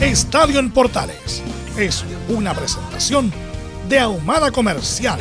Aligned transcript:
Estadio 0.00 0.60
en 0.60 0.70
Portales 0.70 1.42
es 1.76 2.04
una 2.28 2.54
presentación 2.54 3.32
de 3.88 3.98
Ahumada 3.98 4.52
Comercial 4.52 5.18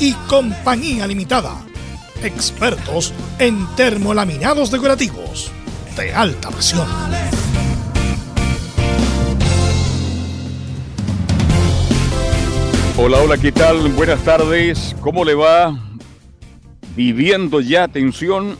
y 0.00 0.14
Compañía 0.28 1.06
Limitada. 1.06 1.64
Expertos 2.24 3.14
en 3.38 3.64
termolaminados 3.76 4.72
decorativos 4.72 5.52
de 5.96 6.12
alta 6.12 6.50
presión. 6.50 6.88
Hola, 12.98 13.18
hola, 13.18 13.38
¿qué 13.38 13.52
tal? 13.52 13.92
Buenas 13.92 14.24
tardes. 14.24 14.96
¿Cómo 15.02 15.24
le 15.24 15.36
va? 15.36 15.78
Viviendo 16.96 17.60
ya, 17.60 17.84
atención, 17.84 18.58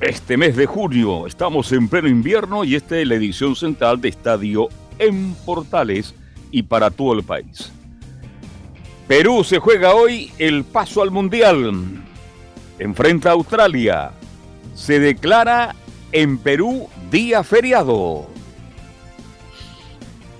este 0.00 0.36
mes 0.36 0.54
de 0.54 0.66
junio. 0.66 1.26
Estamos 1.26 1.72
en 1.72 1.88
pleno 1.88 2.06
invierno 2.06 2.62
y 2.62 2.76
esta 2.76 2.96
es 2.96 3.08
la 3.08 3.16
edición 3.16 3.56
central 3.56 4.00
de 4.00 4.10
Estadio 4.10 4.68
en 5.00 5.34
Portales 5.44 6.14
y 6.52 6.62
para 6.62 6.90
todo 6.90 7.14
el 7.14 7.24
país. 7.24 7.72
Perú 9.08 9.42
se 9.42 9.58
juega 9.58 9.94
hoy 9.94 10.30
el 10.38 10.62
paso 10.62 11.02
al 11.02 11.10
Mundial. 11.10 12.04
Enfrenta 12.78 13.30
a 13.30 13.32
Australia. 13.32 14.12
Se 14.74 15.00
declara 15.00 15.74
en 16.12 16.38
Perú 16.38 16.88
día 17.10 17.42
feriado. 17.42 18.28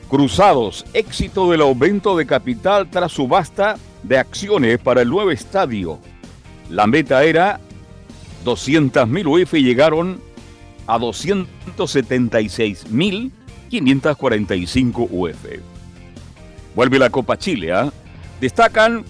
Cruzados, 0.09 0.87
éxito 0.93 1.51
del 1.51 1.63
aumento 1.63 2.17
de 2.17 2.27
capital 2.27 2.89
tras 2.89 3.11
subasta 3.13 3.77
de 4.03 4.19
acciones 4.19 4.79
para 4.79 5.03
el 5.03 5.09
nuevo 5.09 5.33
estadio. 5.33 5.99
La 6.69 6.87
meta 6.87 7.25
era 7.25 7.59
200.000 8.45 9.43
UF 9.43 9.55
y 9.55 9.63
llegaron 9.63 10.21
a 10.87 10.99
276.000 10.99 13.31
545 13.71 15.09
UF. 15.11 15.47
Vuelve 16.75 16.99
la 16.99 17.09
Copa 17.09 17.39
Chile. 17.39 17.73
¿ah? 17.73 17.91
Destacan 18.41 19.05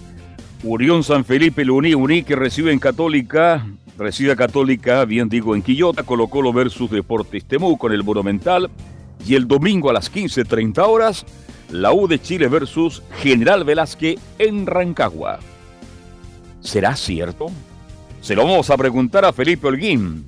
Unión 0.63 1.03
San 1.03 1.25
Felipe, 1.25 1.65
Luní, 1.65 1.95
Uní 1.95 2.23
que 2.23 2.35
recibe 2.35 2.71
en 2.71 2.79
Católica, 2.79 3.65
recibe 3.97 4.35
Católica, 4.35 5.03
bien 5.05 5.27
digo, 5.27 5.55
en 5.55 5.63
Quillota, 5.63 6.03
Colo 6.03 6.27
Colo 6.27 6.53
versus 6.53 6.91
Deportes 6.91 7.45
Temú 7.45 7.77
con 7.77 7.91
el 7.91 8.03
Monumental. 8.03 8.69
Y 9.25 9.35
el 9.35 9.47
domingo 9.47 9.89
a 9.89 9.93
las 9.93 10.11
15.30 10.11 10.87
horas, 10.87 11.25
la 11.71 11.93
U 11.93 12.07
de 12.07 12.19
Chile 12.19 12.47
versus 12.47 13.03
General 13.21 13.63
Velázquez 13.63 14.19
en 14.39 14.65
Rancagua. 14.65 15.39
¿Será 16.59 16.95
cierto? 16.95 17.47
Se 18.21 18.35
lo 18.35 18.43
vamos 18.43 18.69
a 18.69 18.77
preguntar 18.77 19.25
a 19.25 19.33
Felipe 19.33 19.67
Holguín, 19.67 20.25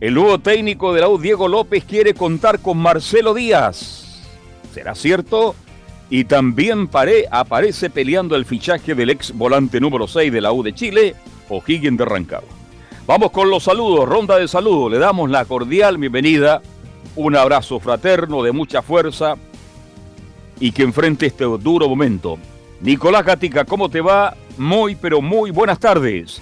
el 0.00 0.14
nuevo 0.14 0.38
técnico 0.38 0.94
de 0.94 1.02
la 1.02 1.08
U, 1.08 1.18
Diego 1.18 1.46
López, 1.46 1.84
quiere 1.84 2.14
contar 2.14 2.60
con 2.60 2.78
Marcelo 2.78 3.34
Díaz. 3.34 4.24
¿Será 4.72 4.94
cierto? 4.94 5.54
Y 6.08 6.24
también 6.24 6.88
aparece 7.30 7.90
peleando 7.90 8.34
el 8.34 8.46
fichaje 8.46 8.94
del 8.94 9.10
ex 9.10 9.36
volante 9.36 9.78
número 9.78 10.08
6 10.08 10.32
de 10.32 10.40
la 10.40 10.52
U 10.52 10.62
de 10.62 10.74
Chile, 10.74 11.14
O'Higgins 11.50 11.98
de 11.98 12.04
Rancagua. 12.04 12.48
Vamos 13.06 13.30
con 13.30 13.50
los 13.50 13.64
saludos, 13.64 14.08
ronda 14.08 14.38
de 14.38 14.48
saludos. 14.48 14.90
Le 14.90 14.98
damos 14.98 15.28
la 15.28 15.44
cordial 15.44 15.98
bienvenida, 15.98 16.62
un 17.16 17.36
abrazo 17.36 17.78
fraterno 17.78 18.42
de 18.42 18.52
mucha 18.52 18.80
fuerza 18.82 19.34
y 20.58 20.72
que 20.72 20.82
enfrente 20.82 21.26
este 21.26 21.44
duro 21.44 21.88
momento. 21.88 22.38
Nicolás 22.80 23.24
Gatica, 23.24 23.66
¿cómo 23.66 23.90
te 23.90 24.00
va? 24.00 24.34
Muy, 24.56 24.94
pero 24.94 25.20
muy 25.20 25.50
buenas 25.50 25.78
tardes. 25.78 26.40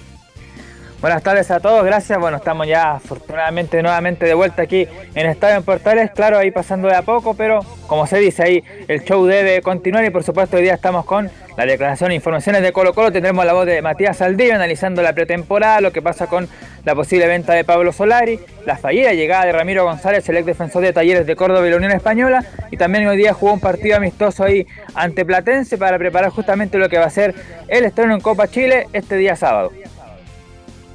Buenas 1.00 1.22
tardes 1.22 1.48
a 1.52 1.60
todos, 1.60 1.84
gracias. 1.84 2.18
Bueno, 2.18 2.38
estamos 2.38 2.66
ya 2.66 2.94
afortunadamente 2.94 3.80
nuevamente 3.84 4.26
de 4.26 4.34
vuelta 4.34 4.62
aquí 4.62 4.88
en 5.14 5.26
Estadio 5.26 5.58
en 5.58 5.62
Portales, 5.62 6.10
claro, 6.10 6.38
ahí 6.38 6.50
pasando 6.50 6.88
de 6.88 6.96
a 6.96 7.02
poco, 7.02 7.34
pero 7.34 7.60
como 7.86 8.04
se 8.08 8.18
dice 8.18 8.42
ahí, 8.42 8.64
el 8.88 9.04
show 9.04 9.24
debe 9.24 9.62
continuar 9.62 10.04
y 10.04 10.10
por 10.10 10.24
supuesto 10.24 10.56
hoy 10.56 10.64
día 10.64 10.74
estamos 10.74 11.04
con 11.04 11.30
la 11.56 11.66
declaración 11.66 12.10
e 12.10 12.16
informaciones 12.16 12.62
de 12.62 12.72
Colo 12.72 12.94
Colo. 12.94 13.12
Tendremos 13.12 13.46
la 13.46 13.52
voz 13.52 13.66
de 13.66 13.80
Matías 13.80 14.16
Saldivia 14.16 14.56
analizando 14.56 15.00
la 15.00 15.12
pretemporada, 15.12 15.80
lo 15.80 15.92
que 15.92 16.02
pasa 16.02 16.26
con 16.26 16.48
la 16.84 16.96
posible 16.96 17.28
venta 17.28 17.52
de 17.52 17.62
Pablo 17.62 17.92
Solari, 17.92 18.40
la 18.66 18.76
fallida 18.76 19.12
llegada 19.12 19.44
de 19.44 19.52
Ramiro 19.52 19.84
González, 19.84 20.28
el 20.28 20.38
ex 20.38 20.46
defensor 20.46 20.82
de 20.82 20.92
Talleres 20.92 21.26
de 21.26 21.36
Córdoba 21.36 21.64
y 21.64 21.70
la 21.70 21.76
Unión 21.76 21.92
Española, 21.92 22.44
y 22.72 22.76
también 22.76 23.06
hoy 23.06 23.16
día 23.16 23.34
jugó 23.34 23.52
un 23.52 23.60
partido 23.60 23.98
amistoso 23.98 24.42
ahí 24.42 24.66
ante 24.96 25.24
Platense 25.24 25.78
para 25.78 25.96
preparar 25.96 26.30
justamente 26.30 26.76
lo 26.76 26.88
que 26.88 26.98
va 26.98 27.04
a 27.04 27.10
ser 27.10 27.36
el 27.68 27.84
estreno 27.84 28.14
en 28.14 28.20
Copa 28.20 28.48
Chile 28.48 28.88
este 28.92 29.14
día 29.14 29.36
sábado. 29.36 29.70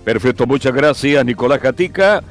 Perfecto, 0.03 0.45
muchas 0.45 0.73
gracias 0.73 1.23
Nicolás 1.25 1.59
Catica. 1.59 2.23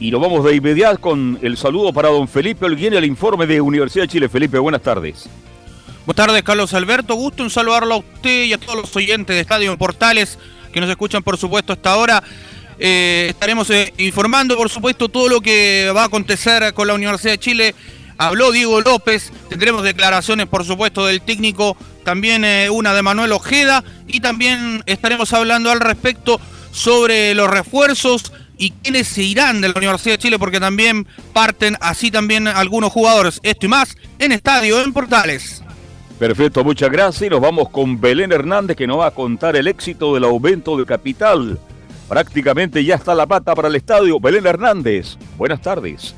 Y 0.00 0.10
nos 0.10 0.20
vamos 0.20 0.44
de 0.44 0.54
inmediato 0.54 1.00
con 1.00 1.38
el 1.42 1.56
saludo 1.56 1.92
para 1.92 2.08
don 2.08 2.28
Felipe 2.28 2.64
Olguín, 2.64 2.94
el 2.94 3.04
informe 3.04 3.46
de 3.46 3.60
Universidad 3.60 4.04
de 4.04 4.08
Chile. 4.08 4.28
Felipe, 4.28 4.58
buenas 4.58 4.82
tardes. 4.82 5.28
Buenas 6.06 6.26
tardes, 6.26 6.42
Carlos 6.44 6.72
Alberto. 6.72 7.16
Gusto 7.16 7.42
en 7.42 7.50
saludarlo 7.50 7.94
a 7.94 7.98
usted 7.98 8.44
y 8.44 8.52
a 8.52 8.58
todos 8.58 8.76
los 8.76 8.96
oyentes 8.96 9.34
de 9.34 9.40
Estadio 9.40 9.76
Portales 9.76 10.38
que 10.72 10.80
nos 10.80 10.88
escuchan, 10.88 11.22
por 11.22 11.36
supuesto, 11.36 11.72
hasta 11.72 11.92
ahora. 11.92 12.22
Eh, 12.78 13.26
estaremos 13.30 13.68
eh, 13.70 13.92
informando, 13.98 14.56
por 14.56 14.70
supuesto, 14.70 15.08
todo 15.08 15.28
lo 15.28 15.40
que 15.40 15.90
va 15.94 16.02
a 16.02 16.06
acontecer 16.06 16.72
con 16.74 16.86
la 16.86 16.94
Universidad 16.94 17.32
de 17.32 17.38
Chile. 17.38 17.74
Habló 18.16 18.52
Diego 18.52 18.80
López, 18.80 19.32
tendremos 19.48 19.82
declaraciones, 19.82 20.46
por 20.46 20.64
supuesto, 20.64 21.06
del 21.06 21.20
técnico, 21.20 21.76
también 22.04 22.44
eh, 22.44 22.70
una 22.70 22.94
de 22.94 23.02
Manuel 23.02 23.32
Ojeda 23.32 23.84
y 24.06 24.20
también 24.20 24.82
estaremos 24.86 25.32
hablando 25.32 25.70
al 25.70 25.80
respecto 25.80 26.40
sobre 26.70 27.34
los 27.34 27.50
refuerzos 27.50 28.32
y 28.56 28.70
quiénes 28.70 29.08
se 29.08 29.22
irán 29.22 29.60
de 29.60 29.68
la 29.68 29.74
Universidad 29.76 30.14
de 30.14 30.18
Chile, 30.18 30.38
porque 30.38 30.60
también 30.60 31.06
parten 31.32 31.76
así 31.80 32.10
también 32.10 32.48
algunos 32.48 32.92
jugadores. 32.92 33.40
Esto 33.42 33.66
y 33.66 33.68
más 33.68 33.96
en 34.18 34.32
Estadio, 34.32 34.80
en 34.82 34.92
Portales. 34.92 35.62
Perfecto, 36.18 36.64
muchas 36.64 36.90
gracias. 36.90 37.22
Y 37.22 37.30
nos 37.30 37.40
vamos 37.40 37.68
con 37.68 38.00
Belén 38.00 38.32
Hernández, 38.32 38.76
que 38.76 38.88
nos 38.88 38.98
va 38.98 39.06
a 39.06 39.10
contar 39.12 39.54
el 39.54 39.68
éxito 39.68 40.14
del 40.14 40.24
aumento 40.24 40.76
de 40.76 40.84
capital. 40.84 41.58
Prácticamente 42.08 42.84
ya 42.84 42.96
está 42.96 43.14
la 43.14 43.26
pata 43.26 43.54
para 43.54 43.68
el 43.68 43.76
estadio. 43.76 44.18
Belén 44.18 44.46
Hernández, 44.46 45.16
buenas 45.36 45.62
tardes. 45.62 46.14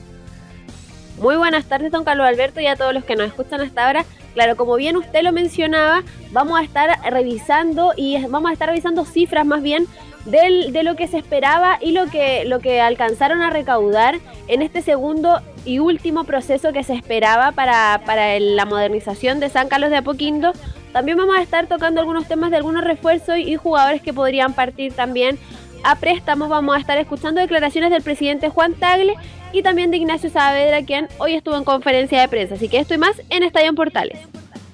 Muy 1.21 1.37
buenas 1.37 1.67
tardes, 1.67 1.93
don 1.93 2.03
Carlos 2.03 2.27
Alberto, 2.27 2.61
y 2.61 2.67
a 2.67 2.77
todos 2.77 2.95
los 2.95 3.05
que 3.05 3.15
nos 3.15 3.27
escuchan 3.27 3.61
hasta 3.61 3.87
ahora. 3.87 4.07
Claro, 4.33 4.57
como 4.57 4.77
bien 4.77 4.97
usted 4.97 5.23
lo 5.23 5.33
mencionaba, 5.33 6.03
vamos 6.33 6.59
a 6.59 6.63
estar 6.63 6.99
revisando 7.11 7.93
y 7.95 8.25
vamos 8.29 8.49
a 8.49 8.55
estar 8.55 8.71
revisando 8.71 9.05
cifras 9.05 9.45
más 9.45 9.63
bien 9.63 9.87
de 10.25 10.83
lo 10.83 10.97
que 10.97 11.09
se 11.09 11.19
esperaba 11.19 11.79
y 11.81 11.93
lo 11.93 12.07
que, 12.07 12.45
lo 12.47 12.61
que 12.61 12.81
alcanzaron 12.81 13.43
a 13.43 13.51
recaudar 13.51 14.19
en 14.49 14.63
este 14.63 14.81
segundo 14.81 15.43
y 15.67 15.79
último 15.79 16.25
proceso 16.25 16.73
que 16.73 16.85
se 16.85 16.95
esperaba 16.95 17.53
para, 17.53 18.01
para 18.07 18.39
la 18.41 18.65
modernización 18.65 19.41
de 19.41 19.51
San 19.51 19.69
Carlos 19.69 19.91
de 19.91 19.99
Apoquindo. 19.99 20.53
También 20.93 21.19
vamos 21.19 21.37
a 21.37 21.43
estar 21.43 21.67
tocando 21.67 22.01
algunos 22.01 22.29
temas 22.29 22.51
de 22.51 22.57
algunos 22.57 22.83
refuerzos 22.83 23.37
y 23.37 23.57
jugadores 23.57 24.01
que 24.01 24.15
podrían 24.15 24.55
partir 24.55 24.95
también 24.95 25.39
a 25.85 25.97
préstamos. 25.97 26.49
Vamos 26.49 26.77
a 26.77 26.81
estar 26.81 26.97
escuchando 26.97 27.43
declaraciones 27.43 27.91
del 27.91 28.03
presidente 28.03 28.49
Juan 28.49 28.73
Tagle 28.75 29.17
y 29.53 29.63
también 29.63 29.91
de 29.91 29.99
Ignacio 29.99 30.31
Saavedra, 30.31 30.85
quien 30.85 31.09
hoy 31.19 31.35
estuvo 31.35 31.57
en 31.57 31.65
conferencia 31.65 32.21
de 32.21 32.29
prensa. 32.29 32.55
Así 32.55 32.69
que 32.69 32.79
esto 32.79 32.95
y 32.95 32.99
más 32.99 33.21
en 33.31 33.43
Estadio 33.43 33.69
en 33.69 33.75
Portales. 33.75 34.19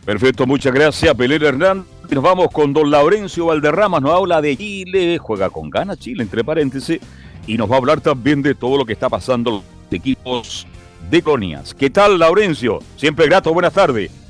Perfecto, 0.04 0.46
muchas 0.46 0.72
gracias, 0.72 1.14
Pelé 1.14 1.36
Hernández. 1.36 1.86
Nos 2.10 2.22
vamos 2.22 2.48
con 2.52 2.72
don 2.72 2.90
Laurencio 2.90 3.46
Valderrama, 3.46 3.98
nos 3.98 4.14
habla 4.14 4.40
de 4.40 4.56
Chile, 4.56 5.18
juega 5.18 5.50
con 5.50 5.68
ganas 5.68 5.98
Chile, 5.98 6.22
entre 6.22 6.44
paréntesis, 6.44 7.00
y 7.46 7.56
nos 7.56 7.68
va 7.68 7.74
a 7.74 7.78
hablar 7.78 8.00
también 8.00 8.42
de 8.42 8.54
todo 8.54 8.76
lo 8.78 8.84
que 8.84 8.92
está 8.92 9.08
pasando 9.08 9.50
los 9.50 9.62
equipos 9.90 10.66
de 11.10 11.22
Conias. 11.22 11.74
¿Qué 11.74 11.90
tal, 11.90 12.18
Laurencio? 12.18 12.78
Siempre 12.96 13.26
grato, 13.26 13.52
buenas 13.52 13.72
tardes. 13.72 14.25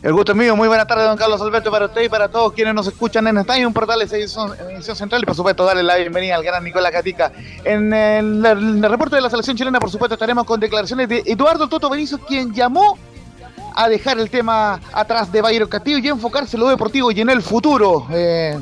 El 0.00 0.12
gusto 0.12 0.30
es 0.30 0.38
mío, 0.38 0.54
muy 0.54 0.68
buenas 0.68 0.86
tardes, 0.86 1.06
don 1.06 1.16
Carlos 1.16 1.40
Alberto, 1.40 1.72
para 1.72 1.86
usted 1.86 2.02
y 2.02 2.08
para 2.08 2.28
todos 2.28 2.52
quienes 2.52 2.72
nos 2.72 2.86
escuchan 2.86 3.26
en 3.26 3.36
Estadio 3.38 3.68
Portales, 3.72 4.12
edición, 4.12 4.52
edición 4.70 4.94
central, 4.94 5.22
y 5.22 5.26
por 5.26 5.34
supuesto 5.34 5.64
darle 5.64 5.82
la 5.82 5.96
bienvenida 5.96 6.36
al 6.36 6.44
gran 6.44 6.62
Nicolás 6.62 6.92
Catica. 6.92 7.32
En 7.64 7.92
el, 7.92 8.80
reporte 8.80 9.16
de 9.16 9.22
la 9.22 9.28
selección 9.28 9.56
chilena, 9.56 9.80
por 9.80 9.90
supuesto, 9.90 10.14
estaremos 10.14 10.44
con 10.44 10.60
declaraciones 10.60 11.08
de 11.08 11.24
Eduardo 11.26 11.68
Toto 11.68 11.90
Benítez, 11.90 12.20
quien 12.28 12.54
llamó 12.54 12.96
a 13.74 13.88
dejar 13.88 14.20
el 14.20 14.30
tema 14.30 14.80
atrás 14.92 15.32
de 15.32 15.42
Bayero 15.42 15.68
Castillo 15.68 15.98
y 15.98 16.06
enfocarse 16.06 16.56
en 16.56 16.60
lo 16.60 16.68
deportivo 16.68 17.10
y 17.10 17.20
en 17.20 17.30
el 17.30 17.42
futuro. 17.42 18.06
Eh, 18.12 18.56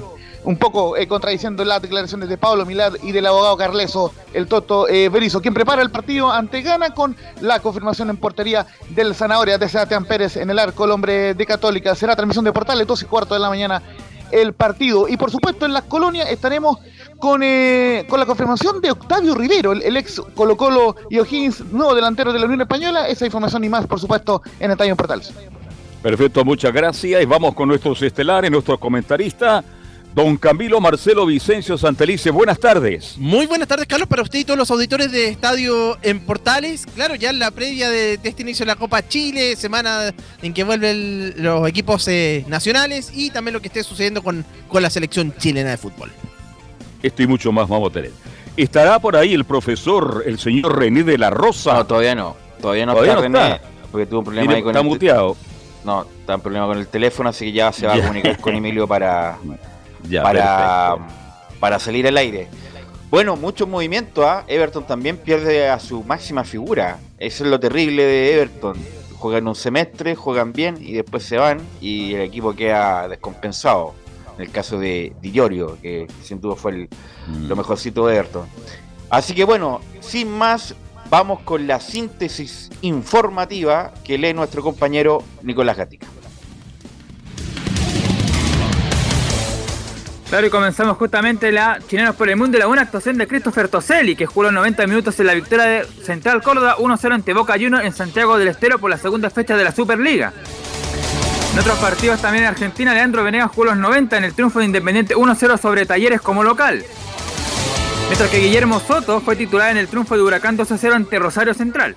un 0.47 0.57
poco 0.57 0.97
eh, 0.97 1.09
contradiciendo 1.09 1.65
las 1.65 1.83
declaraciones 1.83 2.29
de 2.29 2.39
Pablo 2.39 2.65
Milad 2.65 2.95
y 3.03 3.11
del 3.11 3.27
abogado 3.27 3.57
Carleso, 3.57 4.15
el 4.33 4.47
Toto 4.47 4.89
eh, 4.89 5.09
Berizo, 5.09 5.43
quien 5.43 5.53
prepara 5.53 5.83
el 5.83 5.91
partido 5.91 6.31
ante 6.31 6.63
Gana 6.63 6.91
con 6.91 7.17
la 7.41 7.59
confirmación 7.59 8.11
en 8.11 8.17
portería 8.17 8.65
del 8.91 9.15
Zanahoria 9.15 9.59
de 9.59 9.69
Sebastián 9.69 10.05
Pérez 10.05 10.37
en 10.37 10.49
el 10.49 10.61
arco, 10.61 10.85
el 10.85 10.93
hombre 10.93 11.35
de 11.35 11.47
Católica. 11.47 11.97
Será 11.97 12.15
transmisión 12.15 12.45
de 12.45 12.53
Portales, 12.53 12.87
12 12.87 13.05
y 13.05 13.09
cuarto 13.09 13.35
de 13.35 13.41
la 13.41 13.49
mañana 13.49 13.83
el 14.31 14.53
partido. 14.53 15.09
Y 15.09 15.17
por 15.17 15.33
supuesto 15.33 15.67
en 15.67 15.73
las 15.73 15.83
colonias 15.83 16.31
estaremos 16.31 16.79
con, 17.19 17.43
eh, 17.43 18.07
con 18.09 18.21
la 18.21 18.27
confirmación 18.27 18.81
de 18.81 18.93
Octavio 18.93 19.35
Rivero, 19.35 19.73
el, 19.73 19.97
ex 19.97 20.23
Colo 20.37 20.57
Colo 20.57 20.95
y 21.11 21.19
O'Higgins, 21.19 21.65
nuevo 21.73 21.93
delantero 21.93 22.33
de 22.33 22.39
la 22.39 22.47
Unión 22.47 22.61
Española. 22.61 23.09
Esa 23.09 23.27
información 23.27 23.65
y 23.65 23.69
más, 23.69 23.85
por 23.89 23.99
supuesto, 23.99 24.43
en 24.61 24.71
Estadio 24.71 24.95
Portales. 24.95 25.33
Perfecto, 26.03 26.45
muchas 26.45 26.73
gracias. 26.73 27.21
Y 27.21 27.27
vamos 27.27 27.53
con 27.55 27.69
nuestros 27.69 28.01
estelares, 28.01 28.49
nuestros 28.49 28.79
comentaristas. 28.79 29.65
Don 30.17 30.39
Camilo 30.39 30.81
Marcelo 30.81 31.27
Vicencio 31.27 31.77
Santelice, 31.77 32.31
buenas 32.31 32.59
tardes. 32.59 33.17
Muy 33.19 33.45
buenas 33.45 33.69
tardes, 33.69 33.87
Carlos, 33.87 34.09
para 34.09 34.23
usted 34.23 34.39
y 34.39 34.45
todos 34.47 34.57
los 34.57 34.71
auditores 34.71 35.13
de 35.13 35.29
Estadio 35.29 35.99
en 36.01 36.21
Portales. 36.21 36.87
Claro, 36.95 37.17
ya 37.17 37.29
en 37.29 37.39
la 37.39 37.51
previa 37.51 37.91
de, 37.91 38.15
este 38.23 38.41
inicio 38.41 38.65
de 38.65 38.73
la 38.73 38.77
Copa 38.77 39.07
Chile, 39.07 39.57
semana 39.57 40.15
en 40.41 40.55
que 40.55 40.65
vuelven 40.65 41.35
los 41.37 41.69
equipos 41.69 42.09
eh, 42.09 42.47
nacionales 42.49 43.13
y 43.15 43.29
también 43.29 43.53
lo 43.53 43.61
que 43.61 43.69
esté 43.69 43.83
sucediendo 43.83 44.23
con, 44.23 44.43
con 44.69 44.83
la 44.83 44.89
selección 44.89 45.35
chilena 45.37 45.69
de 45.69 45.77
fútbol. 45.77 46.11
Esto 47.03 47.23
y 47.23 47.27
mucho 47.27 47.53
más 47.53 47.69
vamos 47.69 47.91
a 47.91 47.93
tener. 47.93 48.13
¿Estará 48.57 48.99
por 48.99 49.17
ahí 49.17 49.35
el 49.35 49.45
profesor, 49.45 50.23
el 50.25 50.39
señor 50.39 50.79
René 50.79 51.05
de 51.05 51.19
la 51.19 51.29
Rosa? 51.29 51.75
No, 51.75 51.87
todavía 51.87 52.15
no. 52.15 52.37
Todavía 52.59 52.87
no 52.87 52.99
está 52.99 53.17
René, 53.17 53.61
porque 53.93 54.07
tuvo 54.07 54.21
un 54.21 54.25
problema 54.25 54.55
ahí 54.55 54.63
con 54.63 54.71
Está 54.71 54.83
muteado. 54.83 55.37
No, 55.85 56.07
está 56.21 56.37
un 56.37 56.41
problema 56.41 56.67
con 56.69 56.79
el 56.79 56.87
teléfono, 56.87 57.29
así 57.29 57.45
que 57.45 57.53
ya 57.53 57.71
se 57.71 57.87
va 57.87 57.97
a 57.97 58.01
comunicar 58.01 58.41
con 58.41 58.55
Emilio 58.57 58.89
para 58.89 59.37
para, 60.23 60.97
para 61.61 61.79
salir 61.79 62.07
al 62.07 62.17
aire. 62.17 62.49
Bueno, 63.11 63.37
mucho 63.37 63.67
movimiento. 63.67 64.29
¿ah? 64.29 64.45
Everton 64.49 64.87
también 64.87 65.17
pierde 65.17 65.69
a 65.69 65.79
su 65.79 66.03
máxima 66.03 66.45
figura. 66.45 66.99
Eso 67.19 67.45
es 67.45 67.51
lo 67.51 67.61
terrible 67.61 68.05
de 68.05 68.35
Everton. 68.35 68.77
Juegan 69.19 69.49
un 69.49 69.55
semestre, 69.55 70.15
juegan 70.15 70.53
bien 70.53 70.77
y 70.81 70.93
después 70.93 71.23
se 71.23 71.39
van 71.39 71.61
y 71.81 72.15
el 72.15 72.23
equipo 72.23 72.55
queda 72.55 73.09
descompensado. 73.09 73.95
En 74.37 74.43
el 74.43 74.51
caso 74.51 74.79
de 74.79 75.15
Di 75.23 75.33
que 75.81 76.07
sin 76.23 76.41
duda 76.41 76.57
fue 76.57 76.73
el, 76.73 76.89
lo 77.49 77.55
mm. 77.55 77.59
mejorcito 77.59 78.07
de 78.07 78.17
Everton. 78.17 78.47
Así 79.09 79.35
que 79.35 79.45
bueno, 79.45 79.81
sin 80.01 80.29
más, 80.31 80.75
vamos 81.09 81.41
con 81.41 81.67
la 81.67 81.81
síntesis 81.81 82.71
informativa 82.83 83.95
que 84.05 84.19
lee 84.19 84.35
nuestro 84.35 84.63
compañero 84.63 85.23
Nicolás 85.43 85.77
Gatica. 85.77 86.07
Claro, 90.37 90.49
y 90.49 90.51
comenzamos 90.51 90.99
justamente 90.99 91.51
la 91.51 91.79
Chilenos 91.89 92.15
por 92.15 92.29
el 92.29 92.37
Mundo 92.37 92.59
y 92.59 92.61
la 92.61 92.67
buena 92.67 92.83
actuación 92.83 93.17
de 93.17 93.27
Christopher 93.27 93.69
Toselli, 93.69 94.15
que 94.15 94.27
jugó 94.27 94.43
los 94.43 94.53
90 94.53 94.87
minutos 94.87 95.19
en 95.19 95.29
la 95.29 95.33
victoria 95.33 95.65
de 95.65 95.87
Central 95.87 96.43
Córdoba 96.43 96.77
1-0 96.77 97.15
ante 97.15 97.33
Boca 97.33 97.55
Juniors 97.55 97.87
en 97.87 97.95
Santiago 97.95 98.37
del 98.37 98.49
Estero 98.49 98.79
por 98.79 98.91
la 98.91 98.99
segunda 98.99 99.31
fecha 99.31 99.57
de 99.57 99.65
la 99.65 99.73
Superliga. 99.73 100.35
En 101.55 101.59
otros 101.59 101.79
partidos 101.79 102.21
también 102.21 102.45
en 102.45 102.51
Argentina, 102.51 102.93
Leandro 102.93 103.25
Venegas 103.25 103.51
jugó 103.51 103.65
los 103.65 103.79
90 103.79 104.19
en 104.19 104.25
el 104.25 104.35
triunfo 104.35 104.59
de 104.59 104.67
Independiente 104.67 105.17
1-0 105.17 105.59
sobre 105.59 105.87
Talleres 105.87 106.21
como 106.21 106.45
local. 106.45 106.85
Mientras 108.09 108.29
que 108.29 108.37
Guillermo 108.37 108.79
Soto 108.79 109.23
fue 109.23 109.37
titular 109.37 109.71
en 109.71 109.79
el 109.79 109.89
triunfo 109.89 110.17
de 110.17 110.23
Huracán 110.23 110.59
2-0 110.59 110.93
ante 110.93 111.19
Rosario 111.19 111.55
Central. 111.55 111.97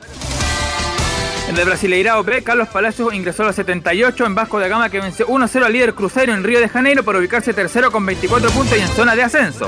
En 1.49 1.57
el 1.57 1.65
Brasileirao 1.65 2.23
B, 2.23 2.43
Carlos 2.43 2.67
Palacios 2.67 3.11
ingresó 3.11 3.41
a 3.41 3.47
los 3.47 3.55
78 3.55 4.23
en 4.23 4.35
Vasco 4.35 4.59
de 4.59 4.69
Gama 4.69 4.91
que 4.91 5.01
venció 5.01 5.27
1-0 5.27 5.63
al 5.63 5.73
líder 5.73 5.95
Cruzeiro 5.95 6.31
en 6.31 6.43
Río 6.43 6.59
de 6.59 6.69
Janeiro 6.69 7.01
por 7.01 7.15
ubicarse 7.15 7.55
tercero 7.55 7.91
con 7.91 8.05
24 8.05 8.51
puntos 8.51 8.77
y 8.77 8.81
en 8.81 8.87
zona 8.89 9.15
de 9.15 9.23
ascenso. 9.23 9.67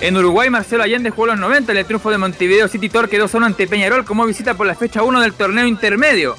En 0.00 0.16
Uruguay, 0.16 0.48
Marcelo 0.48 0.82
Allende 0.82 1.10
jugó 1.10 1.26
los 1.26 1.38
90 1.38 1.72
en 1.72 1.78
el 1.78 1.84
triunfo 1.84 2.10
de 2.10 2.16
Montevideo 2.16 2.68
City 2.68 2.88
Torque 2.88 3.20
2-1 3.20 3.44
ante 3.44 3.66
Peñarol 3.66 4.06
como 4.06 4.24
visita 4.24 4.54
por 4.54 4.66
la 4.66 4.74
fecha 4.74 5.02
1 5.02 5.20
del 5.20 5.34
torneo 5.34 5.66
intermedio. 5.66 6.36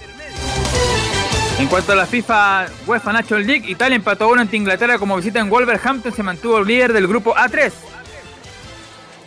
En 1.60 1.68
cuanto 1.68 1.92
a 1.92 1.96
la 1.96 2.08
FIFA 2.08 2.66
UEFA 2.88 3.14
National 3.14 3.46
League, 3.46 3.70
Italia 3.70 3.98
empató 3.98 4.30
1 4.30 4.42
ante 4.42 4.58
Inglaterra 4.58 4.98
como 4.98 5.16
visita 5.16 5.40
en 5.40 5.52
Wolverhampton 5.52 6.12
se 6.12 6.24
mantuvo 6.24 6.64
líder 6.64 6.92
del 6.92 7.08
grupo 7.08 7.36
A3. 7.36 7.72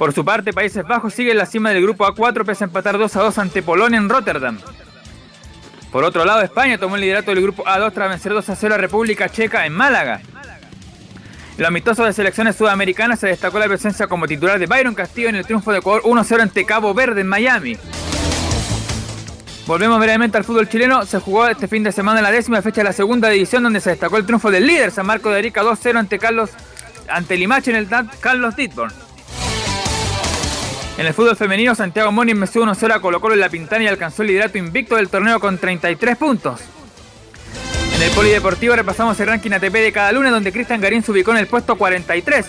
Por 0.01 0.15
su 0.15 0.25
parte, 0.25 0.55
Países 0.55 0.89
Bajos 0.89 1.13
sigue 1.13 1.33
en 1.33 1.37
la 1.37 1.45
cima 1.45 1.69
del 1.69 1.83
grupo 1.83 2.07
A4 2.07 2.43
pese 2.47 2.65
a 2.65 2.69
empatar 2.69 2.97
2 2.97 3.17
a 3.17 3.21
2 3.21 3.37
ante 3.37 3.63
Polonia 3.63 3.99
en 3.99 4.09
Rotterdam. 4.09 4.59
Por 5.93 6.05
otro 6.05 6.25
lado, 6.25 6.41
España 6.41 6.79
tomó 6.79 6.95
el 6.95 7.03
liderato 7.03 7.33
del 7.33 7.43
grupo 7.43 7.67
A2 7.67 7.93
tras 7.93 8.09
vencer 8.09 8.33
2 8.33 8.49
a 8.49 8.57
0 8.57 8.77
a 8.77 8.79
República 8.79 9.29
Checa 9.29 9.67
en 9.67 9.75
Málaga. 9.75 10.23
En 10.23 11.59
los 11.59 11.69
amistosos 11.69 12.07
de 12.07 12.15
selecciones 12.15 12.57
sudamericanas 12.57 13.21
se 13.21 13.27
destacó 13.27 13.59
la 13.59 13.67
presencia 13.67 14.07
como 14.07 14.27
titular 14.27 14.59
de 14.59 14.65
Byron 14.65 14.95
Castillo 14.95 15.29
en 15.29 15.37
el 15.37 15.45
triunfo 15.45 15.71
de 15.71 15.81
Ecuador 15.81 16.03
1-0 16.05 16.41
ante 16.41 16.65
Cabo 16.65 16.95
Verde 16.95 17.21
en 17.21 17.27
Miami. 17.27 17.77
Volvemos 19.67 20.01
brevemente 20.01 20.39
al 20.39 20.45
fútbol 20.45 20.67
chileno. 20.67 21.05
Se 21.05 21.21
jugó 21.21 21.47
este 21.47 21.69
fin 21.69 21.83
de 21.83 21.93
semana 21.93 22.23
la 22.23 22.31
décima 22.31 22.63
fecha 22.63 22.81
de 22.81 22.85
la 22.85 22.95
segunda 22.95 23.29
división 23.29 23.63
donde 23.63 23.81
se 23.81 23.91
destacó 23.91 24.17
el 24.17 24.25
triunfo 24.25 24.51
del 24.51 24.67
líder 24.67 24.93
San 24.93 25.05
Marco 25.05 25.29
de 25.29 25.41
Arica 25.41 25.63
2-0 25.63 25.99
ante 25.99 26.19
Carlos 26.19 26.49
ante 27.07 27.37
Limache 27.37 27.71
en 27.71 27.77
el 27.77 27.89
Carlos 28.23 28.57
Ditborn. 28.57 29.10
En 31.01 31.07
el 31.07 31.15
fútbol 31.15 31.35
femenino, 31.35 31.75
Santiago 31.75 32.13
Moni 32.13 32.35
venció 32.35 32.63
1-0 32.63 32.93
a 32.95 33.01
Colo 33.01 33.23
Colo 33.23 33.33
en 33.33 33.41
la 33.41 33.49
Pintana 33.49 33.85
y 33.85 33.87
alcanzó 33.87 34.21
el 34.21 34.29
liderato 34.29 34.59
invicto 34.59 34.97
del 34.97 35.09
torneo 35.09 35.41
con 35.41 35.57
33 35.57 36.15
puntos. 36.19 36.61
En 37.95 38.03
el 38.03 38.11
polideportivo 38.11 38.77
repasamos 38.77 39.19
el 39.19 39.29
ranking 39.29 39.51
ATP 39.53 39.73
de 39.73 39.93
cada 39.93 40.13
lunes 40.13 40.31
donde 40.31 40.53
Cristian 40.53 40.79
Garín 40.79 41.03
se 41.03 41.11
ubicó 41.11 41.31
en 41.31 41.39
el 41.39 41.47
puesto 41.47 41.77
43. 41.77 42.45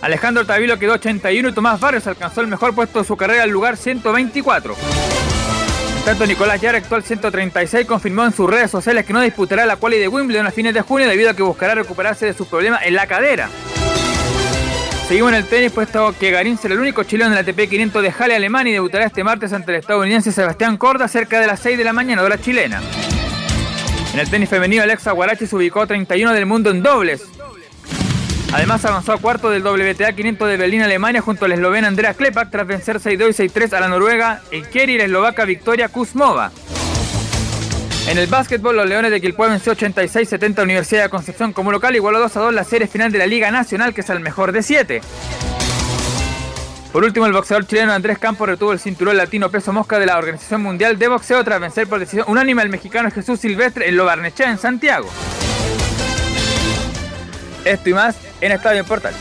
Alejandro 0.00 0.46
Tavilo 0.46 0.78
quedó 0.78 0.92
81 0.92 1.48
y 1.48 1.52
Tomás 1.52 1.80
Barrios 1.80 2.06
alcanzó 2.06 2.40
el 2.40 2.46
mejor 2.46 2.72
puesto 2.72 3.00
de 3.00 3.04
su 3.04 3.16
carrera 3.16 3.42
al 3.42 3.50
lugar 3.50 3.76
124. 3.76 4.76
tanto, 6.04 6.24
Nicolás 6.24 6.60
Yara, 6.60 6.78
actual 6.78 7.02
136, 7.02 7.84
confirmó 7.84 8.24
en 8.26 8.32
sus 8.32 8.48
redes 8.48 8.70
sociales 8.70 9.04
que 9.04 9.12
no 9.12 9.20
disputará 9.20 9.66
la 9.66 9.74
quali 9.74 9.98
de 9.98 10.06
Wimbledon 10.06 10.46
a 10.46 10.52
fines 10.52 10.72
de 10.72 10.82
junio 10.82 11.08
debido 11.08 11.30
a 11.30 11.34
que 11.34 11.42
buscará 11.42 11.74
recuperarse 11.74 12.26
de 12.26 12.32
sus 12.32 12.46
problemas 12.46 12.82
en 12.84 12.94
la 12.94 13.08
cadera. 13.08 13.50
Seguimos 15.12 15.32
en 15.32 15.38
el 15.40 15.44
tenis, 15.44 15.72
puesto 15.72 16.14
que 16.18 16.30
Garín 16.30 16.56
será 16.56 16.72
el 16.72 16.80
único 16.80 17.04
chileno 17.04 17.28
en 17.28 17.34
la 17.34 17.40
ATP 17.40 17.68
500 17.68 18.02
de 18.02 18.10
Halle, 18.12 18.34
Alemania 18.34 18.70
y 18.70 18.72
debutará 18.72 19.04
este 19.04 19.22
martes 19.22 19.52
ante 19.52 19.72
el 19.72 19.80
estadounidense 19.80 20.32
Sebastián 20.32 20.78
Corda 20.78 21.06
cerca 21.06 21.38
de 21.38 21.46
las 21.46 21.60
6 21.60 21.76
de 21.76 21.84
la 21.84 21.92
mañana, 21.92 22.22
hora 22.22 22.40
chilena. 22.40 22.80
En 24.14 24.20
el 24.20 24.30
tenis 24.30 24.48
femenino, 24.48 24.82
Alexa 24.82 25.12
Guarachi 25.12 25.46
se 25.46 25.54
ubicó 25.54 25.86
31 25.86 26.32
del 26.32 26.46
mundo 26.46 26.70
en 26.70 26.82
dobles. 26.82 27.24
Además 28.54 28.82
avanzó 28.86 29.12
a 29.12 29.18
cuarto 29.18 29.50
del 29.50 29.62
WTA 29.62 30.14
500 30.14 30.48
de 30.48 30.56
Berlín, 30.56 30.80
Alemania, 30.80 31.20
junto 31.20 31.44
al 31.44 31.52
esloveno 31.52 31.88
Andrea 31.88 32.14
Klepak 32.14 32.50
tras 32.50 32.66
vencer 32.66 32.98
6-2 32.98 33.44
y 33.44 33.48
6-3 33.48 33.74
a 33.74 33.80
la 33.80 33.88
noruega 33.88 34.40
Eikeri 34.50 34.94
y 34.94 34.96
la 34.96 35.04
eslovaca 35.04 35.44
Victoria 35.44 35.90
Kuzmova. 35.90 36.52
En 38.08 38.18
el 38.18 38.26
básquetbol, 38.26 38.76
los 38.76 38.86
Leones 38.86 39.10
de 39.10 39.20
Quilpué 39.20 39.48
venció 39.48 39.74
86-70 39.74 40.58
a 40.58 40.62
Universidad 40.62 41.04
de 41.04 41.08
Concepción 41.08 41.52
como 41.52 41.70
local, 41.70 41.94
igualó 41.94 42.18
2 42.18 42.36
a 42.36 42.40
2 42.40 42.54
la 42.54 42.64
serie 42.64 42.86
final 42.86 43.12
de 43.12 43.18
la 43.18 43.26
Liga 43.26 43.50
Nacional, 43.50 43.94
que 43.94 44.00
es 44.00 44.10
el 44.10 44.20
mejor 44.20 44.52
de 44.52 44.62
7. 44.62 45.00
Por 46.92 47.04
último, 47.04 47.24
el 47.24 47.32
boxeador 47.32 47.66
chileno 47.66 47.92
Andrés 47.92 48.18
Campos 48.18 48.46
retuvo 48.46 48.72
el 48.72 48.78
cinturón 48.78 49.16
latino 49.16 49.50
peso 49.50 49.72
mosca 49.72 49.98
de 49.98 50.04
la 50.04 50.18
Organización 50.18 50.62
Mundial 50.62 50.98
de 50.98 51.08
Boxeo 51.08 51.42
tras 51.42 51.58
vencer 51.58 51.86
por 51.86 52.00
decisión 52.00 52.26
unánime 52.28 52.60
al 52.60 52.68
mexicano 52.68 53.10
Jesús 53.10 53.40
Silvestre 53.40 53.88
en 53.88 53.96
Lo 53.96 54.04
Barnechea 54.04 54.50
en 54.50 54.58
Santiago. 54.58 55.08
Esto 57.64 57.88
y 57.88 57.94
más 57.94 58.16
en 58.42 58.52
Estadio 58.52 58.84
Portal. 58.84 59.14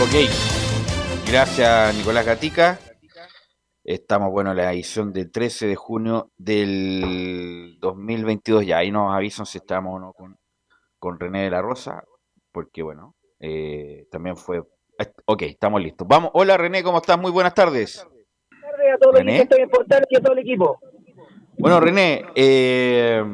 Ok. 0.00 0.30
Gracias, 1.26 1.94
Nicolás 1.96 2.26
Gatica. 2.26 2.78
Estamos, 3.92 4.30
bueno, 4.30 4.52
en 4.52 4.58
la 4.58 4.72
edición 4.72 5.12
del 5.12 5.32
13 5.32 5.66
de 5.66 5.74
junio 5.74 6.30
del 6.38 7.76
2022. 7.80 8.64
Ya 8.64 8.78
ahí 8.78 8.92
nos 8.92 9.12
avisan 9.12 9.46
si 9.46 9.58
estamos 9.58 10.00
no 10.00 10.12
con, 10.12 10.38
con 11.00 11.18
René 11.18 11.42
de 11.42 11.50
la 11.50 11.60
Rosa, 11.60 12.04
porque, 12.52 12.84
bueno, 12.84 13.16
eh, 13.40 14.06
también 14.08 14.36
fue. 14.36 14.62
Ok, 15.24 15.42
estamos 15.42 15.82
listos. 15.82 16.06
Vamos, 16.06 16.30
hola 16.34 16.56
René, 16.56 16.84
¿cómo 16.84 16.98
estás? 16.98 17.18
Muy 17.18 17.32
buenas 17.32 17.52
tardes. 17.52 18.06
Buenas 18.48 18.70
tardes 18.70 18.94
a 18.94 18.98
todo 18.98 19.16
el 19.16 19.28
equipo, 19.28 19.56
y 20.08 20.16
a 20.16 20.20
todo 20.20 20.32
el 20.34 20.38
equipo. 20.38 20.78
Bueno, 21.58 21.80
René, 21.80 22.26
eh, 22.36 23.24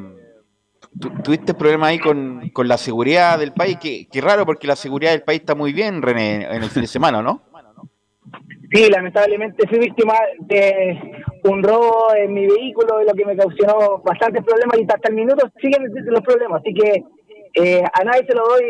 tuviste 1.22 1.52
problemas 1.52 1.90
ahí 1.90 1.98
con, 1.98 2.48
con, 2.54 2.66
la 2.66 2.78
seguridad 2.78 3.38
del 3.38 3.52
país. 3.52 3.76
Qué, 3.78 4.08
qué 4.10 4.22
raro, 4.22 4.46
porque 4.46 4.66
la 4.66 4.76
seguridad 4.76 5.10
del 5.10 5.22
país 5.22 5.40
está 5.40 5.54
muy 5.54 5.74
bien, 5.74 6.00
René, 6.00 6.46
en 6.46 6.62
el 6.62 6.70
fin 6.70 6.80
de 6.80 6.88
semana, 6.88 7.20
¿no? 7.20 7.42
Sí, 8.76 8.90
lamentablemente 8.90 9.66
fui 9.66 9.78
víctima 9.78 10.12
de 10.40 11.00
un 11.44 11.62
robo 11.62 12.14
en 12.14 12.34
mi 12.34 12.46
vehículo, 12.46 13.02
lo 13.02 13.14
que 13.14 13.24
me 13.24 13.34
causó 13.34 14.02
bastantes 14.04 14.44
problemas 14.44 14.78
y 14.78 14.82
hasta 14.82 15.08
el 15.08 15.14
minuto 15.14 15.50
siguen 15.62 15.90
los 16.04 16.20
problemas. 16.20 16.60
Así 16.60 16.74
que 16.74 17.02
eh, 17.54 17.82
a 17.82 18.04
nadie 18.04 18.26
se 18.26 18.34
lo 18.34 18.46
doy 18.46 18.64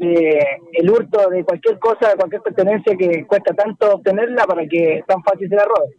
el, 0.00 0.38
el, 0.72 0.90
hurto 0.90 1.28
de 1.28 1.44
cualquier 1.44 1.78
cosa, 1.78 2.08
de 2.08 2.16
cualquier 2.16 2.40
pertenencia 2.40 2.96
que 2.96 3.26
cuesta 3.26 3.52
tanto 3.52 3.96
obtenerla 3.96 4.46
para 4.46 4.66
que 4.66 5.04
tan 5.06 5.22
fácil 5.22 5.46
se 5.46 5.56
la 5.56 5.64
robe. 5.66 5.94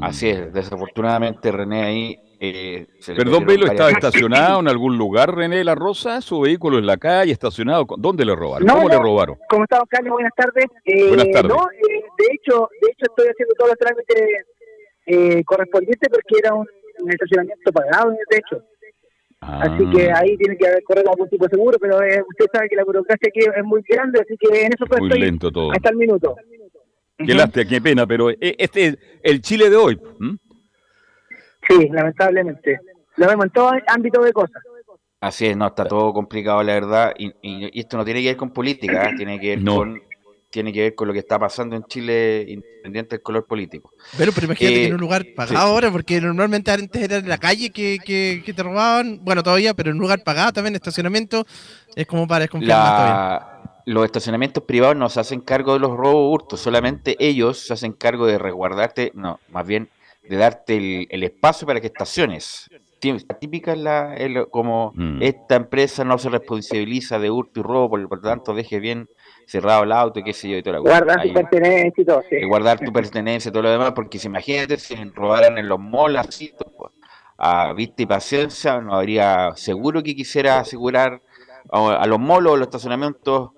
Así 0.00 0.28
es, 0.28 0.52
desafortunadamente 0.52 1.50
René 1.50 1.82
ahí 1.82 2.20
eh, 2.38 2.86
Perdón, 3.06 3.46
Velo, 3.46 3.66
¿estaba 3.66 3.90
estacionado 3.90 4.60
en 4.60 4.68
algún 4.68 4.98
lugar, 4.98 5.34
René 5.34 5.56
de 5.58 5.64
la 5.64 5.74
Rosa? 5.74 6.20
¿Su 6.20 6.40
vehículo 6.40 6.78
en 6.78 6.86
la 6.86 6.96
calle, 6.98 7.32
estacionado? 7.32 7.86
¿Dónde 7.96 8.24
le 8.24 8.34
robaron? 8.34 8.68
¿Cómo 8.68 8.88
le 8.88 8.98
robaron? 8.98 9.38
¿Cómo 9.48 9.64
estamos, 9.64 9.88
Carlos? 9.88 10.12
Buenas 10.12 10.32
tardes. 10.36 10.66
Eh, 10.84 11.08
Buenas 11.08 11.30
tardes. 11.32 11.56
No, 11.56 11.62
eh, 11.70 12.04
de, 12.18 12.26
hecho, 12.34 12.68
de 12.82 12.90
hecho, 12.90 13.06
estoy 13.08 13.28
haciendo 13.28 13.54
todos 13.54 13.70
los 13.70 13.78
trámites 13.78 14.46
eh, 15.06 15.44
correspondientes 15.44 16.08
porque 16.10 16.38
era 16.38 16.54
un, 16.54 16.66
estacionamiento 17.08 17.72
pagado, 17.72 18.10
de 18.10 18.36
hecho. 18.36 18.62
Así 19.40 19.90
que 19.94 20.10
ah. 20.10 20.20
ahí 20.20 20.36
tiene 20.38 20.56
que 20.56 20.66
haber 20.66 20.82
correr 20.82 21.08
algún 21.08 21.28
tipo 21.28 21.44
de 21.44 21.50
seguro, 21.50 21.78
pero 21.78 22.02
eh, 22.02 22.22
usted 22.28 22.46
sabe 22.52 22.68
que 22.68 22.76
la 22.76 22.84
burocracia 22.84 23.28
aquí 23.28 23.40
es 23.40 23.64
muy 23.64 23.82
grande, 23.86 24.20
así 24.20 24.34
que 24.38 24.64
en 24.64 24.72
eso 24.72 24.86
muy 24.98 25.08
lento 25.10 25.52
todo. 25.52 25.72
hasta 25.72 25.90
el 25.90 25.96
minuto. 25.96 26.34
Qué 27.18 27.34
lástima, 27.34 27.64
qué 27.66 27.80
pena, 27.80 28.06
pero 28.06 28.30
este 28.30 28.86
es 28.86 28.98
el 29.22 29.40
Chile 29.40 29.70
de 29.70 29.76
hoy. 29.76 30.00
Sí, 31.68 31.88
lamentablemente. 31.90 32.80
Lo 33.16 33.26
vemos 33.26 33.46
en 33.46 33.50
todo 33.50 33.72
ámbito 33.86 34.22
de 34.22 34.32
cosas. 34.32 34.62
Así 35.20 35.46
es, 35.46 35.56
no, 35.56 35.66
está 35.68 35.86
todo 35.86 36.12
complicado, 36.12 36.62
la 36.62 36.74
verdad, 36.74 37.14
y, 37.18 37.32
esto 37.78 37.96
no 37.96 38.04
tiene 38.04 38.20
que 38.20 38.28
ver 38.28 38.36
con 38.36 38.50
política, 38.50 39.08
¿eh? 39.08 39.14
tiene 39.16 39.40
que 39.40 39.56
ver 39.56 39.64
con 39.64 40.00
tiene 40.50 40.72
que 40.72 40.80
ver 40.80 40.94
con 40.94 41.08
lo 41.08 41.12
que 41.12 41.18
está 41.18 41.38
pasando 41.38 41.76
en 41.76 41.84
Chile, 41.84 42.46
independiente 42.48 43.16
del 43.16 43.22
color 43.22 43.44
político. 43.44 43.92
Pero, 44.16 44.32
pero 44.32 44.46
imagínate 44.46 44.74
que 44.74 44.86
en 44.86 44.94
un 44.94 45.00
lugar 45.00 45.26
pagado 45.34 45.58
ahora, 45.58 45.90
porque 45.90 46.18
normalmente 46.18 46.70
antes 46.70 47.02
era 47.02 47.16
en 47.16 47.28
la 47.28 47.36
calle 47.36 47.70
que, 47.70 47.98
que, 48.02 48.54
te 48.54 48.62
robaban, 48.62 49.20
bueno, 49.22 49.42
todavía, 49.42 49.74
pero 49.74 49.90
en 49.90 49.96
un 49.96 50.00
lugar 50.00 50.22
pagado 50.22 50.52
también, 50.54 50.74
estacionamiento, 50.74 51.46
es 51.94 52.06
como 52.06 52.26
para 52.26 52.40
desconfiar 52.44 52.78
más 52.78 53.42
Los 53.84 54.04
estacionamientos 54.06 54.62
privados 54.64 54.96
no 54.96 55.10
se 55.10 55.20
hacen 55.20 55.40
cargo 55.40 55.74
de 55.74 55.80
los 55.80 55.90
robos 55.90 56.32
hurtos, 56.32 56.60
solamente 56.60 57.16
ellos 57.18 57.58
se 57.58 57.74
hacen 57.74 57.92
cargo 57.92 58.26
de 58.26 58.38
resguardarte, 58.38 59.12
no, 59.14 59.40
más 59.50 59.66
bien 59.66 59.90
de 60.28 60.36
darte 60.36 61.06
el, 61.10 61.22
espacio 61.22 61.66
para 61.66 61.80
que 61.80 61.86
estaciones. 61.88 62.68
Típica 63.40 63.72
es 63.72 63.78
la, 63.78 64.46
como 64.50 64.92
mm. 64.94 65.22
esta 65.22 65.56
empresa 65.56 66.04
no 66.04 66.18
se 66.18 66.28
responsabiliza 66.28 67.18
de 67.18 67.30
hurto 67.30 67.60
y 67.60 67.62
robo, 67.62 67.90
por, 67.90 68.00
lo 68.00 68.20
tanto 68.20 68.54
deje 68.54 68.80
bien 68.80 69.08
cerrado 69.46 69.84
el 69.84 69.92
auto, 69.92 70.22
qué 70.24 70.32
sé 70.32 70.48
yo, 70.48 70.56
y 70.56 70.62
toda 70.62 70.76
la 70.76 70.80
Guardar 70.80 71.22
tu 71.22 71.32
pertenencia 71.32 72.02
y 72.02 72.04
todo, 72.04 72.22
guardar 72.48 72.80
tu 72.80 72.92
pertenencia 72.92 73.48
y 73.48 73.52
todo 73.52 73.62
lo 73.62 73.70
demás, 73.70 73.92
porque 73.92 74.18
si 74.18 74.26
imagínate 74.26 74.78
si 74.78 74.94
robaran 75.10 75.58
en 75.58 75.68
los 75.68 75.78
malls 75.78 76.18
así, 76.18 76.52
pues, 76.76 76.92
a 77.38 77.72
vista 77.74 78.02
y 78.02 78.06
paciencia, 78.06 78.80
no 78.80 78.94
habría 78.94 79.52
seguro 79.56 80.02
que 80.02 80.16
quisiera 80.16 80.58
asegurar 80.58 81.22
a, 81.70 82.06
los 82.06 82.18
molos 82.18 82.54
o 82.54 82.56
los 82.56 82.66
estacionamientos 82.66 83.50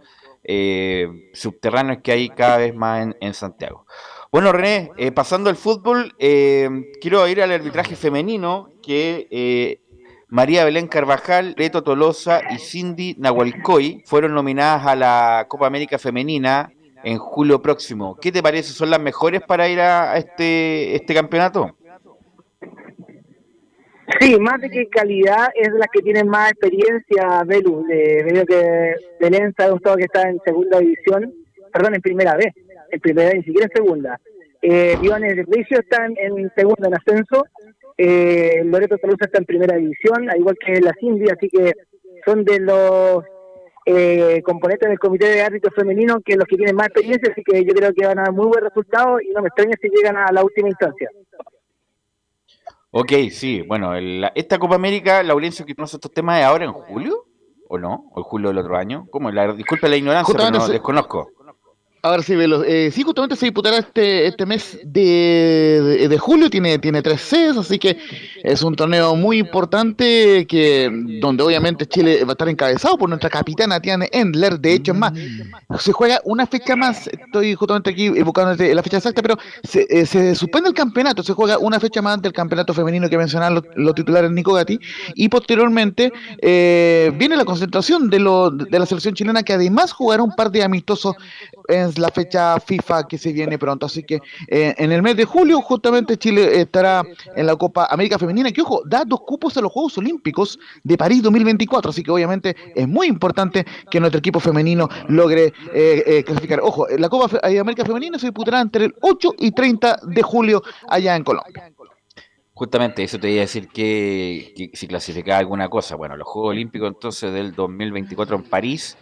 eh, 0.44 1.08
subterráneos 1.32 2.00
que 2.02 2.12
hay 2.12 2.28
cada 2.30 2.58
vez 2.58 2.74
más 2.74 3.02
en, 3.02 3.16
en 3.20 3.34
Santiago. 3.34 3.86
Bueno, 4.30 4.52
René, 4.52 4.90
eh, 4.98 5.10
pasando 5.10 5.48
al 5.48 5.56
fútbol, 5.56 6.12
eh, 6.18 6.68
quiero 7.00 7.26
ir 7.28 7.40
al 7.40 7.50
arbitraje 7.50 7.96
femenino 7.96 8.68
que 8.82 9.26
eh, 9.30 9.80
María 10.28 10.66
Belén 10.66 10.86
Carvajal, 10.86 11.54
Reto 11.56 11.82
Tolosa 11.82 12.42
y 12.50 12.58
Cindy 12.58 13.16
Nahualcoy 13.18 14.02
fueron 14.04 14.34
nominadas 14.34 14.86
a 14.86 14.96
la 14.96 15.46
Copa 15.48 15.66
América 15.66 15.98
Femenina 15.98 16.70
en 17.04 17.16
julio 17.16 17.62
próximo. 17.62 18.18
¿Qué 18.20 18.30
te 18.30 18.42
parece? 18.42 18.74
¿Son 18.74 18.90
las 18.90 19.00
mejores 19.00 19.40
para 19.40 19.66
ir 19.66 19.80
a 19.80 20.18
este, 20.18 20.94
este 20.94 21.14
campeonato? 21.14 21.74
Sí, 24.20 24.38
más 24.38 24.60
de 24.60 24.68
que 24.68 24.88
calidad 24.88 25.48
es 25.54 25.72
la 25.72 25.86
que 25.90 26.02
tienen 26.02 26.28
más 26.28 26.50
experiencia, 26.50 27.44
Belu. 27.46 27.82
veo 27.86 28.44
que 28.44 28.94
Belén 29.20 29.54
se 29.56 29.64
ha 29.64 29.70
gustado 29.70 29.96
que 29.96 30.04
está 30.04 30.28
en 30.28 30.38
segunda 30.44 30.80
división, 30.80 31.32
perdón, 31.72 31.94
en 31.94 32.02
primera 32.02 32.36
vez 32.36 32.52
en 32.90 33.00
primera, 33.00 33.32
ni 33.32 33.42
siquiera 33.42 33.66
en 33.66 33.84
segunda. 33.84 34.20
Eh, 34.60 34.96
Iván 35.02 35.22
Ricio 35.22 35.78
está 35.78 36.04
en, 36.06 36.16
en 36.18 36.50
segunda 36.56 36.88
en 36.88 36.94
ascenso, 36.94 37.44
eh, 37.96 38.62
Loreto 38.64 38.96
Talusa 38.98 39.24
está 39.24 39.38
en 39.38 39.44
primera 39.44 39.76
división, 39.76 40.30
al 40.30 40.38
igual 40.38 40.56
que 40.64 40.80
la 40.80 40.92
Cindy, 41.00 41.30
así 41.30 41.48
que 41.48 41.72
son 42.24 42.44
de 42.44 42.60
los 42.60 43.24
eh, 43.86 44.40
componentes 44.44 44.88
del 44.88 44.98
comité 44.98 45.26
de 45.26 45.42
árbitros 45.42 45.74
femenino 45.74 46.20
que 46.24 46.36
los 46.36 46.46
que 46.46 46.56
tienen 46.56 46.76
más 46.76 46.86
experiencia, 46.86 47.32
así 47.32 47.42
que 47.42 47.64
yo 47.64 47.72
creo 47.74 47.92
que 47.92 48.06
van 48.06 48.20
a 48.20 48.22
dar 48.24 48.32
muy 48.32 48.46
buen 48.46 48.62
resultado 48.62 49.20
y 49.20 49.30
no 49.30 49.42
me 49.42 49.48
extraña 49.48 49.74
si 49.80 49.88
llegan 49.88 50.16
a 50.16 50.30
la 50.30 50.44
última 50.44 50.68
instancia. 50.68 51.10
Ok, 52.90 53.12
sí, 53.30 53.62
bueno, 53.62 53.94
esta 54.34 54.58
Copa 54.58 54.76
América, 54.76 55.22
Laurencio, 55.22 55.66
que 55.66 55.74
conoce 55.74 55.96
estos 55.96 56.12
temas, 56.12 56.40
¿es 56.40 56.46
ahora 56.46 56.64
en 56.64 56.72
julio? 56.72 57.24
¿O 57.68 57.78
no? 57.78 58.10
¿O 58.12 58.20
en 58.20 58.24
julio 58.24 58.48
del 58.48 58.58
otro 58.58 58.76
año? 58.76 59.06
¿Cómo? 59.10 59.30
La, 59.30 59.52
disculpe 59.52 59.88
la 59.88 59.96
ignorancia, 59.96 60.34
pero 60.36 60.50
no, 60.50 60.68
desconozco. 60.68 61.30
Ahora 62.08 62.22
sí, 62.22 62.34
Velo. 62.34 62.64
Eh, 62.64 62.90
sí, 62.90 63.02
justamente 63.02 63.36
se 63.36 63.44
disputará 63.44 63.76
este, 63.76 64.28
este 64.28 64.46
mes 64.46 64.78
de, 64.82 66.06
de, 66.08 66.18
julio, 66.18 66.48
tiene, 66.48 66.78
tiene 66.78 67.02
tres 67.02 67.20
sedes, 67.20 67.58
así 67.58 67.78
que 67.78 67.98
es 68.42 68.62
un 68.62 68.74
torneo 68.74 69.14
muy 69.14 69.36
importante 69.38 70.46
que 70.46 70.90
donde 71.20 71.42
obviamente 71.42 71.86
Chile 71.86 72.24
va 72.24 72.30
a 72.30 72.32
estar 72.32 72.48
encabezado 72.48 72.96
por 72.96 73.10
nuestra 73.10 73.28
capitana 73.28 73.78
Tiane 73.78 74.08
Endler. 74.10 74.58
De 74.58 74.72
hecho, 74.72 74.92
es 74.92 74.98
más, 74.98 75.12
se 75.78 75.92
juega 75.92 76.18
una 76.24 76.46
fecha 76.46 76.76
más, 76.76 77.08
estoy 77.08 77.54
justamente 77.54 77.90
aquí 77.90 78.08
buscando 78.22 78.54
la 78.56 78.82
fecha 78.82 78.96
exacta, 78.96 79.20
pero 79.20 79.36
se, 79.62 79.86
eh, 79.90 80.06
se, 80.06 80.34
suspende 80.34 80.70
el 80.70 80.74
campeonato, 80.74 81.22
se 81.22 81.34
juega 81.34 81.58
una 81.58 81.78
fecha 81.78 82.00
más 82.00 82.22
del 82.22 82.32
campeonato 82.32 82.72
femenino 82.72 83.10
que 83.10 83.18
mencionaron 83.18 83.62
los, 83.76 83.94
titulares 83.94 84.30
Nico 84.30 84.54
Gatti, 84.54 84.80
y 85.14 85.28
posteriormente 85.28 86.10
eh, 86.40 87.12
viene 87.16 87.36
la 87.36 87.44
concentración 87.44 88.08
de, 88.08 88.18
lo, 88.18 88.50
de 88.50 88.78
la 88.78 88.86
selección 88.86 89.12
chilena 89.12 89.42
que 89.42 89.52
además 89.52 89.92
jugará 89.92 90.22
un 90.22 90.34
par 90.34 90.50
de 90.50 90.62
amistosos 90.62 91.14
en 91.68 91.97
la 91.98 92.10
fecha 92.10 92.58
FIFA 92.60 93.06
que 93.06 93.18
se 93.18 93.32
viene 93.32 93.58
pronto. 93.58 93.86
Así 93.86 94.02
que 94.02 94.20
eh, 94.48 94.74
en 94.76 94.92
el 94.92 95.02
mes 95.02 95.16
de 95.16 95.24
julio 95.24 95.60
justamente 95.60 96.16
Chile 96.16 96.60
estará 96.60 97.02
en 97.34 97.46
la 97.46 97.56
Copa 97.56 97.88
América 97.90 98.18
Femenina, 98.18 98.50
que 98.52 98.62
ojo, 98.62 98.82
da 98.84 99.04
dos 99.04 99.20
cupos 99.20 99.56
a 99.56 99.60
los 99.60 99.72
Juegos 99.72 99.98
Olímpicos 99.98 100.58
de 100.82 100.96
París 100.96 101.22
2024. 101.22 101.90
Así 101.90 102.02
que 102.02 102.10
obviamente 102.10 102.56
es 102.74 102.88
muy 102.88 103.06
importante 103.06 103.64
que 103.90 104.00
nuestro 104.00 104.18
equipo 104.18 104.40
femenino 104.40 104.88
logre 105.08 105.52
eh, 105.72 106.02
eh, 106.06 106.24
clasificar. 106.24 106.60
Ojo, 106.60 106.86
la 106.88 107.08
Copa 107.08 107.38
América 107.42 107.84
Femenina 107.84 108.18
se 108.18 108.26
disputará 108.26 108.60
entre 108.60 108.86
el 108.86 108.94
8 109.00 109.34
y 109.38 109.52
30 109.52 110.00
de 110.02 110.22
julio 110.22 110.62
allá 110.88 111.16
en 111.16 111.24
Colombia. 111.24 111.72
Justamente, 112.58 113.04
eso 113.04 113.20
te 113.20 113.30
iba 113.30 113.38
a 113.38 113.42
decir 113.42 113.68
que, 113.68 114.52
que 114.56 114.70
si 114.74 114.88
clasificaba 114.88 115.38
alguna 115.38 115.68
cosa. 115.68 115.94
Bueno, 115.94 116.16
los 116.16 116.26
Juegos 116.26 116.50
Olímpicos 116.50 116.88
entonces 116.88 117.32
del 117.32 117.54
2024 117.54 118.34
en 118.34 118.42
París 118.42 118.98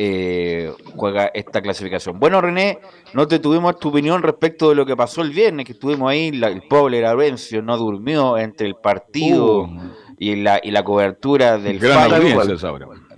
eh, 0.00 0.72
juega 0.94 1.26
esta 1.34 1.60
clasificación. 1.60 2.20
Bueno, 2.20 2.40
René, 2.40 2.78
no 3.14 3.26
te 3.26 3.40
tuvimos 3.40 3.80
tu 3.80 3.88
opinión 3.88 4.22
respecto 4.22 4.68
de 4.68 4.76
lo 4.76 4.86
que 4.86 4.96
pasó 4.96 5.22
el 5.22 5.30
viernes, 5.30 5.66
que 5.66 5.72
estuvimos 5.72 6.08
ahí, 6.08 6.28
el 6.28 6.62
pobre 6.68 7.00
Laurencio 7.00 7.62
no 7.62 7.76
durmió 7.76 8.38
entre 8.38 8.68
el 8.68 8.76
partido 8.76 9.62
uh. 9.62 9.70
y, 10.16 10.36
la, 10.36 10.60
y 10.62 10.70
la 10.70 10.84
cobertura 10.84 11.58
del 11.58 11.80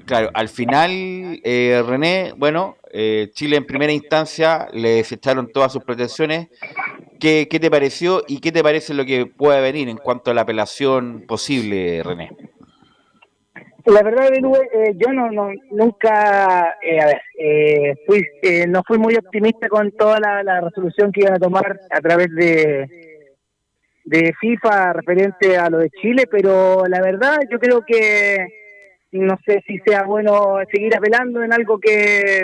Claro, 0.06 0.30
al 0.32 0.48
final, 0.48 0.90
eh, 1.44 1.84
René, 1.86 2.32
bueno, 2.34 2.78
eh, 2.90 3.30
Chile 3.34 3.56
en 3.56 3.66
primera 3.66 3.92
instancia 3.92 4.66
le 4.72 4.88
desecharon 4.92 5.52
todas 5.52 5.72
sus 5.72 5.84
pretensiones. 5.84 6.48
¿Qué, 7.20 7.46
¿Qué 7.48 7.60
te 7.60 7.70
pareció 7.70 8.24
y 8.26 8.38
qué 8.40 8.52
te 8.52 8.62
parece 8.62 8.94
lo 8.94 9.04
que 9.04 9.26
puede 9.26 9.60
venir 9.60 9.90
en 9.90 9.98
cuanto 9.98 10.30
a 10.30 10.34
la 10.34 10.40
apelación 10.40 11.26
posible, 11.28 12.02
René? 12.02 12.30
La 13.86 14.02
verdad, 14.02 14.32
eh, 14.32 14.94
yo 14.96 15.12
no, 15.12 15.30
no 15.30 15.50
nunca, 15.70 16.76
eh, 16.82 17.00
a 17.00 17.06
ver, 17.06 17.22
eh, 17.38 17.94
fui, 18.06 18.26
eh, 18.42 18.66
no 18.66 18.82
fui 18.86 18.98
muy 18.98 19.14
optimista 19.16 19.68
con 19.68 19.92
toda 19.92 20.18
la, 20.20 20.60
resolución 20.60 21.12
que 21.12 21.20
iban 21.20 21.34
a 21.34 21.38
tomar 21.38 21.78
a 21.90 22.00
través 22.00 22.34
de, 22.34 23.36
de 24.04 24.32
FIFA 24.40 24.92
referente 24.94 25.56
a 25.56 25.70
lo 25.70 25.78
de 25.78 25.90
Chile, 25.90 26.24
pero 26.30 26.84
la 26.88 27.00
verdad 27.00 27.38
yo 27.50 27.58
creo 27.58 27.82
que 27.86 28.46
no 29.12 29.38
sé 29.46 29.62
si 29.66 29.78
sea 29.78 30.02
bueno 30.02 30.58
seguir 30.70 30.94
apelando 30.96 31.42
en 31.42 31.52
algo 31.52 31.78
que, 31.78 32.42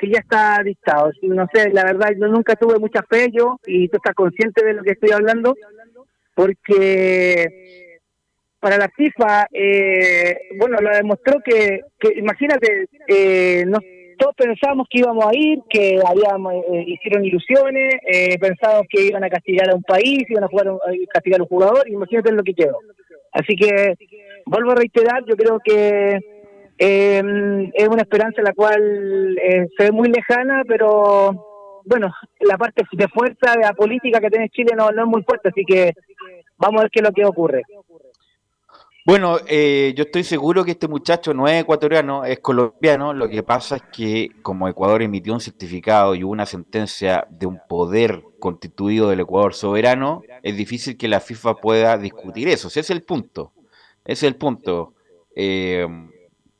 que 0.00 0.10
ya 0.10 0.20
está 0.20 0.62
dictado. 0.64 1.10
No 1.22 1.46
sé, 1.52 1.70
la 1.70 1.84
verdad 1.84 2.12
yo 2.18 2.28
nunca 2.28 2.54
tuve 2.56 2.78
mucha 2.78 3.02
fe 3.02 3.28
yo 3.32 3.58
y 3.66 3.88
tú 3.88 3.98
estás 3.98 4.14
consciente 4.14 4.64
de 4.64 4.74
lo 4.74 4.82
que 4.82 4.92
estoy 4.92 5.10
hablando, 5.10 5.54
porque 6.34 7.87
para 8.60 8.76
la 8.76 8.88
FIFA, 8.88 9.46
eh, 9.52 10.36
bueno, 10.58 10.78
lo 10.80 10.90
demostró 10.90 11.40
que, 11.44 11.80
que 11.98 12.18
imagínate, 12.18 12.88
eh, 13.06 13.64
todos 14.18 14.34
pensábamos 14.34 14.88
que 14.90 14.98
íbamos 14.98 15.24
a 15.26 15.30
ir, 15.32 15.60
que 15.70 16.00
habíamos, 16.04 16.54
eh, 16.72 16.84
hicieron 16.86 17.24
ilusiones, 17.24 17.94
eh, 18.06 18.36
pensábamos 18.38 18.86
que 18.90 19.06
iban 19.06 19.22
a 19.22 19.30
castigar 19.30 19.70
a 19.70 19.76
un 19.76 19.82
país, 19.82 20.24
iban 20.28 20.44
a, 20.44 20.48
jugar 20.48 20.68
a 20.68 21.12
castigar 21.12 21.40
a 21.40 21.44
un 21.44 21.48
jugador, 21.48 21.88
imagínate 21.88 22.32
lo 22.32 22.42
que 22.42 22.54
quedó. 22.54 22.78
Así 23.32 23.54
que, 23.54 23.94
vuelvo 24.46 24.72
a 24.72 24.76
reiterar, 24.76 25.22
yo 25.24 25.36
creo 25.36 25.60
que 25.62 26.18
es 26.80 27.88
una 27.88 28.02
esperanza 28.02 28.40
la 28.40 28.52
cual 28.52 29.36
se 29.76 29.84
ve 29.84 29.92
muy 29.92 30.08
lejana, 30.08 30.62
pero 30.66 31.82
bueno, 31.84 32.12
la 32.40 32.56
parte 32.56 32.84
de 32.92 33.08
fuerza 33.08 33.54
de 33.56 33.62
la 33.62 33.72
política 33.72 34.20
que 34.20 34.30
tiene 34.30 34.48
Chile 34.50 34.72
no, 34.76 34.90
no 34.90 35.02
es 35.02 35.08
muy 35.08 35.22
fuerte, 35.22 35.48
así 35.48 35.64
que 35.64 35.92
vamos 36.56 36.80
a 36.80 36.84
ver 36.84 36.90
qué 36.90 37.00
es 37.00 37.04
lo 37.04 37.12
que 37.12 37.24
ocurre. 37.24 37.62
Bueno, 39.08 39.38
eh, 39.46 39.94
yo 39.96 40.04
estoy 40.04 40.22
seguro 40.22 40.66
que 40.66 40.72
este 40.72 40.86
muchacho 40.86 41.32
no 41.32 41.48
es 41.48 41.62
ecuatoriano, 41.62 42.26
es 42.26 42.40
colombiano. 42.40 43.14
Lo 43.14 43.26
que 43.26 43.42
pasa 43.42 43.76
es 43.76 43.82
que 43.90 44.32
como 44.42 44.68
Ecuador 44.68 45.00
emitió 45.00 45.32
un 45.32 45.40
certificado 45.40 46.14
y 46.14 46.24
una 46.24 46.44
sentencia 46.44 47.26
de 47.30 47.46
un 47.46 47.58
poder 47.70 48.22
constituido 48.38 49.08
del 49.08 49.20
Ecuador 49.20 49.54
soberano, 49.54 50.20
es 50.42 50.58
difícil 50.58 50.98
que 50.98 51.08
la 51.08 51.20
FIFA 51.20 51.54
pueda 51.54 51.96
discutir 51.96 52.48
eso. 52.48 52.68
Ese 52.68 52.80
es 52.80 52.90
el 52.90 53.02
punto. 53.02 53.54
Ese 54.04 54.26
es 54.26 54.32
el 54.32 54.36
punto. 54.36 54.92
Eh, 55.34 55.88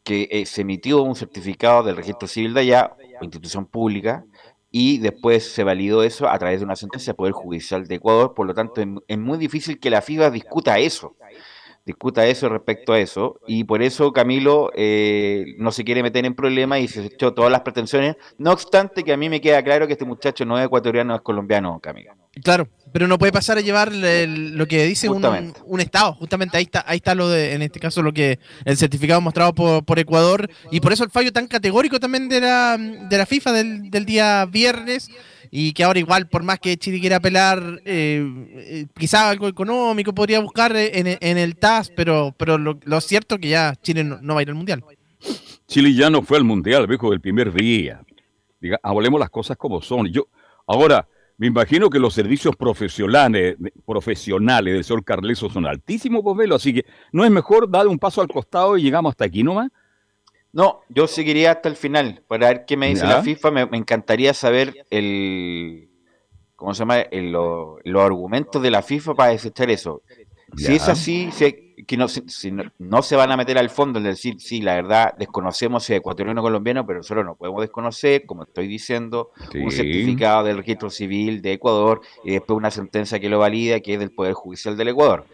que 0.03 0.27
eh, 0.31 0.47
se 0.47 0.63
emitió 0.63 1.03
un 1.03 1.17
certificado 1.17 1.83
del 1.83 1.97
registro 1.97 2.27
civil 2.27 2.55
de 2.55 2.61
allá, 2.61 2.97
institución 3.21 3.67
pública, 3.67 4.25
y 4.71 4.97
después 4.97 5.53
se 5.53 5.65
validó 5.65 6.03
eso 6.03 6.27
a 6.27 6.39
través 6.39 6.61
de 6.61 6.65
una 6.65 6.77
sentencia 6.77 7.13
del 7.13 7.17
Poder 7.19 7.35
Judicial 7.35 7.87
de 7.87 7.97
Ecuador. 7.97 8.33
Por 8.33 8.47
lo 8.47 8.55
tanto, 8.55 8.83
es 9.07 9.19
muy 9.19 9.37
difícil 9.37 9.79
que 9.79 9.91
la 9.91 10.01
FIFA 10.01 10.31
discuta 10.31 10.79
eso 10.79 11.15
discuta 11.89 12.27
eso 12.27 12.49
respecto 12.49 12.93
a 12.93 13.01
eso. 13.01 13.41
Y 13.47 13.65
por 13.65 13.83
eso 13.83 14.13
Camilo 14.13 14.71
eh, 14.75 15.55
no 15.59 15.73
se 15.73 15.85
quiere 15.85 16.03
meter 16.03 16.25
en 16.27 16.35
problemas 16.35 16.81
y 16.81 16.89
se 16.89 17.07
echó 17.07 17.33
todas 17.33 17.51
las 17.51 17.63
pretensiones. 17.63 18.17
No 18.37 18.53
obstante, 18.53 19.03
que 19.03 19.13
a 19.13 19.17
mí 19.17 19.29
me 19.29 19.41
queda 19.41 19.63
claro 19.63 19.87
que 19.87 19.95
este 19.95 20.05
muchacho 20.05 20.45
no 20.45 20.59
es 20.59 20.67
ecuatoriano, 20.67 21.15
es 21.15 21.23
colombiano, 21.23 21.81
Camilo. 21.81 22.13
Claro, 22.45 22.69
pero 22.93 23.09
no 23.09 23.19
puede 23.19 23.33
pasar 23.33 23.59
a 23.59 23.63
llevar 23.63 23.91
lo 23.93 24.67
que 24.67 24.85
dice 24.85 25.09
un, 25.09 25.25
un, 25.65 25.81
Estado. 25.81 26.13
Justamente 26.15 26.59
ahí 26.59 26.65
está, 26.65 26.85
ahí 26.87 26.99
está 26.99 27.15
lo 27.15 27.29
de, 27.29 27.55
en 27.55 27.63
este 27.63 27.81
caso, 27.81 28.03
lo 28.03 28.13
que 28.13 28.39
el 28.65 28.77
certificado 28.77 29.21
mostrado 29.21 29.55
por, 29.55 29.85
por 29.85 29.99
Ecuador. 29.99 30.49
Y 30.71 30.81
por 30.81 30.93
eso 30.93 31.05
el 31.05 31.11
fallo 31.11 31.33
tan 31.33 31.49
categórico 31.49 31.99
también 31.99 32.29
de 32.29 32.41
la, 32.41 32.77
de 32.77 33.19
la 33.19 33.27
FIFA 33.27 33.53
del, 33.53 33.91
del 33.91 34.05
día 34.05 34.45
viernes 34.45 35.11
y 35.51 35.73
que 35.73 35.85
ahora 35.85 35.99
igual, 35.99 36.29
por 36.29 36.43
más 36.43 36.59
que 36.59 36.77
Chile 36.77 37.01
quiera 37.01 37.17
apelar, 37.17 37.81
eh, 37.85 38.25
eh 38.57 38.87
quizá 38.99 39.31
algo 39.31 39.49
económico 39.49 40.13
podría 40.13 40.41
buscar 40.41 40.75
en, 40.77 41.39
el 41.39 41.57
TAS, 41.57 41.91
pero, 41.95 42.35
pero 42.37 42.59
lo, 42.59 43.01
cierto 43.01 43.37
es 43.37 43.41
que 43.41 43.49
ya 43.49 43.75
Chile 43.83 44.05
no, 44.05 44.35
va 44.35 44.41
a 44.41 44.43
ir 44.43 44.49
al 44.49 44.55
Mundial. 44.55 44.85
Chile 45.67 45.95
ya 45.95 46.11
no 46.11 46.23
fue 46.23 46.39
al 46.39 46.45
Mundial, 46.45 46.87
viejo, 46.87 47.11
del 47.11 47.21
primer 47.21 47.53
día. 47.53 48.03
Diga, 48.61 48.79
hablemos 48.83 49.21
las 49.21 49.31
cosas 49.31 49.57
como 49.57 49.81
son. 49.81 50.07
Yo, 50.07 50.29
ahora, 50.67 51.07
me 51.39 51.47
imagino 51.47 51.89
que 51.89 52.01
los 52.01 52.15
servicios 52.15 52.57
profesionales, 52.57 53.57
profesionales 53.87 54.75
del 54.75 54.85
señor 54.85 55.05
Carleso 55.05 55.49
son 55.49 55.67
altísimos, 55.67 56.25
Velo, 56.37 56.57
así 56.57 56.75
que 56.75 56.85
no 57.13 57.25
es 57.25 57.31
mejor 57.31 57.71
dar 57.71 57.87
un 57.87 57.99
paso 57.99 58.21
al 58.21 58.29
costado 58.29 58.77
y 58.77 58.83
llegamos 58.83 59.11
hasta 59.11 59.25
aquí 59.25 59.45
nomás. 59.45 59.71
No, 60.59 60.81
yo 60.89 61.07
seguiría 61.07 61.53
hasta 61.53 61.69
el 61.69 61.77
final 61.77 62.25
para 62.27 62.49
ver 62.49 62.65
qué 62.67 62.77
me 62.77 62.89
dice 62.89 63.07
la 63.07 63.23
FIFA. 63.23 63.51
Me, 63.53 63.61
encantaría 63.75 64.35
saber 64.35 64.87
el, 64.91 65.89
¿cómo 66.57 66.75
se 66.75 66.81
llama? 66.81 67.05
los 67.13 68.05
argumentos 68.05 68.61
de 68.61 68.73
la 68.73 68.83
FIFA 68.83 69.15
para 69.15 69.31
desechar 69.31 69.71
eso. 69.71 70.03
Si 70.57 70.75
es 70.75 70.89
así, 70.89 71.31
que 71.87 71.97
no, 71.97 72.09
si 72.09 72.53
no, 72.79 73.03
se 73.03 73.15
van 73.15 73.31
a 73.31 73.37
meter 73.37 73.57
al 73.57 73.71
fondo, 73.71 74.01
es 74.01 74.05
decir, 74.05 74.41
sí, 74.41 74.61
la 74.61 74.75
verdad, 74.75 75.15
desconocemos 75.17 75.85
si 75.85 75.93
es 75.93 76.01
ecuatoriano 76.01 76.41
o 76.41 76.45
colombiano, 76.45 76.85
pero 76.85 76.99
nosotros 76.99 77.25
no 77.25 77.37
podemos 77.37 77.61
desconocer, 77.61 78.27
como 78.27 78.43
estoy 78.43 78.67
diciendo, 78.67 79.31
un 79.55 79.71
certificado 79.71 80.43
del 80.43 80.57
registro 80.57 80.91
civil 80.91 81.41
de 81.41 81.53
Ecuador 81.53 82.01
y 82.25 82.33
después 82.33 82.57
una 82.57 82.73
sentencia 82.73 83.21
que 83.21 83.29
lo 83.29 83.39
valida, 83.39 83.79
que 83.79 83.95
es 83.95 84.01
del 84.01 84.11
Poder 84.11 84.33
Judicial 84.33 84.77
del 84.77 84.89
Ecuador. 84.89 85.25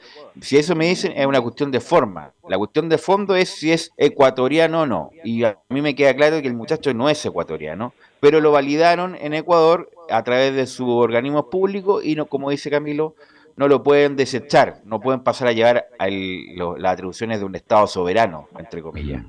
Si 0.41 0.57
eso 0.57 0.75
me 0.75 0.87
dicen, 0.87 1.12
es 1.17 1.26
una 1.26 1.41
cuestión 1.41 1.71
de 1.71 1.81
forma. 1.81 2.33
La 2.49 2.59
cuestión 2.59 2.88
de 2.88 2.99
fondo 2.99 3.37
es 3.37 3.50
si 3.50 3.73
es 3.73 3.93
ecuatoriano 3.97 4.83
o 4.83 4.87
no. 4.87 5.11
Y 5.23 5.45
a 5.45 5.59
mí 5.69 5.81
me 5.81 5.95
queda 5.95 6.14
claro 6.14 6.43
que 6.43 6.49
el 6.49 6.55
muchacho 6.55 6.93
no 6.93 7.09
es 7.09 7.25
ecuatoriano, 7.25 7.95
pero 8.21 8.41
lo 8.41 8.50
validaron 8.50 9.14
en 9.14 9.35
Ecuador 9.35 9.91
a 10.11 10.23
través 10.25 10.55
de 10.55 10.67
su 10.67 10.88
organismo 10.88 11.50
público 11.50 12.03
y 12.03 12.17
no, 12.17 12.26
como 12.26 12.50
dice 12.50 12.71
Camilo, 12.71 13.14
no 13.57 13.69
lo 13.69 13.83
pueden 13.83 14.17
desechar, 14.17 14.81
no 14.85 15.00
pueden 15.00 15.21
pasar 15.21 15.49
a 15.49 15.53
llevar 15.53 15.87
las 15.99 16.92
atribuciones 16.92 17.38
de 17.38 17.44
un 17.44 17.55
Estado 17.55 17.87
soberano, 17.87 18.49
entre 18.59 18.83
comillas. 18.83 19.23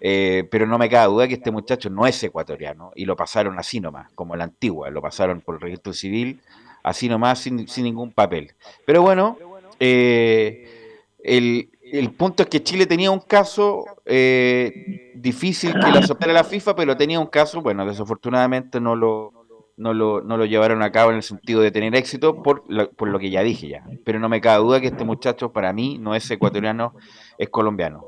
Eh, 0.00 0.46
pero 0.50 0.66
no 0.66 0.78
me 0.78 0.88
cabe 0.88 1.12
duda 1.12 1.28
que 1.28 1.34
este 1.34 1.50
muchacho 1.50 1.90
no 1.90 2.06
es 2.06 2.22
ecuatoriano 2.22 2.92
y 2.94 3.04
lo 3.04 3.16
pasaron 3.16 3.58
así 3.58 3.80
nomás, 3.80 4.10
como 4.14 4.36
la 4.36 4.44
antigua, 4.44 4.90
lo 4.90 5.02
pasaron 5.02 5.40
por 5.40 5.56
el 5.56 5.60
registro 5.60 5.92
civil, 5.92 6.40
así 6.82 7.08
nomás, 7.08 7.40
sin, 7.40 7.66
ningún 7.78 8.12
papel. 8.12 8.52
Pero 8.84 9.02
bueno, 9.02 9.36
eh, 9.80 10.66
el, 11.22 12.12
punto 12.16 12.42
es 12.42 12.48
que 12.48 12.62
Chile 12.62 12.86
tenía 12.86 13.10
un 13.10 13.20
caso 13.20 13.84
eh, 14.04 15.12
difícil 15.14 15.72
que 15.72 15.90
lo 15.90 15.98
aceptara 15.98 16.32
la 16.32 16.44
FIFA, 16.44 16.76
pero 16.76 16.96
tenía 16.96 17.20
un 17.20 17.26
caso, 17.26 17.62
bueno, 17.62 17.86
desafortunadamente 17.86 18.80
no 18.80 18.96
lo, 18.96 19.32
no 19.76 19.94
lo, 19.94 20.22
no 20.22 20.36
lo 20.36 20.44
llevaron 20.44 20.82
a 20.82 20.92
cabo 20.92 21.10
en 21.10 21.16
el 21.16 21.22
sentido 21.22 21.60
de 21.62 21.70
tener 21.70 21.94
éxito 21.94 22.42
por 22.42 22.64
lo, 22.68 22.90
por 22.90 23.08
lo 23.08 23.18
que 23.18 23.30
ya 23.30 23.42
dije 23.42 23.68
ya. 23.68 23.84
Pero 24.04 24.18
no 24.18 24.28
me 24.28 24.40
cabe 24.40 24.62
duda 24.62 24.80
que 24.80 24.88
este 24.88 25.04
muchacho 25.04 25.52
para 25.52 25.72
mí 25.72 25.98
no 25.98 26.14
es 26.14 26.30
ecuatoriano, 26.30 26.94
es 27.38 27.48
colombiano. 27.48 28.04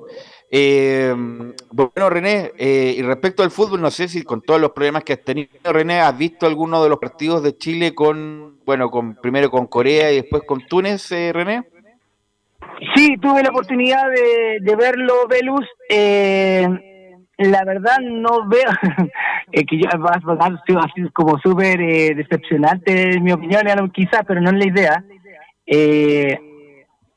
Eh, 0.52 1.14
bueno, 1.70 2.10
René, 2.10 2.52
eh, 2.58 2.94
y 2.98 3.02
respecto 3.02 3.42
al 3.42 3.52
fútbol, 3.52 3.80
no 3.80 3.90
sé 3.90 4.08
si 4.08 4.24
con 4.24 4.42
todos 4.42 4.60
los 4.60 4.72
problemas 4.72 5.04
que 5.04 5.12
has 5.12 5.24
tenido, 5.24 5.48
René, 5.64 6.00
¿has 6.00 6.16
visto 6.18 6.46
alguno 6.46 6.82
de 6.82 6.88
los 6.88 6.98
partidos 6.98 7.42
de 7.42 7.56
Chile 7.56 7.94
con, 7.94 8.58
bueno, 8.64 8.90
con 8.90 9.14
primero 9.14 9.50
con 9.50 9.66
Corea 9.66 10.10
y 10.10 10.16
después 10.16 10.42
con 10.44 10.66
Túnez, 10.66 11.12
eh, 11.12 11.32
René? 11.32 11.62
Sí, 12.96 13.16
tuve 13.20 13.42
la 13.42 13.50
oportunidad 13.50 14.10
de, 14.10 14.58
de 14.60 14.76
verlo, 14.76 15.28
Velus. 15.28 15.66
Eh, 15.88 16.66
la 17.40 17.64
verdad 17.64 17.98
no 18.02 18.46
veo 18.48 18.70
que 19.52 19.80
ya 19.80 19.96
va 19.96 20.10
a 20.10 20.64
ser 20.66 20.76
así 20.78 21.08
como 21.12 21.38
súper 21.38 21.80
eh, 21.80 22.14
decepcionante 22.14 23.14
en 23.14 23.22
mi 23.22 23.32
opinión 23.32 23.62
quizás 23.92 24.22
pero 24.26 24.40
no 24.42 24.50
es 24.50 24.56
la 24.56 24.66
idea 24.66 25.04
eh, 25.66 26.38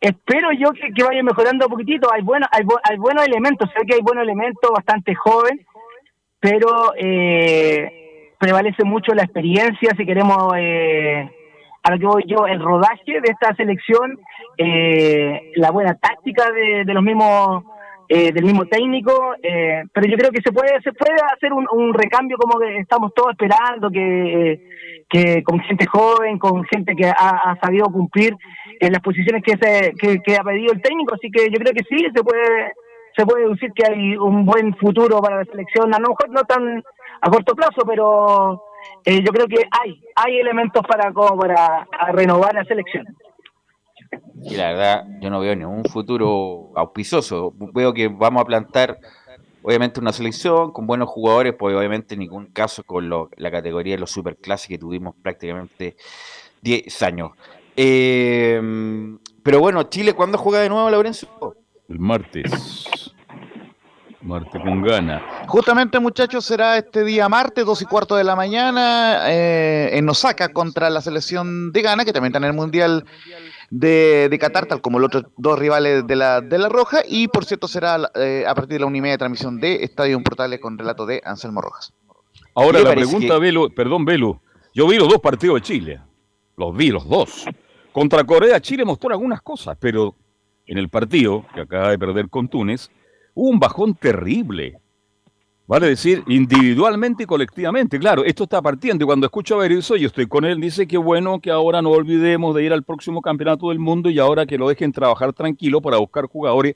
espero 0.03 0.51
yo 0.51 0.71
que, 0.73 1.03
vaya 1.03 1.23
mejorando 1.23 1.65
un 1.65 1.71
poquitito. 1.71 2.11
Hay 2.13 2.21
bueno 2.21 2.45
hay, 2.51 2.63
hay 2.83 2.97
buenos 2.97 3.25
elementos. 3.25 3.69
Sé 3.75 3.85
que 3.85 3.95
hay 3.95 4.01
buenos 4.01 4.23
elementos 4.23 4.69
bastante 4.71 5.15
joven 5.15 5.65
pero 6.43 6.93
eh, 6.97 8.33
prevalece 8.37 8.83
mucho 8.83 9.13
la 9.13 9.23
experiencia. 9.23 9.91
Si 9.95 10.05
queremos 10.05 10.51
eh, 10.57 11.25
a 11.83 11.91
lo 11.91 11.97
que 11.97 12.05
voy 12.05 12.23
yo 12.27 12.45
el 12.45 12.59
rodaje 12.59 13.21
de 13.21 13.31
esta 13.31 13.55
selección 13.55 14.19
la 15.55 15.71
buena 15.71 15.95
táctica 15.95 16.51
de, 16.51 16.93
los 16.93 17.01
mismos 17.01 17.63
eh, 18.09 18.33
del 18.33 18.43
mismo 18.43 18.65
técnico, 18.65 19.33
eh, 19.41 19.83
pero 19.93 20.07
yo 20.07 20.17
creo 20.17 20.31
que 20.31 20.41
se 20.41 20.51
puede 20.51 20.81
se 20.81 20.91
puede 20.91 21.15
hacer 21.33 21.53
un, 21.53 21.93
recambio 21.93 22.37
como 22.37 22.59
que 22.59 22.79
estamos 22.79 23.13
todos 23.15 23.31
esperando, 23.31 23.89
que, 23.89 24.59
que 25.09 25.41
con 25.43 25.59
gente 25.61 25.85
joven, 25.85 26.37
con 26.37 26.65
gente 26.65 26.93
que 26.95 27.07
ha, 27.07 27.57
sabido 27.61 27.85
cumplir 27.85 28.35
en 28.85 28.93
las 28.93 29.01
posiciones 29.01 29.43
que, 29.43 29.57
se, 29.57 29.93
que, 29.95 30.35
ha 30.35 30.43
pedido 30.43 30.73
el 30.73 30.81
técnico, 30.81 31.15
así 31.15 31.31
que 31.31 31.49
yo 31.49 31.57
creo 31.57 31.73
que 31.73 31.83
sí, 31.89 32.05
se 32.13 32.23
puede 32.23 32.73
se 33.15 33.25
puede 33.27 33.47
decir 33.47 33.71
que 33.75 33.85
hay 33.85 34.15
un 34.17 34.43
buen 34.43 34.75
futuro 34.75 35.21
para 35.21 35.37
la 35.37 35.45
selección, 35.45 35.93
a 35.93 35.99
lo 35.99 36.09
mejor 36.09 36.29
no 36.31 36.41
tan 36.45 36.83
a 37.21 37.29
corto 37.29 37.53
plazo, 37.53 37.85
pero 37.87 38.63
eh, 39.05 39.21
yo 39.23 39.31
creo 39.31 39.47
que 39.47 39.63
hay 39.69 40.01
hay 40.15 40.39
elementos 40.39 40.81
para 40.87 41.13
como 41.13 41.37
para 41.37 41.87
renovar 42.11 42.55
la 42.55 42.65
selección. 42.65 43.05
Y 44.43 44.55
la 44.55 44.73
verdad, 44.73 45.05
yo 45.21 45.29
no 45.29 45.39
veo 45.39 45.55
ningún 45.55 45.85
futuro 45.85 46.71
auspicioso. 46.75 47.53
Veo 47.73 47.93
que 47.93 48.07
vamos 48.07 48.41
a 48.41 48.45
plantar, 48.45 48.99
obviamente, 49.61 49.99
una 49.99 50.11
selección 50.11 50.71
con 50.71 50.85
buenos 50.85 51.09
jugadores, 51.09 51.53
pues 51.57 51.75
obviamente 51.75 52.15
en 52.15 52.21
ningún 52.21 52.47
caso 52.47 52.83
con 52.83 53.09
la 53.09 53.51
categoría 53.51 53.95
de 53.95 53.99
los 53.99 54.11
superclases 54.11 54.67
que 54.67 54.77
tuvimos 54.77 55.15
prácticamente 55.21 55.95
10 56.61 57.03
años. 57.03 57.31
Eh, 57.75 58.61
pero 59.43 59.59
bueno, 59.59 59.83
Chile, 59.83 60.13
¿cuándo 60.13 60.37
juega 60.37 60.59
de 60.59 60.69
nuevo, 60.69 60.89
Lorenzo? 60.89 61.55
El 61.89 61.99
martes. 61.99 63.03
Martes 64.21 64.61
con 64.61 64.81
gana. 64.81 65.21
Justamente, 65.47 65.99
muchachos, 65.99 66.45
será 66.45 66.77
este 66.77 67.03
día 67.03 67.27
martes, 67.27 67.65
dos 67.65 67.81
y 67.81 67.85
cuarto 67.85 68.15
de 68.15 68.23
la 68.23 68.37
mañana, 68.37 69.29
eh, 69.29 69.89
en 69.93 70.07
Osaka 70.07 70.53
contra 70.53 70.89
la 70.89 71.01
selección 71.01 71.73
de 71.73 71.81
Ghana, 71.81 72.05
que 72.05 72.13
también 72.13 72.29
está 72.29 72.37
en 72.37 72.45
el 72.45 72.53
Mundial 72.53 73.03
de, 73.69 74.29
de, 74.29 74.39
Qatar, 74.39 74.65
tal 74.65 74.79
como 74.79 74.99
los 74.99 75.07
otros 75.07 75.25
dos 75.35 75.59
rivales 75.59 76.07
de 76.07 76.15
la, 76.15 76.39
de 76.39 76.57
la 76.57 76.69
Roja. 76.69 77.01
Y 77.05 77.27
por 77.27 77.43
cierto, 77.43 77.67
será 77.67 77.99
eh, 78.15 78.45
a 78.47 78.55
partir 78.55 78.75
de 78.75 78.79
la 78.79 78.85
una 78.85 78.97
y 78.97 79.01
media 79.01 79.15
de 79.15 79.17
transmisión 79.17 79.59
de 79.59 79.83
Estadio 79.83 80.21
Portales 80.23 80.61
con 80.61 80.77
relato 80.77 81.05
de 81.05 81.21
Anselmo 81.25 81.59
Rojas. 81.59 81.91
Ahora 82.55 82.79
la 82.79 82.91
pregunta, 82.91 83.37
Velo, 83.39 83.69
perdón, 83.71 84.05
Velo. 84.05 84.41
Yo 84.73 84.87
vi 84.87 84.97
los 84.97 85.09
dos 85.09 85.19
partidos 85.19 85.55
de 85.55 85.61
Chile. 85.61 86.01
Los 86.55 86.75
vi, 86.75 86.91
los 86.91 87.07
dos. 87.09 87.45
Contra 87.93 88.23
Corea, 88.23 88.59
Chile 88.59 88.83
mostró 88.83 89.11
algunas 89.11 89.43
cosas, 89.43 89.77
pero 89.79 90.15
en 90.65 90.79
el 90.79 90.89
partido 90.89 91.45
que 91.53 91.61
acaba 91.61 91.91
de 91.91 91.99
perder 91.99 92.27
con 92.27 92.47
Túnez, 92.47 92.89
hubo 93.35 93.49
un 93.49 93.59
bajón 93.59 93.93
terrible. 93.93 94.79
Vale 95.67 95.89
decir, 95.89 96.23
individualmente 96.27 97.23
y 97.23 97.25
colectivamente. 97.27 97.99
Claro, 97.99 98.25
esto 98.25 98.45
está 98.45 98.63
partiendo. 98.63 99.03
Y 99.03 99.05
cuando 99.05 99.27
escucho 99.27 99.55
a 99.55 99.59
Berizzo, 99.59 99.95
yo 99.95 100.07
estoy 100.07 100.25
con 100.25 100.43
él, 100.43 100.59
dice 100.59 100.87
que 100.87 100.97
bueno 100.97 101.39
que 101.39 101.51
ahora 101.51 101.83
no 101.83 101.91
olvidemos 101.91 102.55
de 102.55 102.63
ir 102.63 102.73
al 102.73 102.81
próximo 102.81 103.21
campeonato 103.21 103.69
del 103.69 103.77
mundo 103.77 104.09
y 104.09 104.17
ahora 104.17 104.47
que 104.47 104.57
lo 104.57 104.67
dejen 104.67 104.91
trabajar 104.91 105.31
tranquilo 105.31 105.79
para 105.79 105.97
buscar 105.97 106.25
jugadores. 106.25 106.75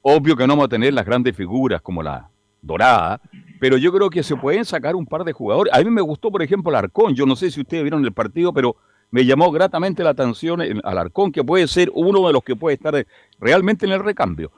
Obvio 0.00 0.36
que 0.36 0.46
no 0.46 0.52
vamos 0.52 0.66
a 0.66 0.68
tener 0.68 0.94
las 0.94 1.04
grandes 1.04 1.36
figuras 1.36 1.82
como 1.82 2.04
la 2.04 2.30
dorada, 2.62 3.20
pero 3.58 3.76
yo 3.76 3.92
creo 3.92 4.10
que 4.10 4.22
se 4.22 4.36
pueden 4.36 4.64
sacar 4.64 4.94
un 4.94 5.06
par 5.06 5.24
de 5.24 5.32
jugadores. 5.32 5.74
A 5.74 5.80
mí 5.80 5.90
me 5.90 6.02
gustó, 6.02 6.30
por 6.30 6.42
ejemplo, 6.42 6.70
el 6.70 6.76
Arcón. 6.76 7.14
Yo 7.14 7.26
no 7.26 7.34
sé 7.34 7.50
si 7.50 7.60
ustedes 7.60 7.82
vieron 7.82 8.04
el 8.04 8.12
partido, 8.12 8.52
pero 8.52 8.76
me 9.12 9.26
llamó 9.26 9.52
gratamente 9.52 10.02
la 10.02 10.10
atención 10.10 10.60
al 10.82 10.98
Arcón, 10.98 11.30
que 11.30 11.44
puede 11.44 11.68
ser 11.68 11.90
uno 11.94 12.26
de 12.26 12.32
los 12.32 12.42
que 12.42 12.56
puede 12.56 12.74
estar 12.74 13.06
realmente 13.38 13.86
en 13.86 13.92
el 13.92 14.02
recambio. 14.02 14.50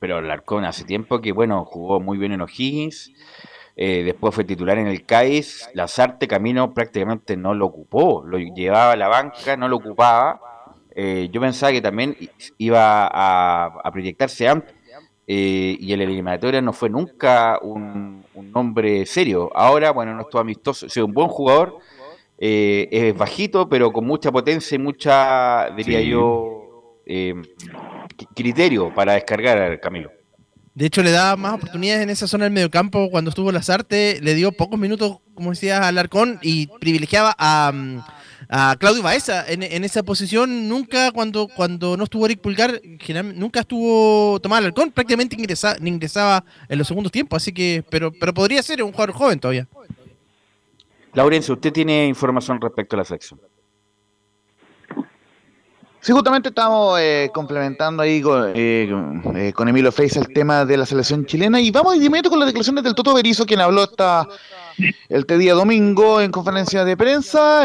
Pero 0.00 0.18
el 0.18 0.30
Arcón 0.30 0.64
hace 0.64 0.84
tiempo 0.84 1.20
que, 1.20 1.32
bueno, 1.32 1.64
jugó 1.64 2.00
muy 2.00 2.18
bien 2.18 2.32
en 2.32 2.42
O'Higgins, 2.42 3.12
eh, 3.76 4.02
después 4.04 4.34
fue 4.34 4.42
titular 4.42 4.78
en 4.78 4.88
el 4.88 5.06
CAIS, 5.06 5.70
Lazarte 5.74 6.26
Camino 6.26 6.74
prácticamente 6.74 7.36
no 7.36 7.54
lo 7.54 7.66
ocupó, 7.66 8.24
lo 8.26 8.36
llevaba 8.38 8.92
a 8.92 8.96
la 8.96 9.08
banca, 9.08 9.56
no 9.56 9.68
lo 9.68 9.76
ocupaba. 9.76 10.40
Eh, 10.96 11.28
yo 11.32 11.40
pensaba 11.40 11.72
que 11.72 11.80
también 11.80 12.16
iba 12.58 13.08
a, 13.12 13.90
proyectarse 13.92 14.48
antes 14.48 14.74
eh, 15.26 15.76
y 15.78 15.92
el 15.92 16.02
eliminatorio 16.02 16.62
no 16.62 16.72
fue 16.72 16.90
nunca 16.90 17.58
un, 17.62 18.24
un, 18.34 18.52
nombre 18.52 19.06
serio. 19.06 19.50
Ahora, 19.54 19.92
bueno, 19.92 20.14
no 20.14 20.22
estuvo 20.22 20.40
amistoso, 20.40 20.86
es 20.86 20.96
un 20.96 21.12
buen 21.12 21.28
jugador, 21.28 21.78
es 22.46 23.16
bajito, 23.16 23.68
pero 23.68 23.92
con 23.92 24.06
mucha 24.06 24.30
potencia 24.30 24.74
y 24.76 24.78
mucha, 24.78 25.70
diría 25.76 26.00
yo, 26.00 27.00
criterio 28.34 28.94
para 28.94 29.14
descargar, 29.14 29.80
Camilo. 29.80 30.10
De 30.74 30.86
hecho, 30.86 31.04
le 31.04 31.12
daba 31.12 31.36
más 31.36 31.54
oportunidades 31.54 32.02
en 32.02 32.10
esa 32.10 32.26
zona 32.26 32.44
del 32.44 32.52
mediocampo 32.52 33.08
cuando 33.08 33.28
estuvo 33.28 33.52
Lazarte, 33.52 34.18
le 34.20 34.34
dio 34.34 34.50
pocos 34.50 34.78
minutos, 34.78 35.18
como 35.34 35.50
decías, 35.50 35.80
al 35.80 35.96
Arcón 35.98 36.40
y 36.42 36.66
privilegiaba 36.66 37.32
a, 37.38 37.72
a 38.48 38.76
Claudio 38.80 39.00
Baeza 39.00 39.44
en, 39.46 39.84
esa 39.84 40.02
posición. 40.02 40.68
Nunca, 40.68 41.12
cuando, 41.12 41.46
cuando 41.46 41.96
no 41.96 42.04
estuvo 42.04 42.26
Eric 42.26 42.40
Pulgar, 42.40 42.82
nunca 43.36 43.60
estuvo 43.60 44.40
Tomás 44.40 44.58
Alarcón, 44.58 44.90
prácticamente 44.90 45.36
ingresaba, 45.36 45.76
ingresaba 45.80 46.44
en 46.68 46.78
los 46.78 46.88
segundos 46.88 47.12
tiempos, 47.12 47.40
así 47.40 47.52
que, 47.52 47.84
pero, 47.88 48.10
pero 48.10 48.34
podría 48.34 48.60
ser 48.60 48.82
un 48.82 48.90
jugador 48.90 49.14
joven 49.14 49.38
todavía. 49.38 49.68
Laurencio, 51.14 51.54
¿usted 51.54 51.72
tiene 51.72 52.06
información 52.06 52.60
respecto 52.60 52.96
a 52.96 52.98
la 52.98 53.04
selección? 53.04 53.40
Sí, 56.00 56.12
justamente 56.12 56.50
estamos 56.50 56.98
eh, 57.00 57.30
complementando 57.32 58.02
ahí 58.02 58.20
con, 58.20 58.52
eh, 58.54 58.90
eh, 59.36 59.52
con 59.54 59.68
Emilio 59.68 59.90
Feis 59.90 60.16
el 60.16 60.28
tema 60.34 60.66
de 60.66 60.76
la 60.76 60.84
selección 60.84 61.24
chilena 61.24 61.58
y 61.58 61.70
vamos 61.70 61.98
de 61.98 62.04
inmediato 62.04 62.28
con 62.28 62.40
las 62.40 62.48
declaraciones 62.48 62.84
del 62.84 62.94
Toto 62.94 63.14
Berizo, 63.14 63.46
quien 63.46 63.60
habló 63.60 63.84
esta, 63.84 64.28
el 65.08 65.24
día 65.38 65.54
domingo 65.54 66.20
en 66.20 66.30
conferencia 66.30 66.84
de 66.84 66.96
prensa 66.96 67.64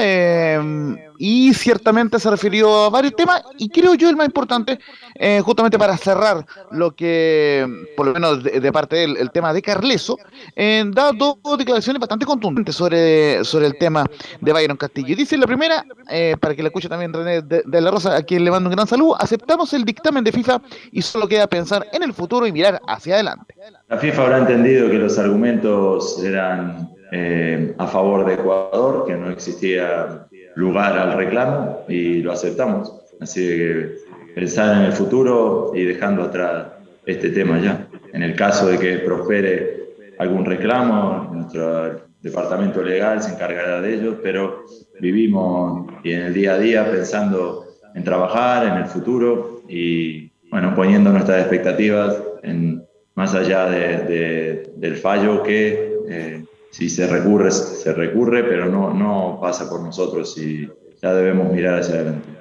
y 1.20 1.54
ciertamente 1.54 2.18
se 2.18 2.30
refirió 2.30 2.86
a 2.86 2.90
varios 2.90 3.14
temas 3.16 3.44
y 3.58 3.70
creo 3.70 3.94
yo 3.94 4.10
el 4.10 4.16
más 4.16 4.26
importante, 4.26 4.80
eh, 5.16 5.42
justamente 5.44 5.78
para 5.78 5.98
cerrar 5.98 6.46
lo 6.72 6.96
que, 6.96 7.68
por 7.98 8.08
lo 8.08 8.14
menos 8.14 8.42
de, 8.42 8.72
parte 8.72 8.96
del 8.96 9.18
el 9.18 9.30
tema 9.30 9.54
de 9.54 9.62
Carleso, 9.62 10.18
eh, 10.56 10.84
da 10.88 11.12
dos 11.12 11.38
declaraciones 11.58 12.00
bastante 12.00 12.26
contundentes 12.26 12.74
sobre, 12.74 13.44
sobre 13.44 13.68
el 13.68 13.78
tema 13.78 14.06
de 14.40 14.54
Byron 14.54 14.78
Castillo. 14.78 15.14
Dice 15.14 15.38
la 15.38 15.46
primera, 15.46 15.86
eh, 16.10 16.38
para 16.40 16.56
que 16.56 16.64
la 16.64 16.70
escuche 16.70 16.88
también 16.88 17.12
René 17.12 17.42
de, 17.42 17.82
la 17.82 17.92
Rosa, 17.92 18.16
a 18.16 18.24
quien 18.24 18.46
le 18.46 18.52
mando 18.52 18.70
un 18.70 18.76
gran 18.76 18.88
saludo, 18.88 19.22
aceptamos 19.22 19.74
el 19.74 19.84
dictamen 19.84 20.24
de 20.24 20.32
FIFA 20.32 20.62
y 20.94 21.02
solo 21.02 21.28
queda 21.28 21.48
pensar 21.48 21.86
en 21.92 22.02
el 22.02 22.14
futuro 22.14 22.48
y 22.48 22.54
mirar 22.54 22.82
hacia 22.88 23.16
adelante. 23.16 23.56
La 23.90 23.98
FIFA 23.98 24.22
habrá 24.22 24.38
entendido 24.38 24.88
que 24.88 25.00
los 25.00 25.18
argumentos 25.18 26.24
eran 26.24 26.90
eh, 27.12 27.74
a 27.80 27.88
favor 27.88 28.24
de 28.24 28.36
Ecuador, 28.36 29.04
que 29.08 29.16
no 29.16 29.32
existía 29.32 30.28
lugar 30.56 30.96
al 30.96 31.18
reclamo 31.18 31.86
y 31.88 32.22
lo 32.22 32.32
aceptamos. 32.32 32.94
Así 33.20 33.48
que 33.48 33.96
pensar 34.36 34.78
en 34.78 34.84
el 34.84 34.92
futuro 34.92 35.72
y 35.74 35.86
dejando 35.86 36.22
atrás 36.22 36.68
este 37.08 37.32
tema 37.32 37.60
ya. 37.60 37.88
En 38.14 38.22
el 38.22 38.36
caso 38.36 38.68
de 38.68 38.78
que 38.78 39.00
prospere 39.00 39.96
algún 40.20 40.46
reclamo, 40.46 41.32
nuestro 41.34 42.10
departamento 42.22 42.84
legal 42.84 43.24
se 43.24 43.34
encargará 43.34 43.82
de 43.82 43.96
ello, 43.96 44.20
pero 44.22 44.66
vivimos 45.00 45.88
y 46.04 46.12
en 46.12 46.28
el 46.28 46.34
día 46.36 46.54
a 46.54 46.60
día 46.60 46.92
pensando 46.92 47.66
en 47.96 48.04
trabajar, 48.04 48.68
en 48.68 48.84
el 48.84 48.86
futuro 48.86 49.64
y 49.68 50.32
bueno, 50.52 50.76
poniendo 50.76 51.10
nuestras 51.10 51.40
expectativas 51.40 52.22
en, 52.44 52.88
más 53.20 53.36
allá 53.36 53.66
de, 53.66 54.72
del 54.78 54.96
fallo 54.96 55.44
que 55.44 55.94
eh, 56.08 56.46
si 56.70 56.90
se 56.90 57.06
recurre, 57.06 57.52
se 57.52 57.92
recurre, 57.92 58.46
pero 58.46 58.68
no, 58.68 58.94
no 58.94 59.40
pasa 59.42 59.70
por 59.70 59.82
nosotros 59.82 60.38
y 60.38 60.70
ya 61.02 61.14
debemos 61.14 61.52
mirar 61.52 61.82
hacia 61.82 61.96
adelante. 61.96 62.39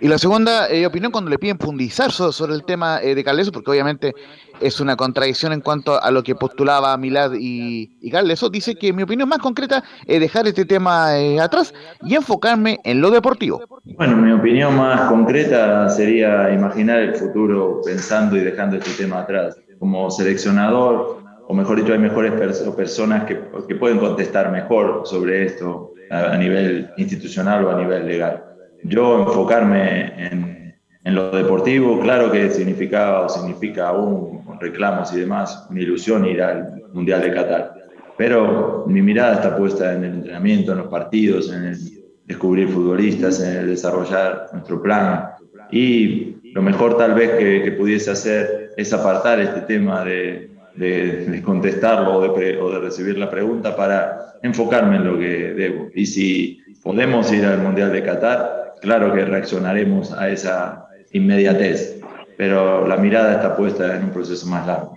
Y 0.00 0.08
la 0.08 0.18
segunda 0.18 0.68
eh, 0.68 0.86
opinión 0.86 1.12
cuando 1.12 1.30
le 1.30 1.38
piden 1.38 1.58
fundizar 1.58 2.10
sobre, 2.10 2.54
el 2.54 2.64
tema 2.64 3.00
eh, 3.02 3.14
de 3.14 3.24
Carleso, 3.24 3.52
porque 3.52 3.70
obviamente 3.70 4.14
es 4.60 4.80
una 4.80 4.96
contradicción 4.96 5.52
en 5.52 5.60
cuanto 5.60 6.02
a 6.02 6.10
lo 6.10 6.22
que 6.22 6.34
postulaba 6.34 6.96
Milad 6.96 7.32
y, 7.38 7.96
y 8.00 8.10
Carleso, 8.10 8.50
dice 8.50 8.74
que 8.74 8.92
mi 8.92 9.02
opinión 9.02 9.28
más 9.28 9.38
concreta 9.38 9.82
es 10.06 10.20
dejar 10.20 10.46
este 10.46 10.64
tema 10.64 11.18
eh, 11.18 11.40
atrás 11.40 11.72
y 12.02 12.14
enfocarme 12.14 12.80
en 12.84 13.00
lo 13.00 13.10
deportivo. 13.10 13.62
Bueno, 13.96 14.16
mi 14.16 14.32
opinión 14.32 14.76
más 14.76 15.08
concreta 15.08 15.88
sería 15.88 16.52
imaginar 16.52 17.00
el 17.00 17.14
futuro 17.14 17.80
pensando 17.84 18.36
y 18.36 18.40
dejando 18.40 18.76
este 18.76 18.90
tema 19.02 19.20
atrás. 19.20 19.56
Como 19.78 20.10
seleccionador, 20.10 21.18
o 21.46 21.54
mejor 21.54 21.80
dicho, 21.80 21.92
hay 21.92 21.98
mejores 21.98 22.32
personas 22.32 23.24
que, 23.24 23.38
que, 23.68 23.74
pueden 23.74 23.98
contestar 23.98 24.50
mejor 24.50 25.02
sobre 25.04 25.44
esto 25.44 25.92
a, 26.10 26.36
nivel 26.36 26.90
institucional 26.96 27.64
o 27.64 27.70
a 27.70 27.78
nivel 27.78 28.06
legal. 28.06 28.44
Yo 28.84 29.22
enfocarme 29.22 30.12
en, 30.26 30.74
en, 31.04 31.14
lo 31.14 31.30
deportivo, 31.30 32.00
claro 32.00 32.30
que 32.30 32.50
significaba 32.50 33.26
o 33.26 33.28
significa 33.28 33.88
aún 33.88 34.42
con 34.44 34.60
reclamos 34.60 35.12
y 35.14 35.20
demás, 35.20 35.66
mi 35.70 35.82
ilusión 35.82 36.24
ir 36.26 36.42
al 36.42 36.82
Mundial 36.92 37.22
de 37.22 37.32
Qatar. 37.32 37.74
Pero 38.16 38.84
mi 38.86 39.02
mirada 39.02 39.34
está 39.34 39.56
puesta 39.56 39.94
en 39.94 40.04
el 40.04 40.14
entrenamiento, 40.14 40.72
en 40.72 40.78
los 40.78 40.88
partidos, 40.88 41.52
en 41.52 41.64
el 41.64 41.78
descubrir 42.26 42.68
futbolistas, 42.68 43.40
en 43.40 43.56
el 43.56 43.66
desarrollar 43.68 44.48
nuestro 44.52 44.80
plan. 44.80 45.30
Y 45.70 46.36
lo 46.52 46.62
mejor 46.62 46.96
tal 46.96 47.14
vez 47.14 47.30
que, 47.32 47.62
que 47.62 47.72
pudiese 47.72 48.10
hacer 48.10 48.70
es 48.76 48.92
apartar 48.92 49.40
este 49.40 49.62
tema 49.62 50.04
de, 50.04 50.50
de, 50.76 51.42
contestarlo 51.44 52.16
o 52.16 52.20
de, 52.20 52.58
o 52.58 52.70
de, 52.70 52.78
recibir 52.80 53.18
la 53.18 53.30
pregunta 53.30 53.76
para 53.76 54.36
enfocarme 54.42 54.96
en 54.96 55.04
lo 55.04 55.18
que 55.18 55.54
debo. 55.54 55.88
Y 55.94 56.06
si 56.06 56.60
podemos 56.82 57.32
ir 57.32 57.44
al 57.44 57.62
Mundial 57.62 57.92
de 57.92 58.02
Qatar, 58.02 58.63
claro 58.84 59.12
que 59.12 59.24
reaccionaremos 59.24 60.12
a 60.12 60.28
esa 60.28 60.86
inmediatez, 61.12 62.00
pero 62.36 62.86
la 62.86 62.96
mirada 62.96 63.34
está 63.34 63.56
puesta 63.56 63.96
en 63.96 64.04
un 64.04 64.10
proceso 64.10 64.46
más 64.46 64.66
largo. 64.66 64.96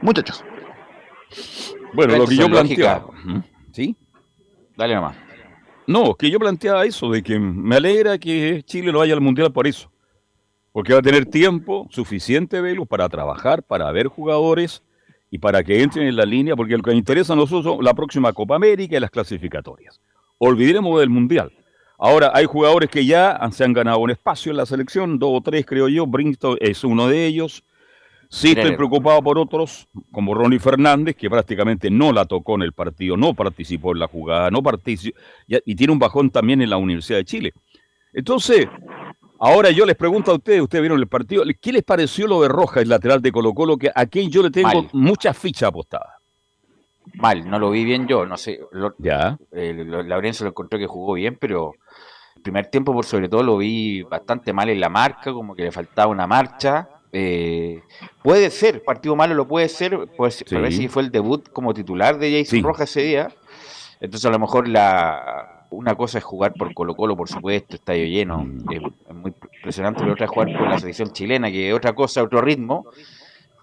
Muchachos. 0.00 0.42
Bueno, 1.94 2.16
lo 2.16 2.26
que 2.26 2.36
yo 2.36 2.48
planteaba. 2.48 3.06
¿Sí? 3.72 3.96
Dale 4.76 4.94
nomás. 4.94 5.16
No, 5.86 6.14
que 6.14 6.30
yo 6.30 6.38
planteaba 6.38 6.84
eso, 6.86 7.10
de 7.10 7.22
que 7.22 7.38
me 7.38 7.76
alegra 7.76 8.18
que 8.18 8.62
Chile 8.64 8.92
no 8.92 8.98
vaya 8.98 9.14
al 9.14 9.20
Mundial 9.20 9.52
por 9.52 9.66
eso. 9.66 9.90
Porque 10.72 10.94
va 10.94 11.00
a 11.00 11.02
tener 11.02 11.26
tiempo 11.26 11.86
suficiente, 11.90 12.60
Velo, 12.60 12.86
para 12.86 13.08
trabajar, 13.08 13.62
para 13.62 13.92
ver 13.92 14.06
jugadores 14.06 14.82
y 15.30 15.38
para 15.38 15.62
que 15.62 15.82
entren 15.82 16.06
en 16.06 16.16
la 16.16 16.24
línea, 16.24 16.56
porque 16.56 16.76
lo 16.76 16.82
que 16.82 16.90
nos 16.90 16.98
interesa 16.98 17.34
a 17.34 17.36
nosotros 17.36 17.76
es 17.78 17.84
la 17.84 17.94
próxima 17.94 18.32
Copa 18.32 18.56
América 18.56 18.96
y 18.96 19.00
las 19.00 19.10
clasificatorias. 19.10 20.00
Olvidemos 20.38 20.98
del 20.98 21.10
Mundial. 21.10 21.52
Ahora, 21.98 22.32
hay 22.34 22.46
jugadores 22.46 22.90
que 22.90 23.04
ya 23.04 23.38
se 23.52 23.64
han 23.64 23.72
ganado 23.72 23.98
un 23.98 24.10
espacio 24.10 24.50
en 24.50 24.56
la 24.56 24.66
selección, 24.66 25.18
dos 25.18 25.30
o 25.34 25.40
tres 25.40 25.64
creo 25.66 25.88
yo, 25.88 26.06
Brinsto 26.06 26.56
es 26.60 26.84
uno 26.84 27.06
de 27.06 27.26
ellos. 27.26 27.64
Sí 28.28 28.52
estoy 28.52 28.74
preocupado 28.76 29.22
por 29.22 29.38
otros, 29.38 29.88
como 30.10 30.34
Ronnie 30.34 30.58
Fernández, 30.58 31.14
que 31.16 31.28
prácticamente 31.28 31.90
no 31.90 32.12
la 32.12 32.24
tocó 32.24 32.54
en 32.54 32.62
el 32.62 32.72
partido, 32.72 33.16
no 33.16 33.34
participó 33.34 33.92
en 33.92 33.98
la 33.98 34.08
jugada, 34.08 34.50
no 34.50 34.62
participó, 34.62 35.18
y 35.46 35.74
tiene 35.74 35.92
un 35.92 35.98
bajón 35.98 36.30
también 36.30 36.62
en 36.62 36.70
la 36.70 36.78
Universidad 36.78 37.18
de 37.18 37.24
Chile. 37.26 37.52
Entonces, 38.14 38.66
Ahora 39.44 39.72
yo 39.72 39.84
les 39.84 39.96
pregunto 39.96 40.30
a 40.30 40.34
ustedes, 40.36 40.60
ustedes 40.60 40.82
vieron 40.82 41.00
el 41.00 41.08
partido, 41.08 41.42
¿qué 41.60 41.72
les 41.72 41.82
pareció 41.82 42.28
lo 42.28 42.42
de 42.42 42.48
Roja, 42.48 42.80
el 42.80 42.88
lateral 42.88 43.20
de 43.20 43.32
Colo 43.32 43.52
Colo, 43.52 43.76
que 43.76 43.90
a 43.92 44.06
quien 44.06 44.30
yo 44.30 44.40
le 44.40 44.52
tengo 44.52 44.86
muchas 44.92 45.36
fichas 45.36 45.68
apostadas? 45.68 46.12
Mal, 47.14 47.50
no 47.50 47.58
lo 47.58 47.72
vi 47.72 47.84
bien 47.84 48.06
yo, 48.06 48.24
no 48.24 48.36
sé. 48.36 48.60
ya. 48.98 49.36
Eh, 49.50 49.74
Laurencio 49.84 50.44
lo 50.44 50.50
encontró 50.50 50.78
que 50.78 50.86
jugó 50.86 51.14
bien, 51.14 51.36
pero 51.40 51.72
primer 52.42 52.66
tiempo 52.66 52.92
por 52.92 53.04
sobre 53.04 53.28
todo 53.28 53.42
lo 53.42 53.58
vi 53.58 54.02
bastante 54.02 54.52
mal 54.52 54.68
en 54.68 54.80
la 54.80 54.88
marca, 54.88 55.32
como 55.32 55.54
que 55.54 55.62
le 55.62 55.72
faltaba 55.72 56.10
una 56.10 56.26
marcha. 56.26 56.88
Eh, 57.12 57.82
puede 58.22 58.50
ser, 58.50 58.82
partido 58.82 59.14
malo 59.14 59.34
lo 59.34 59.46
puede 59.46 59.68
ser, 59.68 60.08
pues 60.16 60.44
a 60.50 60.58
ver 60.58 60.72
si 60.72 60.88
fue 60.88 61.02
el 61.02 61.10
debut 61.10 61.48
como 61.50 61.74
titular 61.74 62.18
de 62.18 62.44
Jason 62.44 62.62
Roja 62.62 62.84
ese 62.84 63.02
día. 63.02 63.28
Entonces 64.00 64.26
a 64.26 64.30
lo 64.30 64.38
mejor 64.38 64.66
la, 64.66 65.66
una 65.72 65.94
cosa 65.94 66.18
es 66.18 66.24
jugar 66.24 66.54
por 66.54 66.72
Colo 66.74 66.94
Colo, 66.94 67.16
por 67.16 67.28
supuesto, 67.28 67.76
estadio 67.76 68.04
lleno, 68.04 68.38
mm. 68.38 68.72
es, 68.72 68.82
muy 69.14 69.32
impresionante, 69.56 70.00
pero 70.00 70.12
otra 70.12 70.26
es 70.26 70.30
jugar 70.30 70.56
por 70.56 70.68
la 70.68 70.78
selección 70.78 71.12
chilena, 71.12 71.50
que 71.50 71.68
es 71.68 71.74
otra 71.74 71.94
cosa, 71.94 72.22
otro 72.22 72.40
ritmo. 72.40 72.86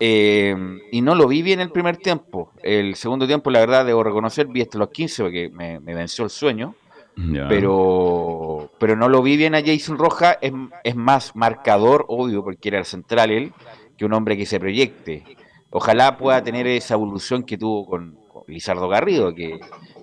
Eh, 0.01 0.55
y 0.91 1.01
no 1.01 1.13
lo 1.13 1.27
vi 1.27 1.41
bien 1.41 1.59
el 1.59 1.71
primer 1.71 1.97
tiempo. 1.97 2.51
El 2.63 2.95
segundo 2.95 3.27
tiempo, 3.27 3.51
la 3.51 3.59
verdad, 3.59 3.85
debo 3.85 4.03
reconocer, 4.03 4.47
vi 4.47 4.61
hasta 4.61 4.77
los 4.77 4.89
15 4.89 5.23
porque 5.23 5.49
me, 5.49 5.79
venció 5.79 6.23
el 6.23 6.29
sueño. 6.29 6.75
Pero, 7.49 8.71
pero 8.79 8.95
no 8.95 9.09
lo 9.09 9.21
vi 9.21 9.35
bien 9.35 9.55
a 9.55 9.61
Jason 9.63 9.97
Roja, 9.97 10.37
es, 10.41 10.53
es 10.83 10.95
más 10.95 11.35
marcador, 11.35 12.05
obvio, 12.07 12.43
porque 12.43 12.69
era 12.69 12.79
el 12.79 12.85
central 12.85 13.31
él, 13.31 13.53
que 13.97 14.05
un 14.05 14.13
hombre 14.13 14.37
que 14.37 14.45
se 14.45 14.59
proyecte. 14.59 15.23
ojalá 15.69 16.17
pueda 16.17 16.43
tener 16.43 16.67
esa 16.67 16.93
evolución 16.93 17.43
que 17.43 17.57
tuvo 17.57 17.85
con, 17.85 18.17
Lizardo 18.47 18.87
Garrido, 18.87 19.33
que 19.35 19.59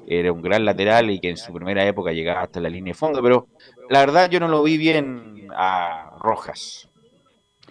era 0.07 0.33
un 0.33 0.41
gran 0.41 0.65
lateral 0.65 1.11
y 1.11 1.19
que 1.19 1.31
en 1.31 1.37
su 1.37 1.53
primera 1.53 1.85
época 1.85 2.13
llegaba 2.13 2.43
hasta 2.43 2.61
la 2.61 2.69
línea 2.69 2.93
de 2.93 2.99
fondo, 2.99 3.23
pero 3.23 3.49
la 3.91 4.01
verdad 4.01 4.31
yo 4.31 4.39
no 4.39 4.49
lo 4.49 4.63
vi 4.63 4.77
bien 4.77 5.49
a 5.57 6.17
Rojas. 6.21 6.89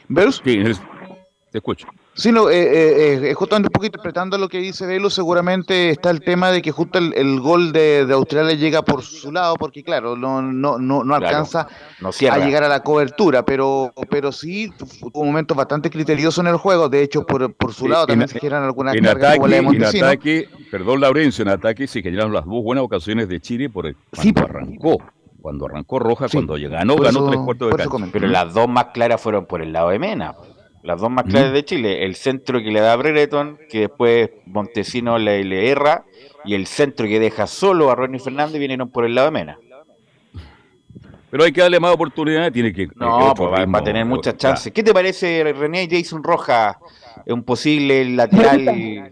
¿Ves? 0.08 0.42
Sí, 0.44 0.62
te 1.56 1.60
escucho. 1.60 1.88
Sí, 2.14 2.34
no, 2.34 2.50
eh, 2.50 2.64
eh, 2.64 3.30
eh, 3.30 3.34
justamente 3.34 3.68
un 3.68 3.72
poco 3.72 3.86
interpretando 3.86 4.38
lo 4.38 4.50
que 4.50 4.58
dice 4.58 4.86
Velo, 4.86 5.10
seguramente 5.10 5.90
está 5.90 6.10
el 6.10 6.20
tema 6.20 6.52
de 6.52 6.62
que 6.62 6.70
justo 6.72 7.00
el, 7.00 7.40
gol 7.40 7.72
de, 7.72 8.06
Australia 8.12 8.56
llega 8.56 8.82
por 8.82 9.04
su 9.04 9.32
lado, 9.32 9.56
porque 9.56 9.82
claro, 9.82 10.18
no, 10.18 10.42
no, 10.42 10.78
no, 10.78 11.06
no 11.06 11.16
alcanza 11.16 11.68
a 12.30 12.38
llegar 12.40 12.64
a 12.64 12.68
la 12.68 12.84
cobertura, 12.84 13.46
pero, 13.46 13.94
pero 14.10 14.34
sí 14.34 14.70
tuvo 14.78 15.24
momentos 15.24 15.56
bastante 15.56 15.90
criteriosos 15.90 16.44
en 16.44 16.48
el 16.48 16.58
juego, 16.58 16.90
de 16.90 17.04
hecho 17.04 17.26
por, 17.26 17.54
por 17.54 17.74
su 17.74 17.88
lado 17.88 18.06
también 18.06 18.28
se 18.28 18.40
generan 18.40 18.64
algunas 18.64 18.96
en 18.96 19.08
ataque, 19.08 19.56
En 19.56 19.86
ataque, 19.86 20.50
perdón 20.70 21.00
Laurencio, 21.00 21.44
en 21.44 21.50
ataque 21.50 21.88
se 21.88 22.02
generaron 22.02 22.34
las 22.34 22.44
dos 22.44 22.64
buenas 22.64 22.84
ocasiones 22.84 23.30
de 23.30 23.40
Chile 23.40 23.70
por 23.70 23.88
el, 23.88 23.96
cuando 24.12 24.42
arrancó 24.44 24.98
cuando 25.42 25.68
arrancó 25.68 26.00
Roja, 26.00 26.26
cuando 26.28 26.56
ganó, 26.56 26.96
ganó 26.96 27.28
tres 27.28 27.40
cuartos 27.40 27.70
de 27.70 27.78
cancha. 27.78 28.10
Pero 28.12 28.28
las 28.28 28.52
dos 28.52 28.68
más 28.68 28.86
claras 28.86 29.22
fueron 29.22 29.46
por 29.46 29.62
el 29.62 29.74
lado 29.74 29.90
de 29.90 30.00
Mena. 30.00 30.34
Las 30.86 31.02
dos 31.02 31.10
más 31.10 31.26
claras 31.26 31.52
de 31.52 31.66
Chile. 31.66 32.06
El 32.06 32.16
centro 32.16 32.60
que 32.60 32.72
le 32.72 32.80
da 32.80 32.94
a 32.94 32.96
Brereton, 32.96 33.58
que 33.70 33.82
después 33.82 34.30
Montesino 34.46 35.18
le, 35.18 35.44
le, 35.44 35.72
erra, 35.72 36.06
y 36.46 36.54
el 36.54 36.68
centro 36.68 37.08
que 37.08 37.20
deja 37.20 37.48
solo 37.48 37.90
a 37.90 37.96
Ronnie 37.96 38.20
Fernández 38.20 38.60
vinieron 38.60 38.90
por 38.90 39.04
el 39.04 39.16
lado 39.16 39.28
de 39.28 39.32
Mena. 39.32 39.58
Pero 41.32 41.44
hay 41.44 41.52
que 41.52 41.62
darle 41.62 41.80
más 41.80 41.92
oportunidades, 41.92 42.54
tiene 42.54 42.72
que... 42.72 42.88
No, 42.96 43.34
pues 43.36 43.52
va, 43.52 43.80
a 43.80 43.84
tener 43.84 44.06
muchas 44.06 44.38
chances. 44.38 44.72
¿Qué 44.72 44.84
te 44.84 44.94
parece, 44.94 45.44
René 45.54 45.88
Jason 45.90 46.24
Roja, 46.24 46.78
un 47.26 47.44
posible 47.44 48.06
lateral 48.06 49.12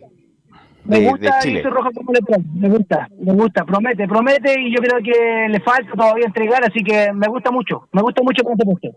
me 0.85 1.09
gusta 1.09 1.39
Chile. 1.39 1.63
Roja 1.63 1.89
como 1.95 2.11
le 2.11 2.19
me 2.53 2.69
gusta, 2.69 3.07
me 3.17 3.33
gusta, 3.33 3.63
promete, 3.63 4.07
promete 4.07 4.59
y 4.59 4.73
yo 4.73 4.81
creo 4.81 4.99
que 5.01 5.47
le 5.49 5.59
falta 5.61 5.91
todavía 5.93 6.25
entregar, 6.25 6.63
así 6.63 6.83
que 6.83 7.11
me 7.13 7.27
gusta 7.27 7.51
mucho, 7.51 7.87
me 7.91 8.01
gusta 8.01 8.21
mucho 8.21 8.43
cómo 8.43 8.57
te. 8.57 8.91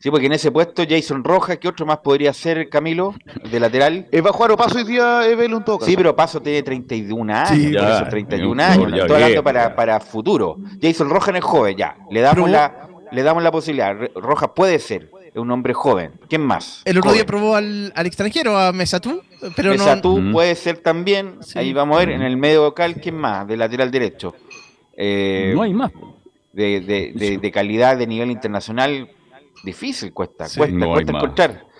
Sí, 0.00 0.10
porque 0.10 0.26
en 0.26 0.32
ese 0.32 0.50
puesto 0.50 0.82
Jason 0.88 1.22
Rojas, 1.22 1.58
¿qué 1.58 1.68
otro 1.68 1.84
más 1.84 1.98
podría 1.98 2.32
ser 2.32 2.70
Camilo 2.70 3.14
de 3.50 3.60
lateral? 3.60 4.08
Eh, 4.10 4.22
va 4.22 4.30
a 4.30 4.32
jugar 4.32 4.52
Opaso 4.52 4.78
hoy 4.78 4.84
día 4.84 5.28
Evel 5.28 5.52
un 5.52 5.62
toque. 5.62 5.84
Sí, 5.84 5.94
pero 5.94 6.16
Paso 6.16 6.40
tiene 6.40 6.62
31 6.62 7.34
años, 7.34 7.48
sí, 7.50 7.72
ya, 7.72 8.08
31 8.08 8.62
años, 8.62 8.90
no 8.90 8.96
estoy 8.96 9.16
hablando 9.16 9.44
para, 9.44 9.76
para 9.76 10.00
futuro. 10.00 10.56
Jason 10.80 11.10
Rojas 11.10 11.34
es 11.34 11.44
joven, 11.44 11.76
ya, 11.76 11.96
le 12.10 12.22
damos 12.22 12.50
la 12.50 12.88
le 13.12 13.22
damos 13.22 13.42
la 13.42 13.50
posibilidad. 13.50 13.94
Rojas 14.14 14.50
puede 14.54 14.78
ser, 14.78 15.10
es 15.26 15.36
un 15.36 15.50
hombre 15.50 15.74
joven. 15.74 16.12
¿Quién 16.28 16.42
más? 16.42 16.80
El 16.84 16.98
otro 16.98 17.12
día 17.12 17.26
probó 17.26 17.56
al, 17.56 17.92
extranjero, 17.96 18.56
a 18.58 18.72
Mesatú, 18.72 19.22
pero 19.54 19.72
Mesatú 19.72 20.30
puede 20.32 20.54
ser 20.54 20.78
también, 20.78 21.38
ahí 21.56 21.72
vamos 21.72 21.96
a 21.96 22.00
ver, 22.00 22.10
en 22.10 22.22
el 22.22 22.36
medio 22.36 22.62
local, 22.62 22.96
¿quién 23.02 23.16
más? 23.16 23.46
De 23.46 23.56
lateral 23.56 23.90
derecho. 23.90 24.34
Eh, 24.96 25.52
no 25.54 25.62
hay 25.62 25.74
más. 25.74 25.92
De, 26.52 26.80
de, 26.80 27.38
de, 27.38 27.52
calidad 27.52 27.96
de 27.96 28.08
nivel 28.08 28.30
internacional 28.30 29.08
difícil 29.62 30.12
cuesta, 30.12 30.46
cuesta, 30.54 30.86
cuesta 30.86 31.12
encontrar. 31.12 31.70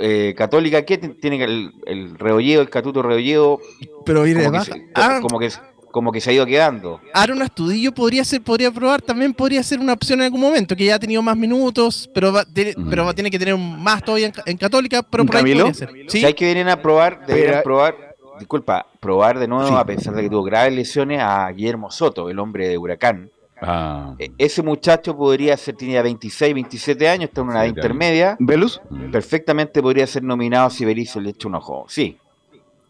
Eh, 0.00 0.34
Católica, 0.36 0.82
¿qué 0.82 0.98
tiene 0.98 1.42
el, 1.44 1.72
el 1.86 2.16
el 2.20 2.70
Catuto 2.70 3.02
Rebolledo? 3.02 3.60
Pero 4.04 4.20
como, 4.20 4.62
que 4.62 4.90
ah. 4.94 5.18
como, 5.22 5.38
que, 5.38 5.50
como 5.92 6.12
que 6.12 6.20
se 6.20 6.30
ha 6.30 6.32
ido 6.32 6.46
quedando. 6.46 7.00
Aaron 7.14 7.42
Astudillo 7.42 7.92
podría 7.92 8.24
ser, 8.24 8.42
podría 8.42 8.70
probar, 8.70 9.00
también 9.00 9.32
podría 9.32 9.62
ser 9.62 9.78
una 9.78 9.92
opción 9.92 10.20
en 10.20 10.24
algún 10.24 10.40
momento, 10.40 10.74
que 10.74 10.86
ya 10.86 10.96
ha 10.96 10.98
tenido 10.98 11.22
más 11.22 11.36
minutos, 11.36 12.10
pero 12.12 12.32
va, 12.32 12.44
pero 12.90 13.04
va, 13.04 13.14
tiene 13.14 13.30
que 13.30 13.38
tener 13.38 13.56
más 13.56 14.02
todavía 14.02 14.32
en, 14.44 14.56
Católica, 14.56 15.02
pero 15.02 15.24
por 15.24 15.36
ahí 15.36 15.42
podría 15.54 15.74
ser. 15.74 15.90
Si 16.08 16.24
hay 16.24 16.34
que 16.34 16.46
vienen 16.46 16.68
a 16.68 16.82
probar, 16.82 17.24
deberían 17.26 17.62
probar, 17.62 18.16
disculpa, 18.38 18.86
probar 18.98 19.38
de 19.38 19.46
nuevo, 19.46 19.76
a 19.76 19.84
pesar 19.84 20.14
de 20.14 20.22
que 20.22 20.30
tuvo 20.30 20.42
graves 20.42 20.74
lesiones, 20.74 21.20
a 21.22 21.48
Guillermo 21.52 21.90
Soto, 21.92 22.28
el 22.28 22.38
hombre 22.40 22.68
de 22.68 22.76
Huracán 22.76 23.30
Ah. 23.60 24.14
E, 24.18 24.30
ese 24.38 24.62
muchacho 24.62 25.16
podría 25.16 25.56
ser, 25.56 25.76
tenía 25.76 26.02
26, 26.02 26.54
27 26.54 27.08
años, 27.08 27.28
está 27.28 27.40
en 27.40 27.48
una 27.48 27.66
intermedia. 27.66 28.36
¿Velus? 28.38 28.80
Perfectamente 29.10 29.82
podría 29.82 30.06
ser 30.06 30.22
nominado 30.22 30.70
si 30.70 30.84
Berizzo 30.84 31.20
le 31.20 31.30
echa 31.30 31.48
un 31.48 31.54
ojo. 31.54 31.86
Sí. 31.88 32.18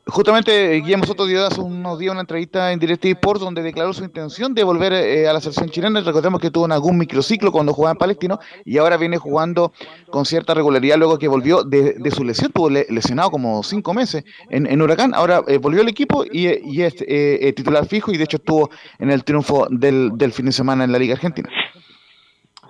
Justamente 0.09 0.75
Guillermo 0.83 1.05
Soto 1.05 1.27
dio 1.27 1.45
hace 1.45 1.61
unos 1.61 1.99
días 1.99 2.13
una 2.13 2.21
entrevista 2.21 2.71
en 2.71 2.79
Direct 2.79 3.05
Sports 3.07 3.41
donde 3.41 3.61
declaró 3.61 3.93
su 3.93 4.05
intención 4.05 4.55
de 4.55 4.63
volver 4.63 4.93
eh, 4.93 5.27
a 5.29 5.33
la 5.33 5.41
selección 5.41 5.69
chilena. 5.69 6.01
Recordemos 6.01 6.41
que 6.41 6.53
tuvo 6.53 6.67
en 6.67 6.71
algún 6.71 6.97
microciclo 6.97 7.51
cuando 7.51 7.73
jugaba 7.73 7.91
en 7.91 7.99
Palestino 7.99 8.39
y 8.65 8.79
ahora 8.79 8.99
viene 8.99 9.19
jugando 9.19 9.73
con 10.09 10.25
cierta 10.25 10.55
regularidad 10.55 10.97
luego 10.97 11.19
que 11.19 11.27
volvió 11.27 11.65
de, 11.65 11.99
su 12.15 12.23
lesión. 12.23 12.53
Tuvo 12.53 12.71
lesionado 12.71 13.33
como 13.33 13.65
cinco 13.65 13.95
meses 13.95 14.23
en, 14.49 14.81
Huracán. 14.81 15.13
Ahora 15.13 15.43
eh, 15.49 15.59
volvió 15.59 15.81
al 15.81 15.89
equipo 15.89 16.25
y, 16.25 16.47
es 16.47 16.95
eh, 17.01 17.53
titular 17.57 17.85
fijo 17.85 18.13
y 18.13 18.17
de 18.17 18.25
hecho 18.25 18.37
estuvo 18.37 18.71
en 19.01 19.11
el 19.11 19.25
triunfo 19.25 19.67
del, 19.71 20.13
del 20.15 20.33
fin 20.33 20.47
de 20.47 20.53
semana 20.53 20.85
en 20.85 20.93
la 20.93 21.01
Liga 21.01 21.15
Argentina. 21.15 21.51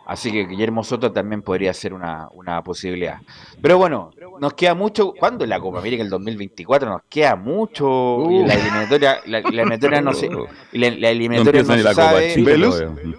Así 0.07 0.31
que 0.31 0.47
Guillermo 0.47 0.85
Soto 0.85 1.11
también 1.11 1.43
podría 1.43 1.75
ser 1.75 1.93
una, 1.93 2.29
una 2.33 2.63
posibilidad. 2.63 3.19
Pero 3.61 3.77
bueno, 3.77 4.13
nos 4.41 4.55
queda 4.55 4.73
mucho. 4.75 5.13
¿Cuándo 5.19 5.43
es 5.43 5.51
la 5.51 5.59
Copa 5.59 5.81
América? 5.81 6.03
El 6.05 6.11
2024 6.11 6.89
nos 6.89 7.03
queda 7.09 7.35
mucho. 7.35 8.25
la 8.47 8.55
eliminatoria, 8.55 9.19
la, 9.27 9.39
eliminatoria 9.39 10.01
no 10.01 10.15
sé. 10.15 10.31
La, 10.73 10.91
la 10.91 11.11
eliminatoria 11.11 11.63
no, 11.65 11.75
se 11.75 11.95
sabe. 11.95 12.35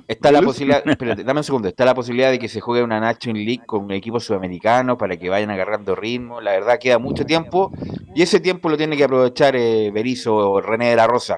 está 0.07 0.31
la 0.31 0.41
posibilidad. 0.41 0.81
Espérate, 0.87 1.25
dame 1.25 1.41
un 1.41 1.43
segundo. 1.43 1.67
Está 1.67 1.83
la 1.83 1.93
posibilidad 1.93 2.31
de 2.31 2.39
que 2.39 2.47
se 2.47 2.61
juegue 2.61 2.81
una 2.81 3.01
Nacho 3.01 3.33
League 3.33 3.63
con 3.65 3.83
un 3.83 3.91
equipo 3.91 4.21
sudamericano 4.21 4.97
para 4.97 5.17
que 5.17 5.27
vayan 5.27 5.51
agarrando 5.51 5.93
ritmo. 5.93 6.39
La 6.39 6.51
verdad 6.51 6.79
queda 6.79 6.99
mucho 6.99 7.25
tiempo. 7.25 7.69
Y 8.15 8.21
ese 8.21 8.39
tiempo 8.39 8.69
lo 8.69 8.77
tiene 8.77 8.95
que 8.95 9.03
aprovechar 9.03 9.57
eh, 9.57 9.91
Berizzo 9.91 10.35
o 10.35 10.61
René 10.61 10.91
de 10.91 10.95
la 10.95 11.05
Rosa 11.05 11.37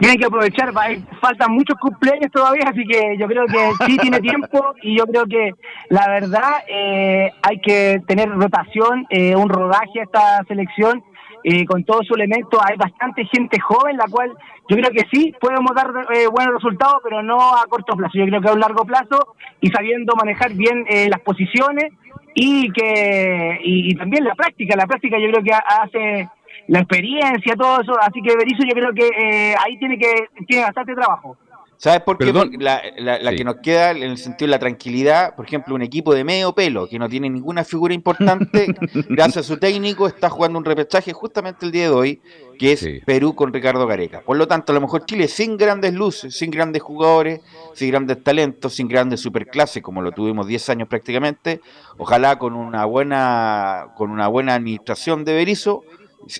tienen 0.00 0.18
que 0.18 0.26
aprovechar, 0.26 0.72
faltan 1.20 1.52
muchos 1.52 1.78
cumpleaños 1.78 2.30
todavía, 2.32 2.64
así 2.66 2.84
que 2.84 3.16
yo 3.18 3.26
creo 3.26 3.46
que 3.46 3.70
sí 3.86 3.96
tiene 4.00 4.20
tiempo 4.20 4.74
y 4.82 4.98
yo 4.98 5.04
creo 5.06 5.24
que 5.26 5.52
la 5.88 6.08
verdad 6.08 6.64
eh, 6.68 7.30
hay 7.42 7.60
que 7.60 8.00
tener 8.06 8.28
rotación, 8.28 9.06
eh, 9.10 9.36
un 9.36 9.48
rodaje 9.48 10.00
a 10.00 10.04
esta 10.04 10.44
selección 10.48 11.02
eh, 11.44 11.64
con 11.66 11.84
todo 11.84 12.02
su 12.02 12.14
elemento. 12.14 12.58
Hay 12.64 12.76
bastante 12.76 13.24
gente 13.26 13.60
joven, 13.60 13.96
la 13.96 14.06
cual 14.10 14.32
yo 14.68 14.76
creo 14.76 14.90
que 14.90 15.04
sí 15.12 15.32
podemos 15.40 15.72
dar 15.74 15.92
buenos 16.32 16.54
resultados, 16.54 16.96
pero 17.02 17.22
no 17.22 17.36
a 17.38 17.64
corto 17.68 17.94
plazo. 17.96 18.18
Yo 18.18 18.24
creo 18.24 18.40
que 18.40 18.48
a 18.48 18.54
un 18.54 18.60
largo 18.60 18.84
plazo 18.84 19.34
y 19.60 19.68
sabiendo 19.68 20.14
manejar 20.16 20.54
bien 20.54 20.86
las 21.10 21.20
posiciones 21.20 21.92
y 22.34 22.72
que 22.72 23.58
y 23.62 23.94
también 23.94 24.24
la 24.24 24.34
práctica. 24.34 24.74
La 24.74 24.86
práctica 24.86 25.18
yo 25.18 25.28
creo 25.28 25.44
que 25.44 25.52
hace 25.52 26.28
la 26.68 26.80
experiencia, 26.80 27.54
todo 27.56 27.80
eso. 27.80 27.92
Así 28.00 28.20
que 28.22 28.36
Berizzo 28.36 28.64
yo 28.64 28.74
creo 28.74 28.92
que 28.94 29.06
eh, 29.06 29.54
ahí 29.64 29.78
tiene 29.78 29.98
que 29.98 30.28
tiene 30.46 30.64
bastante 30.64 30.94
trabajo. 30.94 31.36
¿Sabes 31.76 32.00
por 32.00 32.16
qué? 32.18 32.32
la, 32.58 32.80
la, 32.98 33.34
que 33.34 33.44
nos 33.44 33.56
queda 33.56 33.90
en 33.90 34.04
el 34.04 34.16
sentido 34.16 34.46
de 34.46 34.52
la 34.52 34.58
tranquilidad, 34.58 35.34
por 35.34 35.44
ejemplo, 35.44 35.74
un 35.74 35.82
equipo 35.82 36.14
de 36.14 36.24
medio 36.24 36.54
pelo 36.54 36.88
que 36.88 36.98
no 36.98 37.08
tiene 37.08 37.28
ninguna 37.28 37.64
figura 37.64 37.92
importante, 37.92 38.74
gracias 39.10 39.44
a 39.44 39.48
su 39.48 39.58
técnico, 39.58 40.06
está 40.06 40.30
jugando 40.30 40.58
un 40.58 40.64
repechaje 40.64 41.12
justamente 41.12 41.66
el 41.66 41.72
día 41.72 41.84
de 41.84 41.90
hoy, 41.90 42.22
que 42.58 42.72
es 42.72 42.88
Perú 43.04 43.34
con 43.34 43.52
Ricardo 43.52 43.86
Gareca. 43.86 44.22
Por 44.22 44.36
lo 44.36 44.46
tanto, 44.46 44.72
a 44.72 44.74
lo 44.74 44.80
mejor 44.80 45.04
Chile 45.04 45.28
sin 45.28 45.56
grandes 45.56 45.92
luces, 45.92 46.36
sin 46.36 46.50
grandes 46.50 46.80
jugadores, 46.80 47.40
sin 47.74 47.90
grandes 47.90 48.22
talentos, 48.22 48.72
sin 48.72 48.88
grandes 48.88 49.20
superclases, 49.20 49.82
como 49.82 50.00
lo 50.00 50.12
tuvimos 50.12 50.46
10 50.46 50.70
años 50.70 50.88
prácticamente, 50.88 51.60
ojalá 51.98 52.38
con 52.38 52.54
una 52.54 52.84
buena, 52.84 53.88
con 53.96 54.10
una 54.10 54.28
buena 54.28 54.54
administración 54.54 55.24
de 55.24 55.34
Berizzo, 55.34 55.82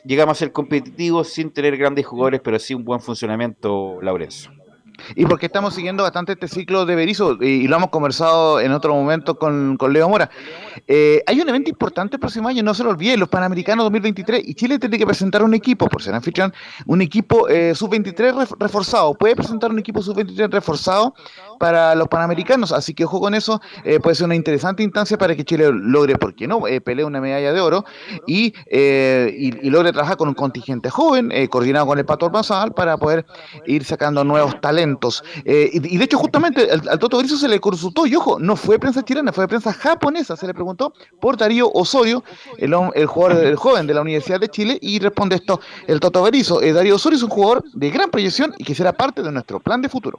llegamos 0.04 0.36
a 0.36 0.38
ser 0.38 0.52
competitivos 0.52 1.28
sin 1.28 1.50
tener 1.50 1.76
grandes 1.76 2.06
jugadores, 2.06 2.40
pero 2.42 2.58
sí 2.58 2.74
un 2.74 2.84
buen 2.84 3.00
funcionamiento, 3.00 4.00
Laurencio. 4.02 4.50
Y 5.14 5.26
porque 5.26 5.46
estamos 5.46 5.74
siguiendo 5.74 6.02
bastante 6.02 6.32
este 6.32 6.48
ciclo 6.48 6.86
de 6.86 6.94
Berizzo 6.94 7.38
y, 7.40 7.66
lo 7.68 7.76
hemos 7.76 7.90
conversado 7.90 8.60
en 8.60 8.72
otro 8.72 8.94
momento 8.94 9.38
con, 9.38 9.78
Leo 9.90 10.08
Mora. 10.08 10.30
Eh, 10.86 11.22
hay 11.26 11.40
un 11.40 11.48
evento 11.48 11.70
importante 11.70 12.16
el 12.16 12.20
próximo 12.20 12.48
año, 12.48 12.62
no 12.62 12.74
se 12.74 12.82
lo 12.82 12.90
olviden, 12.90 13.20
los 13.20 13.28
Panamericanos 13.28 13.84
2023 13.84 14.42
y 14.44 14.54
Chile 14.54 14.78
tiene 14.78 14.98
que 14.98 15.06
presentar 15.06 15.42
un 15.42 15.54
equipo, 15.54 15.88
por 15.88 16.02
ser 16.02 16.14
anfitrión, 16.14 16.52
un 16.86 17.00
equipo 17.02 17.48
eh, 17.48 17.74
sub-23 17.74 18.56
reforzado. 18.58 19.14
Puede 19.14 19.36
presentar 19.36 19.70
un 19.70 19.78
equipo 19.78 20.02
sub-23 20.02 20.50
reforzado 20.50 21.14
para 21.58 21.94
los 21.94 22.08
Panamericanos. 22.08 22.72
Así 22.72 22.94
que 22.94 23.04
ojo 23.04 23.20
con 23.20 23.34
eso, 23.34 23.60
eh, 23.84 24.00
puede 24.00 24.16
ser 24.16 24.26
una 24.26 24.34
interesante 24.34 24.82
instancia 24.82 25.18
para 25.18 25.34
que 25.36 25.44
Chile 25.44 25.70
logre, 25.72 26.16
¿por 26.16 26.34
qué 26.34 26.46
no?, 26.46 26.62
pelee 26.84 27.04
una 27.04 27.20
medalla 27.20 27.52
de 27.52 27.60
oro 27.60 27.84
y, 28.26 28.54
y, 28.70 29.70
logre 29.70 29.92
trabajar 29.92 30.16
con 30.16 30.28
un 30.28 30.34
contingente 30.34 30.90
joven, 30.90 31.30
coordinado 31.50 31.86
con 31.86 31.98
el 31.98 32.04
Pato 32.04 32.26
Almanzal, 32.26 32.72
para 32.72 32.96
poder 32.96 33.26
ir 33.66 33.84
sacando 33.84 34.24
nuevos 34.24 34.60
talentos. 34.60 34.93
Y, 35.44 35.98
de 35.98 36.04
hecho, 36.04 36.18
justamente 36.18 36.68
al, 36.70 36.98
Toto 36.98 37.18
Griso 37.18 37.36
se 37.36 37.48
le 37.48 37.60
consultó, 37.60 38.06
y 38.06 38.14
ojo, 38.16 38.38
no 38.38 38.56
fue 38.56 38.78
prensa 38.78 39.04
chilena, 39.04 39.32
fue 39.32 39.48
prensa 39.48 39.72
japonesa, 39.72 40.36
se 40.36 40.46
le 40.46 40.54
preguntó 40.54 40.92
por 41.20 41.36
Darío 41.36 41.70
Osorio, 41.72 42.24
el, 42.58 42.74
jugador 43.06 43.44
el 43.44 43.56
joven 43.56 43.86
de 43.86 43.94
la 43.94 44.00
Universidad 44.00 44.40
de 44.40 44.48
Chile, 44.48 44.78
y 44.80 44.98
responde 44.98 45.36
esto 45.36 45.60
el 45.86 46.00
Toto 46.00 46.22
Berizzo. 46.22 46.60
Darío 46.60 46.96
Osorio 46.96 47.16
es 47.16 47.22
un 47.22 47.30
jugador 47.30 47.64
de 47.72 47.90
gran 47.90 48.10
proyección 48.10 48.54
y 48.58 48.64
que 48.64 48.74
será 48.74 48.92
parte 48.92 49.22
de 49.22 49.30
nuestro 49.32 49.60
plan 49.60 49.80
de 49.82 49.88
futuro. 49.88 50.18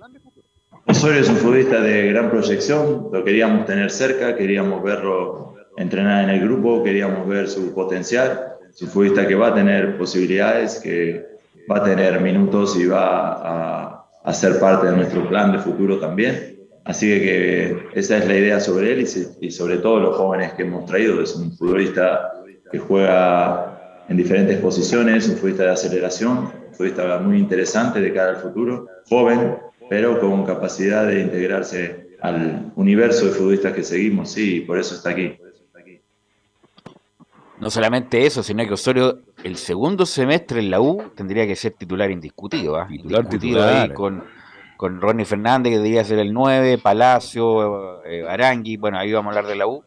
Osorio 0.88 1.22
es 1.22 1.30
un 1.30 1.38
futbolista 1.38 1.82
de 1.82 2.10
gran 2.10 2.30
proyección, 2.30 3.08
lo 3.12 3.24
queríamos 3.24 3.66
tener 3.66 3.90
cerca, 3.90 4.36
queríamos 4.36 4.84
verlo 4.84 5.56
entrenar 5.78 6.26
en 6.26 6.30
el 6.30 6.42
grupo, 6.42 6.84
queríamos 6.84 7.28
ver 7.28 7.48
su 7.50 7.74
potencial. 7.74 8.54
Es 8.70 8.82
un 8.82 8.90
futbolista 8.90 9.28
que 9.28 9.36
va 9.36 9.48
a 9.48 9.54
tener 9.56 9.98
posibilidades, 9.98 10.80
que 10.80 11.26
va 11.70 11.78
a 11.78 11.84
tener 11.84 12.20
minutos 12.22 12.78
y 12.78 12.86
va 12.86 13.34
a, 13.34 14.05
ser 14.34 14.60
parte 14.60 14.88
de 14.88 14.96
nuestro 14.96 15.28
plan 15.28 15.52
de 15.52 15.60
futuro 15.60 16.00
también. 16.00 16.56
Así 16.84 17.08
que, 17.08 17.78
esa 17.94 18.18
es 18.18 18.28
la 18.28 18.36
idea 18.36 18.60
sobre 18.60 18.94
él 18.94 19.02
y, 19.02 19.48
y, 19.48 19.52
sobre 19.52 19.78
todo 19.78 20.00
los 20.00 20.16
jóvenes 20.16 20.54
que 20.54 20.64
hemos 20.64 20.86
traído. 20.86 21.22
Es 21.22 21.36
un 21.36 21.52
futbolista 21.56 22.32
que 22.72 22.80
juega 22.80 24.04
en 24.08 24.18
diferentes 24.18 24.58
posiciones, 24.60 25.28
un 25.28 25.36
futbolista 25.36 25.64
de 25.64 25.72
aceleración, 25.72 26.38
un 26.38 26.74
futbolista 26.74 27.20
muy 27.20 27.38
interesante 27.38 28.00
de 28.02 28.14
cara 28.14 28.32
al 28.32 28.38
futuro, 28.38 28.88
joven, 29.10 29.58
pero 29.90 30.20
con 30.20 30.46
capacidad 30.46 31.08
de 31.08 31.22
integrarse 31.22 32.18
al 32.22 32.72
universo 32.76 33.26
de 33.26 33.32
futbolistas 33.32 33.74
que 33.74 33.84
seguimos, 33.84 34.32
sí, 34.32 34.62
por 34.62 34.80
eso 34.80 34.96
está 34.96 35.12
aquí. 35.12 35.38
No 37.60 37.70
solamente 37.70 38.26
eso, 38.26 38.44
sino 38.44 38.66
que 38.66 38.74
Osorio 38.74 39.22
el 39.46 39.58
segundo 39.58 40.08
semestre 40.08 40.60
en 40.60 40.72
la 40.72 40.82
U 40.82 41.12
tendría 41.16 41.46
que 41.46 41.56
ser 41.56 41.74
titular 41.74 42.10
indiscutido. 42.10 42.78
¿ah? 42.78 42.88
Titular, 42.90 43.30
titular. 43.30 43.94
con, 43.94 44.24
con 44.76 45.00
Ronnie 45.00 45.24
Fernández, 45.24 45.70
que 45.70 45.78
debería 45.78 46.04
ser 46.04 46.18
el 46.18 46.34
9, 46.34 46.80
Palacio, 46.80 48.04
eh, 48.06 48.26
Arangui, 48.28 48.78
bueno, 48.78 48.98
ahí 48.98 49.14
vamos 49.14 49.28
a 49.28 49.38
hablar 49.38 49.52
de 49.52 49.56
la 49.56 49.68
U. 49.68 49.84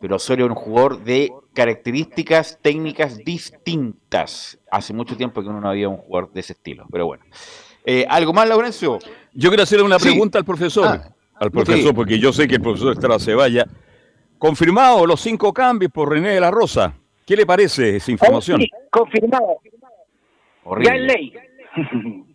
Pero 0.00 0.14
Osorio 0.14 0.44
es 0.44 0.50
un 0.50 0.56
jugador 0.56 1.02
de 1.02 1.28
características 1.54 2.60
técnicas 2.62 3.18
distintas. 3.18 4.60
Hace 4.70 4.94
mucho 4.94 5.16
tiempo 5.16 5.42
que 5.42 5.48
uno 5.48 5.60
no 5.60 5.68
había 5.68 5.88
un 5.88 5.96
jugador 5.96 6.32
de 6.32 6.40
ese 6.40 6.52
estilo. 6.52 6.86
Pero 6.92 7.06
bueno. 7.06 7.24
Eh, 7.84 8.06
¿Algo 8.08 8.32
más, 8.32 8.48
Laurencio? 8.48 9.00
Yo 9.34 9.50
quiero 9.50 9.64
hacerle 9.64 9.84
una 9.84 9.98
pregunta 9.98 10.38
al 10.38 10.44
profesor. 10.44 10.86
Ah, 10.86 11.10
al 11.34 11.50
profesor, 11.50 11.96
porque 11.96 12.20
yo 12.20 12.32
sé 12.32 12.46
que 12.46 12.54
el 12.54 12.62
profesor 12.62 12.92
Estrada 12.92 13.18
se 13.18 13.34
vaya. 13.34 13.66
Confirmado 14.38 15.04
los 15.04 15.20
cinco 15.20 15.52
cambios 15.52 15.90
por 15.90 16.10
René 16.10 16.28
de 16.28 16.40
la 16.40 16.52
Rosa. 16.52 16.94
¿Qué 17.30 17.36
le 17.36 17.46
parece 17.46 17.94
esa 17.94 18.10
información? 18.10 18.60
sí, 18.60 18.68
confirmado. 18.90 19.60
Ya 20.82 20.96
es 20.96 21.00
ley. 21.00 21.32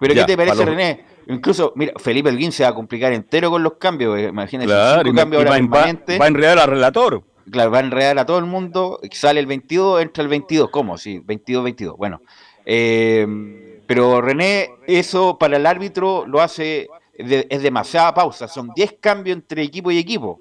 ¿Pero 0.00 0.14
qué 0.14 0.24
te 0.24 0.36
parece, 0.38 0.64
René? 0.64 1.04
Incluso, 1.26 1.74
mira, 1.76 1.92
Felipe 1.98 2.30
Elguín 2.30 2.50
se 2.50 2.62
va 2.62 2.70
a 2.70 2.74
complicar 2.74 3.12
entero 3.12 3.50
con 3.50 3.62
los 3.62 3.74
cambios. 3.74 4.18
Eh, 4.18 4.28
imagínate, 4.28 4.68
claro, 4.68 5.02
cinco 5.04 5.16
cambios 5.16 5.44
ahora 5.44 5.60
va, 5.60 5.82
va, 6.18 6.24
a 6.24 6.28
enredar 6.28 6.58
al 6.58 6.70
relator. 6.70 7.24
Claro, 7.50 7.70
va 7.70 7.76
a 7.76 7.80
enredar 7.82 8.18
a 8.18 8.24
todo 8.24 8.38
el 8.38 8.46
mundo. 8.46 9.00
Sale 9.12 9.38
el 9.38 9.44
22, 9.44 10.00
entra 10.00 10.22
el 10.22 10.30
22. 10.30 10.70
¿Cómo? 10.70 10.96
Sí, 10.96 11.20
22-22. 11.20 11.98
Bueno. 11.98 12.22
Eh, 12.64 13.82
pero 13.86 14.22
René, 14.22 14.70
eso 14.86 15.36
para 15.38 15.58
el 15.58 15.66
árbitro 15.66 16.24
lo 16.26 16.40
hace, 16.40 16.88
es 17.12 17.62
demasiada 17.62 18.14
pausa. 18.14 18.48
Son 18.48 18.70
10 18.74 18.94
cambios 18.98 19.36
entre 19.36 19.62
equipo 19.62 19.90
y 19.90 19.98
equipo. 19.98 20.38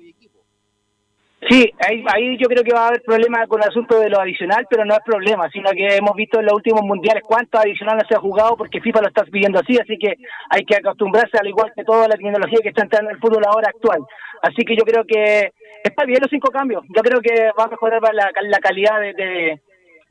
Sí, 1.50 1.72
ahí, 1.88 2.04
ahí 2.08 2.38
yo 2.38 2.48
creo 2.48 2.64
que 2.64 2.74
va 2.74 2.86
a 2.86 2.88
haber 2.88 3.04
problemas 3.04 3.48
con 3.48 3.62
el 3.62 3.70
asunto 3.70 4.00
de 4.00 4.10
lo 4.10 4.20
adicional, 4.20 4.66
pero 4.70 4.84
no 4.84 4.94
es 4.96 5.00
problema, 5.06 5.48
sino 5.52 5.70
que 5.72 5.96
hemos 5.96 6.16
visto 6.16 6.40
en 6.40 6.46
los 6.46 6.56
últimos 6.56 6.82
mundiales 6.82 7.24
cuánto 7.24 7.60
adicional 7.60 8.02
se 8.08 8.16
ha 8.16 8.20
jugado 8.20 8.56
porque 8.58 8.82
FIFA 8.82 9.02
lo 9.02 9.08
está 9.10 9.24
pidiendo 9.26 9.60
así, 9.60 9.78
así 9.78 9.98
que 10.00 10.16
hay 10.50 10.66
que 10.66 10.78
acostumbrarse 10.78 11.38
al 11.40 11.48
igual 11.48 11.72
que 11.76 11.84
toda 11.84 12.08
la 12.08 12.16
tecnología 12.16 12.60
que 12.64 12.70
está 12.70 12.84
entrando 12.84 13.10
en 13.10 13.16
el 13.16 13.22
fútbol 13.22 13.44
ahora 13.46 13.70
actual. 13.70 14.00
Así 14.42 14.64
que 14.66 14.76
yo 14.76 14.84
creo 14.84 15.04
que 15.06 15.52
está 15.84 16.06
bien 16.06 16.20
los 16.22 16.32
cinco 16.32 16.50
cambios, 16.50 16.84
yo 16.96 17.02
creo 17.04 17.22
que 17.22 17.52
va 17.58 17.66
a 17.66 17.70
mejorar 17.70 18.02
la, 18.14 18.32
la 18.42 18.60
calidad 18.60 19.00
de, 19.00 19.60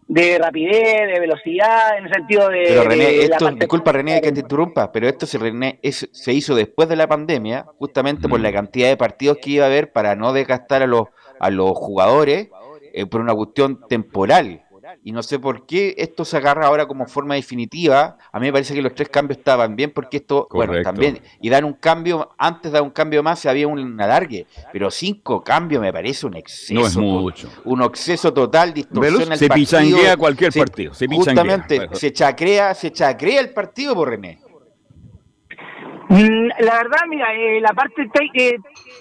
de, 0.07 0.39
rapidez, 0.39 1.15
de 1.15 1.21
velocidad, 1.21 1.99
en 1.99 2.05
el 2.05 2.13
sentido 2.13 2.49
de... 2.49 2.65
Pero 2.69 2.85
René, 2.85 3.17
esto, 3.23 3.51
disculpa 3.51 3.93
René 3.93 4.21
que 4.21 4.31
te 4.31 4.41
interrumpa, 4.41 4.93
pero 4.93 5.09
esto 5.09 5.27
se, 5.27 5.39
René, 5.39 5.81
se 5.83 6.33
hizo 6.33 6.55
después 6.55 6.89
de 6.89 6.97
la 6.97 7.09
pandemia, 7.09 7.67
justamente 7.79 8.29
por 8.29 8.39
la 8.39 8.53
cantidad 8.53 8.89
de 8.89 8.97
partidos 8.97 9.39
que 9.43 9.51
iba 9.51 9.65
a 9.65 9.69
haber 9.69 9.93
para 9.93 10.15
no 10.15 10.33
desgastar 10.33 10.83
a 10.83 10.87
los 10.87 11.09
a 11.45 11.51
los 11.51 11.73
jugadores 11.73 12.49
eh, 12.95 13.05
por 13.05 13.21
una 13.21 13.35
cuestión 13.35 13.81
temporal. 13.87 14.63
Y 15.03 15.13
no 15.13 15.23
sé 15.23 15.39
por 15.39 15.67
qué 15.67 15.95
esto 15.99 16.25
se 16.25 16.37
agarra 16.39 16.67
ahora 16.67 16.87
como 16.87 17.07
forma 17.07 17.35
definitiva. 17.35 18.17
A 18.33 18.41
mí 18.41 18.47
me 18.47 18.53
parece 18.53 18.75
que 18.75 18.81
los 18.81 18.95
tres 18.95 19.11
cambios 19.11 19.39
estaban 19.39 19.77
bien 19.77 19.91
porque 19.91 20.19
esto, 20.19 20.47
bueno, 20.51 20.81
también, 20.83 21.21
y 21.41 21.51
dar 21.51 21.65
un 21.65 21.75
cambio, 21.75 22.31
antes 22.39 22.71
de 22.71 22.77
dar 22.77 22.83
un 22.83 22.91
cambio 22.91 23.23
más 23.23 23.45
había 23.45 23.67
un 23.67 24.01
alargue, 24.01 24.47
pero 24.73 24.91
cinco 24.91 25.43
cambios 25.43 25.83
me 25.83 25.93
parece 25.93 26.27
un 26.27 26.37
exceso. 26.37 26.75
No 26.75 26.87
es 26.87 26.97
mucho. 26.97 27.51
Un 27.65 27.83
exceso 27.83 28.33
total, 28.33 28.73
distorsión 28.73 29.33
el 29.33 29.39
se 29.39 29.49
pichanguea 29.49 30.17
cualquier 30.17 30.53
partido. 30.53 30.95
Se 30.95 31.07
justamente, 31.09 31.89
se 31.93 32.13
chacrea, 32.13 32.75
se 32.75 32.91
chacrea 32.91 33.41
el 33.41 33.51
partido 33.51 33.95
por 33.95 34.09
René. 34.09 34.39
Mm, 36.15 36.47
la 36.61 36.77
verdad, 36.77 37.01
mira, 37.09 37.35
eh, 37.35 37.61
la 37.61 37.73
parte 37.73 38.03
eh, 38.35 38.57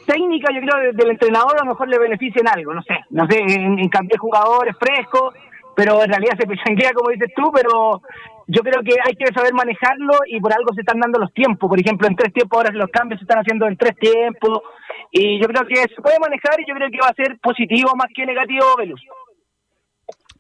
técnica 0.08 0.52
yo 0.52 0.62
creo 0.62 0.93
del 0.93 1.12
entrenador 1.12 1.56
a 1.56 1.63
lo 1.63 1.69
mejor 1.69 1.88
le 1.88 1.99
beneficia 1.99 2.41
en 2.41 2.47
algo, 2.47 2.73
no 2.73 2.82
sé, 2.82 2.97
no 3.12 3.28
sé, 3.28 3.38
en, 3.38 3.88
cambiar 3.89 4.17
jugadores 4.17 4.76
frescos, 4.80 5.36
pero 5.76 6.02
en 6.02 6.10
realidad 6.10 6.34
se 6.39 6.47
pechanguea 6.47 6.91
como 6.91 7.12
dices 7.12 7.32
tú, 7.36 7.52
pero 7.54 8.02
yo 8.47 8.63
creo 8.63 8.82
que 8.82 8.95
hay 9.06 9.13
que 9.13 9.32
saber 9.32 9.54
manejarlo 9.54 10.13
y 10.26 10.39
por 10.39 10.54
algo 10.54 10.73
se 10.73 10.82
están 10.82 10.99
dando 10.99 11.19
los 11.19 11.32
tiempos, 11.34 11.69
por 11.69 11.80
ejemplo, 11.80 12.08
en 12.08 12.15
tres 12.15 12.34
tiempos 12.34 12.58
ahora 12.58 12.71
los 12.73 12.89
cambios 12.89 13.19
se 13.19 13.26
están 13.26 13.41
haciendo 13.41 13.67
en 13.67 13.78
tres 13.78 13.95
tiempos. 13.97 14.63
Y 15.12 15.39
yo 15.39 15.47
creo 15.47 15.67
que 15.67 15.76
se 15.93 16.02
puede 16.02 16.17
manejar 16.19 16.60
y 16.60 16.65
yo 16.67 16.73
creo 16.73 16.89
que 16.89 16.97
va 16.97 17.10
a 17.10 17.13
ser 17.13 17.38
positivo 17.39 17.91
más 17.95 18.08
que 18.15 18.26
negativo, 18.26 18.65
Velus. 18.76 19.02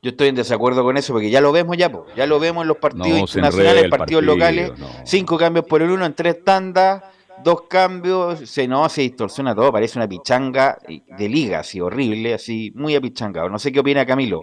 Yo 0.03 0.09
estoy 0.09 0.27
en 0.27 0.35
desacuerdo 0.35 0.83
con 0.83 0.97
eso 0.97 1.13
porque 1.13 1.29
ya 1.29 1.39
lo 1.39 1.53
vemos 1.53 1.77
ya, 1.77 1.89
ya 2.13 2.27
lo 2.27 2.37
vemos 2.37 2.63
en 2.63 2.67
los 2.67 2.75
partidos 2.75 3.21
internacionales, 3.21 3.89
partidos 3.89 4.21
locales, 4.21 4.73
cinco 5.05 5.37
cambios 5.37 5.65
por 5.65 5.81
el 5.81 5.91
uno 5.91 6.05
en 6.05 6.13
tres 6.13 6.43
tandas, 6.43 7.01
dos 7.41 7.61
cambios, 7.69 8.49
se 8.49 8.67
no 8.67 8.89
se 8.89 8.99
distorsiona 8.99 9.55
todo, 9.55 9.71
parece 9.71 9.97
una 9.97 10.09
pichanga 10.09 10.77
de 11.17 11.29
liga, 11.29 11.59
así 11.59 11.79
horrible, 11.79 12.33
así 12.33 12.73
muy 12.75 12.95
apichangado. 12.95 13.47
No 13.47 13.57
sé 13.57 13.71
qué 13.71 13.79
opina 13.79 14.05
Camilo. 14.05 14.41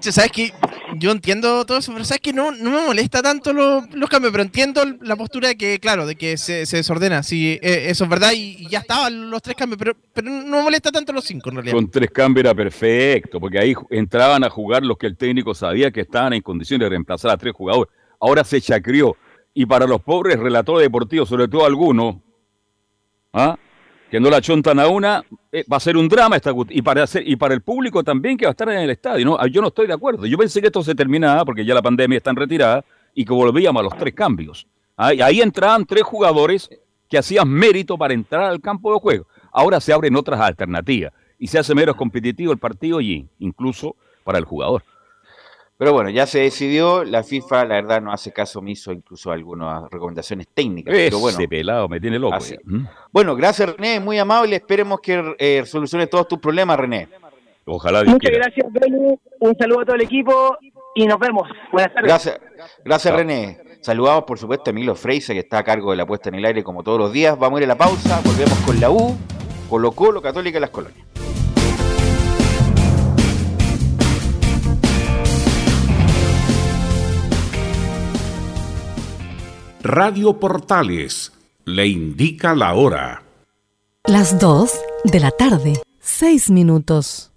¿Sabes 0.00 0.30
que 0.32 0.52
Yo 0.98 1.10
entiendo 1.10 1.64
todo 1.64 1.78
eso, 1.78 1.92
pero 1.92 2.04
¿sabes 2.04 2.20
que 2.20 2.32
No, 2.32 2.52
no 2.52 2.70
me 2.70 2.86
molesta 2.86 3.22
tanto 3.22 3.52
los, 3.52 3.84
cambios, 4.08 4.32
pero 4.32 4.42
entiendo 4.42 4.82
la 5.00 5.16
postura 5.16 5.48
de 5.48 5.56
que, 5.56 5.78
claro, 5.78 6.06
de 6.06 6.16
que 6.16 6.36
se, 6.36 6.64
desordena. 6.64 7.22
Sí, 7.22 7.58
eh, 7.62 7.86
eso 7.88 8.04
es 8.04 8.10
verdad 8.10 8.32
y, 8.34 8.68
ya 8.68 8.80
estaban 8.80 9.30
los 9.30 9.42
tres 9.42 9.56
cambios, 9.56 9.78
pero, 9.78 9.96
pero 10.12 10.30
no 10.30 10.58
me 10.58 10.62
molesta 10.62 10.92
tanto 10.92 11.12
los 11.12 11.24
cinco 11.24 11.50
en 11.50 11.56
realidad. 11.56 11.74
Con 11.74 11.90
tres 11.90 12.10
cambios 12.10 12.44
era 12.44 12.54
perfecto, 12.54 13.40
porque 13.40 13.58
ahí 13.58 13.74
entraban 13.90 14.44
a 14.44 14.50
jugar 14.50 14.82
los 14.82 14.98
que 14.98 15.06
el 15.06 15.16
técnico 15.16 15.54
sabía 15.54 15.90
que 15.90 16.02
estaban 16.02 16.32
en 16.32 16.42
condiciones 16.42 16.86
de 16.86 16.90
reemplazar 16.90 17.30
a 17.30 17.36
tres 17.36 17.54
jugadores. 17.54 17.92
Ahora 18.20 18.44
se 18.44 18.60
chacrió. 18.60 19.16
Y 19.56 19.66
para 19.66 19.86
los 19.86 20.02
pobres 20.02 20.36
relatores 20.38 20.84
deportivos, 20.84 21.28
sobre 21.28 21.46
todo 21.46 21.64
algunos, 21.64 22.16
¿ah? 23.32 23.56
Que 24.14 24.20
no 24.20 24.30
la 24.30 24.40
chontan 24.40 24.78
a 24.78 24.86
una, 24.86 25.24
eh, 25.50 25.64
va 25.70 25.78
a 25.78 25.80
ser 25.80 25.96
un 25.96 26.08
drama 26.08 26.36
esta 26.36 26.52
y 26.70 26.82
para 26.82 27.02
hacer, 27.02 27.28
y 27.28 27.34
para 27.34 27.52
el 27.52 27.62
público 27.62 28.04
también 28.04 28.36
que 28.36 28.44
va 28.44 28.50
a 28.50 28.52
estar 28.52 28.68
en 28.68 28.78
el 28.78 28.90
estadio. 28.90 29.26
¿no? 29.26 29.44
Yo 29.48 29.60
no 29.60 29.66
estoy 29.66 29.88
de 29.88 29.92
acuerdo. 29.92 30.24
Yo 30.24 30.38
pensé 30.38 30.60
que 30.60 30.68
esto 30.68 30.84
se 30.84 30.94
terminaba 30.94 31.44
porque 31.44 31.64
ya 31.64 31.74
la 31.74 31.82
pandemia 31.82 32.18
está 32.18 32.30
en 32.30 32.36
retirada 32.36 32.84
y 33.12 33.24
que 33.24 33.32
volvíamos 33.32 33.80
a 33.80 33.82
los 33.82 33.98
tres 33.98 34.14
cambios. 34.14 34.68
¿ah? 34.96 35.12
Y 35.12 35.20
ahí 35.20 35.40
entraban 35.40 35.84
tres 35.84 36.04
jugadores 36.04 36.70
que 37.10 37.18
hacían 37.18 37.48
mérito 37.48 37.98
para 37.98 38.14
entrar 38.14 38.44
al 38.44 38.60
campo 38.60 38.92
de 38.92 39.00
juego. 39.00 39.26
Ahora 39.50 39.80
se 39.80 39.92
abren 39.92 40.14
otras 40.14 40.38
alternativas 40.38 41.12
y 41.36 41.48
se 41.48 41.58
hace 41.58 41.74
menos 41.74 41.96
competitivo 41.96 42.52
el 42.52 42.58
partido 42.58 43.00
y 43.00 43.26
incluso 43.40 43.96
para 44.22 44.38
el 44.38 44.44
jugador. 44.44 44.84
Pero 45.76 45.92
bueno, 45.92 46.08
ya 46.08 46.24
se 46.26 46.38
decidió, 46.38 47.02
la 47.02 47.24
FIFA 47.24 47.64
la 47.64 47.74
verdad 47.74 48.00
no 48.00 48.12
hace 48.12 48.32
caso 48.32 48.60
omiso 48.60 48.92
incluso 48.92 49.30
a 49.30 49.34
algunas 49.34 49.90
recomendaciones 49.90 50.46
técnicas. 50.54 50.94
Ese 50.94 51.06
pero 51.06 51.18
bueno, 51.18 51.38
pelado 51.48 51.88
me 51.88 52.00
tiene 52.00 52.18
loco. 52.18 52.36
¿Mm? 52.64 52.84
Bueno, 53.10 53.34
gracias 53.34 53.74
René, 53.74 53.98
muy 53.98 54.18
amable, 54.18 54.56
esperemos 54.56 55.00
que 55.00 55.34
eh, 55.38 55.64
solucione 55.66 56.06
todos 56.06 56.28
tus 56.28 56.38
problemas 56.38 56.78
René. 56.78 57.08
Ojalá 57.64 58.04
Muchas 58.04 58.30
gracias 58.30 58.66
Belu, 58.72 59.18
un 59.40 59.56
saludo 59.58 59.80
a 59.80 59.84
todo 59.84 59.96
el 59.96 60.02
equipo 60.02 60.56
y 60.94 61.06
nos 61.06 61.18
vemos. 61.18 61.48
Buenas 61.72 61.92
tardes. 61.92 62.08
Gracias, 62.08 62.40
gracias 62.84 63.14
René. 63.14 63.58
Saludamos 63.80 64.24
por 64.24 64.38
supuesto 64.38 64.64
a 64.66 64.70
Emilio 64.70 64.94
Freise 64.94 65.32
que 65.34 65.40
está 65.40 65.58
a 65.58 65.64
cargo 65.64 65.90
de 65.90 65.96
la 65.96 66.06
puesta 66.06 66.28
en 66.28 66.36
el 66.36 66.44
aire 66.44 66.62
como 66.62 66.84
todos 66.84 66.98
los 66.98 67.12
días. 67.12 67.36
Vamos 67.36 67.58
a 67.58 67.62
ir 67.62 67.64
a 67.64 67.74
la 67.74 67.78
pausa, 67.78 68.20
volvemos 68.24 68.58
con 68.60 68.78
la 68.80 68.90
U, 68.90 69.16
Colo 69.68 69.90
Colo, 69.90 70.22
Católica 70.22 70.58
y 70.58 70.60
las 70.60 70.70
Colonias. 70.70 71.04
Radio 79.84 80.40
Portales 80.40 81.30
le 81.66 81.86
indica 81.86 82.54
la 82.54 82.72
hora. 82.72 83.22
Las 84.06 84.38
2 84.38 84.70
de 85.04 85.20
la 85.20 85.30
tarde, 85.30 85.74
6 86.00 86.48
minutos. 86.48 87.32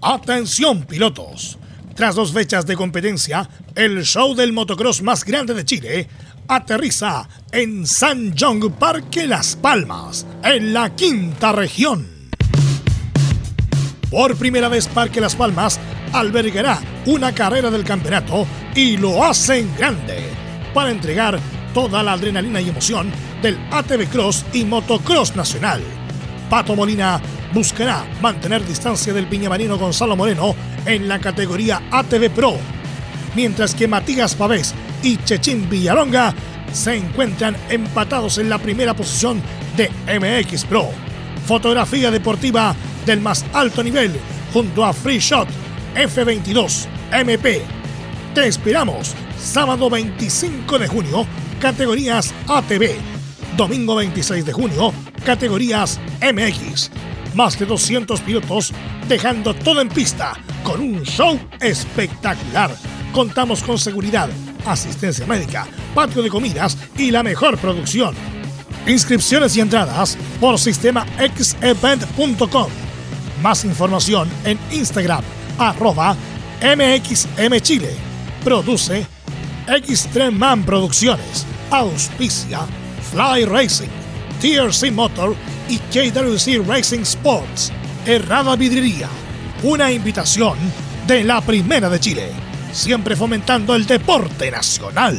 Atención 0.00 0.84
pilotos. 0.84 1.58
Tras 1.96 2.14
dos 2.14 2.32
fechas 2.32 2.64
de 2.64 2.76
competencia, 2.76 3.50
el 3.74 4.04
show 4.04 4.36
del 4.36 4.52
motocross 4.52 5.02
más 5.02 5.24
grande 5.24 5.52
de 5.52 5.64
Chile 5.64 6.08
aterriza 6.46 7.28
en 7.50 7.84
San 7.84 8.36
John 8.38 8.60
Parque 8.78 9.26
Las 9.26 9.56
Palmas, 9.56 10.24
en 10.44 10.74
la 10.74 10.94
quinta 10.94 11.50
región. 11.50 12.17
Por 14.10 14.36
primera 14.36 14.68
vez 14.68 14.88
Parque 14.88 15.20
Las 15.20 15.36
Palmas 15.36 15.78
albergará 16.12 16.80
una 17.06 17.34
carrera 17.34 17.70
del 17.70 17.84
campeonato 17.84 18.46
y 18.74 18.96
lo 18.96 19.22
hacen 19.24 19.70
grande 19.76 20.30
para 20.72 20.90
entregar 20.90 21.38
toda 21.74 22.02
la 22.02 22.12
adrenalina 22.12 22.60
y 22.60 22.70
emoción 22.70 23.12
del 23.42 23.58
ATV 23.70 24.08
Cross 24.08 24.46
y 24.54 24.64
Motocross 24.64 25.36
Nacional. 25.36 25.82
Pato 26.48 26.74
Molina 26.74 27.20
buscará 27.52 28.04
mantener 28.22 28.66
distancia 28.66 29.12
del 29.12 29.26
piñamarino 29.26 29.76
Gonzalo 29.76 30.16
Moreno 30.16 30.54
en 30.86 31.06
la 31.06 31.18
categoría 31.18 31.82
ATV 31.90 32.30
Pro, 32.30 32.56
mientras 33.34 33.74
que 33.74 33.88
Matías 33.88 34.34
Pavés 34.34 34.74
y 35.02 35.18
Chechín 35.18 35.68
Villalonga 35.68 36.34
se 36.72 36.96
encuentran 36.96 37.56
empatados 37.68 38.38
en 38.38 38.48
la 38.48 38.58
primera 38.58 38.94
posición 38.94 39.42
de 39.76 39.90
MX 40.18 40.64
Pro. 40.64 40.88
Fotografía 41.46 42.10
deportiva 42.10 42.74
del 43.08 43.20
más 43.22 43.42
alto 43.54 43.82
nivel 43.82 44.14
junto 44.52 44.84
a 44.84 44.92
Free 44.92 45.18
Shot 45.18 45.48
F22 45.94 46.86
MP. 47.10 47.62
Te 48.34 48.46
esperamos 48.46 49.14
sábado 49.38 49.88
25 49.88 50.78
de 50.78 50.88
junio, 50.88 51.26
categorías 51.58 52.34
ATV. 52.46 52.96
Domingo 53.56 53.94
26 53.94 54.44
de 54.44 54.52
junio, 54.52 54.92
categorías 55.24 55.98
MX. 56.20 56.90
Más 57.34 57.58
de 57.58 57.64
200 57.64 58.20
pilotos 58.20 58.74
dejando 59.08 59.54
todo 59.54 59.80
en 59.80 59.88
pista 59.88 60.34
con 60.62 60.80
un 60.82 61.02
show 61.02 61.40
espectacular. 61.60 62.76
Contamos 63.12 63.62
con 63.62 63.78
seguridad, 63.78 64.28
asistencia 64.66 65.26
médica, 65.26 65.66
patio 65.94 66.22
de 66.22 66.28
comidas 66.28 66.76
y 66.98 67.10
la 67.10 67.22
mejor 67.22 67.56
producción. 67.56 68.14
Inscripciones 68.86 69.56
y 69.56 69.60
entradas 69.60 70.18
por 70.40 70.58
sistema 70.58 71.06
xevent.com. 71.16 72.87
Más 73.42 73.64
información 73.64 74.28
en 74.44 74.58
Instagram, 74.72 75.22
arroba 75.58 76.16
MXMChile. 76.60 77.94
Produce 78.42 79.06
Extreman 79.66 80.64
Producciones. 80.64 81.46
Auspicia 81.70 82.60
Fly 83.12 83.44
Racing, 83.44 83.88
TRC 84.40 84.90
Motor 84.92 85.36
y 85.68 85.78
KWC 85.78 86.66
Racing 86.66 87.00
Sports. 87.00 87.72
Errada 88.06 88.56
Vidriería. 88.56 89.08
Una 89.62 89.90
invitación 89.90 90.56
de 91.06 91.24
la 91.24 91.40
Primera 91.40 91.88
de 91.88 92.00
Chile. 92.00 92.30
Siempre 92.72 93.16
fomentando 93.16 93.74
el 93.74 93.86
deporte 93.86 94.50
nacional. 94.50 95.18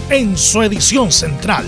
en 0.11 0.35
su 0.35 0.61
edición 0.61 1.09
central. 1.09 1.65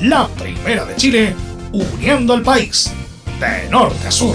La 0.00 0.26
primera 0.28 0.86
de 0.86 0.96
Chile, 0.96 1.34
uniendo 1.70 2.32
al 2.32 2.42
país 2.42 2.90
de 3.38 3.68
norte 3.68 4.08
a 4.08 4.10
sur. 4.10 4.34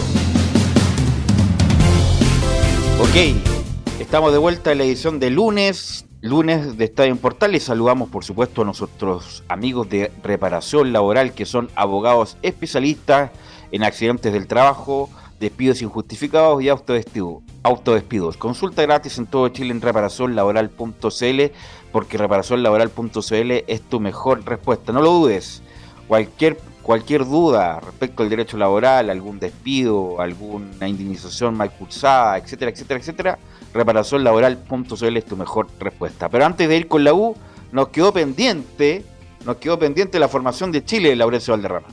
Ok, 3.01 3.15
estamos 3.99 4.31
de 4.33 4.37
vuelta 4.37 4.71
en 4.71 4.77
la 4.77 4.83
edición 4.83 5.19
de 5.19 5.31
lunes, 5.31 6.05
lunes 6.21 6.77
de 6.77 6.85
Estadio 6.85 7.11
en 7.11 7.17
Portal 7.17 7.55
y 7.55 7.59
saludamos 7.59 8.09
por 8.09 8.23
supuesto 8.23 8.61
a 8.61 8.65
nuestros 8.65 9.43
amigos 9.47 9.89
de 9.89 10.11
reparación 10.21 10.93
laboral 10.93 11.33
que 11.33 11.47
son 11.47 11.71
abogados 11.73 12.37
especialistas 12.43 13.31
en 13.71 13.83
accidentes 13.83 14.31
del 14.31 14.45
trabajo, 14.45 15.09
despidos 15.39 15.81
injustificados 15.81 16.61
y 16.61 16.69
autodespidos. 16.69 17.41
autodespidos. 17.63 18.37
Consulta 18.37 18.83
gratis 18.83 19.17
en 19.17 19.25
todo 19.25 19.49
Chile 19.49 19.71
en 19.71 19.81
reparacionlaboral.cl 19.81 21.51
porque 21.91 22.17
reparacionlaboral.cl 22.17 23.51
es 23.67 23.81
tu 23.81 23.99
mejor 23.99 24.45
respuesta. 24.45 24.91
No 24.91 25.01
lo 25.01 25.11
dudes. 25.11 25.61
Cualquier 26.07 26.57
cualquier 26.89 27.23
duda 27.23 27.79
respecto 27.79 28.23
al 28.23 28.29
derecho 28.29 28.57
laboral, 28.57 29.11
algún 29.11 29.37
despido, 29.37 30.19
alguna 30.19 30.87
indemnización 30.87 31.55
mal 31.55 31.71
cursada, 31.71 32.39
etcétera, 32.39 32.71
etcétera, 32.71 32.99
etcétera, 32.99 33.39
reparacionlaboral.cl 33.75 35.17
es 35.17 35.25
tu 35.25 35.37
mejor 35.37 35.67
respuesta. 35.79 36.29
Pero 36.29 36.45
antes 36.45 36.67
de 36.67 36.77
ir 36.77 36.87
con 36.87 37.03
la 37.03 37.13
U, 37.13 37.35
nos 37.71 37.89
quedó 37.89 38.11
pendiente, 38.11 39.03
nos 39.45 39.57
quedó 39.57 39.77
pendiente 39.77 40.17
la 40.17 40.27
formación 40.27 40.71
de 40.71 40.83
Chile, 40.83 41.15
Laurencio 41.15 41.53
Valderrama. 41.53 41.87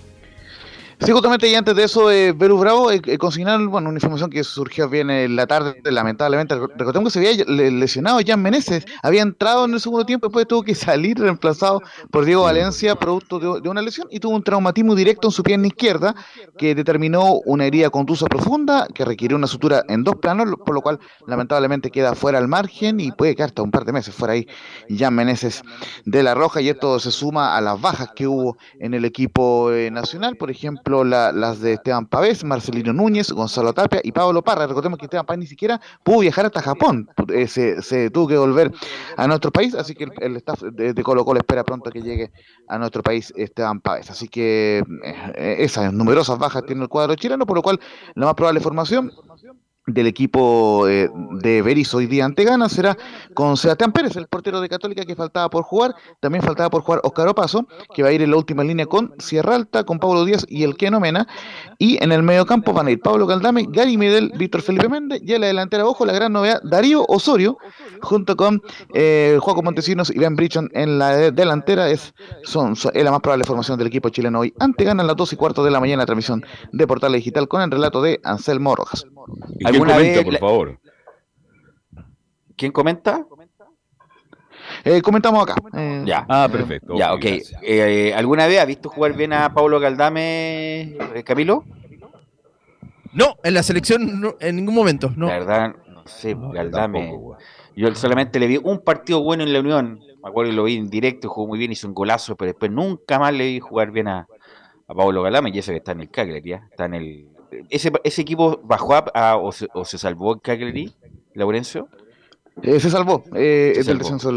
Sí, 0.98 1.12
justamente 1.12 1.46
y 1.48 1.54
antes 1.54 1.76
de 1.76 1.84
eso, 1.84 2.10
eh, 2.10 2.32
Bravo, 2.32 2.90
eh, 2.90 3.02
eh, 3.04 3.18
consignar 3.18 3.60
bueno, 3.66 3.90
una 3.90 3.98
información 3.98 4.30
que 4.30 4.42
surgió 4.42 4.88
bien 4.88 5.10
en 5.10 5.36
la 5.36 5.46
tarde, 5.46 5.78
lamentablemente. 5.84 6.54
Recordemos 6.54 7.12
que 7.12 7.20
se 7.20 7.28
había 7.28 7.44
lesionado 7.44 8.18
Jan 8.26 8.40
Meneses, 8.40 8.86
había 9.02 9.20
entrado 9.20 9.66
en 9.66 9.74
el 9.74 9.80
segundo 9.80 10.06
tiempo, 10.06 10.28
después 10.28 10.48
tuvo 10.48 10.62
que 10.62 10.74
salir 10.74 11.18
reemplazado 11.18 11.82
por 12.10 12.24
Diego 12.24 12.44
Valencia, 12.44 12.96
producto 12.96 13.60
de, 13.60 13.68
una 13.68 13.82
lesión, 13.82 14.08
y 14.10 14.20
tuvo 14.20 14.34
un 14.34 14.42
traumatismo 14.42 14.94
directo 14.94 15.28
en 15.28 15.32
su 15.32 15.42
pierna 15.42 15.66
izquierda, 15.66 16.14
que 16.56 16.74
determinó 16.74 17.40
una 17.44 17.66
herida 17.66 17.90
contusa 17.90 18.24
profunda, 18.26 18.88
que 18.92 19.04
requirió 19.04 19.36
una 19.36 19.48
sutura 19.48 19.84
en 19.88 20.02
dos 20.02 20.16
planos, 20.16 20.54
por 20.64 20.74
lo 20.74 20.80
cual 20.80 20.98
lamentablemente 21.26 21.90
queda 21.90 22.14
fuera 22.14 22.38
al 22.38 22.48
margen 22.48 23.00
y 23.00 23.12
puede 23.12 23.36
quedar 23.36 23.50
hasta 23.50 23.62
un 23.62 23.70
par 23.70 23.84
de 23.84 23.92
meses 23.92 24.14
fuera 24.14 24.32
ahí 24.32 24.48
Jan 24.88 25.14
Meneses 25.14 25.62
de 26.06 26.22
la 26.22 26.34
Roja, 26.34 26.62
y 26.62 26.70
esto 26.70 26.98
se 26.98 27.10
suma 27.10 27.54
a 27.54 27.60
las 27.60 27.78
bajas 27.78 28.12
que 28.16 28.26
hubo 28.26 28.56
en 28.80 28.94
el 28.94 29.04
equipo 29.04 29.70
nacional, 29.92 30.36
por 30.36 30.50
ejemplo 30.50 30.85
ejemplo, 30.86 31.04
las 31.04 31.60
de 31.60 31.72
Esteban 31.74 32.06
Pavés, 32.06 32.44
Marcelino 32.44 32.92
Núñez, 32.92 33.32
Gonzalo 33.32 33.72
Tapia 33.72 34.00
y 34.04 34.12
Pablo 34.12 34.42
Parra. 34.42 34.66
Recordemos 34.66 34.98
que 34.98 35.06
Esteban 35.06 35.26
Pavés 35.26 35.40
ni 35.40 35.46
siquiera 35.46 35.80
pudo 36.04 36.20
viajar 36.20 36.46
hasta 36.46 36.62
Japón, 36.62 37.08
eh, 37.32 37.48
se, 37.48 38.10
tuvo 38.10 38.28
que 38.28 38.36
volver 38.36 38.72
a 39.16 39.26
nuestro 39.26 39.50
país, 39.50 39.74
así 39.74 39.94
que 39.94 40.06
el, 40.20 40.36
staff 40.36 40.62
de, 40.62 41.02
Colo 41.02 41.24
Colo 41.24 41.38
espera 41.38 41.64
pronto 41.64 41.90
que 41.90 42.02
llegue 42.02 42.30
a 42.68 42.78
nuestro 42.78 43.02
país 43.02 43.32
Esteban 43.36 43.80
Pavés. 43.80 44.10
Así 44.10 44.28
que 44.28 44.84
eh, 45.34 45.56
esas 45.58 45.92
numerosas 45.92 46.38
bajas 46.38 46.64
tiene 46.64 46.82
el 46.82 46.88
cuadro 46.88 47.14
chileno, 47.16 47.46
por 47.46 47.56
lo 47.56 47.62
cual 47.62 47.80
la 48.14 48.26
más 48.26 48.34
probable 48.34 48.60
formación 48.60 49.10
del 49.86 50.08
equipo 50.08 50.88
eh, 50.88 51.08
de 51.40 51.62
Berizzo 51.62 51.98
hoy 51.98 52.06
día 52.06 52.24
ante 52.24 52.44
Gana 52.44 52.68
será 52.68 52.96
con 53.34 53.56
Sebastián 53.56 53.92
Pérez, 53.92 54.16
el 54.16 54.26
portero 54.26 54.60
de 54.60 54.68
Católica 54.68 55.04
que 55.04 55.14
faltaba 55.14 55.48
por 55.48 55.62
jugar. 55.62 55.94
También 56.20 56.42
faltaba 56.42 56.70
por 56.70 56.82
jugar 56.82 57.00
Oscar 57.04 57.28
Opaso, 57.28 57.66
que 57.94 58.02
va 58.02 58.08
a 58.08 58.12
ir 58.12 58.22
en 58.22 58.30
la 58.30 58.36
última 58.36 58.64
línea 58.64 58.86
con 58.86 59.14
Sierra 59.18 59.54
Alta, 59.54 59.84
con 59.84 59.98
Pablo 59.98 60.24
Díaz 60.24 60.44
y 60.48 60.64
el 60.64 60.76
Keno 60.76 60.98
Mena. 60.98 61.28
Y 61.78 62.02
en 62.02 62.10
el 62.10 62.22
medio 62.22 62.46
campo 62.46 62.72
van 62.72 62.88
a 62.88 62.90
ir 62.90 63.00
Pablo 63.00 63.26
Caldame, 63.26 63.66
Gary 63.68 63.96
Medel, 63.96 64.32
Víctor 64.36 64.62
Felipe 64.62 64.88
Méndez. 64.88 65.20
Y 65.22 65.34
en 65.34 65.40
la 65.42 65.46
delantera, 65.46 65.86
ojo, 65.86 66.04
la 66.04 66.12
gran 66.12 66.32
novedad, 66.32 66.60
Darío 66.64 67.04
Osorio, 67.06 67.58
junto 68.02 68.36
con 68.36 68.62
eh, 68.94 69.38
Juaco 69.40 69.62
Montesinos 69.62 70.10
y 70.10 70.18
Ben 70.18 70.34
Brichon 70.34 70.68
en 70.72 70.98
la 70.98 71.30
delantera. 71.30 71.88
Es, 71.90 72.12
son, 72.42 72.74
la 72.92 73.10
más 73.10 73.20
probable 73.20 73.44
formación 73.44 73.78
del 73.78 73.86
equipo 73.86 74.08
chileno 74.08 74.40
hoy. 74.40 74.52
Ante 74.58 74.84
Gana 74.84 75.04
a 75.04 75.06
las 75.06 75.16
2 75.16 75.34
y 75.34 75.36
cuarto 75.36 75.62
de 75.62 75.70
la 75.70 75.78
mañana, 75.78 76.06
transmisión 76.06 76.44
de 76.72 76.86
Portal 76.86 77.12
Digital 77.12 77.46
con 77.46 77.62
el 77.62 77.70
relato 77.70 78.02
de 78.02 78.20
Anselmo 78.24 78.74
Rojas. 78.74 79.06
¿Alguna 79.76 79.94
comenta, 79.94 80.22
por 80.24 80.38
favor? 80.38 80.80
¿Quién 82.56 82.72
comenta? 82.72 83.26
Eh, 84.84 85.00
comentamos 85.02 85.42
acá. 85.42 85.54
Eh, 85.76 86.02
ya. 86.06 86.26
Ah, 86.28 86.48
perfecto. 86.50 86.96
Ya, 86.96 87.12
ok. 87.14 87.24
Eh, 87.62 88.12
¿Alguna 88.14 88.46
vez 88.46 88.60
ha 88.60 88.64
visto 88.64 88.88
jugar 88.88 89.14
bien 89.14 89.32
a 89.32 89.52
Pablo 89.52 89.78
Galdame, 89.80 90.96
Camilo? 91.24 91.64
No, 93.12 93.36
en 93.42 93.54
la 93.54 93.62
selección 93.62 94.34
en 94.40 94.56
ningún 94.56 94.74
momento. 94.74 95.12
No. 95.16 95.28
La 95.28 95.38
verdad, 95.38 95.74
no 95.88 96.06
sé, 96.06 96.36
Galdame. 96.38 97.18
yo 97.74 97.94
solamente 97.94 98.38
le 98.38 98.46
vi 98.46 98.58
un 98.62 98.80
partido 98.80 99.22
bueno 99.22 99.42
en 99.42 99.52
la 99.52 99.60
Unión. 99.60 100.00
Me 100.22 100.28
acuerdo 100.30 100.50
que 100.50 100.56
lo 100.56 100.64
vi 100.64 100.76
en 100.76 100.90
directo, 100.90 101.28
jugó 101.28 101.46
muy 101.48 101.58
bien, 101.58 101.72
hizo 101.72 101.86
un 101.86 101.94
golazo, 101.94 102.36
pero 102.36 102.50
después 102.50 102.70
nunca 102.70 103.18
más 103.18 103.32
le 103.32 103.46
vi 103.46 103.60
jugar 103.60 103.90
bien 103.92 104.08
a, 104.08 104.26
a 104.88 104.94
Pablo 104.94 105.22
Galdame, 105.22 105.50
y 105.50 105.58
eso 105.58 105.70
que 105.70 105.78
está 105.78 105.92
en 105.92 106.00
el 106.00 106.10
Cagliari, 106.10 106.50
¿ya? 106.50 106.66
está 106.70 106.86
en 106.86 106.94
el 106.94 107.28
ese, 107.70 107.92
ese 108.04 108.22
equipo 108.22 108.60
bajó 108.62 108.94
a, 108.94 109.36
o, 109.36 109.52
se, 109.52 109.68
o, 109.74 109.84
se, 109.84 109.98
salvó 109.98 110.34
en 110.34 110.38
Cagliari, 110.40 110.94
Laurencio? 111.34 111.88
Eh, 112.62 112.80
se 112.80 112.88
salvó, 112.88 113.22
eh, 113.34 113.74
es 113.76 113.86
el 113.88 113.98
descenso. 113.98 114.32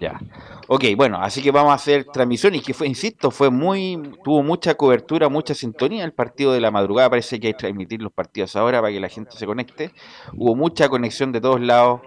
Ya. 0.00 0.20
Ok, 0.66 0.84
bueno, 0.96 1.18
así 1.20 1.40
que 1.40 1.52
vamos 1.52 1.70
a 1.70 1.74
hacer 1.74 2.04
transmisión 2.04 2.54
y 2.56 2.60
que 2.60 2.74
fue, 2.74 2.88
insisto, 2.88 3.30
fue 3.30 3.50
muy, 3.50 4.00
tuvo 4.24 4.42
mucha 4.42 4.74
cobertura, 4.74 5.28
mucha 5.28 5.54
sintonía 5.54 6.04
el 6.04 6.12
partido 6.12 6.52
de 6.52 6.60
la 6.60 6.72
madrugada. 6.72 7.10
Parece 7.10 7.38
que 7.38 7.48
hay 7.48 7.52
que 7.52 7.58
transmitir 7.60 8.02
los 8.02 8.12
partidos 8.12 8.56
ahora 8.56 8.80
para 8.80 8.92
que 8.92 8.98
la 8.98 9.08
gente 9.08 9.36
se 9.36 9.46
conecte. 9.46 9.92
Hubo 10.34 10.56
mucha 10.56 10.88
conexión 10.88 11.30
de 11.30 11.40
todos 11.40 11.60
lados 11.60 12.00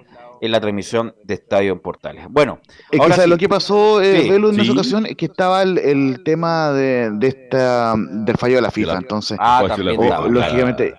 en 0.44 0.52
la 0.52 0.60
transmisión 0.60 1.16
de 1.24 1.36
Estadio 1.36 1.72
en 1.72 1.80
Portales. 1.80 2.26
Bueno, 2.30 2.60
ahora 3.00 3.26
lo 3.28 3.38
que 3.38 3.48
pasó, 3.48 4.02
eh, 4.02 4.28
en 4.28 4.60
esa 4.60 4.74
ocasión, 4.74 5.06
es 5.06 5.16
que 5.16 5.28
estaba 5.28 5.64
el, 5.64 6.22
tema 6.26 6.72
de, 6.72 7.18
esta 7.22 7.96
del 7.96 8.36
fallo 8.36 8.56
de 8.56 8.62
la 8.62 8.70
FIFA, 8.70 8.98
entonces, 8.98 9.38
ah, 9.40 9.64
también 9.66 9.98
lógicamente, 10.34 10.96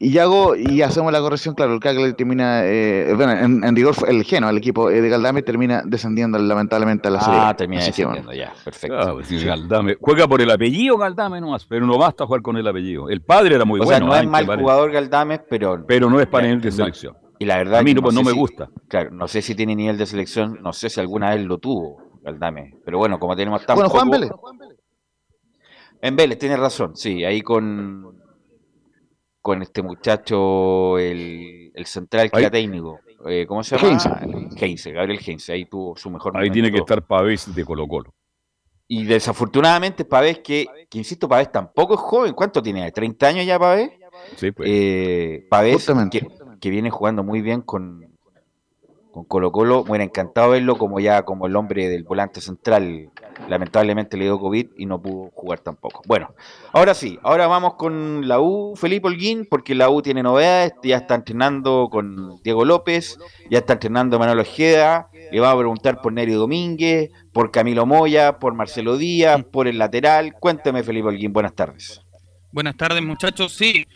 y 0.00 0.18
hago 0.18 0.56
y 0.56 0.82
hacemos 0.82 1.12
la 1.12 1.20
corrección, 1.20 1.54
claro, 1.54 1.74
el 1.74 1.80
Cagliari 1.80 2.12
termina, 2.14 2.62
eh, 2.64 3.12
bueno, 3.14 3.64
en, 3.64 3.76
rigor 3.76 3.94
el 4.08 4.24
Geno, 4.24 4.50
el 4.50 4.56
equipo 4.56 4.88
de 4.88 5.08
Galdame 5.08 5.42
termina 5.42 5.82
descendiendo 5.84 6.36
lamentablemente 6.36 7.06
a 7.06 7.12
la 7.12 7.20
serie. 7.20 7.38
Ah, 7.40 7.54
termina 7.56 7.84
descendiendo, 7.84 8.32
ya, 8.32 8.52
perfecto. 8.64 8.98
Ah, 8.98 9.12
pues 9.12 9.44
Galdame, 9.44 9.96
juega 10.00 10.26
por 10.26 10.42
el 10.42 10.50
apellido 10.50 10.98
Galdame 10.98 11.40
nomás, 11.40 11.64
pero 11.66 11.86
no 11.86 11.98
basta 11.98 12.26
jugar 12.26 12.42
con 12.42 12.56
el 12.56 12.66
apellido. 12.66 13.08
El 13.08 13.20
padre 13.20 13.54
era 13.54 13.64
muy 13.64 13.78
o 13.80 13.84
bueno. 13.84 14.10
Sea, 14.10 14.22
no 14.24 14.36
es 14.38 14.46
mal 14.46 14.58
jugador 14.58 14.90
Galdame, 14.90 15.38
pero... 15.38 15.84
Pero 15.86 16.10
no 16.10 16.18
es 16.18 16.26
para 16.26 16.48
él 16.48 16.60
de 16.60 16.72
selección. 16.72 17.14
Y 17.38 17.44
la 17.44 17.58
verdad 17.58 17.80
a 17.80 17.82
mí 17.82 17.94
no, 17.94 18.02
pues, 18.02 18.14
no 18.14 18.22
me 18.22 18.32
gusta. 18.32 18.70
Claro, 18.88 19.10
no 19.10 19.28
sé 19.28 19.42
si 19.42 19.54
tiene 19.54 19.76
nivel 19.76 19.96
de 19.96 20.06
selección, 20.06 20.58
no 20.62 20.72
sé 20.72 20.90
si 20.90 21.00
alguna 21.00 21.30
vez 21.30 21.44
lo 21.44 21.58
tuvo, 21.58 22.20
Galdame. 22.22 22.76
Pero 22.84 22.98
bueno, 22.98 23.18
como 23.18 23.36
tenemos 23.36 23.64
tan 23.64 23.76
Bueno, 23.76 23.90
Juan 23.90 24.10
Vélez. 24.10 24.30
En 26.00 26.16
Vélez, 26.16 26.38
tiene 26.38 26.56
razón, 26.56 26.96
sí, 26.96 27.24
ahí 27.24 27.42
con 27.42 28.18
con 29.40 29.62
este 29.62 29.82
muchacho, 29.82 30.98
el, 30.98 31.72
el 31.74 31.86
central 31.86 32.30
que 32.30 32.38
era 32.38 32.50
técnico. 32.50 33.00
Eh, 33.26 33.46
¿Cómo 33.46 33.62
se 33.62 33.78
llama? 33.78 33.98
Heinze. 34.56 34.92
Gabriel 34.92 35.20
Heinze, 35.24 35.52
ahí 35.52 35.64
tuvo 35.64 35.96
su 35.96 36.10
mejor 36.10 36.36
Ahí 36.36 36.50
tiene 36.50 36.70
que 36.70 36.78
estar 36.78 37.06
Pavés 37.06 37.54
de 37.54 37.64
Colo 37.64 37.88
Colo. 37.88 38.14
Y 38.86 39.04
desafortunadamente 39.04 40.04
Pavés, 40.04 40.40
que, 40.40 40.66
que 40.88 40.98
insisto, 40.98 41.28
Pavés 41.28 41.50
tampoco 41.50 41.94
es 41.94 42.00
joven. 42.00 42.34
¿Cuánto 42.34 42.62
tiene? 42.62 42.92
¿30 42.92 43.26
años 43.26 43.46
ya 43.46 43.58
Pavés? 43.58 43.90
Sí, 44.36 44.50
pues. 44.50 44.68
Eh, 44.70 45.46
Pavés, 45.48 45.86
que, 46.10 46.26
que 46.60 46.70
viene 46.70 46.90
jugando 46.90 47.22
muy 47.22 47.40
bien 47.40 47.62
con, 47.62 48.06
con 49.12 49.24
Colo 49.24 49.52
Colo. 49.52 49.84
Bueno, 49.84 50.04
encantado 50.04 50.50
verlo 50.50 50.76
como 50.76 51.00
ya 51.00 51.22
como 51.22 51.46
el 51.46 51.56
hombre 51.56 51.88
del 51.88 52.04
volante 52.04 52.40
central. 52.40 53.10
Lamentablemente 53.48 54.16
le 54.16 54.24
dio 54.24 54.38
COVID 54.38 54.70
y 54.76 54.86
no 54.86 55.00
pudo 55.00 55.30
jugar 55.32 55.60
tampoco. 55.60 56.02
Bueno, 56.06 56.34
ahora 56.72 56.94
sí, 56.94 57.18
ahora 57.22 57.46
vamos 57.46 57.74
con 57.74 58.26
la 58.26 58.40
U, 58.40 58.74
Felipe 58.76 59.06
Holguín, 59.06 59.46
porque 59.48 59.74
la 59.74 59.90
U 59.90 60.02
tiene 60.02 60.22
novedades. 60.22 60.72
Ya 60.82 60.96
está 60.96 61.14
entrenando 61.14 61.88
con 61.90 62.40
Diego 62.42 62.64
López, 62.64 63.18
ya 63.50 63.58
está 63.58 63.74
entrenando 63.74 64.18
Manuel 64.18 64.40
Ojeda. 64.40 65.08
Le 65.30 65.40
va 65.40 65.52
a 65.52 65.56
preguntar 65.56 66.00
por 66.00 66.12
Nery 66.12 66.32
Domínguez, 66.32 67.10
por 67.32 67.50
Camilo 67.50 67.86
Moya, 67.86 68.38
por 68.38 68.54
Marcelo 68.54 68.96
Díaz, 68.96 69.44
por 69.44 69.68
el 69.68 69.78
lateral. 69.78 70.34
Cuénteme, 70.34 70.82
Felipe 70.82 71.08
Holguín, 71.08 71.32
buenas 71.32 71.54
tardes. 71.54 72.02
Buenas 72.50 72.76
tardes, 72.76 73.02
muchachos. 73.02 73.52
Sí, 73.52 73.86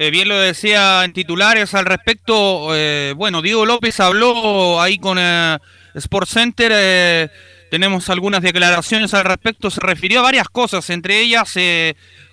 eh, 0.00 0.10
bien 0.10 0.28
lo 0.28 0.38
decía 0.38 1.04
en 1.04 1.12
titulares 1.12 1.74
al 1.74 1.84
respecto. 1.84 2.68
Eh, 2.72 3.14
bueno, 3.16 3.42
Diego 3.42 3.66
López 3.66 3.98
habló 3.98 4.80
ahí 4.80 4.98
con 4.98 5.18
eh, 5.18 5.58
Sport 5.94 6.28
Center. 6.28 7.30
tenemos 7.70 8.08
algunas 8.08 8.42
declaraciones 8.42 9.12
al 9.14 9.24
respecto. 9.24 9.70
Se 9.70 9.80
refirió 9.80 10.20
a 10.20 10.22
varias 10.22 10.48
cosas, 10.48 10.88
entre 10.90 11.20
ellas 11.20 11.54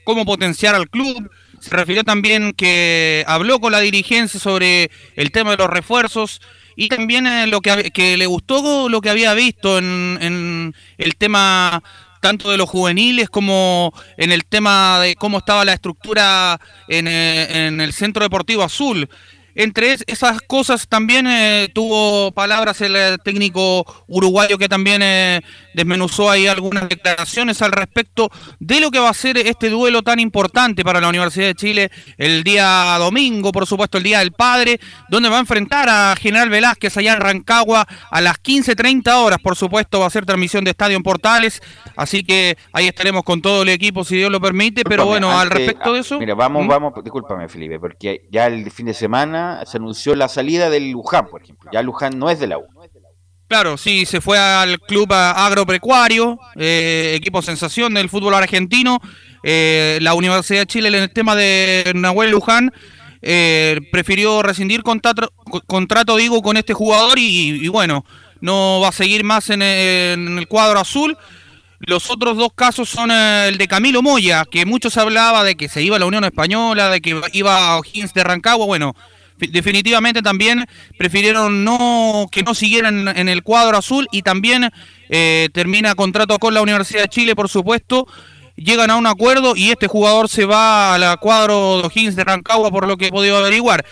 cómo 0.03 0.25
potenciar 0.25 0.75
al 0.75 0.89
club. 0.89 1.31
Se 1.59 1.71
refirió 1.71 2.03
también 2.03 2.53
que 2.53 3.23
habló 3.27 3.59
con 3.59 3.71
la 3.71 3.79
dirigencia 3.79 4.39
sobre 4.39 4.91
el 5.15 5.31
tema 5.31 5.51
de 5.51 5.57
los 5.57 5.69
refuerzos 5.69 6.41
y 6.75 6.89
también 6.89 7.49
lo 7.49 7.61
que, 7.61 7.89
que, 7.91 8.15
le 8.17 8.27
gustó 8.27 8.89
lo 8.89 9.01
que 9.01 9.09
había 9.09 9.33
visto 9.33 9.79
en 9.79 10.75
el 10.97 11.15
tema 11.15 11.81
tanto 12.25 12.49
de 12.49 12.57
los 12.57 12.67
juveniles 12.67 13.29
como 13.29 13.93
en 14.17 14.31
el 14.31 14.45
tema 14.45 14.99
de 14.99 15.15
cómo 15.15 15.37
estaba 15.37 15.63
la 15.63 15.73
estructura 15.73 16.59
en, 16.87 17.07
eh, 17.07 17.67
el 17.67 17.93
Centro 17.93 18.23
Deportivo 18.23 18.63
Azul. 18.63 19.07
Entre 19.55 19.95
esas 20.07 20.41
cosas 20.41 20.89
también 20.89 21.27
eh, 21.27 21.69
tuvo 21.73 22.33
palabras 22.33 22.81
el 22.81 22.93
eh, 22.97 23.17
técnico 23.23 23.85
uruguayo 24.05 24.57
que 24.57 24.67
también 24.67 25.01
eh, 25.01 25.41
desmenuzó 25.73 26.29
ahí 26.29 26.45
algunas 26.45 26.89
declaraciones 26.89 27.61
al 27.61 27.71
respecto 27.71 28.29
de 28.59 28.81
lo 28.81 28.91
que 28.91 28.99
va 28.99 29.09
a 29.09 29.13
ser 29.13 29.37
este 29.37 29.69
duelo 29.69 30.03
tan 30.03 30.19
importante 30.19 30.83
para 30.83 30.99
la 30.99 31.07
Universidad 31.07 31.47
de 31.47 31.55
Chile 31.55 31.91
el 32.17 32.43
día 32.43 32.97
domingo, 32.99 33.53
por 33.53 33.65
supuesto 33.65 33.97
el 33.97 34.03
Día 34.03 34.19
del 34.19 34.33
Padre, 34.33 34.77
donde 35.07 35.29
va 35.29 35.37
a 35.37 35.39
enfrentar 35.39 35.87
a 35.87 36.15
General 36.17 36.49
Velázquez 36.49 36.97
allá 36.97 37.13
en 37.13 37.21
Rancagua 37.21 37.87
a 38.11 38.19
las 38.19 38.35
15.30 38.43 39.13
horas, 39.13 39.39
por 39.41 39.55
supuesto 39.55 40.01
va 40.01 40.07
a 40.07 40.09
ser 40.09 40.25
transmisión 40.25 40.65
de 40.65 40.71
Estadio 40.71 40.97
en 40.97 41.03
Portales, 41.03 41.61
así 41.95 42.25
que 42.25 42.57
ahí 42.73 42.87
estaremos 42.87 43.23
con 43.23 43.41
todo 43.41 43.61
el 43.61 43.69
equipo 43.69 44.03
si 44.03 44.17
Dios 44.17 44.29
lo 44.29 44.41
permite, 44.41 44.83
pero 44.83 45.05
bueno, 45.05 45.31
al 45.31 45.49
respecto 45.49 45.93
de 45.93 46.01
eso... 46.01 46.19
Mira, 46.19 46.35
vamos, 46.35 46.65
¿Mm? 46.65 46.67
vamos, 46.67 46.93
discúlpame 47.01 47.47
Felipe, 47.47 47.79
porque 47.79 48.27
ya 48.29 48.47
el 48.47 48.69
fin 48.69 48.87
de 48.87 48.93
semana 48.93 49.44
se 49.65 49.77
anunció 49.77 50.15
la 50.15 50.27
salida 50.27 50.69
del 50.69 50.91
Luján, 50.91 51.27
por 51.27 51.43
ejemplo. 51.43 51.69
Ya 51.73 51.81
Luján 51.81 52.17
no 52.17 52.29
es 52.29 52.39
de 52.39 52.47
la 52.47 52.57
U. 52.57 52.65
Claro, 53.47 53.77
sí, 53.77 54.05
se 54.05 54.21
fue 54.21 54.39
al 54.39 54.79
club 54.79 55.13
agropecuario, 55.13 56.39
eh, 56.55 57.13
equipo 57.15 57.43
sensación 57.43 57.93
del 57.93 58.09
fútbol 58.09 58.33
argentino. 58.33 58.99
Eh, 59.43 59.99
la 60.01 60.15
Universidad 60.15 60.61
de 60.61 60.65
Chile 60.65 60.87
en 60.87 60.95
el 60.95 61.11
tema 61.11 61.35
de 61.35 61.91
Nahuel 61.93 62.31
Luján 62.31 62.73
eh, 63.21 63.79
prefirió 63.91 64.41
rescindir 64.41 64.81
contrato, 64.81 65.31
contrato, 65.67 66.17
digo, 66.17 66.41
con 66.41 66.57
este 66.57 66.73
jugador 66.73 67.19
y, 67.19 67.67
bueno, 67.67 68.03
no 68.41 68.79
va 68.81 68.89
a 68.89 68.91
seguir 68.91 69.23
más 69.23 69.51
en 69.51 69.61
el, 69.61 70.47
cuadro 70.47 70.79
azul. 70.79 71.15
Los 71.79 72.09
otros 72.09 72.37
dos 72.37 72.49
casos 72.55 72.89
son 72.89 73.11
el 73.11 73.59
de 73.59 73.67
Camilo 73.67 74.01
Moya, 74.01 74.45
que 74.49 74.65
muchos 74.65 74.97
hablaba 74.97 75.43
de 75.43 75.55
que 75.55 75.69
se 75.69 75.83
iba 75.83 75.97
a 75.97 75.99
la 75.99 76.07
Unión 76.07 76.23
Española, 76.23 76.89
de 76.89 77.01
que 77.01 77.21
iba 77.33 77.57
a 77.57 77.77
O'Higgins 77.77 78.13
de 78.13 78.23
Rancagua. 78.23 78.65
Bueno, 78.65 78.95
definitivamente 79.37 80.21
también 80.21 80.65
prefirieron 80.97 81.63
no 81.63 82.27
que 82.31 82.43
no 82.43 82.53
siguieran 82.53 83.07
en 83.07 83.29
el 83.29 83.43
cuadro 83.43 83.77
azul 83.77 84.07
y 84.11 84.21
también 84.21 84.71
eh, 85.09 85.49
termina 85.53 85.95
contrato 85.95 86.37
con 86.39 86.53
la 86.53 86.61
Universidad 86.61 87.03
de 87.03 87.09
Chile, 87.09 87.35
por 87.35 87.49
supuesto. 87.49 88.07
Llegan 88.55 88.89
a 88.89 88.95
un 88.95 89.05
acuerdo 89.05 89.55
y 89.55 89.71
este 89.71 89.87
jugador 89.87 90.29
se 90.29 90.45
va 90.45 90.95
al 90.95 91.19
cuadro 91.19 91.79
de 91.79 91.87
O'Higgins 91.87 92.15
de 92.15 92.23
Rancagua, 92.23 92.71
por 92.71 92.87
lo 92.87 92.95
que 92.95 93.07
he 93.07 93.11
podido 93.11 93.37
averiguar. 93.37 93.85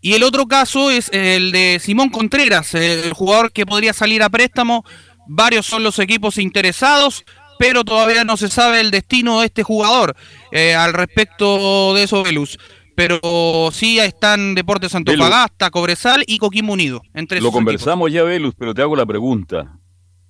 Y 0.00 0.12
el 0.12 0.22
otro 0.22 0.46
caso 0.46 0.90
es 0.90 1.08
el 1.12 1.50
de 1.50 1.80
Simón 1.82 2.10
Contreras, 2.10 2.74
el 2.74 3.12
jugador 3.12 3.52
que 3.52 3.66
podría 3.66 3.92
salir 3.92 4.22
a 4.22 4.28
préstamo. 4.28 4.84
Varios 5.26 5.66
son 5.66 5.82
los 5.82 5.98
equipos 5.98 6.38
interesados, 6.38 7.24
pero 7.58 7.84
todavía 7.84 8.22
no 8.22 8.36
se 8.36 8.48
sabe 8.48 8.80
el 8.80 8.90
destino 8.90 9.40
de 9.40 9.46
este 9.46 9.62
jugador 9.62 10.14
eh, 10.52 10.74
al 10.74 10.92
respecto 10.92 11.94
de 11.94 12.02
eso, 12.02 12.22
Velus. 12.22 12.58
Pero 12.94 13.70
sí 13.72 13.98
están 13.98 14.54
Deportes 14.54 14.94
Antofagasta, 14.94 15.70
Cobresal 15.70 16.22
y 16.26 16.38
Coquimbo 16.38 16.72
Unido. 16.72 17.02
Entre 17.12 17.40
Lo 17.40 17.50
conversamos 17.50 18.12
ya, 18.12 18.22
Velus, 18.22 18.54
pero 18.56 18.74
te 18.74 18.82
hago 18.82 18.94
la 18.94 19.06
pregunta. 19.06 19.78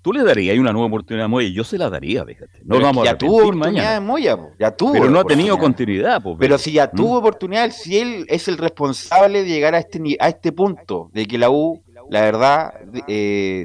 ¿Tú 0.05 0.13
le 0.13 0.23
darías 0.23 0.59
una 0.59 0.71
nueva 0.71 0.89
oportunidad 0.89 1.25
a 1.25 1.29
Moya? 1.29 1.49
Yo 1.49 1.65
se 1.65 1.79
la 1.79 1.89
daría, 1.89 2.27
fíjate. 2.27 2.61
No 2.63 2.79
vamos 2.79 3.07
ya 3.07 3.17
tuvo 3.17 3.39
oportunidad 3.39 3.95
de 3.95 4.01
Moya, 4.01 4.39
ya 4.59 4.71
tuvo. 4.71 4.93
Pero 4.93 5.09
no 5.09 5.21
ha 5.21 5.25
tenido 5.25 5.57
continuidad. 5.57 6.23
pero 6.39 6.59
si 6.59 6.73
ya 6.73 6.91
tuvo 6.91 7.15
¿Mm? 7.15 7.19
oportunidad, 7.19 7.71
si 7.71 7.99
él 7.99 8.27
es 8.29 8.47
el 8.49 8.59
responsable 8.59 9.45
de 9.45 9.49
llegar 9.49 9.75
a 9.75 9.79
este, 9.79 10.17
a 10.21 10.29
este 10.29 10.53
punto, 10.53 11.11
de 11.15 11.25
que 11.25 11.39
la 11.39 11.49
U, 11.49 11.83
la 12.11 12.21
verdad, 12.21 12.75
eh, 13.09 13.65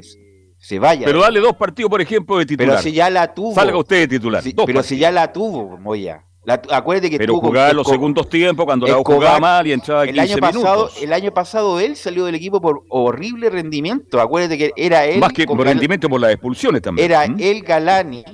se 0.56 0.78
vaya. 0.78 1.04
Pero 1.04 1.20
dale 1.20 1.40
dos 1.40 1.56
partidos, 1.56 1.90
por 1.90 2.00
ejemplo, 2.00 2.38
de 2.38 2.46
titular. 2.46 2.76
Pero 2.76 2.82
si 2.82 2.92
ya 2.92 3.10
la 3.10 3.34
tuvo. 3.34 3.54
Salga 3.54 3.76
usted 3.76 3.96
de 4.00 4.08
titular. 4.08 4.42
pero 4.64 4.82
si 4.82 4.96
ya 4.96 5.10
la 5.10 5.32
tuvo, 5.32 5.76
Moya. 5.76 6.24
Acuérdate 6.50 7.10
que 7.10 7.18
pero 7.18 7.36
jugaba 7.36 7.72
los 7.72 7.86
segundos 7.86 8.28
tiempos 8.28 8.64
cuando 8.64 8.86
la 8.86 8.94
jugaba 8.94 9.38
mal 9.38 9.66
y 9.66 9.72
entraba 9.72 10.06
15 10.06 10.12
el 10.12 10.30
año 10.30 10.36
pasado, 10.38 10.90
El 11.00 11.12
año 11.12 11.32
pasado 11.32 11.80
él 11.80 11.96
salió 11.96 12.24
del 12.24 12.34
equipo 12.34 12.60
por 12.60 12.82
horrible 12.88 13.50
rendimiento. 13.50 14.20
Acuérdate 14.20 14.58
que 14.58 14.72
era 14.76 15.04
él. 15.04 15.20
Más 15.20 15.32
que 15.32 15.46
por 15.46 15.60
rendimiento 15.60 16.08
por 16.08 16.20
las 16.20 16.32
expulsiones 16.32 16.82
también. 16.82 17.10
Era 17.10 17.24
él 17.24 17.62
Galani. 17.62 18.24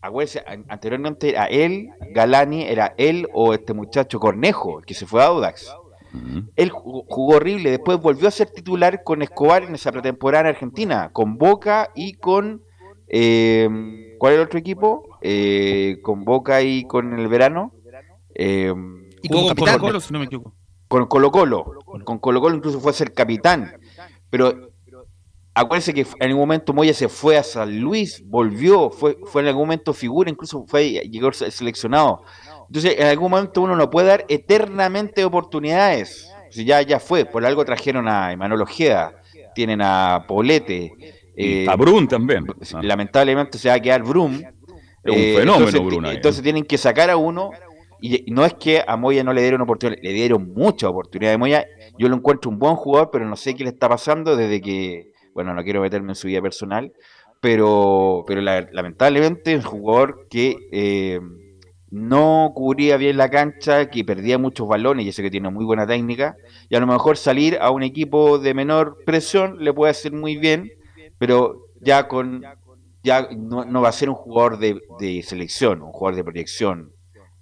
Acuérdate, 0.00 0.44
anteriormente 0.68 1.30
era 1.30 1.46
él, 1.46 1.88
Galani, 2.14 2.62
era 2.62 2.94
él 2.96 3.28
o 3.32 3.52
este 3.52 3.74
muchacho 3.74 4.20
Cornejo, 4.20 4.80
que 4.86 4.94
se 4.94 5.06
fue 5.06 5.22
a 5.22 5.26
Audax. 5.26 5.72
Él 6.56 6.70
jugó 6.70 7.36
horrible, 7.36 7.70
después 7.70 7.98
volvió 7.98 8.28
a 8.28 8.30
ser 8.30 8.50
titular 8.50 9.02
con 9.02 9.22
Escobar 9.22 9.64
en 9.64 9.74
esa 9.74 9.92
pretemporada 9.92 10.48
en 10.48 10.54
Argentina, 10.54 11.10
con 11.12 11.36
Boca 11.36 11.90
y 11.94 12.14
con... 12.14 12.62
Eh, 13.08 13.68
¿Cuál 14.18 14.32
es 14.32 14.38
el 14.38 14.44
otro 14.46 14.58
equipo? 14.58 15.07
Eh, 15.20 15.98
con 16.02 16.24
Boca 16.24 16.62
y 16.62 16.84
con 16.84 17.18
el 17.18 17.28
verano. 17.28 17.72
Eh, 18.34 18.72
y 19.22 19.28
con 19.28 19.54
Colo 19.54 19.78
Colo, 19.78 20.00
si 20.00 20.12
no 20.12 20.18
me 20.18 20.26
equivoco. 20.26 20.54
Con 20.86 21.06
Colo 21.06 21.30
Colo. 21.30 21.64
Con 22.04 22.18
Colo 22.18 22.40
Colo 22.40 22.56
incluso 22.56 22.80
fue 22.80 22.90
a 22.90 22.94
ser 22.94 23.12
capitán. 23.12 23.72
Pero 24.30 24.72
acuérdense 25.54 25.92
que 25.92 26.02
en 26.02 26.28
algún 26.28 26.40
momento 26.40 26.72
Moya 26.72 26.94
se 26.94 27.08
fue 27.08 27.36
a 27.36 27.42
San 27.42 27.80
Luis, 27.80 28.22
volvió, 28.26 28.90
fue, 28.90 29.18
fue 29.24 29.42
en 29.42 29.48
algún 29.48 29.64
momento 29.64 29.92
figura, 29.92 30.30
incluso 30.30 30.64
fue 30.66 30.90
llegó 31.10 31.32
seleccionado. 31.32 32.22
Entonces, 32.68 32.96
en 32.98 33.06
algún 33.06 33.30
momento 33.30 33.62
uno 33.62 33.76
no 33.76 33.90
puede 33.90 34.08
dar 34.08 34.24
eternamente 34.28 35.24
oportunidades. 35.24 36.30
Si 36.50 36.64
ya, 36.64 36.80
ya 36.82 37.00
fue, 37.00 37.24
por 37.24 37.44
algo 37.44 37.64
trajeron 37.64 38.08
a 38.08 38.32
Emanuel 38.32 38.62
Ojeda, 38.62 39.20
tienen 39.54 39.80
a 39.82 40.24
Polete. 40.26 40.92
Eh, 41.36 41.66
a 41.68 41.76
Brum 41.76 42.06
también. 42.06 42.46
Lamentablemente 42.82 43.58
se 43.58 43.68
va 43.68 43.74
a 43.74 43.80
quedar 43.80 44.02
Brum. 44.02 44.42
Es 45.08 45.16
un 45.16 45.22
eh, 45.22 45.36
fenómeno, 45.36 45.82
Brum. 45.84 46.06
Entonces 46.06 46.42
tienen 46.42 46.64
que 46.64 46.78
sacar 46.78 47.10
a 47.10 47.16
uno. 47.16 47.50
Y 48.00 48.30
no 48.30 48.44
es 48.44 48.54
que 48.54 48.84
a 48.86 48.96
Moya 48.96 49.24
no 49.24 49.32
le 49.32 49.42
dieron 49.42 49.60
oportunidad, 49.60 50.00
le 50.00 50.12
dieron 50.12 50.52
mucha 50.54 50.88
oportunidad 50.88 51.32
de 51.32 51.38
Moya. 51.38 51.66
Yo 51.98 52.08
lo 52.08 52.14
encuentro 52.14 52.48
un 52.48 52.58
buen 52.58 52.76
jugador, 52.76 53.10
pero 53.10 53.24
no 53.24 53.34
sé 53.34 53.56
qué 53.56 53.64
le 53.64 53.70
está 53.70 53.88
pasando 53.88 54.36
desde 54.36 54.60
que, 54.60 55.10
bueno, 55.34 55.52
no 55.52 55.64
quiero 55.64 55.80
meterme 55.80 56.12
en 56.12 56.14
su 56.14 56.28
vida 56.28 56.40
personal, 56.40 56.92
pero, 57.40 58.24
pero 58.24 58.40
lamentablemente 58.40 59.52
es 59.52 59.64
un 59.64 59.70
jugador 59.70 60.28
que 60.30 60.56
eh, 60.70 61.20
no 61.90 62.52
cubría 62.54 62.96
bien 62.98 63.16
la 63.16 63.30
cancha, 63.30 63.90
que 63.90 64.04
perdía 64.04 64.38
muchos 64.38 64.68
balones, 64.68 65.06
y 65.06 65.12
sé 65.12 65.22
que 65.22 65.30
tiene 65.30 65.50
muy 65.50 65.64
buena 65.64 65.86
técnica, 65.86 66.36
y 66.68 66.76
a 66.76 66.80
lo 66.80 66.86
mejor 66.86 67.16
salir 67.16 67.58
a 67.60 67.70
un 67.70 67.82
equipo 67.82 68.38
de 68.38 68.54
menor 68.54 68.98
presión 69.06 69.56
le 69.58 69.72
puede 69.72 69.90
hacer 69.90 70.12
muy 70.12 70.36
bien, 70.36 70.70
pero 71.18 71.66
ya 71.80 72.06
con 72.06 72.44
ya 73.08 73.28
no, 73.34 73.80
va 73.80 73.88
a 73.88 73.92
ser 73.92 74.10
un 74.10 74.14
jugador 74.14 74.58
de, 74.58 75.22
selección, 75.26 75.82
un 75.82 75.92
jugador 75.92 76.16
de 76.16 76.24
proyección, 76.24 76.92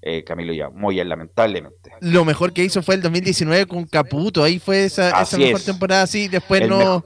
eh, 0.00 0.22
Camilo 0.22 0.52
ya, 0.52 0.70
Moya, 0.70 1.04
lamentablemente. 1.04 1.90
Lo 2.00 2.24
mejor 2.24 2.52
que 2.52 2.62
hizo 2.62 2.82
fue 2.82 2.94
el 2.94 3.02
2019 3.02 3.66
con 3.66 3.84
Caputo, 3.86 4.44
ahí 4.44 4.60
fue 4.60 4.84
esa, 4.84 5.20
esa 5.20 5.36
mejor 5.36 5.60
temporada, 5.60 6.02
así, 6.02 6.28
después 6.28 6.68
no... 6.68 7.02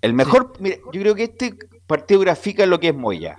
el 0.00 0.14
mejor, 0.14 0.54
mira, 0.58 0.78
yo 0.92 1.00
creo 1.00 1.14
que 1.14 1.24
este 1.24 1.54
partido 1.86 2.20
grafica 2.20 2.66
lo 2.66 2.80
que 2.80 2.88
es 2.88 2.94
Moya. 2.94 3.36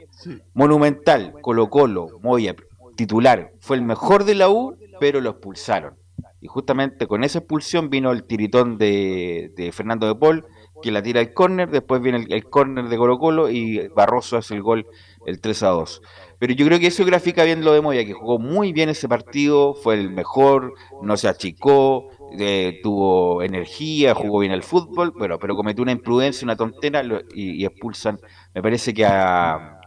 Monumental, 0.53 1.33
Colo 1.41 1.69
Colo, 1.69 2.07
Moya, 2.21 2.55
titular, 2.95 3.51
fue 3.59 3.75
el 3.75 3.81
mejor 3.81 4.23
de 4.23 4.35
la 4.35 4.49
U, 4.49 4.77
pero 5.01 5.19
lo 5.19 5.31
expulsaron. 5.31 5.95
Y 6.39 6.47
justamente 6.47 7.05
con 7.07 7.25
esa 7.25 7.39
expulsión 7.39 7.89
vino 7.89 8.11
el 8.11 8.23
tiritón 8.23 8.77
de, 8.77 9.71
Fernando 9.73 10.07
de 10.07 10.15
Paul, 10.15 10.45
que 10.83 10.91
la 10.91 11.01
tira 11.01 11.21
al 11.21 11.33
córner, 11.33 11.69
después 11.71 12.01
viene 12.01 12.25
el, 12.29 12.43
córner 12.45 12.89
de 12.89 12.97
Colo 12.97 13.17
Colo 13.17 13.49
y 13.49 13.87
Barroso 13.87 14.37
hace 14.37 14.53
el 14.53 14.61
gol 14.61 14.85
el 15.25 15.39
3 15.39 15.63
a 15.63 15.69
2. 15.69 16.01
Pero 16.37 16.53
yo 16.53 16.65
creo 16.65 16.79
que 16.79 16.87
eso 16.87 17.05
grafica 17.05 17.43
bien 17.43 17.63
lo 17.63 17.73
de 17.73 17.81
Moya, 17.81 18.05
que 18.05 18.13
jugó 18.13 18.37
muy 18.37 18.73
bien 18.73 18.89
ese 18.89 19.07
partido, 19.07 19.73
fue 19.73 19.95
el 19.95 20.11
mejor, 20.11 20.73
no 21.01 21.17
se 21.17 21.29
achicó, 21.29 22.09
eh, 22.37 22.79
tuvo 22.83 23.41
energía, 23.41 24.13
jugó 24.13 24.39
bien 24.39 24.51
el 24.51 24.61
fútbol, 24.61 25.13
pero, 25.17 25.39
pero 25.39 25.55
cometió 25.55 25.81
una 25.81 25.93
imprudencia, 25.93 26.45
una 26.45 26.57
tontera 26.57 27.01
y 27.33 27.65
expulsan, 27.65 28.19
me 28.53 28.61
parece 28.61 28.93
que 28.93 29.05
a 29.05 29.79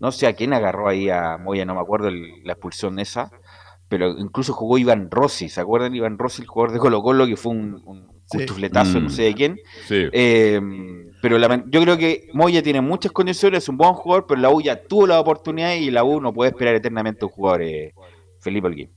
no 0.00 0.12
sé 0.12 0.26
a 0.26 0.32
quién 0.34 0.52
agarró 0.52 0.88
ahí 0.88 1.10
a 1.10 1.38
Moya, 1.38 1.64
no 1.64 1.74
me 1.74 1.80
acuerdo 1.80 2.10
la 2.10 2.52
expulsión 2.52 2.98
esa, 2.98 3.30
pero 3.88 4.18
incluso 4.18 4.52
jugó 4.52 4.78
Iván 4.78 5.10
Rossi, 5.10 5.48
¿se 5.48 5.60
acuerdan? 5.60 5.94
Iván 5.94 6.18
Rossi, 6.18 6.42
el 6.42 6.48
jugador 6.48 6.72
de 6.72 6.78
Colo 6.78 7.02
Colo, 7.02 7.26
que 7.26 7.36
fue 7.36 7.52
un 7.52 8.17
no 8.32 9.00
mm. 9.00 9.10
sé 9.10 9.22
de 9.22 9.34
quién. 9.34 9.60
Eh, 9.90 10.60
pero 11.20 11.38
yo 11.66 11.82
creo 11.82 11.98
que 11.98 12.28
Moya 12.32 12.62
tiene 12.62 12.80
muchas 12.80 13.12
condiciones, 13.12 13.64
es 13.64 13.68
un 13.68 13.76
buen 13.76 13.92
jugador, 13.94 14.26
pero 14.28 14.40
la 14.40 14.50
U 14.50 14.60
ya 14.60 14.82
tuvo 14.82 15.06
la 15.06 15.20
oportunidad 15.20 15.74
y 15.74 15.90
la 15.90 16.04
U 16.04 16.20
no 16.20 16.32
puede 16.32 16.50
esperar 16.50 16.74
eternamente 16.74 17.24
a 17.24 17.26
un 17.26 17.32
jugador, 17.32 17.62
eh, 17.62 17.92
Felipe 18.40 18.66
Alguín. 18.66 18.90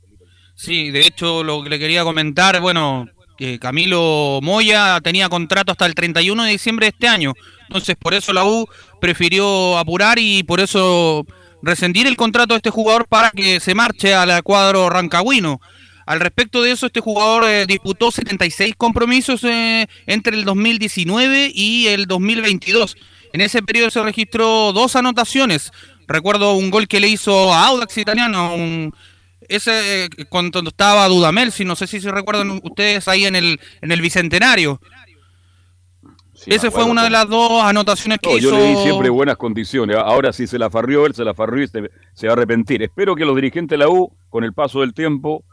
Sí, 0.55 0.91
de 0.91 1.05
hecho, 1.05 1.43
lo 1.43 1.63
que 1.63 1.69
le 1.69 1.79
quería 1.79 2.03
comentar, 2.03 2.59
bueno, 2.61 3.07
que 3.37 3.57
Camilo 3.57 4.39
Moya 4.43 4.99
tenía 5.01 5.29
contrato 5.29 5.71
hasta 5.71 5.87
el 5.87 5.95
31 5.95 6.43
de 6.43 6.51
diciembre 6.51 6.85
de 6.85 6.89
este 6.89 7.07
año. 7.07 7.33
Entonces, 7.67 7.95
por 7.95 8.13
eso 8.13 8.33
la 8.33 8.45
U 8.45 8.67
prefirió 8.99 9.77
apurar 9.77 10.19
y 10.19 10.43
por 10.43 10.59
eso 10.59 11.25
rescindir 11.63 12.05
el 12.05 12.17
contrato 12.17 12.53
de 12.53 12.57
este 12.57 12.69
jugador 12.69 13.07
para 13.07 13.31
que 13.31 13.59
se 13.59 13.73
marche 13.73 14.13
al 14.13 14.43
cuadro 14.43 14.89
rancagüino. 14.89 15.59
Al 16.11 16.19
respecto 16.19 16.61
de 16.61 16.71
eso, 16.71 16.87
este 16.87 16.99
jugador 16.99 17.45
eh, 17.45 17.65
disputó 17.65 18.11
76 18.11 18.75
compromisos 18.75 19.45
eh, 19.45 19.87
entre 20.07 20.35
el 20.35 20.43
2019 20.43 21.53
y 21.55 21.87
el 21.87 22.05
2022. 22.05 22.97
En 23.31 23.39
ese 23.39 23.63
periodo 23.63 23.89
se 23.91 24.03
registró 24.03 24.73
dos 24.73 24.97
anotaciones. 24.97 25.71
Recuerdo 26.09 26.55
un 26.55 26.69
gol 26.69 26.89
que 26.89 26.99
le 26.99 27.07
hizo 27.07 27.53
a 27.53 27.65
Audax 27.67 27.97
Italiano, 27.97 28.91
ese 29.47 30.03
eh, 30.03 30.09
cuando 30.27 30.59
estaba 30.59 31.07
Dudamel, 31.07 31.53
si 31.53 31.63
no 31.63 31.77
sé 31.77 31.87
si 31.87 32.01
se 32.01 32.11
recuerdan 32.11 32.59
ustedes 32.61 33.07
ahí 33.07 33.25
en 33.25 33.37
el, 33.37 33.61
en 33.79 33.93
el 33.93 34.01
Bicentenario. 34.01 34.81
Esa 36.45 36.71
fue 36.71 36.83
una 36.83 37.05
de 37.05 37.09
las 37.09 37.29
dos 37.29 37.63
anotaciones 37.63 38.19
que 38.19 38.31
hizo. 38.35 38.49
Yo 38.49 38.57
le 38.57 38.67
di 38.67 38.75
siempre 38.83 39.09
buenas 39.09 39.37
condiciones. 39.37 39.95
Ahora 39.95 40.33
si 40.33 40.45
se 40.45 40.59
la 40.59 40.69
farrió 40.69 41.05
él, 41.05 41.15
se 41.15 41.23
la 41.23 41.33
farrió 41.33 41.63
y 41.63 41.69
se, 41.69 42.27
va 42.27 42.33
a 42.33 42.33
arrepentir. 42.33 42.83
Espero 42.83 43.15
que 43.15 43.23
los 43.23 43.33
dirigentes 43.37 43.79
de 43.79 43.85
la 43.85 43.87
U, 43.87 44.11
con 44.29 44.43
el 44.43 44.51
paso 44.51 44.81
del 44.81 44.93
tiempo, 44.93 45.45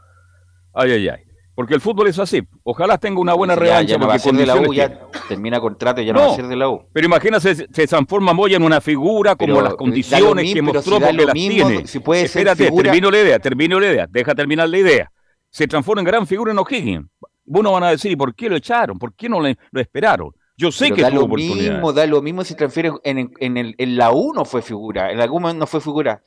ay, 0.73 0.91
ay, 0.91 1.09
ay. 1.09 1.19
Porque 1.59 1.73
el 1.73 1.81
fútbol 1.81 2.07
es 2.07 2.17
así. 2.17 2.41
Ojalá 2.63 2.97
tenga 2.97 3.19
una 3.19 3.33
buena 3.33 3.53
revancha. 3.53 3.97
Ya, 3.97 4.05
va 4.05 4.13
a 4.13 4.19
ser 4.19 4.33
de 4.33 4.45
la 4.45 4.55
U, 4.55 4.73
ya 4.73 4.97
termina 5.27 5.59
contrato 5.59 5.99
y 5.99 6.05
ya 6.05 6.13
no, 6.13 6.21
va 6.21 6.31
a 6.31 6.35
ser 6.35 6.47
de 6.47 6.55
la 6.55 6.69
U. 6.69 6.85
Pero 6.93 7.05
imagínate, 7.05 7.53
se, 7.53 7.67
transforma 7.87 8.31
Moya 8.31 8.55
en 8.55 8.63
una 8.63 8.79
figura 8.79 9.35
como 9.35 9.61
las 9.61 9.75
condiciones 9.75 10.53
que 10.53 10.61
mostró 10.61 11.01
porque 11.01 11.25
las 11.25 11.33
tiene. 11.33 11.85
Si 11.85 11.99
puede 11.99 12.23
Espérate, 12.23 12.63
ser 12.63 12.73
termino 12.73 13.11
la 13.11 13.19
idea, 13.19 13.39
termino 13.39 13.77
la 13.77 13.87
idea. 13.87 14.07
Deja 14.09 14.33
terminar 14.33 14.69
la 14.69 14.77
idea. 14.77 15.11
Se 15.49 15.67
transforma 15.67 15.99
en 15.99 16.05
gran 16.05 16.25
figura 16.25 16.53
en 16.53 16.59
O'Higgins. 16.59 17.07
Uno 17.47 17.73
van 17.73 17.83
a 17.83 17.89
decir, 17.89 18.09
¿y 18.09 18.15
por 18.15 18.33
qué 18.33 18.47
lo 18.47 18.55
echaron? 18.55 18.97
¿Por 18.97 19.13
qué 19.13 19.27
no 19.27 19.41
lo 19.41 19.81
esperaron? 19.81 20.31
Yo 20.59 20.73
sé 20.73 20.91
que 20.91 21.01
da 21.01 21.09
lo 21.09 21.25
mismo, 21.25 21.93
da 21.93 22.05
lo 22.05 22.21
mismo 22.21 22.43
si 22.43 22.53
transfiere 22.53 22.91
en, 23.05 23.31
en, 23.39 23.55
el, 23.55 23.75
en 23.77 23.95
la 23.95 24.11
U 24.11 24.33
no 24.33 24.43
fue 24.43 24.61
figura, 24.61 25.09
en 25.09 25.21
algún 25.21 25.41
momento 25.41 25.61
no 25.61 25.67
fue 25.67 25.79
figura. 25.79 26.21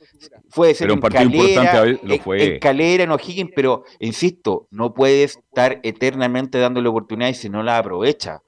Fue 0.48 0.72
ser 0.72 0.86
pero 0.86 0.94
un 0.94 1.00
partido 1.00 1.24
importante 1.24 2.00
lo 2.02 2.18
fue. 2.18 2.54
En, 2.54 2.58
Calera, 2.58 3.04
en 3.04 3.10
O'Higgins, 3.10 3.50
pero 3.54 3.84
insisto, 4.00 4.68
no 4.70 4.94
puede 4.94 5.24
estar 5.24 5.80
eternamente 5.82 6.58
dándole 6.58 6.88
oportunidades 6.88 7.40
si 7.40 7.50
no 7.50 7.62
la 7.62 7.76
aprovecha. 7.76 8.40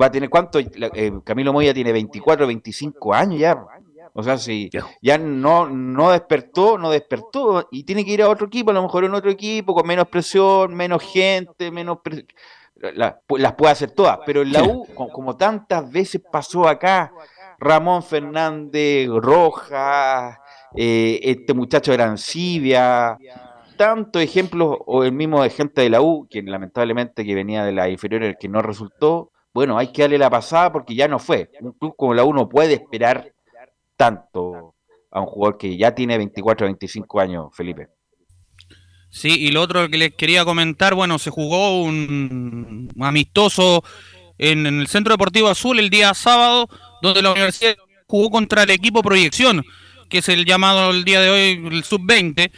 Va 0.00 0.06
a 0.06 0.10
tener 0.12 0.30
cuánto, 0.30 0.60
eh, 0.60 1.12
Camilo 1.24 1.52
Moya 1.52 1.74
tiene 1.74 1.90
24, 1.90 2.46
25 2.46 3.12
años 3.12 3.40
ya. 3.40 3.64
O 4.14 4.22
sea, 4.22 4.38
si 4.38 4.70
ya 5.00 5.18
no, 5.18 5.68
no 5.68 6.12
despertó, 6.12 6.78
no 6.78 6.90
despertó 6.90 7.66
y 7.72 7.82
tiene 7.82 8.04
que 8.04 8.12
ir 8.12 8.22
a 8.22 8.28
otro 8.28 8.46
equipo, 8.46 8.70
a 8.70 8.74
lo 8.74 8.82
mejor 8.82 9.04
en 9.04 9.14
otro 9.14 9.30
equipo 9.30 9.74
con 9.74 9.88
menos 9.88 10.06
presión, 10.06 10.72
menos 10.74 11.02
gente, 11.02 11.72
menos 11.72 11.98
las 12.94 13.52
puede 13.54 13.72
hacer 13.72 13.92
todas, 13.92 14.18
pero 14.26 14.42
en 14.42 14.52
la 14.52 14.64
U, 14.64 14.86
como, 14.94 15.36
tantas 15.36 15.90
veces 15.90 16.20
pasó 16.30 16.66
acá, 16.66 17.12
Ramón 17.58 18.02
Fernández, 18.02 19.08
Rojas, 19.08 20.38
eh, 20.74 21.20
este 21.22 21.54
muchacho 21.54 21.92
de 21.92 22.02
Arancibia, 22.02 23.16
tantos 23.76 24.22
ejemplos, 24.22 24.78
o 24.86 25.04
el 25.04 25.12
mismo 25.12 25.42
de 25.42 25.50
gente 25.50 25.82
de 25.82 25.90
la 25.90 26.00
U, 26.00 26.26
que 26.28 26.42
lamentablemente 26.42 27.24
que 27.24 27.34
venía 27.34 27.64
de 27.64 27.72
la 27.72 27.88
inferior, 27.88 28.36
que 28.38 28.48
no 28.48 28.62
resultó, 28.62 29.30
bueno, 29.54 29.78
hay 29.78 29.88
que 29.88 30.02
darle 30.02 30.18
la 30.18 30.30
pasada 30.30 30.72
porque 30.72 30.94
ya 30.94 31.08
no 31.08 31.18
fue. 31.18 31.50
Un 31.60 31.72
club 31.72 31.94
como 31.96 32.14
la 32.14 32.24
U 32.24 32.32
no 32.32 32.48
puede 32.48 32.74
esperar 32.74 33.32
tanto 33.96 34.74
a 35.10 35.20
un 35.20 35.26
jugador 35.26 35.58
que 35.58 35.76
ya 35.76 35.94
tiene 35.94 36.16
24 36.16 36.64
o 36.64 36.68
25 36.68 37.20
años, 37.20 37.48
Felipe. 37.54 37.88
Sí, 39.12 39.28
y 39.28 39.50
lo 39.50 39.60
otro 39.60 39.90
que 39.90 39.98
les 39.98 40.14
quería 40.14 40.42
comentar, 40.42 40.94
bueno, 40.94 41.18
se 41.18 41.28
jugó 41.28 41.82
un 41.82 42.88
amistoso 42.98 43.84
en, 44.38 44.66
el 44.66 44.86
Centro 44.88 45.12
Deportivo 45.12 45.48
Azul 45.48 45.78
el 45.78 45.90
día 45.90 46.14
sábado, 46.14 46.66
donde 47.02 47.20
la 47.20 47.32
universidad 47.32 47.76
jugó 48.06 48.30
contra 48.30 48.62
el 48.62 48.70
equipo 48.70 49.02
Proyección, 49.02 49.66
que 50.08 50.18
es 50.18 50.28
el 50.30 50.46
llamado 50.46 50.90
el 50.90 51.04
día 51.04 51.20
de 51.20 51.28
hoy 51.28 51.62
el 51.70 51.84
Sub-20, 51.84 52.50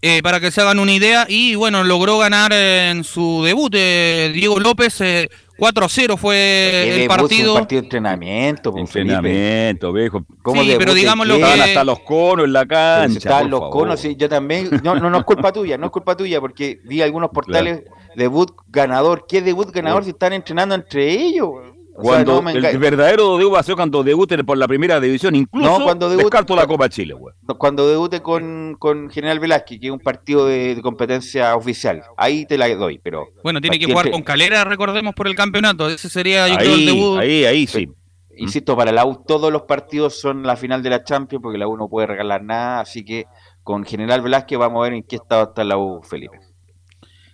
eh, 0.00 0.22
para 0.22 0.40
que 0.40 0.50
se 0.50 0.62
hagan 0.62 0.78
una 0.78 0.94
idea, 0.94 1.26
y 1.28 1.56
bueno, 1.56 1.84
logró 1.84 2.16
ganar 2.16 2.54
en 2.54 3.04
su 3.04 3.42
debut 3.44 3.74
eh, 3.76 4.30
Diego 4.32 4.60
López 4.60 4.98
eh, 5.02 5.28
4 5.58 5.84
a 5.84 5.88
0 5.88 6.16
fue 6.16 7.02
el 7.02 7.08
partido. 7.08 7.52
Un 7.52 7.58
partido 7.60 7.80
de 7.80 7.84
entrenamiento, 7.84 8.72
pues, 8.72 8.84
entrenamiento, 8.84 9.92
viejo. 9.92 10.24
sí, 10.54 10.74
pero 10.78 10.94
digamos 10.94 11.26
lo 11.26 11.36
que 11.36 11.44
hasta 11.44 11.84
los 11.84 12.00
conos 12.00 12.46
en 12.46 12.52
la 12.52 12.66
cancha. 12.66 13.18
Estaban 13.18 13.50
los 13.50 13.68
conos, 13.70 14.00
sí, 14.00 14.16
yo 14.16 14.28
también. 14.28 14.70
No, 14.82 14.94
no, 14.96 15.10
no 15.10 15.18
es 15.18 15.24
culpa 15.24 15.52
tuya, 15.52 15.78
no 15.78 15.86
es 15.86 15.92
culpa 15.92 16.16
tuya, 16.16 16.40
porque 16.40 16.80
vi 16.84 17.02
algunos 17.02 17.30
portales 17.30 17.82
debut 18.16 18.50
ganador. 18.68 19.26
¿Qué 19.28 19.42
debut 19.42 19.70
ganador 19.70 20.04
si 20.04 20.10
están 20.10 20.32
entrenando 20.32 20.74
entre 20.74 21.10
ellos? 21.10 21.71
Cuando 21.94 22.42
el 22.48 22.78
verdadero 22.78 23.36
debut 23.36 23.54
va 23.54 23.60
a 23.60 23.62
ser 23.62 23.74
cuando 23.74 24.02
debute 24.02 24.42
por 24.44 24.56
la 24.56 24.66
primera 24.66 24.98
división, 24.98 25.34
incluso 25.34 25.78
no, 25.78 25.84
cuando 25.84 26.08
debute, 26.08 26.24
descarto 26.24 26.56
la 26.56 26.66
Copa 26.66 26.88
Chile, 26.88 27.12
güey. 27.14 27.34
Cuando 27.58 27.86
debute 27.86 28.22
con, 28.22 28.76
con 28.78 29.10
General 29.10 29.38
Velázquez, 29.38 29.78
que 29.78 29.86
es 29.86 29.92
un 29.92 29.98
partido 29.98 30.46
de, 30.46 30.78
competencia 30.82 31.54
oficial, 31.54 32.02
ahí 32.16 32.46
te 32.46 32.56
la 32.56 32.74
doy, 32.74 32.98
pero... 32.98 33.28
Bueno, 33.44 33.60
tiene 33.60 33.78
que 33.78 33.86
jugar 33.86 34.10
con 34.10 34.22
Calera, 34.22 34.64
recordemos, 34.64 35.14
por 35.14 35.28
el 35.28 35.34
campeonato, 35.34 35.88
ese 35.88 36.08
sería 36.08 36.48
yo 36.48 36.58
ahí, 36.58 36.80
el 36.80 36.86
debut. 36.86 37.18
Ahí, 37.18 37.44
ahí 37.44 37.66
sí. 37.66 37.88
Insisto, 38.36 38.74
para 38.74 38.90
la 38.92 39.04
U 39.04 39.22
todos 39.26 39.52
los 39.52 39.62
partidos 39.62 40.18
son 40.18 40.42
la 40.44 40.56
final 40.56 40.82
de 40.82 40.90
la 40.90 41.04
Champions, 41.04 41.42
porque 41.42 41.58
la 41.58 41.68
U 41.68 41.76
no 41.76 41.88
puede 41.88 42.06
regalar 42.06 42.42
nada, 42.42 42.80
así 42.80 43.04
que 43.04 43.26
con 43.62 43.84
General 43.84 44.22
Velázquez 44.22 44.58
vamos 44.58 44.80
a 44.80 44.84
ver 44.84 44.94
en 44.94 45.02
qué 45.02 45.16
estado 45.16 45.44
está 45.44 45.62
la 45.62 45.76
U, 45.76 46.02
Felipe. 46.02 46.38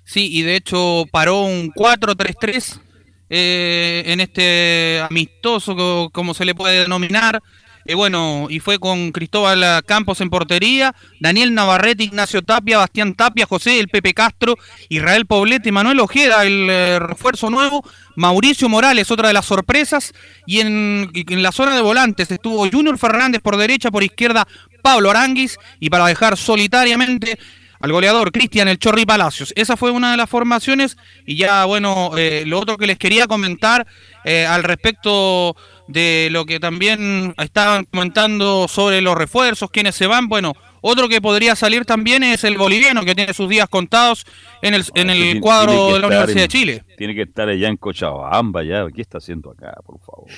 Sí, 0.04 0.28
y 0.32 0.42
de 0.42 0.56
hecho 0.56 1.04
paró 1.12 1.42
un 1.42 1.70
4-3-3 1.72 2.88
eh, 3.31 4.03
en 4.07 4.20
este 4.20 5.03
amistoso, 5.09 6.11
como 6.12 6.35
se 6.35 6.45
le 6.45 6.55
puede 6.55 6.83
denominar. 6.83 7.43
Eh, 7.89 7.95
bueno, 7.95 8.49
y 8.51 8.61
fue 8.61 8.79
con 8.79 9.12
Cristóbal 9.12 9.83
Campos 9.87 10.20
en 10.20 10.29
portería, 10.29 10.95
Daniel 11.20 11.55
Navarrete, 11.55 12.05
Ignacio 12.05 12.43
Tapia, 12.43 12.76
Bastián 12.76 13.14
Tapia, 13.14 13.47
José 13.47 13.81
El 13.81 13.89
Pepe 13.89 14.12
Castro, 14.12 14.57
Israel 14.91 15.24
Poblete, 15.24 15.72
Manuel 15.72 16.01
Ojeda, 16.01 16.45
el 16.45 16.68
eh, 16.68 16.99
refuerzo 16.99 17.49
nuevo, 17.49 17.83
Mauricio 18.14 18.68
Morales, 18.68 19.11
otra 19.11 19.29
de 19.29 19.35
las 19.35 19.47
sorpresas, 19.47 20.12
y 20.45 20.61
en, 20.61 21.11
en, 21.14 21.43
la 21.43 21.51
zona 21.51 21.74
de 21.74 21.81
volantes 21.81 22.31
estuvo 22.31 22.68
Junior 22.70 22.99
Fernández 22.99 23.41
por 23.41 23.57
derecha, 23.57 23.91
por 23.91 24.03
izquierda 24.03 24.47
Pablo 24.83 25.09
Aranguis, 25.11 25.57
y 25.81 25.89
para 25.89 26.05
dejar 26.05 26.37
solitariamente 26.37 27.39
al 27.81 27.93
goleador 27.93 28.33
Cristian 28.33 28.68
El 28.68 28.79
Chorri 28.79 29.07
Palacios. 29.07 29.53
Esa 29.57 29.76
fue 29.76 29.91
una 29.91 30.11
de 30.11 30.16
las 30.16 30.29
formaciones 30.29 30.97
y 31.26 31.37
ya 31.37 31.64
bueno, 31.64 32.12
eh, 32.16 32.45
lo 32.47 32.59
otro 32.61 32.76
que 32.76 32.87
les 32.87 32.99
quería 32.99 33.26
comentar 33.26 33.87
eh, 34.24 34.47
al 34.47 34.62
respecto 34.64 35.57
de 35.87 36.29
lo 36.31 36.45
que 36.45 36.61
también 36.61 37.35
estaban 37.39 37.85
comentando 37.85 38.68
sobre 38.68 39.01
los 39.01 39.16
refuerzos, 39.16 39.70
quienes 39.70 39.95
se 39.95 40.07
van, 40.07 40.29
bueno, 40.29 40.55
otro 40.81 41.09
que 41.09 41.20
podría 41.20 41.57
salir 41.57 41.85
también 41.85 42.22
es 42.22 42.45
el 42.45 42.57
boliviano 42.57 43.05
que 43.05 43.14
tiene 43.14 43.33
sus 43.33 43.49
días 43.49 43.68
contados 43.68 44.26
en 44.62 44.74
el, 44.74 44.85
en 44.95 45.11
el 45.11 45.41
cuadro 45.41 45.95
de 45.95 46.01
la 46.01 46.07
Universidad 46.07 46.43
de 46.43 46.49
Chile. 46.49 46.85
Tiene 46.97 47.14
que 47.14 47.22
estar 47.22 47.49
allá 47.49 47.68
en 47.68 47.76
Cochabamba 47.76 48.62
ya, 48.62 48.87
¿qué 48.95 49.03
está 49.03 49.18
haciendo 49.18 49.51
acá, 49.51 49.74
por 49.85 49.99
favor? 50.01 50.29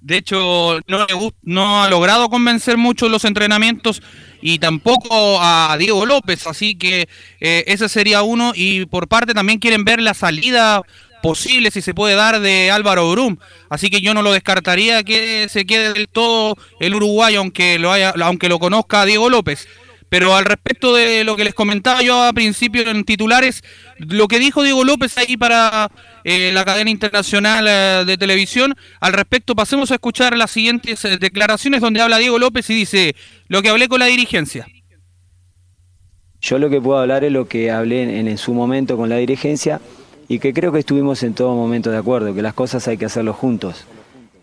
De 0.00 0.18
hecho, 0.18 0.80
no, 0.86 1.06
no 1.42 1.82
ha 1.82 1.90
logrado 1.90 2.28
convencer 2.28 2.76
mucho 2.76 3.08
los 3.08 3.24
entrenamientos 3.24 4.02
y 4.40 4.58
tampoco 4.58 5.38
a 5.40 5.76
Diego 5.78 6.06
López, 6.06 6.46
así 6.46 6.76
que 6.76 7.08
eh, 7.40 7.64
ese 7.66 7.88
sería 7.88 8.22
uno. 8.22 8.52
Y 8.54 8.86
por 8.86 9.08
parte 9.08 9.34
también 9.34 9.58
quieren 9.58 9.84
ver 9.84 10.00
la 10.00 10.14
salida 10.14 10.82
posible, 11.22 11.70
si 11.70 11.82
se 11.82 11.94
puede 11.94 12.14
dar, 12.14 12.40
de 12.40 12.70
Álvaro 12.70 13.10
Brum. 13.10 13.36
Así 13.68 13.90
que 13.90 14.00
yo 14.00 14.14
no 14.14 14.22
lo 14.22 14.32
descartaría 14.32 15.02
que 15.02 15.48
se 15.48 15.66
quede 15.66 15.92
del 15.92 16.08
todo 16.08 16.56
el 16.80 16.94
uruguayo, 16.94 17.40
aunque 17.40 17.78
lo, 17.78 17.90
haya, 17.92 18.14
aunque 18.22 18.48
lo 18.48 18.58
conozca 18.58 19.04
Diego 19.04 19.28
López. 19.28 19.66
Pero 20.16 20.34
al 20.34 20.46
respecto 20.46 20.94
de 20.94 21.24
lo 21.24 21.36
que 21.36 21.44
les 21.44 21.52
comentaba 21.52 22.00
yo 22.00 22.22
a 22.22 22.32
principio 22.32 22.88
en 22.88 23.04
titulares, 23.04 23.62
lo 23.98 24.28
que 24.28 24.38
dijo 24.38 24.62
Diego 24.62 24.82
López 24.82 25.18
ahí 25.18 25.36
para 25.36 25.90
eh, 26.24 26.52
la 26.54 26.64
cadena 26.64 26.88
internacional 26.88 27.66
eh, 27.68 28.04
de 28.06 28.16
televisión, 28.16 28.74
al 28.98 29.12
respecto 29.12 29.54
pasemos 29.54 29.90
a 29.90 29.96
escuchar 29.96 30.34
las 30.34 30.50
siguientes 30.50 31.04
eh, 31.04 31.18
declaraciones 31.18 31.82
donde 31.82 32.00
habla 32.00 32.16
Diego 32.16 32.38
López 32.38 32.70
y 32.70 32.74
dice 32.74 33.14
lo 33.48 33.60
que 33.60 33.68
hablé 33.68 33.88
con 33.88 34.00
la 34.00 34.06
dirigencia. 34.06 34.66
Yo 36.40 36.58
lo 36.58 36.70
que 36.70 36.80
puedo 36.80 36.98
hablar 36.98 37.22
es 37.22 37.32
lo 37.32 37.46
que 37.46 37.70
hablé 37.70 38.04
en, 38.04 38.26
en 38.26 38.38
su 38.38 38.54
momento 38.54 38.96
con 38.96 39.10
la 39.10 39.18
dirigencia 39.18 39.82
y 40.28 40.38
que 40.38 40.54
creo 40.54 40.72
que 40.72 40.78
estuvimos 40.78 41.22
en 41.24 41.34
todo 41.34 41.54
momento 41.54 41.90
de 41.90 41.98
acuerdo, 41.98 42.34
que 42.34 42.40
las 42.40 42.54
cosas 42.54 42.88
hay 42.88 42.96
que 42.96 43.04
hacerlo 43.04 43.34
juntos. 43.34 43.84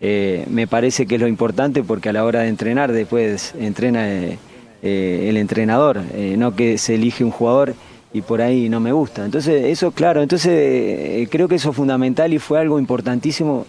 me 0.00 0.68
parece 0.68 1.06
que 1.06 1.16
es 1.16 1.20
lo 1.20 1.26
importante 1.26 1.82
porque 1.82 2.10
a 2.10 2.12
la 2.12 2.24
hora 2.24 2.42
de 2.42 2.48
entrenar, 2.48 2.92
después 2.92 3.56
entrena 3.58 4.06
eh, 4.86 5.30
el 5.30 5.38
entrenador, 5.38 6.02
eh, 6.12 6.34
no 6.36 6.54
que 6.54 6.76
se 6.76 6.96
elige 6.96 7.24
un 7.24 7.30
jugador 7.30 7.74
y 8.12 8.20
por 8.20 8.42
ahí 8.42 8.68
no 8.68 8.80
me 8.80 8.92
gusta. 8.92 9.24
Entonces, 9.24 9.64
eso, 9.64 9.92
claro, 9.92 10.20
entonces 10.20 10.52
eh, 10.54 11.26
creo 11.30 11.48
que 11.48 11.54
eso 11.54 11.70
es 11.70 11.76
fundamental 11.76 12.34
y 12.34 12.38
fue 12.38 12.60
algo 12.60 12.78
importantísimo 12.78 13.64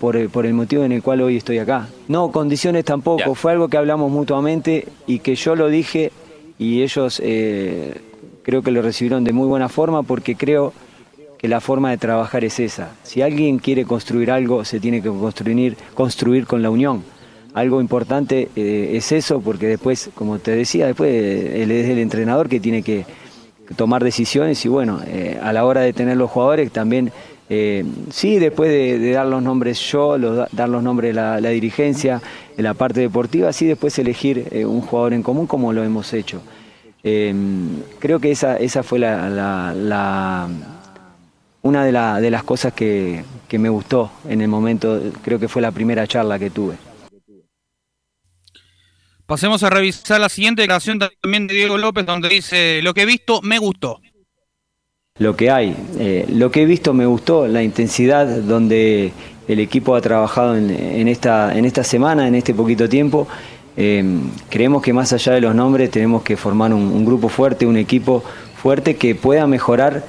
por, 0.00 0.16
el 0.16 0.54
motivo 0.54 0.84
en 0.84 0.92
el 0.92 1.02
cual 1.02 1.20
hoy 1.20 1.36
estoy 1.36 1.58
acá. 1.58 1.88
No, 2.08 2.32
condiciones 2.32 2.86
tampoco, 2.86 3.34
fue 3.34 3.52
algo 3.52 3.68
que 3.68 3.76
hablamos 3.76 4.10
mutuamente 4.10 4.88
y 5.06 5.18
que 5.18 5.34
yo 5.34 5.56
lo 5.56 5.68
dije 5.68 6.10
y 6.58 6.80
ellos 6.80 7.18
creo 7.18 8.62
que 8.62 8.70
lo 8.70 8.80
recibieron 8.80 9.24
de 9.24 9.34
muy 9.34 9.46
buena 9.46 9.68
forma 9.68 10.02
porque 10.04 10.36
creo 10.36 10.72
que 11.36 11.48
la 11.48 11.60
forma 11.60 11.90
de 11.90 11.98
trabajar 11.98 12.44
es 12.44 12.58
esa. 12.60 12.92
Si 13.02 13.20
alguien 13.20 13.58
quiere 13.58 13.84
construir 13.84 14.30
algo, 14.30 14.64
se 14.64 14.80
tiene 14.80 15.02
que 15.02 15.10
construir, 15.10 15.76
construir 15.94 16.46
con 16.46 16.62
la 16.62 16.70
unión 16.70 17.02
algo 17.54 17.80
importante 17.80 18.48
eh, 18.56 18.90
es 18.94 19.12
eso, 19.12 19.40
porque 19.40 19.66
después, 19.66 20.10
como 20.14 20.38
te 20.38 20.52
decía, 20.52 20.86
después 20.86 21.12
él 21.12 21.70
es 21.70 21.88
el 21.88 21.98
entrenador 21.98 22.48
que 22.48 22.60
tiene 22.60 22.82
que 22.82 23.04
tomar 23.76 24.02
decisiones 24.02 24.64
y 24.64 24.68
bueno, 24.68 25.00
eh, 25.06 25.38
a 25.42 25.52
la 25.52 25.64
hora 25.64 25.82
de 25.82 25.92
tener 25.92 26.16
los 26.16 26.30
jugadores 26.30 26.70
también, 26.70 27.12
eh, 27.48 27.84
sí, 28.10 28.38
después 28.38 28.70
de, 28.70 29.12
dar 29.12 29.26
los 29.26 29.42
nombres 29.42 29.78
yo, 29.80 30.18
dar 30.18 30.68
los 30.68 30.82
nombres 30.82 31.14
de 31.14 31.14
la, 31.14 31.50
dirigencia, 31.50 32.22
en 32.56 32.64
la 32.64 32.74
parte 32.74 33.00
deportiva, 33.00 33.52
sí, 33.52 33.66
después 33.66 33.98
elegir 33.98 34.64
un 34.66 34.80
jugador 34.80 35.12
en 35.12 35.22
común 35.22 35.46
como 35.46 35.72
lo 35.72 35.84
hemos 35.84 36.12
hecho. 36.14 36.40
creo 37.02 38.20
que 38.20 38.30
esa, 38.30 38.56
esa 38.56 38.82
fue 38.82 38.98
la, 38.98 40.48
una 41.62 41.84
de, 41.84 42.22
de, 42.22 42.30
las 42.30 42.42
cosas 42.44 42.72
que, 42.72 43.22
que 43.48 43.58
me 43.58 43.68
gustó 43.68 44.10
en 44.26 44.40
el 44.40 44.48
momento, 44.48 45.00
creo 45.22 45.38
que 45.38 45.48
fue 45.48 45.60
la 45.60 45.72
primera 45.72 46.06
charla 46.06 46.38
que 46.38 46.48
tuve. 46.48 46.91
Pasemos 49.32 49.62
a 49.62 49.70
revisar 49.70 50.20
la 50.20 50.28
siguiente 50.28 50.60
declaración 50.60 50.98
también 50.98 51.46
de 51.46 51.54
Diego 51.54 51.78
López, 51.78 52.04
donde 52.04 52.28
dice, 52.28 52.82
lo 52.82 52.92
que 52.92 53.00
he 53.00 53.06
visto 53.06 53.40
me 53.40 53.58
gustó. 53.58 53.98
Lo 55.18 55.36
que 55.36 55.50
hay, 55.50 55.74
eh, 55.98 56.26
lo 56.28 56.50
que 56.50 56.60
he 56.60 56.66
visto 56.66 56.92
me 56.92 57.06
gustó, 57.06 57.48
la 57.48 57.62
intensidad 57.62 58.26
donde 58.26 59.10
el 59.48 59.58
equipo 59.58 59.96
ha 59.96 60.02
trabajado 60.02 60.54
en, 60.54 61.08
esta, 61.08 61.56
en 61.56 61.64
esta 61.64 61.82
semana, 61.82 62.28
en 62.28 62.34
este 62.34 62.52
poquito 62.52 62.90
tiempo. 62.90 63.26
Eh, 63.78 64.04
creemos 64.50 64.82
que 64.82 64.92
más 64.92 65.14
allá 65.14 65.32
de 65.32 65.40
los 65.40 65.54
nombres 65.54 65.90
tenemos 65.90 66.22
que 66.22 66.36
formar 66.36 66.74
un, 66.74 67.02
grupo 67.06 67.30
fuerte, 67.30 67.64
un 67.64 67.78
equipo 67.78 68.22
fuerte 68.54 68.96
que 68.96 69.14
pueda 69.14 69.46
mejorar 69.46 70.04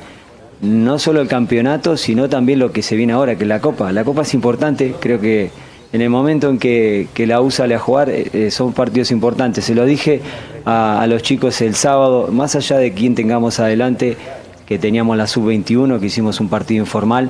no 0.60 1.00
solo 1.00 1.22
el 1.22 1.30
campeonato, 1.30 1.96
sino 1.96 2.28
también 2.28 2.60
lo 2.60 2.74
que 2.74 2.82
se 2.82 2.98
viene 2.98 3.14
ahora, 3.14 3.38
que 3.38 3.44
es 3.44 3.48
la 3.48 3.62
Copa. 3.62 3.94
La 3.94 4.04
Copa 4.04 4.24
es 4.24 4.34
importante, 4.34 4.94
creo 5.00 5.22
que 5.22 5.50
en 5.94 6.02
el 6.02 6.10
momento 6.10 6.50
en 6.50 6.58
que, 6.58 7.08
la 7.16 7.40
U 7.40 7.52
sale 7.52 7.76
a 7.76 7.80
jugar, 7.80 8.10
eh, 8.10 8.28
eh, 8.34 8.52
son 8.52 8.74
partidos 8.74 9.12
importantes. 9.12 9.64
Se 9.64 9.76
lo 9.76 9.86
dije 9.86 10.22
a, 10.66 11.06
los 11.08 11.22
chicos 11.22 11.62
el 11.62 11.76
sábado, 11.76 12.30
más 12.32 12.56
allá 12.56 12.80
de 12.80 12.94
quién 12.94 13.14
tengamos 13.14 13.60
adelante, 13.60 14.18
que 14.66 14.80
teníamos 14.80 15.16
la 15.18 15.28
sub-21, 15.28 16.00
que 16.00 16.08
hicimos 16.08 16.40
un 16.40 16.50
partido 16.50 16.84
informal, 16.84 17.30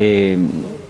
eh, 0.00 0.36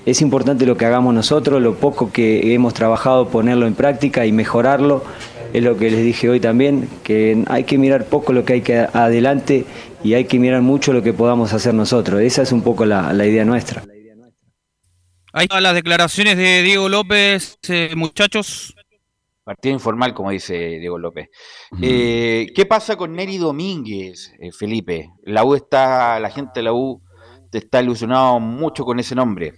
es 0.06 0.22
importante 0.22 0.64
lo 0.64 0.78
que 0.78 0.86
hagamos 0.86 1.12
nosotros, 1.12 1.60
lo 1.60 1.74
poco 1.74 2.10
que 2.10 2.54
hemos 2.54 2.72
trabajado, 2.72 3.28
ponerlo 3.28 3.66
en 3.66 3.74
práctica 3.74 4.24
y 4.24 4.32
mejorarlo. 4.32 5.04
Es 5.52 5.62
lo 5.62 5.76
que 5.76 5.90
les 5.90 6.02
dije 6.02 6.30
hoy 6.30 6.40
también, 6.40 6.88
que 7.02 7.44
hay 7.48 7.64
que 7.64 7.76
mirar 7.76 8.06
poco 8.06 8.32
lo 8.32 8.46
que 8.46 8.54
hay 8.54 8.60
que 8.62 8.78
adelante 8.78 9.66
y 10.02 10.14
hay 10.14 10.24
que 10.24 10.38
mirar 10.38 10.62
mucho 10.62 10.94
lo 10.94 11.02
que 11.02 11.12
podamos 11.12 11.52
hacer 11.52 11.74
nosotros. 11.74 12.22
Esa 12.22 12.42
es 12.42 12.52
un 12.52 12.62
poco 12.62 12.86
la 12.86 13.26
idea 13.26 13.44
nuestra. 13.44 13.82
Ahí 15.32 15.44
están 15.44 15.62
las 15.62 15.74
declaraciones 15.74 16.36
de 16.36 16.62
Diego 16.62 16.88
López, 16.88 17.58
eh, 17.68 17.94
muchachos. 17.94 18.74
Partido 19.44 19.74
informal, 19.74 20.12
como 20.12 20.30
dice 20.30 20.54
Diego 20.78 20.98
López. 20.98 21.28
Eh, 21.80 22.48
¿Qué 22.54 22.66
pasa 22.66 22.96
con 22.96 23.14
Neri 23.14 23.38
Domínguez, 23.38 24.32
eh, 24.40 24.50
Felipe? 24.52 25.10
La 25.22 25.44
U 25.44 25.54
está, 25.54 26.18
la 26.20 26.30
gente 26.30 26.52
de 26.56 26.64
la 26.64 26.72
U 26.72 27.00
está 27.52 27.80
ilusionado 27.80 28.40
mucho 28.40 28.84
con 28.84 28.98
ese 28.98 29.14
nombre. 29.14 29.54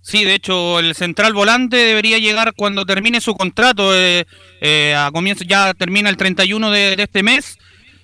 Sí, 0.00 0.24
de 0.24 0.34
hecho, 0.34 0.78
el 0.78 0.94
central 0.94 1.34
volante 1.34 1.76
debería 1.76 2.18
llegar 2.18 2.54
cuando 2.56 2.86
termine 2.86 3.20
su 3.20 3.34
contrato. 3.34 3.94
Eh, 3.94 4.26
eh, 4.60 4.94
a 4.96 5.10
comienzo 5.12 5.44
ya 5.44 5.74
termina 5.74 6.08
el 6.08 6.16
31 6.16 6.70
de, 6.70 6.96
de 6.96 7.02
este 7.02 7.22
mes. 7.22 7.58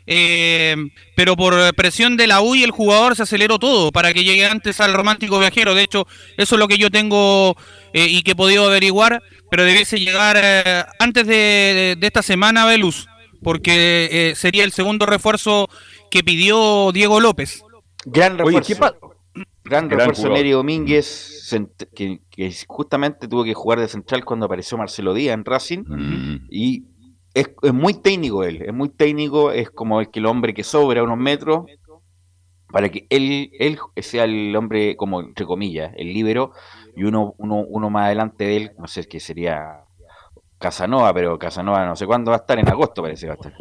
Eh, 0.07 0.76
pero 1.16 1.36
por 1.36 1.74
presión 1.74 2.16
de 2.16 2.26
la 2.26 2.42
U 2.42 2.55
y 2.55 2.62
el 2.62 2.70
jugador 2.70 3.16
se 3.16 3.22
aceleró 3.22 3.59
todo 3.59 3.90
para 3.90 4.12
que 4.12 4.24
llegue 4.24 4.44
antes 4.44 4.80
al 4.80 4.92
romántico 4.92 5.38
viajero. 5.38 5.74
De 5.74 5.82
hecho, 5.82 6.07
eso 6.36 6.55
es 6.55 6.59
lo 6.59 6.68
que 6.68 6.78
yo 6.78 6.90
tengo 6.90 7.57
eh, 7.92 8.07
y 8.09 8.22
que 8.22 8.32
he 8.32 8.36
podido 8.36 8.66
averiguar, 8.66 9.22
pero 9.50 9.64
debiese 9.64 9.98
llegar 9.98 10.36
eh, 10.38 10.84
antes 10.98 11.26
de, 11.26 11.96
esta 12.00 12.22
semana, 12.22 12.66
Velus, 12.66 13.09
porque 13.42 14.34
sería 14.36 14.64
el 14.64 14.72
segundo 14.72 15.07
refuerzo 15.07 15.68
que 16.11 16.22
pidió 16.22 16.92
Diego 16.92 17.20
López. 17.20 17.62
Gran 18.05 18.36
refuerzo. 18.36 19.00
gran, 19.64 19.88
refuerzo 19.88 20.28
Neri 20.28 20.50
Domínguez, 20.50 21.55
que, 21.94 22.20
justamente 22.66 23.26
tuvo 23.26 23.44
que 23.44 23.55
jugar 23.55 23.80
de 23.80 23.88
central 23.88 24.24
cuando 24.24 24.46
apareció 24.46 24.76
Marcelo 24.76 25.14
Díaz 25.14 25.34
en 25.34 25.44
Racing. 25.44 25.84
Mm. 25.86 26.46
Y 26.50 26.84
es, 27.35 27.72
muy 27.72 27.95
técnico 27.95 28.45
él, 28.45 28.62
es 28.62 28.72
muy 28.72 28.89
técnico, 28.89 29.51
es 29.51 29.70
como 29.70 30.01
el 30.01 30.11
que 30.11 30.20
el 30.20 30.26
hombre 30.26 30.55
que 30.55 30.62
sobra 30.62 31.03
unos 31.03 31.18
metros 31.18 31.66
para 32.70 32.89
que 32.89 33.07
él, 33.11 33.51
él 33.59 33.78
sea 33.97 34.24
el 34.24 34.55
hombre, 34.57 34.97
como 34.97 35.20
entre 35.20 35.47
comillas, 35.47 35.93
el 35.97 36.12
líbero, 36.12 36.53
y 36.97 37.05
uno, 37.05 37.35
uno, 37.39 37.64
uno 37.68 37.91
más 37.91 38.07
adelante 38.07 38.45
de 38.45 38.57
él, 38.57 38.72
no 38.78 38.89
sé 38.89 39.05
qué 39.05 39.20
sería 39.20 39.85
Casanova, 40.59 41.12
pero 41.14 41.39
Casanova 41.39 41.87
no 41.87 41.95
sé 41.95 42.07
cuándo 42.07 42.30
va 42.30 42.39
a 42.39 42.41
estar, 42.41 42.59
en 42.59 42.68
agosto 42.68 43.03
parece 43.03 43.28
va 43.28 43.35
a 43.35 43.37
estar. 43.37 43.53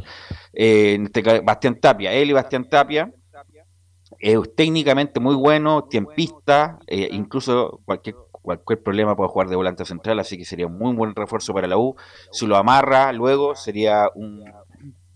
Eh, 0.53 0.97
este 1.03 1.41
Bastián 1.41 1.79
Tapia, 1.79 2.11
él 2.11 2.29
y 2.29 2.33
Bastián 2.33 2.67
Tapia, 2.67 3.11
es 4.19 4.39
técnicamente 4.55 5.19
muy 5.19 5.35
bueno, 5.35 5.83
tiempista, 5.83 6.79
eh, 6.87 7.09
incluso 7.11 7.81
cualquier 7.85 8.15
cualquier 8.43 8.83
problema 8.83 9.15
puede 9.15 9.29
jugar 9.29 9.47
de 9.47 9.55
volante 9.55 9.85
central, 9.85 10.19
así 10.19 10.37
que 10.37 10.45
sería 10.45 10.67
un 10.67 10.77
muy 10.77 10.93
buen 10.93 11.15
refuerzo 11.15 11.53
para 11.53 11.67
la 11.67 11.77
U. 11.77 11.95
Si 12.31 12.45
lo 12.45 12.57
amarra 12.57 13.11
luego, 13.13 13.55
sería 13.55 14.09
un, 14.13 14.43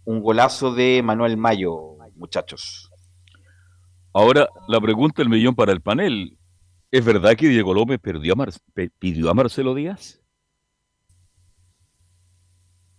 golazo 0.05 0.73
de 0.73 1.01
Manuel 1.03 1.37
Mayo, 1.37 1.97
muchachos. 2.15 2.89
Ahora, 4.13 4.47
la 4.67 4.81
pregunta 4.81 5.21
del 5.21 5.29
millón 5.29 5.53
para 5.53 5.73
el 5.73 5.81
panel. 5.81 6.37
¿Es 6.89 7.03
verdad 7.03 7.35
que 7.35 7.49
Diego 7.49 7.73
López 7.73 7.99
perdió 7.99 8.33
a 8.33 8.47
pidió 8.97 9.29
a 9.29 9.33
Marcelo 9.33 9.75
Díaz? 9.75 10.21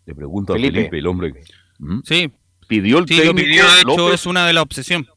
Le 0.05 0.15
pregunto 0.15 0.53
a 0.53 0.57
Felipe, 0.57 0.99
el 0.99 1.07
hombre. 1.07 1.33
¿Mm? 1.79 2.01
Sí. 2.05 2.31
Pidió 2.69 2.99
el 2.99 3.07
técnico. 3.07 3.35
Pidió, 3.35 3.65
de 3.65 3.81
hecho, 3.81 4.13
es 4.13 4.27
una 4.27 4.47
de 4.47 4.53
las 4.53 4.63
obsesiones. 4.63 5.09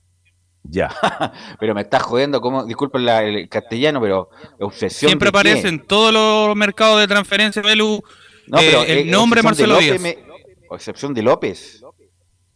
Ya. 0.64 0.90
pero 1.60 1.74
me 1.74 1.82
estás 1.82 2.04
jodiendo, 2.04 2.42
como, 2.42 2.66
disculpen 2.66 3.08
el 3.08 3.50
castellano, 3.50 4.00
pero 4.02 4.30
obsesión. 4.60 5.10
Siempre 5.10 5.30
aparece 5.30 5.68
en 5.68 5.86
todos 5.86 6.14
los 6.14 6.56
mercados 6.56 7.00
de 7.00 7.08
transferencia, 7.08 7.62
Belu, 7.62 8.04
no, 8.48 8.58
pero, 8.58 8.84
eh, 8.84 8.92
el 8.92 8.98
eh, 9.00 9.12
nombre 9.12 9.42
Marcelo 9.42 9.78
Díaz. 9.78 10.02
excepción 10.72 11.14
de 11.14 11.22
López. 11.22 11.82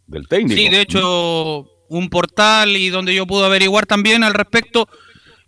Del 0.06 0.28
técnico. 0.28 0.56
Sí, 0.56 0.68
de 0.68 0.82
hecho, 0.82 1.66
un 1.88 2.08
portal 2.08 2.76
y 2.76 2.90
donde 2.90 3.14
yo 3.14 3.26
pude 3.26 3.46
averiguar 3.46 3.86
también 3.86 4.22
al 4.22 4.34
respecto. 4.34 4.88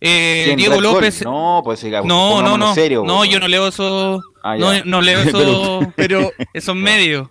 Eh, 0.01 0.55
Diego 0.57 0.81
López. 0.81 1.23
No, 1.25 1.61
pues 1.65 1.85
no, 1.85 2.43
no, 2.43 2.57
no. 2.57 2.75
Serio, 2.75 3.05
no, 3.05 3.25
yo 3.25 3.41
no 3.41 3.49
leo 3.49 3.69
eso. 3.69 4.21
Ah, 4.43 4.57
no, 4.57 4.85
no, 4.85 5.01
leo 5.01 5.21
eso. 5.23 5.93
pero, 5.97 6.31
esos 6.55 6.77
medios. 6.77 7.29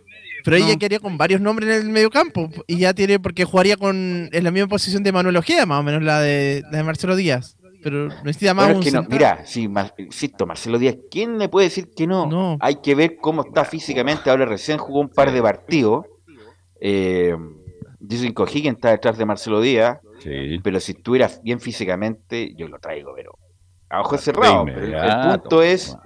Pero 0.47 0.63
ella 0.63 0.77
quería 0.77 0.99
con 0.99 1.17
varios 1.17 1.41
nombres 1.41 1.69
en 1.69 1.87
el 1.87 1.89
medio 1.89 2.09
campo 2.09 2.49
y 2.67 2.77
ya 2.77 2.93
tiene, 2.93 3.19
porque 3.19 3.43
jugaría 3.43 3.75
con 3.75 4.29
en 4.31 4.43
la 4.45 4.49
misma 4.49 4.69
posición 4.69 5.03
de 5.03 5.11
Manuel 5.11 5.35
Ojeda, 5.35 5.65
más 5.65 5.81
o 5.81 5.83
menos 5.83 6.01
la 6.01 6.21
de, 6.21 6.63
de 6.71 6.83
Marcelo 6.83 7.17
Díaz. 7.17 7.57
Pero 7.83 8.07
necesita 8.23 8.53
más 8.53 8.73
un 8.73 8.93
no, 8.93 9.05
Mira, 9.09 9.45
sí, 9.45 9.69
insisto, 9.97 10.45
Marcelo 10.45 10.79
Díaz, 10.79 10.95
¿quién 11.11 11.37
le 11.37 11.49
puede 11.49 11.67
decir 11.67 11.89
que 11.93 12.07
no? 12.07 12.57
Hay 12.61 12.77
que 12.77 12.95
ver 12.95 13.17
cómo 13.17 13.41
está 13.45 13.65
físicamente. 13.65 14.29
Ahora 14.29 14.45
recién 14.45 14.77
jugó 14.77 15.01
un 15.01 15.09
par 15.09 15.33
de 15.33 15.41
partidos. 15.41 16.05
Eh, 16.79 17.35
dicen 17.99 18.33
que 18.33 18.41
O'Higgins 18.41 18.77
está 18.77 18.91
detrás 18.91 19.17
de 19.17 19.25
Marcelo 19.25 19.59
Díaz. 19.59 19.99
Pero 20.63 20.79
si 20.79 20.93
estuviera 20.93 21.29
bien 21.43 21.59
físicamente, 21.59 22.53
yo 22.55 22.69
lo 22.69 22.79
traigo, 22.79 23.11
pero 23.15 23.37
a 23.89 23.99
ojos 23.99 24.21
cerrados. 24.21 24.69
el 24.69 25.39
punto 25.39 25.61
es 25.61 25.97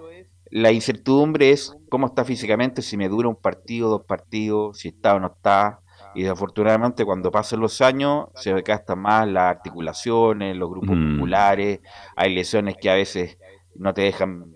la 0.50 0.72
incertidumbre 0.72 1.52
es 1.52 1.74
cómo 1.92 2.08
está 2.08 2.24
físicamente, 2.24 2.82
si 2.82 2.96
me 2.96 3.10
dura 3.10 3.28
un 3.28 3.36
partido, 3.36 3.90
dos 3.90 4.06
partidos, 4.06 4.80
si 4.80 4.88
está 4.88 5.14
o 5.14 5.20
no 5.20 5.28
está. 5.28 5.82
Y 6.16 6.22
desafortunadamente 6.24 7.04
cuando 7.04 7.32
pasan 7.32 7.60
los 7.60 7.82
años 7.82 8.28
se 8.36 8.54
gastan 8.62 9.00
más 9.00 9.28
las 9.28 9.58
articulaciones, 9.58 10.56
los 10.56 10.70
grupos 10.70 10.96
mm. 10.96 11.00
musculares, 11.00 11.82
hay 12.16 12.34
lesiones 12.34 12.78
que 12.78 12.90
a 12.90 12.96
veces 12.96 13.38
no 13.76 13.94
te 13.94 14.04
dejan 14.04 14.54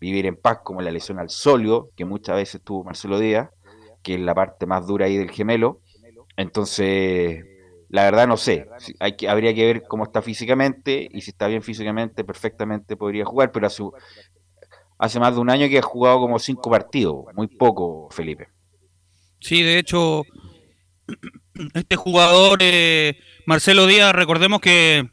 vivir 0.00 0.24
en 0.24 0.36
paz, 0.36 0.60
como 0.64 0.80
la 0.80 0.90
lesión 0.90 1.18
al 1.18 1.28
solio, 1.28 1.90
que 1.94 2.06
muchas 2.06 2.36
veces 2.36 2.62
tuvo 2.62 2.84
Marcelo 2.84 3.18
Díaz, 3.18 3.50
que 4.02 4.14
es 4.14 4.20
la 4.20 4.34
parte 4.34 4.64
más 4.64 4.86
dura 4.86 5.04
ahí 5.04 5.18
del 5.18 5.30
gemelo. 5.30 5.80
Entonces, 6.38 7.44
la 7.90 8.04
verdad 8.04 8.26
no 8.26 8.38
sé, 8.38 8.66
hay 8.98 9.16
que, 9.16 9.28
habría 9.28 9.52
que 9.54 9.66
ver 9.66 9.82
cómo 9.82 10.04
está 10.04 10.22
físicamente 10.22 11.06
y 11.10 11.20
si 11.20 11.32
está 11.32 11.48
bien 11.48 11.62
físicamente, 11.62 12.24
perfectamente 12.24 12.96
podría 12.96 13.26
jugar, 13.26 13.52
pero 13.52 13.66
a 13.66 13.70
su, 13.70 13.92
hace 15.02 15.18
más 15.18 15.34
de 15.34 15.40
un 15.40 15.50
año 15.50 15.68
que 15.68 15.78
ha 15.78 15.82
jugado 15.82 16.20
como 16.20 16.38
cinco 16.38 16.70
partidos, 16.70 17.24
muy 17.34 17.48
poco, 17.48 18.08
Felipe. 18.12 18.46
Sí, 19.40 19.60
de 19.60 19.80
hecho, 19.80 20.22
este 21.74 21.96
jugador, 21.96 22.60
eh, 22.62 23.18
Marcelo 23.44 23.88
Díaz, 23.88 24.12
recordemos 24.12 24.60
que 24.60 25.10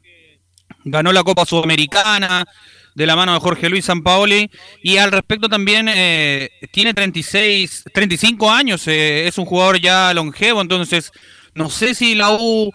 ganó 0.85 1.11
la 1.11 1.23
Copa 1.23 1.43
Sudamericana 1.43 2.45
de 2.93 3.05
la 3.07 3.15
mano 3.15 3.33
de 3.33 3.39
Jorge 3.39 3.67
Luis 3.67 3.85
Sampaoli 3.85 4.51
y 4.83 4.97
al 4.97 5.11
respecto 5.11 5.49
también 5.49 5.87
eh, 5.89 6.51
tiene 6.71 6.93
36, 6.93 7.85
35 7.91 8.51
años, 8.51 8.87
eh, 8.87 9.27
es 9.27 9.39
un 9.39 9.45
jugador 9.45 9.81
ya 9.81 10.13
longevo, 10.13 10.61
entonces 10.61 11.11
no 11.55 11.71
sé 11.71 11.95
si 11.95 12.13
la 12.13 12.37
U 12.39 12.71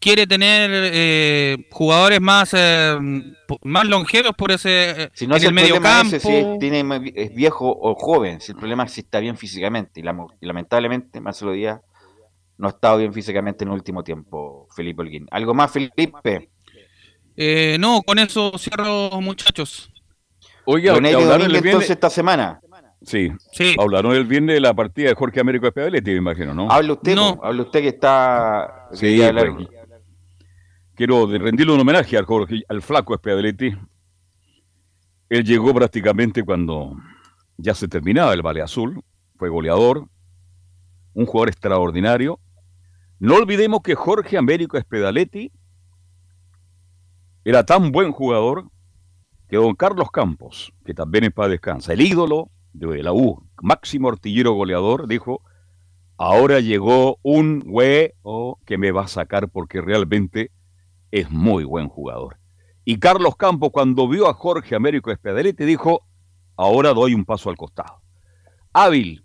quiere 0.00 0.26
tener 0.26 0.70
eh, 0.72 1.68
jugadores 1.70 2.20
más 2.20 2.54
eh, 2.54 2.98
más 3.62 3.86
longevos 3.86 4.32
por 4.36 4.52
ese 4.52 4.90
eh, 4.90 5.10
si 5.12 5.26
no 5.26 5.36
es 5.36 5.44
el, 5.44 5.52
medio 5.52 5.80
campo. 5.80 6.16
Es, 6.16 6.22
si 6.22 6.44
tiene, 6.58 7.12
es 7.14 7.34
viejo 7.34 7.68
o 7.68 7.94
joven, 7.94 8.40
si 8.40 8.52
el 8.52 8.58
problema 8.58 8.84
es 8.84 8.92
si 8.92 9.00
está 9.00 9.20
bien 9.20 9.36
físicamente. 9.36 10.00
Y, 10.00 10.04
lamentablemente 10.46 11.20
Marcelo 11.20 11.52
Díaz 11.52 11.80
no 12.56 12.68
ha 12.68 12.70
estado 12.70 12.98
bien 12.98 13.12
físicamente 13.12 13.64
en 13.64 13.70
el 13.70 13.74
último 13.74 14.02
tiempo, 14.02 14.68
Felipe 14.74 15.02
Holguín. 15.02 15.26
¿Algo 15.30 15.54
más, 15.54 15.70
Felipe? 15.70 16.50
no, 17.78 18.02
con 18.02 18.18
eso 18.18 18.52
cierro, 18.58 19.20
muchachos. 19.20 19.92
Oiga, 20.64 20.94
hablaron 20.94 21.42
el 21.42 21.62
viernes 21.62 21.88
esta 21.88 22.10
semana. 22.10 22.60
Sí, 23.02 23.30
sí. 23.52 23.76
Hablaron 23.78 24.12
el 24.12 24.24
viernes 24.24 24.54
de 24.54 24.60
la 24.60 24.74
partida 24.74 25.08
de 25.08 25.14
Jorge 25.14 25.40
Américo 25.40 25.68
Espedaletti, 25.68 26.10
me 26.10 26.16
imagino, 26.16 26.52
¿no? 26.52 26.70
Hable 26.70 26.92
usted, 26.92 27.14
no. 27.14 27.38
Hable 27.42 27.62
usted 27.62 27.80
que 27.80 27.88
está... 27.88 28.88
Sí, 28.92 29.20
quiero 30.98 31.28
rendirle 31.28 31.72
un 31.72 31.78
homenaje 31.78 32.18
al, 32.18 32.26
al 32.68 32.82
flaco 32.82 33.14
Espedaletti. 33.14 33.72
Él 35.28 35.44
llegó 35.44 35.72
prácticamente 35.72 36.42
cuando 36.42 36.96
ya 37.56 37.72
se 37.72 37.86
terminaba 37.86 38.34
el 38.34 38.42
Valle 38.42 38.62
Azul, 38.62 39.00
fue 39.36 39.48
goleador, 39.48 40.08
un 41.14 41.24
jugador 41.24 41.50
extraordinario. 41.50 42.40
No 43.20 43.36
olvidemos 43.36 43.80
que 43.82 43.94
Jorge 43.94 44.36
Américo 44.36 44.76
Espedaletti 44.76 45.52
era 47.44 47.64
tan 47.64 47.92
buen 47.92 48.10
jugador 48.10 48.68
que 49.48 49.56
don 49.56 49.76
Carlos 49.76 50.10
Campos, 50.10 50.72
que 50.84 50.94
también 50.94 51.22
en 51.22 51.32
paz 51.32 51.48
descansa, 51.48 51.92
el 51.92 52.00
ídolo 52.00 52.50
de 52.72 53.04
la 53.04 53.12
U, 53.12 53.46
máximo 53.62 54.08
artillero 54.08 54.54
goleador, 54.54 55.06
dijo, 55.06 55.42
ahora 56.16 56.58
llegó 56.58 57.20
un 57.22 57.62
huevo 57.66 58.58
que 58.66 58.78
me 58.78 58.90
va 58.90 59.04
a 59.04 59.08
sacar 59.08 59.48
porque 59.48 59.80
realmente 59.80 60.50
es 61.10 61.30
muy 61.30 61.64
buen 61.64 61.88
jugador. 61.88 62.38
Y 62.84 62.98
Carlos 62.98 63.36
Campos, 63.36 63.70
cuando 63.72 64.08
vio 64.08 64.28
a 64.28 64.34
Jorge 64.34 64.74
Américo 64.74 65.10
Espedaletti, 65.10 65.64
dijo, 65.64 66.06
ahora 66.56 66.94
doy 66.94 67.14
un 67.14 67.24
paso 67.24 67.50
al 67.50 67.56
costado. 67.56 68.00
Hábil, 68.72 69.24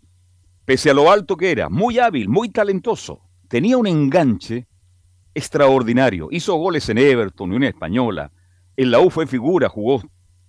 pese 0.66 0.90
a 0.90 0.94
lo 0.94 1.12
alto 1.12 1.38
que 1.38 1.52
era, 1.52 1.70
muy 1.70 2.00
hábil, 2.00 2.30
muy 2.30 2.50
talentoso, 2.50 3.22
tenía 3.48 3.78
un 3.78 3.88
enganche 3.88 4.68
extraordinario, 5.34 6.28
hizo 6.32 6.56
goles 6.56 6.88
en 6.90 6.98
Everton, 6.98 7.50
Unión 7.50 7.64
Española, 7.64 8.32
en 8.76 8.92
la 8.92 9.00
U 9.00 9.10
fue 9.10 9.28
figura, 9.28 9.70
jugó 9.70 10.02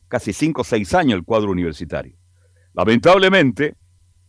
casi 0.09 0.33
5 0.33 0.61
o 0.61 0.65
6 0.65 0.95
años 0.95 1.19
el 1.19 1.25
cuadro 1.25 1.51
universitario. 1.51 2.17
Lamentablemente, 2.73 3.77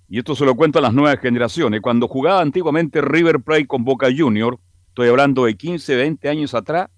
y 0.08 0.20
esto 0.20 0.36
se 0.36 0.45
lo 0.45 0.56
cuentan 0.56 0.84
las 0.84 0.93
nuevas 0.93 1.20
generaciones, 1.20 1.82
cuando 1.82 2.08
jugaba 2.08 2.41
antiguamente 2.41 3.01
River 3.01 3.41
Plate 3.41 3.68
con 3.68 3.84
Boca 3.84 4.08
Junior, 4.16 4.60
estoy 4.89 5.10
hablando 5.10 5.45
de 5.45 5.56
15, 5.56 5.95
20 5.95 6.30
años 6.30 6.53
atrás, 6.53 6.89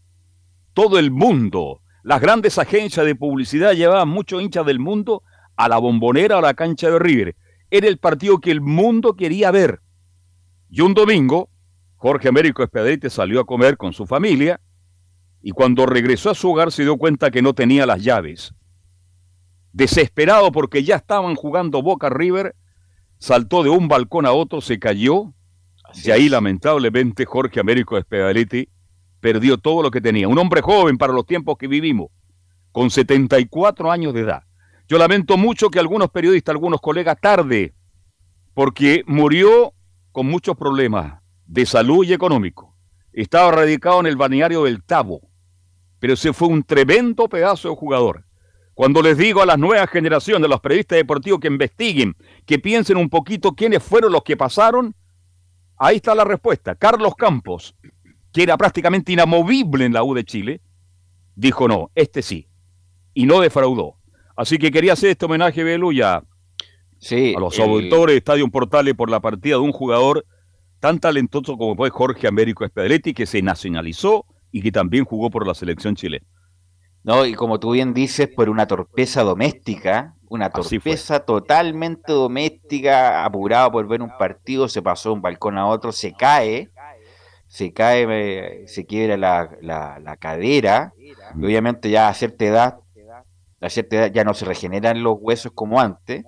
todo 0.77 0.99
el 0.99 1.09
mundo, 1.09 1.81
las 2.03 2.21
grandes 2.21 2.59
agencias 2.59 3.03
de 3.03 3.15
publicidad 3.15 3.73
llevaban 3.73 4.09
muchos 4.09 4.43
hinchas 4.43 4.63
del 4.63 4.77
mundo 4.77 5.23
a 5.55 5.67
la 5.67 5.79
bombonera 5.79 6.35
o 6.35 6.37
a 6.37 6.41
la 6.43 6.53
cancha 6.53 6.91
de 6.91 6.99
River. 6.99 7.35
Era 7.71 7.87
el 7.87 7.97
partido 7.97 8.37
que 8.37 8.51
el 8.51 8.61
mundo 8.61 9.15
quería 9.15 9.49
ver. 9.49 9.81
Y 10.69 10.81
un 10.81 10.93
domingo, 10.93 11.49
Jorge 11.95 12.27
Américo 12.27 12.61
Espedete 12.61 13.09
salió 13.09 13.39
a 13.39 13.45
comer 13.47 13.75
con 13.75 13.91
su 13.91 14.05
familia 14.05 14.61
y 15.41 15.49
cuando 15.49 15.87
regresó 15.87 16.29
a 16.29 16.35
su 16.35 16.51
hogar 16.51 16.71
se 16.71 16.83
dio 16.83 16.95
cuenta 16.97 17.31
que 17.31 17.41
no 17.41 17.55
tenía 17.55 17.87
las 17.87 18.03
llaves. 18.03 18.53
desesperado 19.73 20.51
porque 20.51 20.83
ya 20.83 20.97
estaban 20.97 21.33
jugando 21.33 21.81
Boca 21.81 22.11
River, 22.11 22.55
saltó 23.17 23.63
de 23.63 23.71
un 23.71 23.87
balcón 23.87 24.27
a 24.27 24.31
otro, 24.31 24.61
se 24.61 24.77
cayó, 24.77 25.33
y 26.03 26.11
ahí 26.11 26.29
lamentablemente 26.29 27.25
Jorge 27.25 27.61
Américo 27.61 27.97
Espedaletti 27.97 28.69
perdió 29.19 29.57
todo 29.57 29.81
lo 29.83 29.91
que 29.91 30.01
tenía. 30.01 30.27
Un 30.27 30.37
hombre 30.37 30.61
joven 30.61 30.97
para 30.97 31.13
los 31.13 31.25
tiempos 31.25 31.57
que 31.57 31.67
vivimos, 31.67 32.09
con 32.71 32.89
74 32.89 33.91
años 33.91 34.13
de 34.13 34.21
edad. 34.21 34.43
Yo 34.87 34.97
lamento 34.97 35.37
mucho 35.37 35.69
que 35.69 35.79
algunos 35.79 36.09
periodistas, 36.09 36.53
algunos 36.53 36.79
colegas 36.79 37.17
tarde, 37.19 37.73
porque 38.53 39.03
murió 39.05 39.73
con 40.11 40.27
muchos 40.27 40.55
problemas 40.55 41.21
de 41.45 41.65
salud 41.65 42.05
y 42.05 42.13
económico. 42.13 42.75
Estaba 43.11 43.51
radicado 43.51 43.99
en 43.99 44.05
el 44.05 44.15
balneario 44.15 44.63
del 44.63 44.83
Tabo, 44.83 45.21
pero 45.99 46.13
ese 46.13 46.33
fue 46.33 46.47
un 46.47 46.63
tremendo 46.63 47.27
pedazo 47.27 47.69
de 47.69 47.75
jugador. 47.75 48.25
Cuando 48.73 49.01
les 49.01 49.17
digo 49.17 49.41
a 49.41 49.45
las 49.45 49.57
nuevas 49.57 49.89
generaciones 49.89 50.43
de 50.43 50.47
los 50.47 50.61
periodistas 50.61 50.97
deportivos 50.97 51.39
que 51.39 51.47
investiguen, 51.47 52.15
que 52.45 52.59
piensen 52.59 52.97
un 52.97 53.09
poquito 53.09 53.53
quiénes 53.53 53.81
fueron 53.81 54.11
los 54.11 54.23
que 54.23 54.37
pasaron, 54.37 54.95
ahí 55.77 55.95
está 55.95 56.13
la 56.13 56.23
respuesta. 56.23 56.75
Carlos 56.75 57.15
Campos, 57.15 57.75
que 58.37 58.43
era 58.43 58.55
prácticamente 58.55 59.11
inamovible 59.13 59.83
en 59.83 59.93
la 59.93 60.03
U 60.03 60.13
de 60.13 60.23
Chile, 60.23 60.61
dijo 61.35 61.67
no, 61.67 61.89
este 61.95 62.21
sí, 62.21 62.47
y 63.15 63.25
no 63.25 63.39
defraudó. 63.39 63.95
Así 64.35 64.59
que 64.59 64.69
quería 64.69 64.93
hacer 64.93 65.09
este 65.09 65.25
homenaje, 65.25 65.63
Belu, 65.63 65.91
ya 65.91 66.17
a 66.17 67.39
los 67.39 67.59
auditores 67.59 68.13
de 68.13 68.17
Estadio 68.17 68.47
Portales 68.49 68.93
por 68.93 69.09
la 69.09 69.21
partida 69.21 69.55
de 69.55 69.61
un 69.61 69.71
jugador 69.71 70.23
tan 70.79 70.99
talentoso 70.99 71.57
como 71.57 71.75
fue 71.75 71.89
Jorge 71.89 72.27
Américo 72.27 72.63
Espedaletti, 72.63 73.15
que 73.15 73.25
se 73.25 73.41
nacionalizó 73.41 74.23
y 74.51 74.61
que 74.61 74.71
también 74.71 75.03
jugó 75.03 75.31
por 75.31 75.47
la 75.47 75.55
selección 75.55 75.95
chilena. 75.95 76.27
No, 77.03 77.25
y 77.25 77.33
como 77.33 77.59
tú 77.59 77.71
bien 77.71 77.95
dices, 77.95 78.29
por 78.35 78.49
una 78.49 78.67
torpeza 78.67 79.23
doméstica, 79.23 80.13
una 80.29 80.51
torpeza 80.51 81.21
totalmente 81.21 82.13
doméstica, 82.13 83.25
apurado 83.25 83.71
por 83.71 83.87
ver 83.87 84.03
un 84.03 84.11
partido, 84.15 84.67
se 84.67 84.83
pasó 84.83 85.09
de 85.09 85.15
un 85.15 85.21
balcón 85.23 85.57
a 85.57 85.65
otro, 85.65 85.91
se 85.91 86.13
cae, 86.13 86.69
se 87.57 87.73
cae, 87.73 88.67
se 88.67 88.85
quiebra 88.85 89.17
la, 89.17 89.49
la, 89.99 90.17
cadera, 90.17 90.93
y 90.99 91.43
obviamente 91.43 91.89
ya 91.89 92.07
a 92.07 92.13
cierta 92.13 92.45
edad, 92.45 92.79
a 93.59 93.69
cierta 93.71 93.95
edad 93.95 94.11
ya 94.13 94.23
no 94.23 94.35
se 94.35 94.45
regeneran 94.45 95.01
los 95.01 95.17
huesos 95.19 95.53
como 95.55 95.81
antes. 95.81 96.23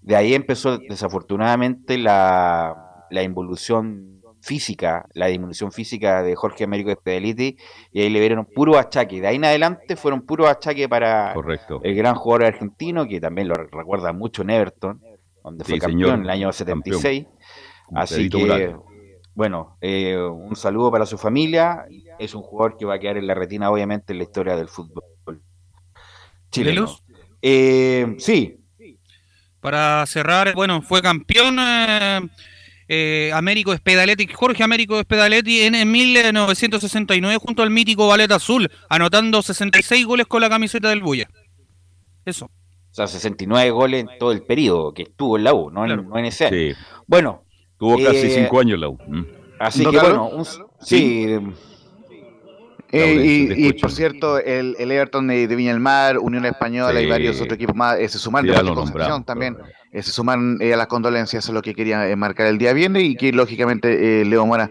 De 0.00 0.16
ahí 0.16 0.34
empezó 0.34 0.78
desafortunadamente 0.78 1.96
la, 1.96 3.06
la 3.08 3.22
involución 3.22 4.20
física, 4.40 5.06
la 5.12 5.26
disminución 5.26 5.70
física 5.70 6.24
de 6.24 6.34
Jorge 6.34 6.64
Américo 6.64 6.90
Espedaliti, 6.90 7.56
y 7.92 8.00
ahí 8.00 8.10
le 8.10 8.18
dieron 8.18 8.44
puro 8.44 8.76
achaque. 8.76 9.20
De 9.20 9.28
ahí 9.28 9.36
en 9.36 9.44
adelante 9.44 9.94
fueron 9.94 10.22
puros 10.22 10.48
achaque 10.48 10.88
para 10.88 11.36
el 11.84 11.94
gran 11.94 12.16
jugador 12.16 12.46
argentino, 12.46 13.06
que 13.06 13.20
también 13.20 13.46
lo 13.46 13.54
recuerda 13.54 14.12
mucho 14.12 14.42
en 14.42 14.50
Everton, 14.50 15.00
donde 15.44 15.62
fue 15.62 15.78
campeón 15.78 16.14
en 16.14 16.22
el 16.22 16.30
año 16.30 16.52
76. 16.52 17.26
Así 17.94 18.28
que, 18.28 18.74
bueno, 19.34 19.76
eh, 19.80 20.16
un 20.16 20.56
saludo 20.56 20.90
para 20.90 21.06
su 21.06 21.18
familia. 21.18 21.86
Es 22.18 22.34
un 22.34 22.42
jugador 22.42 22.76
que 22.76 22.84
va 22.84 22.94
a 22.94 22.98
quedar 22.98 23.16
en 23.16 23.26
la 23.26 23.34
retina, 23.34 23.70
obviamente, 23.70 24.12
en 24.12 24.18
la 24.18 24.24
historia 24.24 24.56
del 24.56 24.68
fútbol 24.68 25.04
chileno. 26.50 26.96
Eh, 27.42 28.14
sí. 28.18 28.56
Para 29.60 30.04
cerrar, 30.06 30.54
bueno, 30.54 30.82
fue 30.82 31.02
campeón. 31.02 31.58
Eh, 31.58 32.20
eh, 32.86 33.30
Américo 33.32 33.72
Espedaletti, 33.72 34.26
Jorge 34.26 34.62
Américo 34.62 35.00
Espedaletti 35.00 35.62
en, 35.62 35.90
1969 35.90 37.38
junto 37.38 37.62
al 37.62 37.70
mítico 37.70 38.06
Ballet 38.06 38.30
Azul, 38.30 38.70
anotando 38.90 39.40
66 39.40 40.04
goles 40.04 40.26
con 40.26 40.42
la 40.42 40.50
camiseta 40.50 40.90
del 40.90 41.00
Buya. 41.00 41.28
Eso. 42.26 42.46
O 42.46 42.94
sea, 42.94 43.06
69 43.06 43.70
goles 43.70 44.00
en 44.02 44.18
todo 44.18 44.32
el 44.32 44.42
periodo 44.42 44.92
que 44.92 45.02
estuvo 45.02 45.36
en 45.38 45.44
la 45.44 45.54
U, 45.54 45.70
no, 45.70 45.84
en, 45.86 46.24
ese 46.24 46.46
año. 46.46 46.76
Bueno. 47.06 47.43
Tuvo 47.78 47.96
casi 47.96 48.30
5 48.30 48.56
eh, 48.56 48.60
años 48.60 48.74
en 48.74 48.80
la 48.80 48.88
U. 48.88 48.98
Mm. 49.06 49.26
Así 49.58 49.84
que 49.84 49.98
bueno, 49.98 50.42
sí. 50.80 51.38
Eh, 52.96 53.54
y, 53.56 53.72
por 53.72 53.90
cierto, 53.90 54.38
el, 54.38 54.76
Everton 54.78 55.26
de, 55.26 55.48
Viña 55.48 55.72
del 55.72 55.80
Mar, 55.80 56.18
Unión 56.18 56.44
Española 56.44 57.00
y 57.00 57.08
varios 57.08 57.40
otros 57.40 57.56
equipos 57.56 57.74
más 57.74 57.98
se 57.98 58.18
sumaron 58.18 58.46
de 58.46 59.24
también. 59.26 59.56
Eh, 59.94 60.02
se 60.02 60.10
suman 60.10 60.58
eh, 60.60 60.74
a 60.74 60.76
las 60.76 60.88
condolencias, 60.88 61.44
eso 61.44 61.52
es 61.52 61.54
lo 61.54 61.62
que 61.62 61.72
quería 61.72 62.08
eh, 62.08 62.16
marcar 62.16 62.48
el 62.48 62.58
día 62.58 62.72
viernes 62.72 63.04
y 63.04 63.14
que 63.14 63.32
lógicamente 63.32 64.24
Leo 64.24 64.44
Mora 64.44 64.70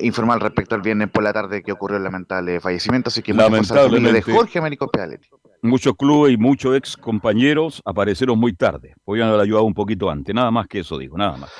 informar 0.00 0.42
respecto 0.42 0.74
al 0.74 0.80
viernes 0.80 1.08
por 1.08 1.22
la 1.22 1.32
tarde 1.32 1.62
que 1.62 1.70
ocurrió 1.70 1.98
el 1.98 2.02
lamentable 2.02 2.58
fallecimiento. 2.58 3.08
Así 3.08 3.22
que 3.22 3.32
lamentablemente 3.32 4.12
de 4.12 4.22
Jorge 4.22 4.58
Américo 4.58 4.88
Pealetti. 4.88 5.28
Muchos 5.62 5.94
clubes 5.96 6.32
y 6.32 6.36
muchos 6.36 6.76
ex 6.76 6.96
compañeros 6.96 7.80
aparecieron 7.84 8.40
muy 8.40 8.54
tarde. 8.54 8.94
Podrían 9.04 9.28
haber 9.28 9.42
ayudado 9.42 9.64
un 9.64 9.74
poquito 9.74 10.10
antes. 10.10 10.34
Nada 10.34 10.50
más 10.50 10.66
que 10.66 10.80
eso 10.80 10.98
digo, 10.98 11.16
nada 11.16 11.36
más. 11.36 11.50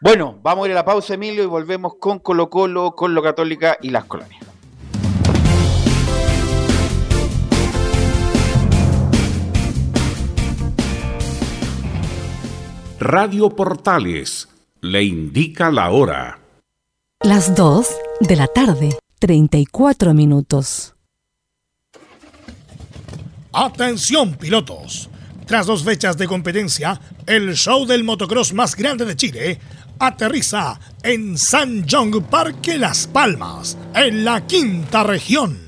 Bueno, 0.00 0.38
vamos 0.44 0.64
a 0.64 0.66
ir 0.68 0.72
a 0.72 0.76
la 0.76 0.84
pausa, 0.84 1.14
Emilio, 1.14 1.42
y 1.42 1.46
volvemos 1.46 1.94
con 1.98 2.20
Colo 2.20 2.48
Colo, 2.48 2.92
con 2.92 3.14
lo 3.14 3.22
Católica 3.22 3.78
y 3.82 3.90
las 3.90 4.04
colonias. 4.04 4.44
Radio 13.00 13.50
Portales 13.50 14.48
le 14.80 15.02
indica 15.02 15.72
la 15.72 15.90
hora. 15.90 16.38
Las 17.20 17.56
2 17.56 17.88
de 18.20 18.36
la 18.36 18.46
tarde, 18.46 18.96
34 19.18 20.14
minutos. 20.14 20.94
Atención 23.52 24.36
pilotos. 24.36 25.10
Tras 25.48 25.64
dos 25.64 25.82
fechas 25.82 26.18
de 26.18 26.26
competencia, 26.26 27.00
el 27.26 27.56
show 27.56 27.86
del 27.86 28.04
motocross 28.04 28.52
más 28.52 28.76
grande 28.76 29.06
de 29.06 29.16
Chile 29.16 29.58
aterriza 29.98 30.78
en 31.02 31.36
San 31.38 31.84
John 31.88 32.10
Parque 32.24 32.78
Las 32.78 33.06
Palmas, 33.06 33.76
en 33.94 34.24
la 34.24 34.46
quinta 34.46 35.02
región. 35.02 35.58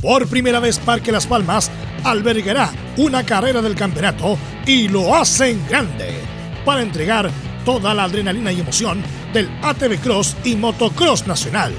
Por 0.00 0.26
primera 0.28 0.60
vez 0.60 0.78
Parque 0.78 1.12
Las 1.12 1.26
Palmas 1.26 1.70
albergará 2.04 2.70
una 2.96 3.24
carrera 3.24 3.60
del 3.60 3.74
campeonato 3.74 4.38
y 4.66 4.88
lo 4.88 5.14
hacen 5.14 5.60
grande 5.68 6.20
para 6.64 6.82
entregar 6.82 7.30
toda 7.64 7.94
la 7.94 8.04
adrenalina 8.04 8.52
y 8.52 8.60
emoción 8.60 9.02
del 9.32 9.48
ATV 9.62 9.98
Cross 10.00 10.36
y 10.44 10.54
Motocross 10.54 11.26
Nacional. 11.26 11.72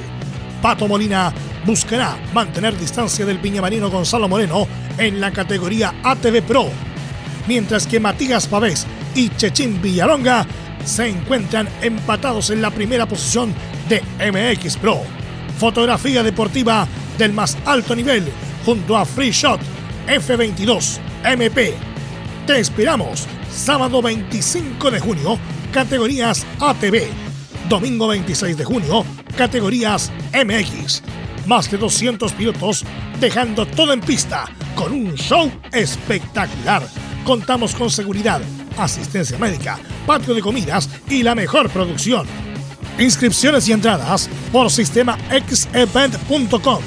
Pato 0.61 0.87
Molina 0.87 1.33
buscará 1.65 2.17
mantener 2.33 2.77
distancia 2.77 3.25
del 3.25 3.39
piñamarino 3.39 3.89
Gonzalo 3.89 4.27
Moreno 4.27 4.67
en 4.97 5.21
la 5.21 5.31
categoría 5.31 5.93
ATV 6.03 6.41
Pro, 6.43 6.69
mientras 7.49 7.87
que 7.87 7.99
Matías 7.99 8.45
Pavés 8.45 8.85
y 9.15 9.29
Chechín 9.29 9.81
Villalonga 9.81 10.45
se 10.85 11.07
encuentran 11.07 11.67
empatados 11.81 12.51
en 12.51 12.61
la 12.61 12.69
primera 12.69 13.07
posición 13.07 13.55
de 13.89 14.03
MX 14.31 14.77
Pro. 14.77 15.01
Fotografía 15.57 16.21
deportiva 16.21 16.87
del 17.17 17.33
más 17.33 17.57
alto 17.65 17.95
nivel 17.95 18.23
junto 18.63 18.95
a 18.95 19.03
Free 19.03 19.31
Shot 19.31 19.59
F22 20.07 20.99
MP. 21.23 21.73
Te 22.45 22.59
esperamos 22.59 23.25
sábado 23.51 23.99
25 24.03 24.91
de 24.91 24.99
junio, 24.99 25.39
categorías 25.73 26.45
ATV. 26.59 27.07
Domingo 27.67 28.09
26 28.09 28.57
de 28.57 28.63
junio, 28.63 29.03
categorías 29.35 30.11
MX. 30.33 31.01
Más 31.47 31.71
de 31.71 31.79
200 31.79 32.31
pilotos 32.33 32.85
dejando 33.19 33.65
todo 33.65 33.91
en 33.91 34.01
pista 34.01 34.45
con 34.75 34.93
un 34.93 35.15
show 35.15 35.51
espectacular. 35.73 36.83
Contamos 37.29 37.73
con 37.75 37.91
seguridad, 37.91 38.41
asistencia 38.75 39.37
médica, 39.37 39.77
patio 40.07 40.33
de 40.33 40.41
comidas 40.41 40.89
y 41.07 41.21
la 41.21 41.35
mejor 41.35 41.69
producción. 41.69 42.25
Inscripciones 42.97 43.67
y 43.67 43.71
entradas 43.71 44.27
por 44.51 44.71
sistemaxevent.com. 44.71 46.81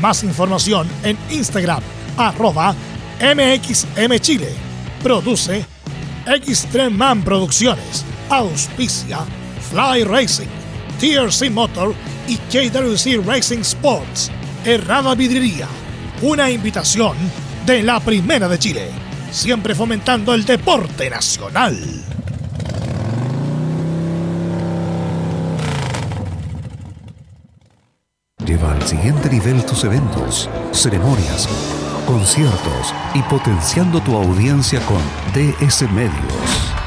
Más 0.00 0.24
información 0.24 0.88
en 1.02 1.18
Instagram 1.28 1.82
arroba 2.16 2.74
MXM 3.20 4.18
Chile. 4.18 4.48
Produce 5.02 5.66
Extreman 6.26 7.22
Producciones. 7.22 8.02
Auspicia 8.30 9.18
Fly 9.70 10.04
Racing, 10.04 10.48
TRC 10.98 11.50
Motor 11.50 11.94
y 12.26 12.38
KWC 12.38 13.26
Racing 13.26 13.60
Sports. 13.60 14.30
Errada 14.64 15.14
Vidriería. 15.14 15.68
Una 16.22 16.50
invitación 16.50 17.14
de 17.66 17.82
la 17.82 18.00
Primera 18.00 18.48
de 18.48 18.58
Chile. 18.58 19.05
Siempre 19.30 19.74
fomentando 19.74 20.34
el 20.34 20.44
deporte 20.44 21.10
nacional. 21.10 21.76
Lleva 28.44 28.72
al 28.72 28.82
siguiente 28.86 29.28
nivel 29.28 29.64
tus 29.64 29.84
eventos, 29.84 30.48
ceremonias 30.72 31.48
conciertos 32.06 32.94
y 33.14 33.22
potenciando 33.22 34.00
tu 34.00 34.16
audiencia 34.16 34.80
con 34.86 35.00
DS 35.34 35.82
Medios. 35.90 36.75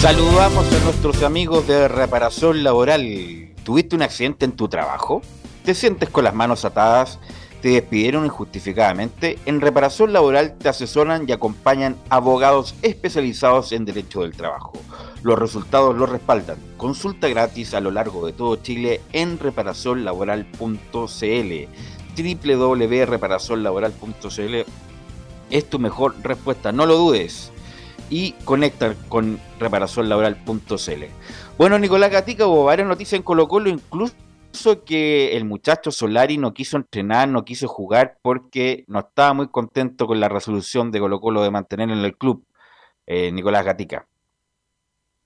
Saludamos 0.00 0.72
a 0.72 0.84
nuestros 0.84 1.24
amigos 1.24 1.66
de 1.66 1.88
reparación 1.88 2.62
laboral. 2.62 3.02
¿Tuviste 3.64 3.96
un 3.96 4.02
accidente 4.02 4.44
en 4.44 4.52
tu 4.52 4.68
trabajo? 4.68 5.22
¿Te 5.64 5.74
sientes 5.74 6.08
con 6.08 6.22
las 6.22 6.34
manos 6.34 6.64
atadas? 6.64 7.18
¿Te 7.60 7.70
despidieron 7.70 8.24
injustificadamente? 8.24 9.40
En 9.44 9.60
reparación 9.60 10.12
laboral 10.12 10.56
te 10.56 10.68
asesoran 10.68 11.28
y 11.28 11.32
acompañan 11.32 11.96
abogados 12.10 12.76
especializados 12.82 13.72
en 13.72 13.84
derecho 13.84 14.22
del 14.22 14.36
trabajo. 14.36 14.74
Los 15.24 15.36
resultados 15.36 15.96
los 15.96 16.08
respaldan. 16.08 16.58
Consulta 16.76 17.26
gratis 17.26 17.74
a 17.74 17.80
lo 17.80 17.90
largo 17.90 18.24
de 18.24 18.32
todo 18.32 18.54
Chile 18.54 19.00
en 19.12 19.40
reparacionlaboral.cl. 19.40 20.72
www.reparacionlaboral.cl 22.16 24.54
es 25.50 25.68
tu 25.68 25.80
mejor 25.80 26.14
respuesta, 26.22 26.70
no 26.70 26.86
lo 26.86 26.96
dudes 26.96 27.50
y 28.10 28.32
conecta 28.44 28.94
con 29.08 29.38
reparacionlaboral.cl. 29.58 31.04
Bueno, 31.56 31.78
Nicolás 31.78 32.10
Gatica, 32.10 32.46
hubo 32.46 32.64
varias 32.64 32.88
noticias 32.88 33.18
en 33.18 33.22
Colo 33.22 33.48
Colo, 33.48 33.68
incluso 33.68 34.14
que 34.84 35.36
el 35.36 35.44
muchacho 35.44 35.90
Solari 35.90 36.38
no 36.38 36.54
quiso 36.54 36.76
entrenar, 36.76 37.28
no 37.28 37.44
quiso 37.44 37.68
jugar 37.68 38.18
porque 38.22 38.84
no 38.86 39.00
estaba 39.00 39.34
muy 39.34 39.48
contento 39.48 40.06
con 40.06 40.20
la 40.20 40.28
resolución 40.28 40.90
de 40.90 41.00
Colo 41.00 41.20
Colo 41.20 41.42
de 41.42 41.50
mantener 41.50 41.90
en 41.90 41.98
el 41.98 42.16
club. 42.16 42.44
Eh, 43.06 43.32
Nicolás 43.32 43.64
Gatica. 43.64 44.06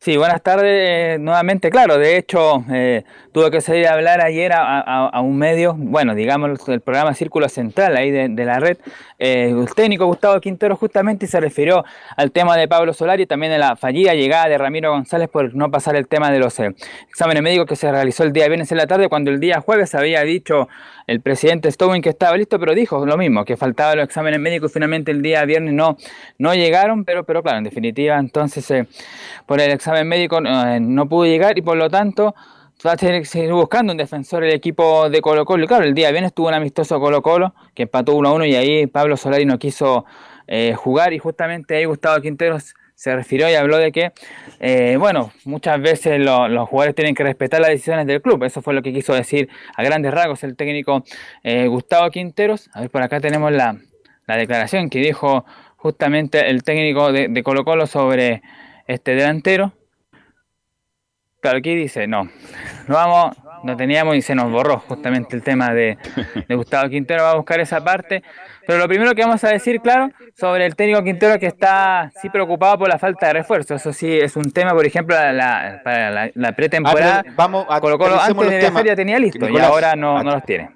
Sí, 0.05 0.17
buenas 0.17 0.43
tardes 0.43 1.21
nuevamente. 1.21 1.71
Claro, 1.71 1.97
de 1.97 2.17
hecho, 2.17 2.65
eh, 2.73 3.05
tuve 3.31 3.53
que 3.53 3.61
salir 3.61 3.87
a 3.87 3.93
hablar 3.93 4.21
ayer 4.21 4.53
a, 4.53 4.81
a- 4.81 5.09
a 5.09 5.21
un 5.21 5.39
medio, 5.39 5.75
bueno, 5.79 6.17
digamos, 6.17 6.59
el 6.69 6.81
programa 6.81 7.15
Círculo 7.15 7.49
Central 7.49 7.97
ahí 7.97 8.11
de, 8.11 8.29
la 8.45 8.59
red. 8.59 8.79
eh, 9.21 9.51
el 9.57 9.73
técnico 9.77 10.07
Gustavo 10.07 10.41
Quintero 10.41 10.75
justamente 10.75 11.29
se 11.29 11.39
refirió 11.39 11.85
al 12.17 12.33
tema 12.33 12.57
de 12.57 12.67
Pablo 12.67 12.93
Solari, 12.95 13.27
también 13.27 13.53
de 13.53 13.59
la 13.59 13.77
fallida 13.77 14.13
llegada 14.15 14.49
de 14.49 14.59
Ramiro 14.59 14.91
González 14.91 15.29
por 15.29 15.55
no 15.55 15.71
pasar 15.71 15.95
el 15.95 16.09
tema 16.09 16.33
de 16.33 16.41
los 16.41 16.59
eh, 16.59 16.75
exámenes 17.09 17.41
médicos 17.45 17.67
que 17.69 17.77
se 17.77 17.89
realizó 17.93 18.25
el 18.25 18.33
día 18.33 18.49
viernes 18.49 18.73
en 18.73 18.79
la 18.79 18.89
tarde, 18.89 19.09
cuando 19.09 19.31
el 19.31 19.39
día 19.39 19.61
jueves 19.61 19.95
había 19.95 20.23
dicho 20.23 20.69
el 21.07 21.21
presidente 21.21 21.71
Stowin 21.71 22.01
que 22.03 22.09
estaba 22.09 22.37
listo, 22.37 22.59
pero 22.59 22.75
dijo 22.75 23.05
lo 23.07 23.17
mismo, 23.17 23.45
que 23.45 23.57
faltaban 23.57 23.99
los 23.99 24.05
exámenes 24.07 24.41
médicos 24.41 24.71
y 24.71 24.75
finalmente 24.75 25.11
el 25.13 25.21
día 25.23 25.45
viernes 25.45 25.75
no, 25.75 25.97
no 26.39 26.55
llegaron, 26.55 27.05
pero, 27.05 27.23
pero 27.25 27.43
claro, 27.43 27.59
en 27.59 27.65
definitiva, 27.65 28.19
entonces 28.19 28.69
eh, 28.73 28.87
por 29.47 29.61
el 29.61 29.71
examen 29.73 29.92
médico 30.05 30.39
eh, 30.45 30.79
no 30.81 31.09
pudo 31.09 31.25
llegar 31.27 31.59
y 31.59 31.63
por 31.63 31.77
lo 31.77 31.89
tanto 31.91 32.35
va 32.87 32.93
a 32.93 32.97
tener 32.97 33.21
que 33.21 33.27
seguir 33.27 33.53
buscando 33.53 33.93
un 33.93 33.97
defensor 33.99 34.43
el 34.45 34.53
equipo 34.53 35.09
de 35.09 35.21
Colo 35.21 35.45
Colo. 35.45 35.65
Y 35.65 35.67
claro, 35.69 35.85
el 35.85 35.95
día 35.95 36.11
viernes 36.11 36.33
tuvo 36.35 36.49
un 36.49 36.55
amistoso 36.55 36.99
Colo 36.99 37.23
Colo 37.23 37.55
que 37.75 37.85
empató 37.85 38.15
1 38.17 38.29
a 38.29 38.33
1 38.33 38.45
y 38.47 38.55
ahí 38.57 38.87
Pablo 38.89 39.17
Solari 39.17 39.45
no 39.47 39.59
quiso 39.59 40.05
eh, 40.49 40.75
jugar 40.75 41.13
y 41.13 41.19
justamente 41.19 41.77
ahí 41.77 41.85
Gustavo 41.85 42.21
Quinteros 42.21 42.75
se 42.95 43.15
refirió 43.17 43.51
y 43.51 43.55
habló 43.55 43.79
de 43.79 43.91
que, 43.91 44.13
eh, 44.61 44.97
bueno, 44.97 45.33
muchas 45.45 45.81
veces 45.81 46.21
lo- 46.21 46.47
los 46.49 46.69
jugadores 46.69 46.95
tienen 46.95 47.15
que 47.17 47.25
respetar 47.25 47.61
las 47.61 47.71
decisiones 47.71 48.07
del 48.07 48.23
club. 48.23 48.45
Eso 48.45 48.63
fue 48.63 48.75
lo 48.75 48.83
que 48.83 48.93
quiso 48.93 49.13
decir 49.15 49.49
a 49.77 49.83
grandes 49.83 50.13
rasgos 50.15 50.45
el 50.45 50.55
técnico 50.57 51.03
eh, 51.43 51.67
Gustavo 51.67 52.11
Quinteros. 52.11 52.71
A 52.75 52.81
ver, 52.83 52.91
por 52.91 53.03
acá 53.03 53.19
tenemos 53.21 53.51
la, 53.53 53.77
la 54.27 54.37
declaración 54.37 54.89
que 54.89 55.01
dijo 55.01 55.45
justamente 55.77 56.49
el 56.49 56.63
técnico 56.63 57.13
de, 57.13 57.27
de 57.29 57.43
Colo 57.43 57.65
Colo 57.65 57.87
sobre 57.89 58.43
este 58.87 59.15
delantero. 59.17 59.73
Claro, 61.43 61.59
aquí 61.59 61.75
dice, 61.75 62.07
no, 62.07 62.23
no 62.87 62.95
vamos, 62.95 63.37
no 63.65 63.77
teníamos 63.77 64.15
y 64.15 64.23
se 64.23 64.33
nos 64.33 64.49
borró 64.53 64.79
justamente 64.79 65.35
el 65.35 65.43
tema 65.43 65.75
de, 65.75 65.99
de 66.49 66.55
Gustavo 66.55 66.89
Quintero, 66.89 67.25
va 67.25 67.33
a 67.33 67.35
buscar 67.35 67.59
esa 67.59 67.83
parte. 67.83 68.23
Pero 68.65 68.79
lo 68.79 68.87
primero 68.87 69.13
que 69.13 69.23
vamos 69.23 69.43
a 69.43 69.49
decir, 69.49 69.81
claro, 69.81 70.09
sobre 70.39 70.65
el 70.67 70.77
técnico 70.77 71.03
Quintero 71.03 71.37
que 71.41 71.47
está 71.47 72.13
sí 72.23 72.31
preocupado 72.31 72.79
por 72.79 72.89
la 72.89 72.97
falta 72.97 73.27
de 73.27 73.33
refuerzo. 73.33 73.75
Eso 73.75 73.93
sí 73.93 74.09
es 74.09 74.37
un 74.37 74.53
tema, 74.53 74.71
por 74.71 74.87
ejemplo, 74.87 75.17
la, 75.17 75.33
la- 75.33 75.81
para 75.83 76.11
la, 76.13 76.31
la 76.33 76.53
pretemporada. 76.53 77.25
Ah, 77.27 77.33
vamos 77.35 77.67
a 77.69 77.81
Colo 77.81 77.99
Colo 77.99 78.15
aterricemos 78.15 78.45
antes 78.45 78.61
de 78.63 78.71
la 78.71 78.73
feria 78.79 78.95
tenía 78.95 79.19
listo 79.19 79.49
y 79.49 79.59
ahora 79.59 79.97
no, 79.97 80.23
no 80.23 80.31
los 80.35 80.45
tiene. 80.45 80.71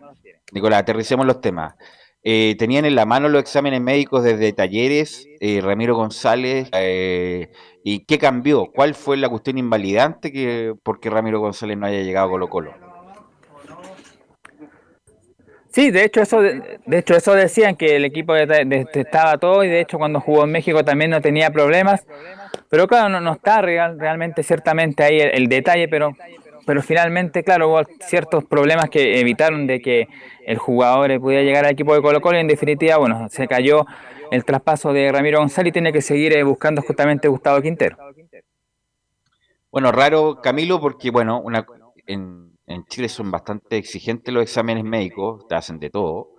Nicolás, 0.51 0.81
aterricemos 0.81 1.25
los 1.27 1.41
temas. 1.41 1.75
Eh, 2.29 2.57
tenían 2.59 2.85
en 2.85 2.97
la 2.97 3.07
mano 3.07 3.29
los 3.29 3.41
exámenes 3.41 3.81
médicos 3.81 4.25
desde 4.25 4.53
Talleres, 4.53 5.29
eh, 5.41 5.61
Ramiro 5.63 5.95
González, 5.95 6.69
eh, 6.73 7.53
¿y 7.89 8.01
qué 8.01 8.19
cambió? 8.19 8.67
¿Cuál 8.67 8.97
fue 8.97 9.17
la 9.17 9.29
cuestión 9.29 9.59
invalidante 9.59 10.33
que 10.33 10.75
porque 10.83 11.09
Ramiro 11.09 11.39
González 11.39 11.79
no 11.79 11.87
haya 11.87 12.03
llegado 12.03 12.27
a 12.27 12.31
Colo 12.31 12.49
Colo? 12.49 12.75
Sí, 15.71 15.93
de 15.93 16.05
hecho 16.05 16.21
eso, 16.23 16.41
de 16.41 16.99
hecho 16.99 17.15
eso 17.15 17.35
decían 17.35 17.77
que 17.77 17.95
el 17.97 18.05
equipo 18.05 18.33
de- 18.35 18.87
estaba 18.95 19.39
todo 19.39 19.63
y 19.63 19.69
de 19.69 19.81
hecho 19.83 19.99
cuando 19.99 20.21
jugó 20.21 20.43
en 20.45 20.51
México 20.51 20.83
también 20.85 21.11
no 21.13 21.21
tenía 21.21 21.51
problemas, 21.51 22.05
pero 22.69 22.89
claro 22.89 23.09
no, 23.09 23.21
no 23.21 23.35
está 23.35 23.61
real- 23.63 24.01
realmente 24.01 24.43
ciertamente 24.43 25.05
ahí 25.05 25.21
el, 25.21 25.31
el 25.35 25.47
detalle, 25.49 25.87
pero 25.87 26.13
pero 26.67 26.83
finalmente 26.83 27.45
claro 27.45 27.69
hubo 27.69 27.83
ciertos 28.01 28.45
problemas 28.45 28.91
que 28.91 29.21
evitaron 29.21 29.69
de 29.69 29.81
que 29.81 30.09
el 30.45 30.59
jugador 30.59 31.21
pudiera 31.21 31.45
llegar 31.45 31.65
al 31.65 31.71
equipo 31.71 31.95
de 31.95 32.03
Colo 32.03 32.21
Colo 32.21 32.39
y 32.39 32.41
en 32.41 32.49
definitiva 32.49 32.97
bueno 32.97 33.29
se 33.29 33.47
cayó 33.47 33.87
el 34.31 34.45
traspaso 34.45 34.93
de 34.93 35.11
Ramiro 35.13 35.39
González 35.39 35.71
y 35.71 35.73
tiene 35.73 35.93
que 35.93 36.03
seguir 36.03 36.33
eh, 36.33 36.43
buscando 36.43 36.83
justamente 36.83 37.29
Gustavo 37.29 37.61
Quintero. 37.63 37.97
Bueno, 39.71 39.93
raro, 39.93 40.41
Camilo, 40.43 40.81
porque 40.81 41.11
bueno, 41.11 41.41
una, 41.41 41.67
en, 42.07 42.57
en 42.67 42.85
Chile 42.87 43.09
son 43.09 43.31
bastante 43.31 43.77
exigentes 43.77 44.33
los 44.33 44.43
exámenes 44.43 44.85
médicos, 44.85 45.47
te 45.49 45.55
hacen 45.55 45.79
de 45.79 45.91
todo, 45.91 46.31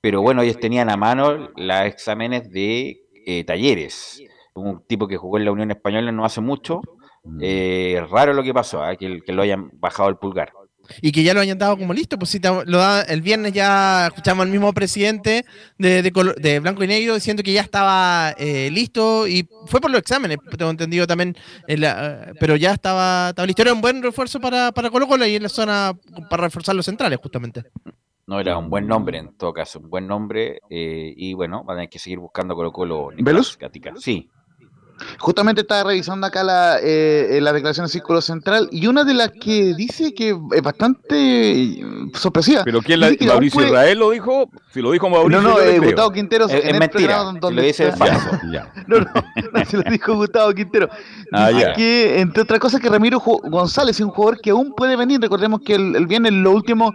pero 0.00 0.22
bueno, 0.22 0.42
ellos 0.42 0.58
tenían 0.58 0.90
a 0.90 0.96
mano 0.96 1.50
los 1.56 1.80
exámenes 1.82 2.50
de 2.50 3.02
eh, 3.26 3.44
talleres, 3.44 4.22
un 4.54 4.84
tipo 4.86 5.06
que 5.06 5.16
jugó 5.16 5.38
en 5.38 5.44
la 5.44 5.52
Unión 5.52 5.70
Española 5.70 6.10
no 6.10 6.24
hace 6.24 6.40
mucho, 6.40 6.80
eh, 7.40 8.02
raro 8.10 8.32
lo 8.32 8.42
que 8.42 8.54
pasó, 8.54 8.82
ah, 8.82 8.96
que, 8.96 9.20
que 9.20 9.32
lo 9.32 9.42
hayan 9.42 9.70
bajado 9.74 10.08
el 10.08 10.16
pulgar. 10.16 10.52
Y 11.00 11.12
que 11.12 11.22
ya 11.22 11.34
lo 11.34 11.40
hayan 11.40 11.58
dado 11.58 11.76
como 11.76 11.92
listo, 11.92 12.18
pues 12.18 12.30
si 12.30 12.40
lo 12.40 12.78
da, 12.78 13.02
el 13.02 13.22
viernes 13.22 13.52
ya 13.52 14.08
escuchamos 14.08 14.44
al 14.44 14.50
mismo 14.50 14.72
presidente 14.72 15.44
de, 15.78 16.02
de, 16.02 16.60
Blanco 16.60 16.84
y 16.84 16.86
Negro 16.86 17.14
diciendo 17.14 17.42
que 17.42 17.52
ya 17.52 17.62
estaba 17.62 18.34
eh, 18.38 18.70
listo 18.70 19.26
y 19.26 19.48
fue 19.66 19.80
por 19.80 19.90
los 19.90 20.00
exámenes, 20.00 20.38
tengo 20.56 20.70
entendido 20.70 21.06
también, 21.06 21.36
pero 22.38 22.56
ya 22.56 22.72
estaba, 22.72 23.30
estaba 23.30 23.46
listo. 23.46 23.62
Era 23.62 23.72
un 23.72 23.80
buen 23.80 24.02
refuerzo 24.02 24.40
para, 24.40 24.72
para 24.72 24.90
Colo 24.90 25.06
Colo 25.06 25.26
y 25.26 25.36
en 25.36 25.42
la 25.42 25.48
zona 25.48 25.92
para 26.28 26.44
reforzar 26.44 26.74
los 26.74 26.86
centrales 26.86 27.18
justamente. 27.22 27.64
No, 28.26 28.38
era 28.38 28.56
un 28.56 28.70
buen 28.70 28.86
nombre 28.86 29.18
en 29.18 29.36
todo 29.36 29.52
caso, 29.52 29.80
un 29.80 29.90
buen 29.90 30.06
nombre 30.06 30.60
eh, 30.70 31.12
y 31.16 31.34
bueno, 31.34 31.64
van 31.64 31.74
a 31.74 31.78
tener 31.80 31.90
que 31.90 31.98
seguir 31.98 32.20
buscando 32.20 32.54
Colo 32.54 32.72
Colo. 32.72 33.08
¿Velus? 33.18 33.58
Sí. 33.96 34.30
Justamente 35.18 35.62
estaba 35.62 35.84
revisando 35.84 36.26
acá 36.26 36.42
la, 36.42 36.78
eh, 36.82 37.38
la 37.40 37.52
declaración 37.52 37.84
del 37.84 37.92
Círculo 37.92 38.20
Central 38.20 38.68
y 38.70 38.86
una 38.86 39.04
de 39.04 39.14
las 39.14 39.30
que 39.30 39.74
dice 39.74 40.14
que 40.14 40.36
es 40.52 40.62
bastante 40.62 41.82
sorpresiva. 42.14 42.62
¿Pero 42.64 42.80
quién 42.82 43.00
la 43.00 43.10
¿Mauricio 43.26 43.66
Israel 43.66 43.98
lo 43.98 44.10
dijo? 44.10 44.50
Si 44.72 44.80
lo 44.80 44.92
dijo 44.92 45.08
Mauricio 45.08 45.42
No, 45.42 45.50
no, 45.50 45.60
eh, 45.60 45.78
Gustavo 45.78 46.10
Quintero 46.10 46.46
es, 46.46 46.64
en 46.64 46.78
mentira, 46.78 47.18
donde 47.18 47.52
lo 47.52 47.62
dice 47.62 47.92
falso. 47.92 48.30
Ya. 48.52 48.72
No, 48.86 48.98
no, 48.98 49.64
se 49.64 49.76
lo 49.76 49.82
dijo 49.90 50.14
Gustavo 50.14 50.52
Quintero. 50.52 50.88
Ah, 51.32 51.50
dice 51.50 51.72
que, 51.76 52.20
entre 52.20 52.42
otras 52.42 52.58
cosas, 52.58 52.80
que 52.80 52.88
Ramiro 52.88 53.20
González 53.20 53.94
es 53.94 54.04
un 54.04 54.10
jugador 54.10 54.40
que 54.40 54.50
aún 54.50 54.74
puede 54.74 54.96
venir. 54.96 55.20
Recordemos 55.20 55.60
que 55.64 55.76
el, 55.76 55.94
el 55.94 56.08
viernes 56.08 56.32
lo 56.32 56.50
último 56.50 56.92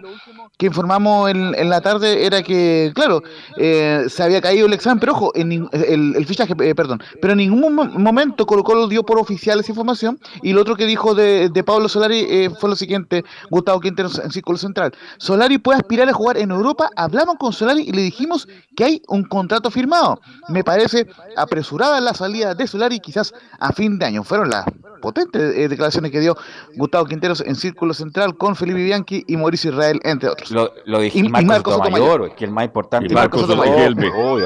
que 0.56 0.66
informamos 0.66 1.30
en, 1.30 1.68
la 1.68 1.80
tarde 1.82 2.24
era 2.24 2.42
que, 2.42 2.90
claro, 2.94 3.22
eh, 3.58 4.06
se 4.08 4.22
había 4.22 4.40
caído 4.40 4.66
el 4.66 4.72
examen, 4.72 4.98
pero 4.98 5.12
ojo, 5.12 5.32
en, 5.34 5.68
el, 5.72 6.26
fichaje, 6.26 6.54
eh, 6.60 6.74
perdón, 6.74 7.02
pero 7.20 7.32
en 7.32 7.38
ningún 7.38 7.74
momento 7.74 8.46
Colo 8.46 8.64
Colo 8.64 8.88
dio 8.88 9.02
por 9.02 9.18
oficial 9.18 9.60
esa 9.60 9.72
información 9.72 10.18
y 10.42 10.54
lo 10.54 10.62
otro 10.62 10.76
que 10.76 10.86
dijo 10.86 11.14
de, 11.14 11.50
de 11.50 11.64
Pablo 11.64 11.88
Solari 11.88 12.26
eh, 12.28 12.50
fue 12.58 12.70
lo 12.70 12.76
siguiente, 12.76 13.24
Gustavo 13.50 13.80
Quintero 13.80 14.08
en 14.22 14.30
Círculo 14.30 14.56
Central, 14.56 14.92
Solari 15.18 15.58
puede 15.58 15.78
aspirar 15.78 16.08
a 16.08 16.12
jugar 16.14 16.38
en 16.38 16.50
Europa, 16.50 16.90
hablamos 16.96 17.36
con 17.38 17.52
Solari 17.52 17.82
y 17.82 17.92
le 17.92 18.02
dijimos 18.02 18.48
que 18.76 18.84
hay 18.84 19.02
un 19.08 19.24
contrato 19.24 19.70
firmado, 19.70 20.20
me 20.48 20.64
parece 20.64 21.06
apresurada 21.36 22.00
la 22.00 22.14
salida 22.14 22.54
de 22.54 22.66
Solari 22.66 23.00
quizás 23.00 23.34
a 23.58 23.72
fin 23.72 23.98
de 23.98 24.06
año, 24.06 24.24
fueron 24.24 24.48
las 24.48 24.64
potentes 25.02 25.54
declaraciones 25.68 26.10
que 26.10 26.20
dio 26.20 26.36
Gustavo 26.76 27.04
Quinteros 27.04 27.42
en 27.42 27.56
Círculo 27.56 27.92
Central 27.92 28.36
con 28.38 28.56
Felipe 28.56 28.82
Bianchi 28.82 29.22
y 29.26 29.36
Mauricio 29.36 29.70
Israel, 29.70 30.00
entre 30.02 30.30
otros. 30.30 30.45
Lo, 30.50 30.72
lo 30.84 31.00
dije 31.00 31.18
y, 31.18 31.28
Marcos, 31.28 31.74
Sotomayor, 31.74 32.34
que 32.34 32.44
el 32.44 32.50
más 32.50 32.64
importante. 32.64 33.12
Y 33.12 33.14
Marcos, 33.14 33.42
Sotomayor, 33.42 33.94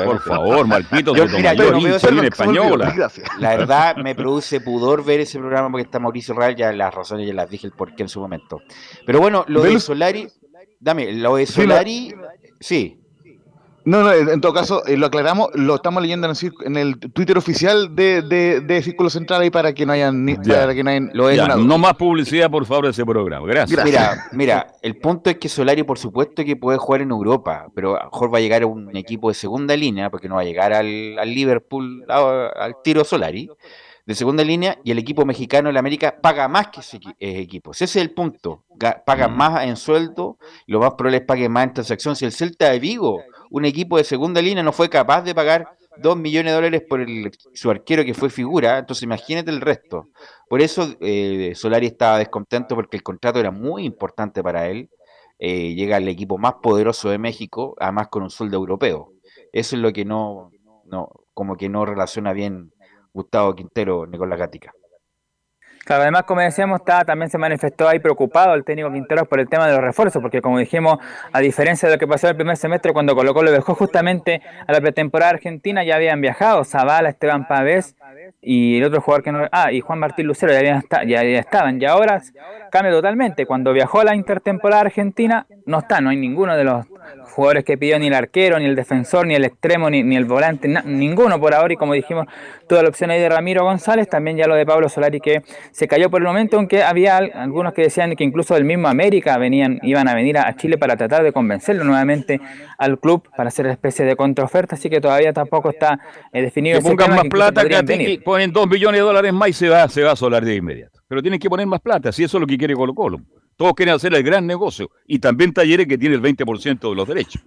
por 0.05 0.20
favor, 0.20 0.66
Marquito 0.66 1.14
yo, 1.14 1.27
mira, 1.27 1.55
yo 1.55 1.72
no 1.72 1.81
veo 1.81 1.97
española. 1.97 3.10
La 3.39 3.56
verdad, 3.56 3.97
me 3.97 4.14
produce 4.14 4.60
pudor 4.60 5.05
ver 5.05 5.20
ese 5.20 5.39
programa 5.39 5.70
porque 5.70 5.85
está 5.85 5.98
Mauricio 5.98 6.35
Real, 6.35 6.56
ya 6.56 6.72
las 6.72 6.94
razones 6.94 7.27
ya 7.27 7.35
las 7.35 7.51
dije 7.51 7.66
el 7.66 7.72
porqué 7.72 8.02
en 8.02 8.09
su 8.09 8.20
momento. 8.20 8.60
Pero 9.06 9.20
bueno, 9.20 9.44
lo 9.48 9.62
de 9.62 9.78
Solari, 9.81 10.28
dame, 10.78 11.12
lo 11.12 11.36
de 11.36 11.47
Solari, 11.47 12.14
sí, 12.59 12.99
no, 13.85 14.02
no, 14.02 14.12
en 14.12 14.40
todo 14.40 14.52
caso, 14.52 14.85
eh, 14.86 14.97
lo 14.97 15.07
aclaramos, 15.07 15.48
lo 15.55 15.77
estamos 15.77 16.02
leyendo 16.02 16.27
en 16.28 16.35
el, 16.36 16.52
en 16.66 16.77
el 16.77 16.98
Twitter 16.98 17.39
oficial 17.39 17.94
de, 17.94 18.23
de, 18.23 18.82
Círculo 18.82 19.11
Central 19.11 19.43
ahí 19.43 19.51
para 19.51 19.73
que 19.73 19.86
no 19.86 19.93
hayan 19.93 20.24
ni, 20.24 20.35
para 20.36 20.74
que 20.74 20.82
no, 20.82 20.90
hayan, 20.90 21.11
lo 21.48 21.57
no 21.57 21.78
más 21.78 21.94
publicidad, 21.94 22.51
por 22.51 22.66
favor, 22.66 22.86
de 22.86 22.90
ese 22.90 23.05
programa. 23.05 23.47
Gracias. 23.47 23.85
Mira, 23.85 24.24
mira, 24.32 24.73
el 24.82 24.97
punto 24.97 25.31
es 25.31 25.39
que 25.39 25.48
Solari, 25.48 25.82
por 25.82 25.98
supuesto, 25.98 26.44
que 26.44 26.57
puede 26.57 26.78
jugar 26.78 27.02
en 27.02 27.11
Europa, 27.11 27.66
pero 27.74 27.97
a 27.97 28.05
lo 28.05 28.11
mejor 28.11 28.35
va 28.35 28.39
a 28.39 28.40
llegar 28.40 28.62
a 28.62 28.66
un 28.66 28.94
equipo 28.97 29.28
de 29.28 29.35
segunda 29.35 29.77
línea, 29.77 30.11
porque 30.11 30.28
no 30.28 30.36
va 30.36 30.43
a 30.43 30.44
llegar 30.44 30.73
al, 30.73 31.19
al 31.19 31.35
Liverpool, 31.35 32.05
al 32.09 32.77
tiro 32.82 33.05
Solari 33.05 33.48
de 34.11 34.16
segunda 34.16 34.43
línea 34.43 34.77
y 34.82 34.90
el 34.90 34.98
equipo 34.98 35.24
mexicano 35.24 35.69
en 35.69 35.74
la 35.74 35.78
América 35.78 36.19
paga 36.20 36.48
más 36.48 36.69
que 36.69 36.81
ese 36.81 36.98
equipo. 37.20 37.70
Ese 37.70 37.85
es 37.85 37.94
el 37.94 38.11
punto. 38.11 38.65
Paga 39.07 39.28
mm. 39.28 39.36
más 39.36 39.65
en 39.65 39.77
sueldo 39.77 40.36
lo 40.66 40.81
más 40.81 40.94
probable 40.94 41.19
es 41.19 41.24
pague 41.24 41.48
más 41.48 41.65
en 41.65 41.74
transacción. 41.74 42.16
Si 42.16 42.24
el 42.24 42.32
Celta 42.32 42.70
de 42.70 42.81
Vigo 42.81 43.23
un 43.51 43.64
equipo 43.64 43.98
de 43.98 44.05
segunda 44.05 44.40
línea 44.40 44.62
no 44.62 44.72
fue 44.72 44.89
capaz 44.89 45.22
de 45.22 45.35
pagar 45.35 45.77
dos 45.98 46.16
millones 46.16 46.52
de 46.52 46.55
dólares 46.55 46.82
por 46.89 47.01
el, 47.01 47.31
su 47.52 47.70
arquero 47.70 48.05
que 48.05 48.14
fue 48.14 48.31
figura, 48.31 48.78
entonces 48.78 49.02
imagínate 49.02 49.51
el 49.51 49.60
resto. 49.60 50.09
Por 50.48 50.62
eso 50.62 50.94
eh, 51.01 51.52
Solari 51.55 51.86
estaba 51.86 52.18
descontento 52.18 52.74
porque 52.74 52.97
el 52.97 53.02
contrato 53.02 53.40
era 53.40 53.51
muy 53.51 53.85
importante 53.85 54.43
para 54.43 54.68
él. 54.68 54.89
Eh, 55.39 55.74
llega 55.74 55.97
al 55.97 56.06
equipo 56.09 56.39
más 56.39 56.55
poderoso 56.62 57.10
de 57.10 57.18
México, 57.18 57.74
además 57.81 58.09
con 58.09 58.22
un 58.22 58.31
sueldo 58.31 58.56
europeo. 58.56 59.12
Eso 59.52 59.77
es 59.77 59.82
lo 59.82 59.93
que 59.93 60.05
no, 60.05 60.51
no 60.85 61.09
como 61.35 61.56
que 61.56 61.68
no 61.68 61.85
relaciona 61.86 62.32
bien 62.32 62.72
Gustavo 63.12 63.55
Quintero 63.55 64.06
Nicolás 64.06 64.39
Gatica. 64.39 64.72
Claro, 65.90 66.02
además, 66.02 66.22
como 66.22 66.40
decíamos, 66.40 66.78
está, 66.78 67.04
también 67.04 67.30
se 67.30 67.36
manifestó 67.36 67.88
ahí 67.88 67.98
preocupado 67.98 68.54
el 68.54 68.62
técnico 68.62 68.92
Quinteros 68.92 69.26
por 69.26 69.40
el 69.40 69.48
tema 69.48 69.66
de 69.66 69.72
los 69.72 69.82
refuerzos, 69.82 70.22
porque 70.22 70.40
como 70.40 70.56
dijimos, 70.56 70.98
a 71.32 71.40
diferencia 71.40 71.88
de 71.88 71.96
lo 71.96 71.98
que 71.98 72.06
pasó 72.06 72.28
el 72.28 72.36
primer 72.36 72.56
semestre 72.56 72.92
cuando 72.92 73.16
colocó 73.16 73.42
lo 73.42 73.50
dejó 73.50 73.74
justamente 73.74 74.40
a 74.68 74.72
la 74.72 74.80
pretemporada 74.80 75.32
argentina, 75.32 75.82
ya 75.82 75.96
habían 75.96 76.20
viajado 76.20 76.62
Zavala, 76.62 77.08
Esteban 77.08 77.48
Pavés 77.48 77.96
y 78.40 78.78
el 78.78 78.84
otro 78.84 79.00
jugador 79.00 79.24
que 79.24 79.32
no... 79.32 79.48
Ah, 79.50 79.72
y 79.72 79.80
Juan 79.80 79.98
Martín 79.98 80.28
Lucero 80.28 80.52
ya, 80.52 80.60
habían 80.60 80.84
ya, 81.08 81.22
estaban, 81.22 81.82
y 81.82 81.86
ahora 81.86 82.22
cambia 82.70 82.92
totalmente. 82.92 83.44
Cuando 83.44 83.72
viajó 83.72 83.98
a 83.98 84.04
la 84.04 84.14
intertemporada 84.14 84.82
argentina, 84.82 85.48
no 85.66 85.80
está, 85.80 86.00
no 86.00 86.10
hay 86.10 86.18
ninguno 86.18 86.56
de 86.56 86.62
los 86.62 86.86
jugadores 87.32 87.64
que 87.64 87.78
pidió 87.78 87.98
ni 87.98 88.08
el 88.08 88.14
arquero, 88.14 88.58
ni 88.58 88.66
el 88.66 88.76
defensor, 88.76 89.26
ni 89.26 89.34
el 89.34 89.44
extremo, 89.44 89.90
ni, 89.90 90.02
ni 90.02 90.16
el 90.16 90.24
volante, 90.24 90.68
ninguno 90.84 91.40
por 91.40 91.54
ahora. 91.54 91.72
Y 91.72 91.76
como 91.76 91.94
dijimos, 91.94 92.26
toda 92.68 92.82
la 92.82 92.88
opción 92.88 93.10
ahí 93.10 93.20
de 93.20 93.28
Ramiro 93.28 93.64
González, 93.64 94.08
también 94.08 94.36
ya 94.36 94.46
lo 94.46 94.54
de 94.54 94.64
Pablo 94.64 94.88
Solari 94.88 95.20
que 95.20 95.42
se 95.72 95.88
cayó 95.88 96.10
por 96.10 96.20
el 96.20 96.26
momento, 96.26 96.56
aunque 96.56 96.82
había 96.82 97.16
algunos 97.16 97.72
que 97.72 97.82
decían 97.82 98.14
que 98.16 98.24
incluso 98.24 98.54
del 98.54 98.64
mismo 98.64 98.88
América 98.88 99.38
venían, 99.38 99.78
iban 99.82 100.08
a 100.08 100.14
venir 100.14 100.38
a 100.38 100.54
Chile 100.56 100.78
para 100.78 100.96
tratar 100.96 101.22
de 101.22 101.32
convencerlo 101.32 101.84
nuevamente 101.84 102.40
al 102.78 102.98
club 102.98 103.28
para 103.36 103.48
hacer 103.48 103.66
una 103.66 103.72
especie 103.72 104.04
de 104.04 104.16
contraoferta, 104.16 104.76
así 104.76 104.88
que 104.88 105.00
todavía 105.00 105.32
tampoco 105.32 105.70
está 105.70 105.98
eh, 106.32 106.42
definido. 106.42 106.78
Que 106.78 106.88
pongan 106.88 107.10
más 107.10 107.24
plata 107.28 107.64
que 107.66 108.20
ponen 108.24 108.52
dos 108.52 108.68
millones 108.68 109.00
de 109.00 109.04
dólares 109.04 109.32
más 109.32 109.48
y 109.48 109.52
se 109.52 109.68
va, 109.68 109.88
se 109.88 110.02
va 110.02 110.12
a 110.12 110.16
Solari 110.16 110.46
de 110.46 110.56
inmediato. 110.56 111.00
Pero 111.08 111.22
tienen 111.22 111.40
que 111.40 111.50
poner 111.50 111.66
más 111.66 111.80
plata, 111.80 112.12
si 112.12 112.24
eso 112.24 112.36
es 112.36 112.40
lo 112.40 112.46
que 112.46 112.56
quiere 112.56 112.74
Colo 112.74 112.94
Colo. 112.94 113.20
Todos 113.60 113.74
quieren 113.74 113.94
hacer 113.94 114.14
el 114.14 114.22
gran 114.22 114.46
negocio. 114.46 114.90
Y 115.06 115.18
también 115.18 115.52
Talleres 115.52 115.86
que 115.86 115.98
tiene 115.98 116.14
el 116.14 116.22
20% 116.22 116.80
de 116.80 116.94
los 116.94 117.06
derechos. 117.06 117.42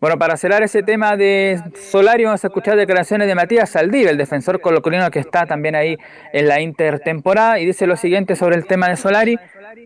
Bueno, 0.00 0.18
para 0.18 0.36
cerrar 0.36 0.60
ese 0.64 0.82
tema 0.82 1.16
de 1.16 1.62
Solari, 1.92 2.24
vamos 2.24 2.42
a 2.42 2.48
escuchar 2.48 2.76
declaraciones 2.76 3.28
de 3.28 3.36
Matías 3.36 3.70
Saldívar, 3.70 4.10
el 4.10 4.18
defensor 4.18 4.60
colocolino 4.60 5.08
que 5.12 5.20
está 5.20 5.46
también 5.46 5.76
ahí 5.76 5.96
en 6.32 6.48
la 6.48 6.60
intertemporada, 6.60 7.60
y 7.60 7.66
dice 7.66 7.86
lo 7.86 7.96
siguiente 7.96 8.34
sobre 8.34 8.56
el 8.56 8.66
tema 8.66 8.88
de 8.88 8.96
Solari. 8.96 9.38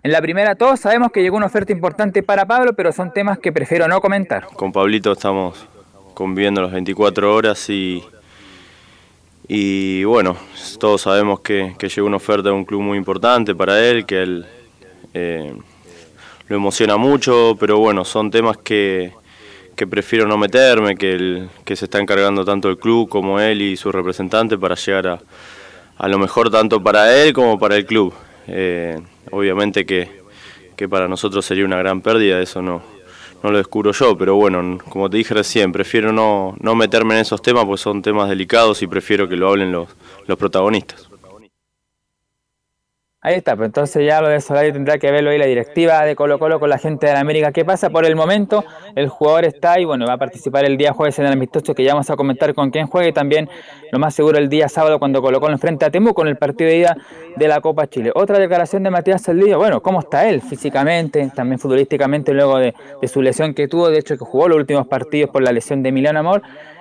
En 0.03 0.13
la 0.13 0.23
primera, 0.23 0.55
todos 0.55 0.81
sabemos 0.81 1.13
que 1.13 1.21
llegó 1.21 1.37
una 1.37 1.45
oferta 1.45 1.73
importante 1.73 2.23
para 2.23 2.47
Pablo, 2.47 2.73
pero 2.75 2.91
son 2.91 3.13
temas 3.13 3.39
que 3.39 3.53
prefiero 3.53 3.87
no 3.87 4.01
comentar. 4.01 4.47
Con 4.47 4.73
Pablito 4.73 5.13
estamos 5.13 5.69
conviviendo 6.15 6.63
las 6.63 6.73
24 6.73 7.35
horas 7.35 7.69
y 7.69 8.03
y 9.49 10.05
bueno, 10.05 10.37
todos 10.79 11.01
sabemos 11.01 11.41
que, 11.41 11.75
llegó 11.81 12.07
una 12.07 12.19
oferta 12.19 12.51
de 12.51 12.55
un 12.55 12.67
club 12.67 12.83
muy 12.83 12.99
importante 12.99 13.55
para 13.55 13.83
él, 13.83 14.05
que 14.05 14.23
él 14.23 14.47
eh, 15.15 15.55
lo 16.49 16.57
emociona 16.57 16.99
mucho, 16.99 17.57
pero 17.59 17.79
bueno, 17.79 18.05
son 18.05 18.31
temas 18.31 18.59
que, 18.59 19.13
prefiero 19.91 20.27
no 20.27 20.37
meterme, 20.37 20.97
que, 20.97 21.47
que 21.65 21.77
se 21.77 21.87
está 21.87 21.99
encargando 21.99 22.45
tanto 22.45 22.69
el 22.69 22.77
club 22.77 23.09
como 23.09 23.41
él 23.41 23.63
y 23.63 23.77
su 23.77 23.91
representante 23.91 24.59
para 24.59 24.75
llegar 24.75 25.07
a, 25.07 25.19
a 25.97 26.09
lo 26.09 26.19
mejor 26.19 26.51
tanto 26.51 26.83
para 26.83 27.17
él 27.17 27.33
como 27.33 27.59
para 27.59 27.77
el 27.77 27.87
club. 27.87 28.13
Eh, 28.47 29.01
obviamente 29.31 29.85
que, 29.85 30.23
que 30.77 30.89
para 30.89 31.09
nosotros 31.09 31.45
sería 31.45 31.65
una 31.65 31.79
gran 31.79 32.01
pérdida, 32.03 32.41
eso 32.41 32.63
no, 32.63 32.83
no 33.43 33.51
lo 33.51 33.59
descubro 33.59 33.93
yo, 33.93 34.17
pero 34.17 34.37
bueno, 34.37 34.79
como 34.89 35.09
te 35.09 35.17
dije 35.17 35.35
recién, 35.35 35.73
prefiero 35.73 36.13
no, 36.13 36.57
no 36.61 36.75
meterme 36.75 37.15
en 37.15 37.21
esos 37.21 37.41
temas 37.41 37.65
porque 37.65 37.83
son 37.83 38.03
temas 38.03 38.29
delicados 38.29 38.83
y 38.83 38.87
prefiero 38.87 39.29
que 39.29 39.37
lo 39.37 39.49
hablen 39.49 39.73
los, 39.73 39.89
los 40.27 40.39
protagonistas. 40.39 41.08
Ahí 43.29 43.35
está, 43.35 43.57
pues 43.57 43.67
entonces 43.67 44.07
ya 44.07 44.23
lo 44.23 44.29
de 44.29 44.41
Solari 44.41 44.73
tendrá 44.73 44.97
que 44.97 45.11
verlo 45.11 45.29
ahí 45.29 45.37
la 45.37 45.45
directiva 45.45 46.03
de 46.03 46.17
Colo 46.17 46.39
Colo 46.39 46.59
con 46.59 46.71
la 46.71 46.79
gente 46.79 47.09
de 47.09 47.13
la 47.13 47.21
América. 47.21 47.53
¿Qué 47.53 47.63
pasa? 47.63 47.91
Por 47.91 48.07
el 48.07 48.17
momento 48.17 48.65
el 48.97 49.11
jugador 49.11 49.45
está 49.45 49.73
ahí, 49.75 49.85
bueno, 49.85 50.07
va 50.07 50.15
a 50.15 50.17
participar 50.17 50.65
el 50.65 50.79
día 50.79 50.95
jueves 50.95 51.19
en 51.19 51.27
el 51.27 51.35
amistoso 51.35 51.75
que 51.75 51.85
ya 51.85 51.93
vamos 51.93 52.09
a 52.09 52.17
comentar 52.17 52.55
con 52.55 52.71
quién 52.71 52.87
juegue 52.87 53.11
y 53.11 53.13
también 53.13 53.51
lo 53.93 53.99
más 53.99 54.15
seguro 54.15 54.39
el 54.39 54.49
día 54.49 54.71
sábado 54.71 54.99
cuando 54.99 55.21
Colo 55.21 55.41
Colo 55.41 55.53
enfrente 55.53 55.85
a 55.85 55.91
Temu 55.91 56.15
con 56.15 56.27
el 56.27 56.39
partido 56.39 56.71
de 56.71 56.79
ida 56.79 56.97
de 57.37 57.49
la 57.49 57.61
Copa 57.61 57.87
Chile. 57.87 58.13
Otra 58.15 58.39
declaración 58.39 58.83
de 58.83 58.89
Matías 58.89 59.21
Saldivia, 59.21 59.59
bueno, 59.59 59.83
¿cómo 59.83 60.01
está 60.01 60.27
él 60.27 60.41
físicamente, 60.41 61.31
también 61.37 61.59
futbolísticamente 61.59 62.33
luego 62.33 62.59
de, 62.59 62.73
de 63.03 63.09
su 63.09 63.21
lesión 63.21 63.53
que 63.53 63.69
tuvo, 63.69 63.91
de 63.91 63.99
hecho 63.99 64.17
que 64.17 64.25
jugó 64.25 64.49
los 64.49 64.57
últimos 64.57 64.87
partidos 64.87 65.29
por 65.29 65.43
la 65.43 65.53
lesión 65.53 65.83
de 65.83 65.91
Emiliano 65.91 66.21
Amor? 66.21 66.41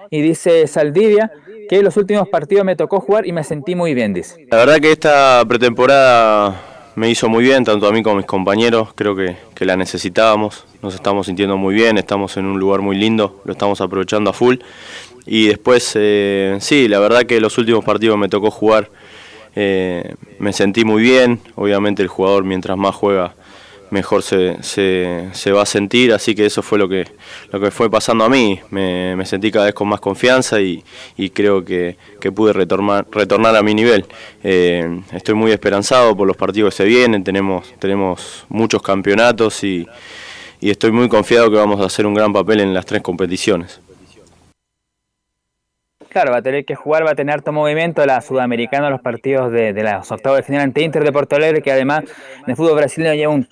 Y 0.10 0.22
dice 0.22 0.66
Saldivia 0.68 1.30
que 1.68 1.82
los 1.82 1.98
últimos 1.98 2.28
partidos 2.30 2.66
me 2.66 2.76
tocó 2.76 3.00
jugar 3.00 3.28
y 3.28 3.32
me 3.32 3.44
sentí 3.44 3.76
muy 3.76 3.94
bien, 3.94 4.14
dice. 4.14 4.48
La 4.50 4.58
verdad 4.58 4.80
que 4.80 4.92
esta 4.92 5.44
pretemporada 5.48 6.78
me 6.96 7.10
hizo 7.12 7.30
muy 7.30 7.44
bien, 7.44 7.64
tanto 7.64 7.88
a 7.88 7.92
mí 7.92 8.02
como 8.02 8.16
a 8.16 8.18
mis 8.18 8.26
compañeros, 8.26 8.90
creo 8.96 9.16
que, 9.16 9.38
la 9.60 9.78
necesitábamos, 9.78 10.66
nos 10.82 10.96
estamos 10.96 11.28
sintiendo 11.28 11.56
muy 11.56 11.76
bien, 11.76 11.98
estamos 11.98 12.38
en 12.38 12.46
un 12.46 12.60
lugar 12.60 12.82
muy 12.82 12.96
lindo, 12.96 13.42
lo 13.46 13.52
estamos 13.52 13.82
aprovechando 13.82 14.32
a 14.32 14.34
full. 14.34 14.56
Y 15.26 15.48
después, 15.48 15.92
eh, 15.96 16.58
sí, 16.60 16.88
la 16.88 17.00
verdad 17.00 17.24
que 17.24 17.40
los 17.40 17.58
últimos 17.58 17.86
partidos 17.86 18.18
me 18.18 18.30
tocó 18.30 18.50
jugar, 18.50 18.90
eh, 19.56 20.16
me 20.40 20.54
sentí 20.54 20.86
muy 20.86 21.04
bien, 21.04 21.40
obviamente 21.56 22.02
el 22.02 22.08
jugador 22.08 22.44
mientras 22.44 22.78
más 22.78 22.96
juega 22.96 23.36
mejor 23.90 24.24
se, 24.24 24.58
se, 24.62 25.52
va 25.52 25.62
a 25.62 25.66
sentir, 25.66 26.14
así 26.14 26.36
que 26.36 26.46
eso 26.46 26.62
fue 26.62 26.78
lo 26.78 26.88
que, 26.90 27.06
lo 27.52 27.60
que 27.60 27.72
fue 27.72 27.90
pasando 27.90 28.24
a 28.24 28.30
mí. 28.30 28.60
Me, 28.70 29.26
sentí 29.26 29.52
cada 29.52 29.66
vez 29.66 29.74
con 29.74 29.88
más 29.88 30.00
confianza 30.00 30.60
y, 30.60 30.84
creo 31.34 31.64
que, 31.64 31.98
pude 32.36 32.54
retornar, 32.54 33.08
retornar 33.12 33.56
a 33.56 33.64
mi 33.64 33.74
nivel. 33.74 34.06
Eh, 34.44 35.02
estoy 35.14 35.36
muy 35.36 35.52
esperanzado 35.52 36.16
por 36.16 36.28
los 36.28 36.38
partidos 36.38 36.74
que 36.74 36.84
se 36.84 36.86
vienen, 36.86 37.24
tenemos, 37.24 37.74
tenemos 37.80 38.46
muchos 38.50 38.82
campeonatos 38.82 39.64
y, 39.64 39.88
y 40.60 40.70
estoy 40.70 40.92
muy 40.92 41.08
confiado 41.08 41.50
que 41.50 41.58
vamos 41.58 41.80
a 41.82 41.86
hacer 41.86 42.06
un 42.06 42.14
gran 42.14 42.34
papel 42.34 42.62
en 42.62 42.74
las 42.74 42.86
tres 42.86 43.02
competiciones. 43.02 43.80
Claro, 46.18 46.32
va 46.32 46.40
a 46.40 46.42
tener 46.42 46.66
que 46.66 46.74
jugar, 46.74 47.06
va 47.06 47.12
a 47.12 47.16
tener 47.16 47.36
harto 47.36 47.52
movimiento 47.52 48.04
la 48.04 48.22
sudamericana, 48.22 48.90
los 48.90 49.02
partidos 49.02 49.52
de, 49.52 49.72
de 49.72 49.84
los 49.84 50.12
octavos 50.12 50.38
de 50.38 50.42
final 50.42 50.62
ante 50.62 50.82
Inter 50.82 51.04
de 51.04 51.12
Porto 51.12 51.36
Alegre, 51.36 51.62
que 51.62 51.72
además 51.72 52.06
en 52.44 52.50
el 52.50 52.56
fútbol 52.56 52.76
brasileño 52.76 53.14
lleva 53.14 53.34
un, 53.34 53.48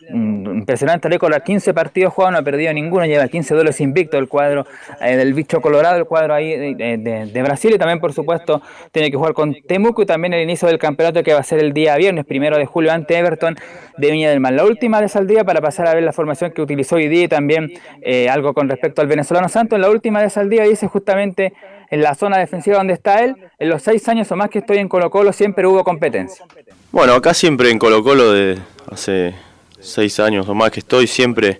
impresionante 0.55 1.07
récord, 1.07 1.31
a 1.35 1.41
15 1.41 1.75
partidos 1.75 2.11
jugados, 2.11 2.33
no 2.33 2.39
ha 2.39 2.41
perdido 2.41 2.73
ninguno, 2.73 3.05
lleva 3.05 3.27
15 3.27 3.53
duelos 3.53 3.79
invicto 3.81 4.17
el 4.17 4.27
cuadro 4.27 4.65
eh, 4.99 5.15
del 5.15 5.35
bicho 5.35 5.61
colorado, 5.61 5.97
el 5.97 6.05
cuadro 6.05 6.33
ahí 6.33 6.73
de, 6.73 7.41
Brasil, 7.43 7.75
y 7.75 7.77
también 7.77 7.99
por 7.99 8.13
supuesto 8.13 8.63
tiene 8.91 9.11
que 9.11 9.17
jugar 9.17 9.35
con 9.35 9.53
Temuco 9.67 10.01
y 10.01 10.07
también 10.07 10.33
el 10.33 10.41
inicio 10.41 10.67
del 10.67 10.79
campeonato 10.79 11.21
que 11.21 11.35
va 11.35 11.41
a 11.41 11.43
ser 11.43 11.59
el 11.59 11.71
día 11.71 11.95
viernes, 11.97 12.25
primero 12.25 12.57
de 12.57 12.65
julio, 12.65 12.91
ante 12.91 13.15
Everton 13.15 13.57
de 13.95 14.09
Viña 14.09 14.31
del 14.31 14.39
Mar. 14.39 14.53
La 14.53 14.65
última 14.65 15.01
de 15.01 15.07
Saldía 15.07 15.43
para 15.43 15.61
pasar 15.61 15.87
a 15.87 15.93
ver 15.93 16.01
la 16.01 16.13
formación 16.13 16.49
que 16.49 16.63
utilizó 16.63 16.95
hoy 16.95 17.09
día 17.09 17.25
y 17.25 17.27
también 17.27 17.73
eh, 18.01 18.27
algo 18.27 18.55
con 18.55 18.69
respecto 18.69 19.03
al 19.03 19.07
venezolano 19.07 19.49
Santos, 19.49 19.79
la 19.79 19.91
última 19.91 20.19
de 20.23 20.31
Saldía 20.31 20.63
dice 20.63 20.87
justamente 20.87 21.53
en 21.89 22.01
la 22.01 22.15
zona 22.15 22.37
defensiva 22.37 22.77
donde 22.77 22.93
está 22.93 23.23
él, 23.23 23.35
en 23.59 23.69
los 23.69 23.81
seis 23.81 24.07
años 24.07 24.31
o 24.31 24.35
más 24.35 24.49
que 24.49 24.59
estoy 24.59 24.77
en 24.77 24.87
Colo 24.87 25.09
Colo 25.09 25.33
siempre 25.33 25.67
hubo 25.67 25.83
competencia. 25.83 26.45
Bueno, 26.91 27.13
acá 27.13 27.33
siempre 27.33 27.69
en 27.69 27.79
Colo 27.79 28.03
Colo 28.03 28.31
de 28.31 28.57
hace 28.91 29.35
seis 29.79 30.19
años 30.19 30.47
o 30.49 30.55
más 30.55 30.71
que 30.71 30.79
estoy, 30.79 31.07
siempre 31.07 31.59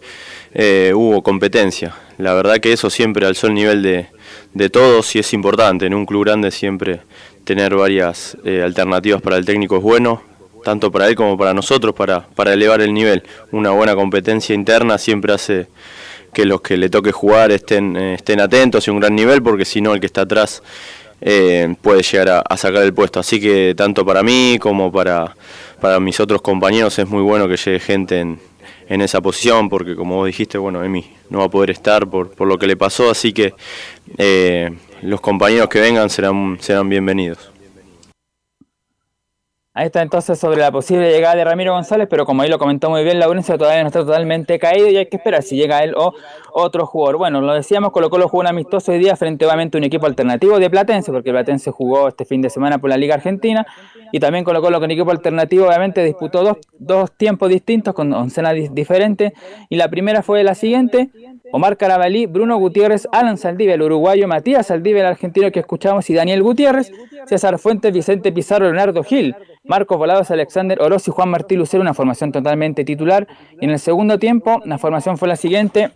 eh, 0.54 0.94
hubo 0.96 1.22
competencia. 1.22 1.94
La 2.18 2.34
verdad 2.34 2.60
que 2.60 2.72
eso 2.72 2.90
siempre 2.90 3.26
alzó 3.26 3.48
el 3.48 3.54
nivel 3.54 3.84
de, 3.84 4.08
de 4.54 4.70
todos 4.70 5.16
y 5.16 5.20
es 5.20 5.34
importante. 5.34 5.86
En 5.86 5.94
un 5.94 6.06
club 6.06 6.26
grande 6.26 6.50
siempre 6.52 7.02
tener 7.44 7.76
varias 7.76 8.38
eh, 8.44 8.62
alternativas 8.64 9.22
para 9.22 9.38
el 9.38 9.46
técnico 9.46 9.78
es 9.78 9.84
bueno, 9.84 10.22
tanto 10.64 10.92
para 10.92 11.08
él 11.08 11.16
como 11.16 11.38
para 11.38 11.54
nosotros, 11.54 11.94
para, 11.94 12.22
para 12.22 12.54
elevar 12.54 12.82
el 12.82 12.94
nivel. 12.94 13.24
Una 13.52 13.72
buena 13.72 13.96
competencia 13.96 14.56
interna 14.56 14.98
siempre 14.98 15.34
hace 15.34 15.68
que 16.36 16.46
los 16.46 16.60
que 16.60 16.76
le 16.76 16.90
toque 16.90 17.14
jugar 17.14 17.50
estén, 17.52 17.96
eh, 17.96 18.16
estén 18.16 18.42
atentos 18.42 18.86
y 18.86 18.92
un 18.92 19.00
gran 19.00 19.16
nivel, 19.16 19.42
porque 19.42 19.64
si 19.64 19.80
no 19.80 19.94
el 19.94 20.02
que 20.02 20.06
está 20.06 20.22
atrás 20.22 20.62
eh, 21.22 21.74
puede 21.82 22.04
llegar 22.04 22.44
a, 22.48 22.58
sacar 22.58 22.84
el 22.84 22.94
puesto. 22.94 23.22
Así 23.22 23.40
que 23.40 23.74
tanto 23.76 24.06
para 24.06 24.22
mí 24.22 24.58
como 24.60 24.92
para, 24.92 25.34
para 25.80 26.02
mis 26.02 26.20
otros 26.20 26.42
compañeros 26.42 27.00
es 27.00 27.08
muy 27.08 27.22
bueno 27.22 27.48
que 27.48 27.56
llegue 27.56 27.80
gente 27.80 28.20
en, 28.20 28.38
en 28.90 29.02
esa 29.02 29.22
posición, 29.22 29.70
porque 29.70 29.96
como 29.96 30.16
vos 30.16 30.28
dijiste, 30.28 30.58
bueno, 30.58 30.84
Emi 30.84 31.06
no 31.30 31.40
va 31.40 31.46
a 31.46 31.50
poder 31.50 31.70
estar 31.70 32.06
por, 32.06 32.32
por 32.32 32.50
lo 32.50 32.58
que 32.58 32.68
le 32.68 32.76
pasó, 32.76 33.10
así 33.10 33.32
que 33.32 33.54
eh, 34.18 34.72
los 35.04 35.22
compañeros 35.22 35.70
que 35.70 35.80
vengan 35.80 36.10
serán, 36.10 36.58
serán 36.60 36.90
bienvenidos. 36.90 37.55
Ahí 39.78 39.88
está 39.88 40.02
entonces 40.02 40.40
sobre 40.40 40.62
la 40.62 40.72
posible 40.72 41.12
llegada 41.12 41.36
de 41.36 41.44
Ramiro 41.44 41.74
González, 41.74 42.08
pero 42.10 42.26
como 42.26 42.42
ahí 42.42 42.48
lo 42.48 42.58
comentó 42.58 42.90
muy 42.90 43.04
bien, 43.04 43.20
la 43.20 43.26
Laurencio 43.26 43.58
todavía 43.58 43.82
no 43.82 43.88
está 43.88 44.06
totalmente 44.06 44.58
caído 44.58 44.88
y 44.88 44.96
hay 44.96 45.08
que 45.08 45.18
esperar 45.18 45.44
si 45.44 45.58
llega 45.58 45.84
él 45.84 45.94
o 45.98 46.14
otro 46.54 46.86
jugador. 46.86 47.18
Bueno, 47.18 47.42
lo 47.42 47.54
decíamos, 47.54 47.92
Colo 47.92 48.10
Colo 48.10 48.30
jugó 48.30 48.40
un 48.40 48.48
amistoso 48.48 48.94
hoy 48.94 49.00
día 49.00 49.18
frente 49.18 49.46
obviamente 49.46 49.78
a 49.78 49.80
un 49.80 49.84
equipo 49.84 50.06
alternativo 50.06 50.60
de 50.60 50.70
Platense, 50.70 51.12
porque 51.12 51.32
Platense 51.32 51.72
jugó 51.72 52.08
este 52.08 52.24
fin 52.24 52.42
de 52.42 52.50
semana 52.50 52.78
por 52.78 52.90
la 52.90 52.96
Liga 52.96 53.16
Argentina, 53.16 53.68
y 54.14 54.20
también 54.22 54.46
Colo 54.46 54.62
Colo 54.62 54.80
con 54.80 54.92
equipo 54.92 55.12
alternativo 55.12 55.68
obviamente 55.68 56.06
disputó 56.06 56.42
dos, 56.42 56.58
dos 56.80 57.12
tiempos 57.12 57.50
distintos 57.50 57.94
con 57.94 58.14
oncenas 58.14 58.56
diferentes, 58.72 59.34
y 59.68 59.76
la 59.76 59.90
primera 59.90 60.24
fue 60.24 60.42
la 60.46 60.56
siguiente, 60.56 61.10
Omar 61.52 61.78
Carabalí, 61.78 62.26
Bruno 62.26 62.58
Gutiérrez, 62.58 63.08
Alan 63.12 63.38
Saldivia, 63.38 63.76
el 63.76 63.82
uruguayo, 63.82 64.28
Matías 64.28 64.68
Saldivia, 64.68 65.02
el 65.02 65.08
argentino 65.08 65.52
que 65.52 65.60
escuchamos, 65.60 66.10
y 66.10 66.14
Daniel 66.14 66.44
Gutiérrez, 66.44 66.92
César 67.26 67.58
Fuentes, 67.60 67.94
Vicente 67.94 68.32
Pizarro, 68.32 68.66
Leonardo 68.66 69.04
Gil, 69.04 69.36
Marcos 69.64 69.98
Volados, 69.98 70.30
Alexander 70.30 70.80
Oroz 70.82 71.08
y 71.08 71.12
Juan 71.12 71.30
Martí 71.30 71.56
Lucero, 71.56 71.82
una 71.82 71.94
formación 71.94 72.32
totalmente 72.32 72.84
titular. 72.84 73.28
Y 73.60 73.66
en 73.66 73.72
el 73.72 73.80
segundo 73.80 74.20
tiempo, 74.20 74.62
la 74.66 74.78
formación 74.78 75.18
fue 75.18 75.28
la 75.28 75.36
siguiente. 75.36 75.90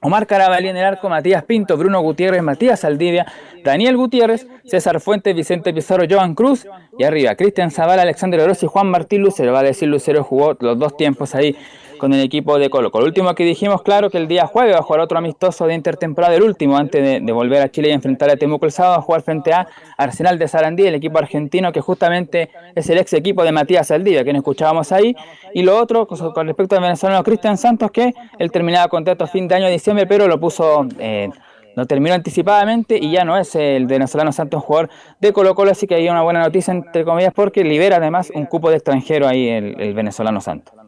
Omar 0.00 0.26
Carabalí 0.26 0.68
en 0.68 0.76
el 0.76 0.84
arco, 0.84 1.08
Matías 1.08 1.44
Pinto, 1.44 1.76
Bruno 1.76 2.00
Gutiérrez, 2.00 2.42
Matías 2.42 2.80
Saldivia, 2.80 3.26
Daniel 3.64 3.96
Gutiérrez, 3.96 4.46
César 4.64 5.00
Fuentes, 5.00 5.34
Vicente 5.34 5.74
Pizarro, 5.74 6.04
Joan 6.08 6.34
Cruz. 6.34 6.66
Y 6.98 7.04
arriba, 7.04 7.34
Cristian 7.34 7.70
Zavala, 7.70 8.02
Alexander 8.02 8.40
Oroz 8.40 8.62
y 8.62 8.66
Juan 8.66 8.88
Martí 8.88 9.18
Lucero. 9.18 9.52
Va 9.52 9.60
a 9.60 9.64
decir 9.64 9.88
Lucero 9.88 10.22
jugó 10.22 10.56
los 10.60 10.78
dos 10.78 10.96
tiempos 10.96 11.34
ahí 11.34 11.56
con 12.00 12.14
el 12.14 12.20
equipo 12.20 12.58
de 12.58 12.70
Colo 12.70 12.90
Colo. 12.90 13.02
Lo 13.02 13.08
último 13.08 13.34
que 13.34 13.44
dijimos, 13.44 13.82
claro, 13.82 14.10
que 14.10 14.16
el 14.16 14.26
día 14.26 14.46
jueves 14.46 14.74
va 14.74 14.78
a 14.78 14.82
jugar 14.82 15.00
otro 15.02 15.18
amistoso 15.18 15.66
de 15.66 15.74
intertemporada, 15.74 16.34
el 16.34 16.42
último, 16.42 16.76
antes 16.76 17.24
de, 17.24 17.32
volver 17.32 17.62
a 17.62 17.70
Chile 17.70 17.90
y 17.90 17.92
enfrentar 17.92 18.30
a 18.30 18.36
Temuco 18.36 18.66
el 18.66 18.72
sábado, 18.72 18.96
a 18.96 19.02
jugar 19.02 19.22
frente 19.22 19.52
a 19.52 19.68
Arsenal 19.98 20.38
de 20.38 20.48
Sarandí, 20.48 20.86
el 20.86 20.94
equipo 20.94 21.18
argentino 21.18 21.70
que 21.70 21.80
justamente 21.80 22.50
es 22.74 22.88
el 22.88 22.98
ex 22.98 23.12
equipo 23.12 23.44
de 23.44 23.52
Matías 23.52 23.88
Saldivia, 23.88 24.24
que 24.24 24.32
nos 24.32 24.40
escuchábamos 24.40 24.90
ahí. 24.92 25.14
Y 25.54 25.62
lo 25.62 25.78
otro, 25.78 26.06
con 26.06 26.46
respecto 26.46 26.74
al 26.74 26.82
venezolano 26.82 27.22
Cristian 27.22 27.58
Santos, 27.58 27.90
que 27.90 28.14
él 28.38 28.50
terminaba 28.50 28.88
contrato 28.88 29.24
a 29.24 29.26
fin 29.26 29.46
de 29.46 29.54
año 29.56 29.66
de 29.66 29.72
diciembre, 29.72 30.06
pero 30.06 30.26
lo 30.26 30.40
puso... 30.40 30.86
Eh, 30.98 31.28
lo 31.76 31.86
terminó 31.86 32.16
anticipadamente 32.16 32.98
y 33.00 33.12
ya 33.12 33.24
no 33.24 33.38
es 33.38 33.54
el 33.54 33.86
venezolano 33.86 34.32
Santos 34.32 34.60
jugador 34.64 34.90
de 35.20 35.32
Colo 35.32 35.54
Colo, 35.54 35.70
así 35.70 35.86
que 35.86 35.94
hay 35.94 36.08
una 36.08 36.20
buena 36.20 36.40
noticia 36.40 36.74
entre 36.74 37.04
comillas 37.04 37.32
porque 37.32 37.62
libera 37.62 37.98
además 37.98 38.32
un 38.34 38.46
cupo 38.46 38.70
de 38.70 38.76
extranjero 38.76 39.28
ahí 39.28 39.48
el 39.48 39.94
venezolano 39.94 40.40
Santos. 40.40 40.79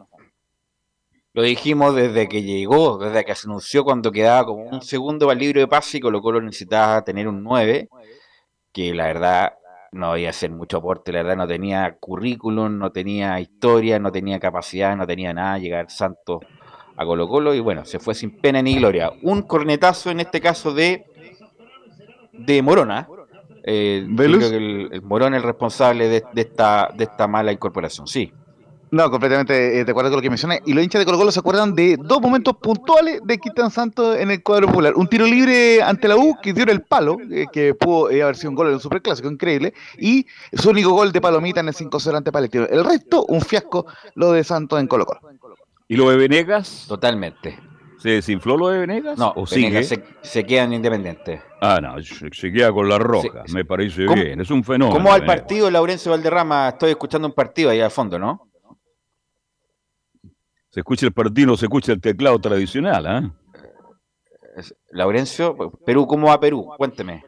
Lo 1.33 1.41
dijimos 1.41 1.95
desde 1.95 2.29
que 2.29 2.43
llegó, 2.43 2.99
desde 2.99 3.25
que 3.25 3.33
se 3.33 3.47
anunció 3.47 3.83
cuando 3.83 4.11
quedaba 4.11 4.45
como 4.45 4.65
un 4.65 4.83
segundo 4.83 5.25
para 5.25 5.33
el 5.33 5.39
libro 5.39 5.61
de 5.61 5.67
pase 5.67 5.97
y 5.97 5.99
Colo 5.99 6.21
Colo 6.21 6.39
necesitaba 6.39 7.03
tener 7.03 7.27
un 7.27 7.41
9, 7.43 7.89
que 8.71 8.93
la 8.93 9.05
verdad 9.05 9.53
no 9.91 10.15
iba 10.15 10.27
a 10.27 10.29
hacer 10.29 10.51
mucho 10.51 10.77
aporte, 10.77 11.11
la 11.11 11.23
verdad 11.23 11.37
no 11.37 11.47
tenía 11.47 11.97
currículum, 11.99 12.77
no 12.77 12.91
tenía 12.91 13.39
historia, 13.39 13.97
no 13.97 14.11
tenía 14.11 14.39
capacidad, 14.39 14.95
no 14.95 15.07
tenía 15.07 15.33
nada, 15.33 15.57
llegar 15.57 15.89
Santos 15.89 16.41
a 16.95 17.03
Colo 17.03 17.27
Colo 17.27 17.55
y 17.55 17.59
bueno, 17.59 17.83
se 17.83 17.97
fue 17.97 18.13
sin 18.13 18.37
pena 18.37 18.61
ni 18.61 18.75
gloria. 18.75 19.11
Un 19.23 19.41
cornetazo 19.41 20.11
en 20.11 20.19
este 20.19 20.39
caso 20.39 20.71
de, 20.71 21.03
de 22.31 22.61
Morona. 22.61 23.07
Eh, 23.63 24.05
creo 24.15 24.39
que 24.39 24.55
el, 24.57 25.01
Morón 25.01 25.33
es 25.33 25.37
el 25.37 25.47
responsable 25.47 26.09
de, 26.09 26.23
de, 26.31 26.41
esta, 26.41 26.91
de 26.95 27.05
esta 27.05 27.27
mala 27.27 27.51
incorporación, 27.51 28.05
sí. 28.05 28.31
No, 28.93 29.09
completamente 29.09 29.79
eh, 29.79 29.85
de 29.85 29.91
acuerdo 29.91 30.11
con 30.11 30.17
lo 30.17 30.21
que 30.21 30.29
mencioné. 30.29 30.61
Y 30.67 30.73
los 30.73 30.83
hinchas 30.83 30.99
de 30.99 31.05
Colo 31.05 31.17
Colo 31.17 31.31
se 31.31 31.39
acuerdan 31.39 31.73
de 31.73 31.97
dos 31.97 32.21
momentos 32.21 32.55
puntuales 32.57 33.21
de 33.23 33.39
Cristian 33.39 33.71
Santos 33.71 34.15
en 34.19 34.29
el 34.29 34.43
cuadro 34.43 34.67
popular. 34.67 34.93
Un 34.95 35.07
tiro 35.07 35.25
libre 35.25 35.81
ante 35.81 36.07
la 36.07 36.15
U 36.15 36.37
que 36.39 36.53
dio 36.53 36.63
el 36.65 36.83
palo, 36.83 37.17
eh, 37.31 37.47
que 37.51 37.73
pudo 37.73 38.11
eh, 38.11 38.21
haber 38.21 38.35
sido 38.35 38.51
un 38.51 38.55
gol 38.55 38.67
en 38.67 38.75
un 38.75 38.79
superclásico, 38.79 39.27
increíble. 39.31 39.73
Y 39.97 40.27
su 40.53 40.69
único 40.69 40.91
gol 40.91 41.11
de 41.11 41.19
palomita 41.21 41.61
en 41.61 41.69
el 41.69 41.73
5-0 41.73 42.17
ante 42.17 42.31
Palestino. 42.31 42.67
El 42.69 42.85
resto, 42.85 43.25
un 43.29 43.41
fiasco 43.41 43.87
lo 44.13 44.31
de 44.31 44.43
Santos 44.43 44.79
en 44.79 44.85
Colo 44.85 45.07
Colo. 45.07 45.21
¿Y 45.87 45.95
lo 45.95 46.11
de 46.11 46.17
Venegas? 46.17 46.85
Totalmente. 46.87 47.57
¿Se 47.97 48.09
desinfló 48.09 48.57
lo 48.57 48.67
de 48.67 48.77
Venegas? 48.77 49.17
No, 49.17 49.33
¿O 49.35 49.47
Venegas 49.47 49.87
se, 49.87 50.03
se 50.21 50.43
quedan 50.43 50.71
independientes. 50.71 51.41
Ah, 51.61 51.79
no, 51.81 51.95
se 52.03 52.51
queda 52.51 52.71
con 52.71 52.87
la 52.87 52.99
roja, 52.99 53.41
me 53.51 53.65
parece 53.65 54.05
bien, 54.13 54.39
es 54.39 54.51
un 54.51 54.63
fenómeno. 54.63 54.95
¿Cómo 54.95 55.09
va 55.09 55.15
el 55.15 55.25
partido, 55.25 55.71
Laurencio 55.71 56.11
Valderrama? 56.11 56.69
Estoy 56.69 56.91
escuchando 56.91 57.27
un 57.27 57.33
partido 57.33 57.71
ahí 57.71 57.81
al 57.81 57.89
fondo, 57.89 58.19
¿no? 58.19 58.52
Se 60.73 60.79
escucha 60.79 61.05
el 61.05 61.13
partido, 61.13 61.55
se 61.55 61.67
escucha 61.67 61.91
el 61.91 62.01
teclado 62.01 62.39
tradicional, 62.39 63.05
¿ah? 63.05 63.31
Laurencio, 64.89 65.71
Perú, 65.85 66.07
¿cómo 66.07 66.29
va 66.29 66.39
Perú? 66.39 66.67
Cuénteme. 66.77 67.23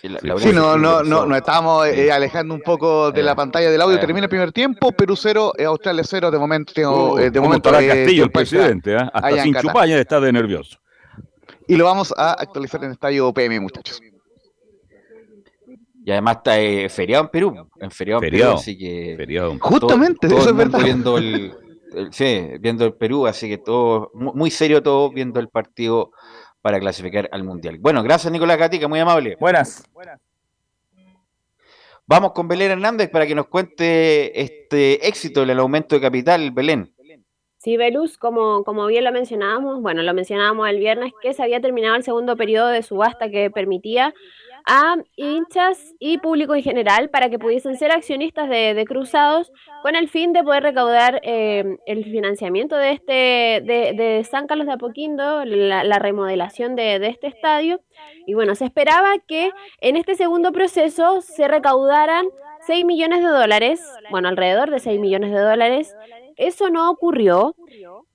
Sí, 0.00 0.08
no, 0.54 0.78
no, 0.78 1.02
no, 1.02 1.26
nos 1.26 1.36
estamos 1.36 1.86
eh, 1.88 2.10
alejando 2.10 2.54
un 2.54 2.62
poco 2.62 3.12
de 3.12 3.22
la 3.22 3.34
pantalla 3.34 3.70
del 3.70 3.80
audio. 3.80 4.00
Termina 4.00 4.24
el 4.24 4.30
primer 4.30 4.52
tiempo, 4.52 4.92
Perú 4.92 5.16
0, 5.16 5.52
eh, 5.58 5.64
Australia 5.64 6.04
0. 6.06 6.30
De 6.30 6.38
momento, 6.38 7.12
uh, 7.14 7.18
eh, 7.18 7.30
de 7.30 7.40
momento 7.40 7.70
Castillo, 7.70 8.24
el 8.24 8.30
presidente, 8.30 8.94
¿eh? 8.94 9.10
hasta 9.12 9.42
sin 9.42 9.54
chupaña 9.54 9.98
está 9.98 10.18
de 10.18 10.32
nervioso. 10.32 10.78
Y 11.66 11.76
lo 11.76 11.84
vamos 11.84 12.14
a 12.16 12.32
actualizar 12.32 12.80
en 12.80 12.86
el 12.86 12.92
estadio 12.92 13.30
PM, 13.34 13.60
muchachos. 13.60 14.00
Y 16.08 16.10
además 16.10 16.38
está 16.38 16.58
eh, 16.58 16.88
feriado 16.88 17.24
en 17.24 17.30
Perú. 17.30 17.68
En 17.78 17.90
feriado, 17.90 18.22
en 18.22 18.30
Perú, 18.30 18.52
así 18.52 18.78
que. 18.78 19.12
Feriado. 19.14 19.58
Justamente, 19.60 20.26
eso 20.26 20.48
es 20.48 20.56
verdad. 20.56 20.80
Viendo 20.82 21.18
el, 21.18 21.52
sí, 22.12 22.48
viendo 22.60 22.86
el 22.86 22.94
Perú, 22.94 23.26
así 23.26 23.46
que 23.46 23.58
todo, 23.58 24.10
muy 24.14 24.50
serio 24.50 24.82
todo, 24.82 25.10
viendo 25.10 25.38
el 25.38 25.50
partido 25.50 26.12
para 26.62 26.80
clasificar 26.80 27.28
al 27.30 27.44
Mundial. 27.44 27.76
Bueno, 27.78 28.02
gracias 28.02 28.32
Nicolás 28.32 28.56
Gatica, 28.56 28.88
muy 28.88 29.00
amable. 29.00 29.36
Buenas. 29.38 29.86
Vamos 32.06 32.32
con 32.32 32.48
Belén 32.48 32.70
Hernández 32.70 33.10
para 33.10 33.26
que 33.26 33.34
nos 33.34 33.48
cuente 33.48 34.40
este 34.40 35.06
éxito 35.06 35.44
del 35.44 35.58
aumento 35.58 35.94
de 35.94 36.00
capital, 36.00 36.52
Belén. 36.52 36.90
Sí, 37.58 37.76
Belus, 37.76 38.16
como, 38.16 38.64
como 38.64 38.86
bien 38.86 39.04
lo 39.04 39.12
mencionábamos, 39.12 39.82
bueno, 39.82 40.02
lo 40.02 40.14
mencionábamos 40.14 40.70
el 40.70 40.78
viernes, 40.78 41.12
que 41.20 41.34
se 41.34 41.42
había 41.42 41.60
terminado 41.60 41.96
el 41.96 42.02
segundo 42.02 42.34
periodo 42.34 42.68
de 42.68 42.82
subasta 42.82 43.28
que 43.28 43.50
permitía 43.50 44.14
a 44.68 44.96
hinchas 45.16 45.94
y 45.98 46.18
público 46.18 46.54
en 46.54 46.62
general 46.62 47.08
para 47.08 47.30
que 47.30 47.38
pudiesen 47.38 47.76
ser 47.76 47.90
accionistas 47.90 48.50
de, 48.50 48.74
de 48.74 48.84
Cruzados 48.84 49.50
con 49.82 49.96
el 49.96 50.08
fin 50.08 50.34
de 50.34 50.44
poder 50.44 50.62
recaudar 50.62 51.20
eh, 51.24 51.78
el 51.86 52.04
financiamiento 52.04 52.76
de 52.76 52.92
este 52.92 53.12
de, 53.12 53.94
de, 53.96 54.24
San 54.24 54.46
Carlos 54.46 54.66
de 54.66 54.74
Apoquindo, 54.74 55.44
la, 55.46 55.98
remodelación 55.98 56.76
de, 56.76 56.96
este 57.06 57.28
estadio. 57.28 57.80
Y 58.26 58.34
bueno, 58.34 58.54
se 58.54 58.66
esperaba 58.66 59.18
que 59.26 59.50
en 59.80 59.96
este 59.96 60.14
segundo 60.14 60.52
proceso 60.52 61.22
se 61.22 61.48
recaudaran 61.48 62.26
6 62.66 62.84
millones 62.84 63.22
de 63.22 63.28
dólares, 63.28 63.82
bueno, 64.10 64.28
alrededor 64.28 64.70
de 64.70 64.80
6 64.80 65.00
millones 65.00 65.32
de 65.32 65.40
dólares. 65.40 65.96
Eso 66.36 66.68
no 66.68 66.90
ocurrió. 66.90 67.56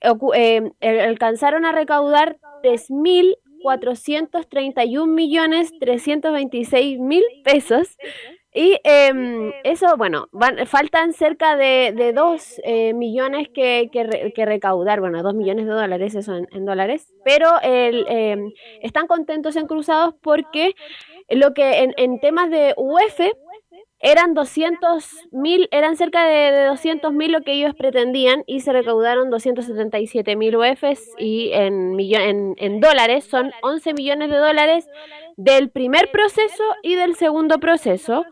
Ocu 0.01 0.34
eh, 0.34 0.71
alcanzaron 0.81 1.65
a 1.65 1.71
recaudar 1.71 2.38
3 2.61 2.91
mil 2.91 3.38
431 3.64 5.11
millones 5.11 5.64
431.326.000 5.80 7.22
pesos. 7.44 7.98
Y 8.56 8.77
em, 8.84 9.52
eso, 9.64 9.98
bueno, 9.98 10.27
van, 10.31 10.68
faltan 10.68 11.14
cerca 11.14 11.56
de, 11.56 11.91
de 11.95 12.14
2 12.14 12.61
eh, 12.64 12.94
millones 12.94 13.49
que, 13.49 13.90
que, 13.91 14.45
recaudar, 14.45 14.99
bueno, 14.99 15.23
2 15.23 15.34
millones 15.34 15.65
de 15.65 15.72
dólares, 15.72 16.14
eso 16.14 16.35
en, 16.35 16.65
dólares, 16.65 17.11
pero 17.26 17.60
el, 17.64 18.06
eh, 18.07 18.38
están 18.84 19.07
contentos 19.07 19.56
en 19.56 19.65
Cruzados 19.65 20.14
porque 20.22 20.76
lo 21.30 21.56
que 21.56 21.80
en, 21.80 21.95
en 21.98 22.19
temas 22.19 22.52
de 22.52 22.76
UF 22.77 23.22
eran 24.03 24.34
200 24.34 25.30
mil, 25.31 25.69
eran 25.71 25.95
cerca 25.95 26.25
de, 26.25 26.65
200 26.65 27.13
mil 27.13 27.31
lo 27.31 27.41
que 27.41 27.53
ellos 27.53 27.73
pretendían 27.73 28.43
y 28.45 28.59
se 28.59 28.73
recaudaron 28.73 29.30
277 29.30 30.35
mil 30.35 30.57
UFs 30.57 31.11
y 31.17 31.51
en, 31.53 31.97
en, 31.99 32.53
en 32.57 32.80
dólares 32.81 33.23
son 33.23 33.51
11 33.61 33.93
millones 33.93 34.30
de 34.30 34.38
dólares 34.38 34.89
del 35.38 35.69
primer 35.69 36.11
proceso 36.11 36.63
y 36.84 36.95
del 36.95 37.15
segundo 37.15 37.59
proceso. 37.59 38.25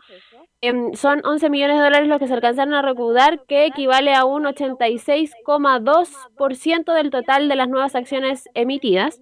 Em, 0.64 0.94
son 0.94 1.22
11 1.24 1.50
millones 1.50 1.78
de 1.78 1.82
dólares 1.82 2.06
los 2.06 2.20
que 2.20 2.28
se 2.28 2.34
alcanzaron 2.34 2.72
a 2.74 2.82
recaudar, 2.82 3.44
que 3.46 3.66
equivale 3.66 4.14
a 4.14 4.24
un 4.24 4.44
86,2% 4.44 6.94
del 6.94 7.10
total 7.10 7.48
de 7.48 7.56
las 7.56 7.68
nuevas 7.68 7.96
acciones 7.96 8.48
emitidas. 8.54 9.20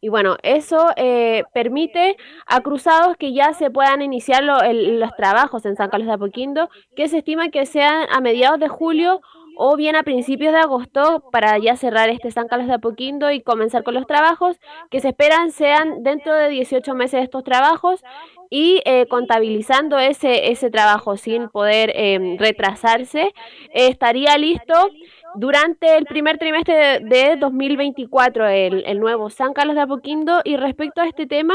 Y 0.00 0.08
bueno, 0.08 0.36
eso 0.42 0.90
eh, 0.96 1.44
permite 1.52 2.16
a 2.46 2.60
cruzados 2.60 3.16
que 3.16 3.32
ya 3.32 3.52
se 3.52 3.70
puedan 3.70 4.02
iniciar 4.02 4.42
los 4.42 5.14
trabajos 5.16 5.66
en 5.66 5.76
San 5.76 5.90
Carlos 5.90 6.08
de 6.08 6.14
Apoquindo, 6.14 6.70
que 6.96 7.08
se 7.08 7.18
estima 7.18 7.50
que 7.50 7.66
sean 7.66 8.06
a 8.10 8.20
mediados 8.20 8.60
de 8.60 8.68
julio 8.68 9.20
o 9.62 9.76
bien 9.76 9.94
a 9.94 10.02
principios 10.04 10.54
de 10.54 10.58
agosto 10.58 11.22
para 11.30 11.58
ya 11.58 11.76
cerrar 11.76 12.08
este 12.08 12.30
San 12.30 12.48
Carlos 12.48 12.68
de 12.68 12.74
Apoquindo 12.74 13.30
y 13.30 13.42
comenzar 13.42 13.82
con 13.82 13.92
los 13.92 14.06
trabajos 14.06 14.58
que 14.90 15.00
se 15.00 15.08
esperan 15.08 15.50
sean 15.50 16.02
dentro 16.02 16.34
de 16.34 16.48
18 16.48 16.94
meses 16.94 17.22
estos 17.22 17.44
trabajos 17.44 18.02
y 18.48 18.80
eh, 18.86 19.06
contabilizando 19.06 19.98
ese, 19.98 20.50
ese 20.50 20.70
trabajo 20.70 21.16
sin 21.16 21.50
poder 21.50 21.92
em, 21.94 22.38
retrasarse, 22.38 23.34
estaría 23.74 24.36
listo 24.38 24.90
durante 25.36 25.96
el 25.96 26.04
primer 26.06 26.38
trimestre 26.38 27.00
de, 27.00 27.36
2024 27.38 28.48
el, 28.48 28.84
el, 28.86 29.00
nuevo 29.00 29.30
San 29.30 29.52
Carlos 29.52 29.76
de 29.76 29.82
Apoquindo 29.82 30.40
y 30.44 30.56
respecto 30.56 31.00
a 31.00 31.06
este 31.06 31.26
tema, 31.26 31.54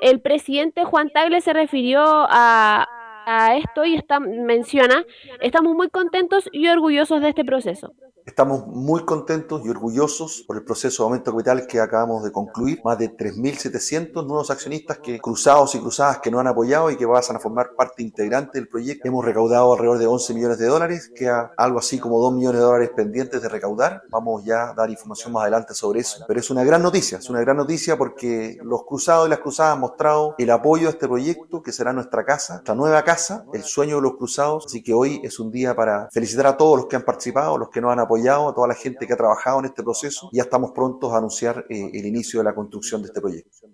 el 0.00 0.20
presidente 0.20 0.84
Juan 0.84 1.10
Tagle 1.10 1.40
se 1.40 1.52
refirió 1.52 2.02
a, 2.04 2.88
a 3.26 3.56
esto 3.56 3.84
y 3.84 3.96
está, 3.96 4.20
menciona, 4.20 5.04
estamos 5.40 5.74
muy 5.74 5.88
contentos 5.90 6.48
y 6.52 6.68
orgullosos 6.68 7.20
de 7.20 7.30
este 7.30 7.44
proceso. 7.44 7.92
Estamos 8.26 8.66
muy 8.66 9.04
contentos 9.04 9.66
y 9.66 9.68
orgullosos 9.68 10.44
por 10.46 10.56
el 10.56 10.64
proceso 10.64 11.02
de 11.02 11.08
aumento 11.08 11.30
capital 11.30 11.66
que 11.66 11.78
acabamos 11.78 12.24
de 12.24 12.32
concluir. 12.32 12.80
Más 12.82 12.98
de 12.98 13.14
3.700 13.14 14.26
nuevos 14.26 14.50
accionistas 14.50 14.98
que 14.98 15.20
cruzados 15.20 15.74
y 15.74 15.78
cruzadas 15.78 16.20
que 16.20 16.30
nos 16.30 16.40
han 16.40 16.46
apoyado 16.46 16.90
y 16.90 16.96
que 16.96 17.06
pasan 17.06 17.36
a 17.36 17.38
formar 17.38 17.74
parte 17.76 18.02
integrante 18.02 18.58
del 18.58 18.66
proyecto. 18.66 19.06
Hemos 19.06 19.26
recaudado 19.26 19.74
alrededor 19.74 19.98
de 19.98 20.06
11 20.06 20.32
millones 20.32 20.58
de 20.58 20.66
dólares, 20.66 21.12
queda 21.14 21.52
algo 21.58 21.78
así 21.78 21.98
como 21.98 22.18
2 22.18 22.32
millones 22.32 22.60
de 22.60 22.64
dólares 22.64 22.90
pendientes 22.96 23.42
de 23.42 23.48
recaudar. 23.50 24.02
Vamos 24.08 24.42
ya 24.42 24.70
a 24.70 24.74
dar 24.74 24.88
información 24.88 25.34
más 25.34 25.42
adelante 25.42 25.74
sobre 25.74 26.00
eso. 26.00 26.24
Pero 26.26 26.40
es 26.40 26.48
una 26.50 26.64
gran 26.64 26.82
noticia, 26.82 27.18
es 27.18 27.28
una 27.28 27.40
gran 27.40 27.58
noticia 27.58 27.98
porque 27.98 28.56
los 28.62 28.84
cruzados 28.86 29.26
y 29.26 29.30
las 29.30 29.40
cruzadas 29.40 29.74
han 29.74 29.80
mostrado 29.80 30.34
el 30.38 30.50
apoyo 30.50 30.88
a 30.88 30.92
este 30.92 31.06
proyecto 31.06 31.62
que 31.62 31.72
será 31.72 31.92
nuestra 31.92 32.24
casa, 32.24 32.54
nuestra 32.54 32.74
nueva 32.74 33.02
casa, 33.02 33.13
el 33.52 33.62
sueño 33.62 33.96
de 33.96 34.02
los 34.02 34.16
cruzados. 34.16 34.66
Así 34.66 34.82
que 34.82 34.92
hoy 34.92 35.20
es 35.22 35.38
un 35.38 35.50
día 35.50 35.74
para 35.74 36.08
felicitar 36.10 36.46
a 36.46 36.56
todos 36.56 36.76
los 36.78 36.86
que 36.86 36.96
han 36.96 37.04
participado, 37.04 37.58
los 37.58 37.70
que 37.70 37.80
nos 37.80 37.92
han 37.92 38.00
apoyado 38.00 38.48
a 38.48 38.54
toda 38.54 38.68
la 38.68 38.74
gente 38.74 39.06
que 39.06 39.12
ha 39.12 39.16
trabajado 39.16 39.60
en 39.60 39.66
este 39.66 39.82
proceso 39.82 40.28
y 40.32 40.36
ya 40.36 40.44
estamos 40.44 40.72
prontos 40.72 41.12
a 41.12 41.18
anunciar 41.18 41.64
eh, 41.68 41.90
el 41.92 42.06
inicio 42.06 42.40
de 42.40 42.44
la 42.44 42.54
construcción 42.54 43.02
de 43.02 43.08
este 43.08 43.20
proyecto. 43.20 43.68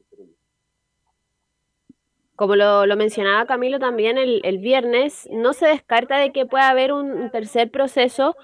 Como 2.40 2.56
lo, 2.56 2.96
mencionaba 2.96 3.44
Camilo 3.44 3.78
también 3.78 4.16
el, 4.16 4.58
viernes, 4.60 5.28
no 5.30 5.52
se 5.52 5.66
descarta 5.66 6.16
de 6.16 6.32
que 6.32 6.46
pueda 6.46 6.70
haber 6.70 6.90
un 6.90 7.30
tercer 7.30 7.70
proceso 7.70 8.34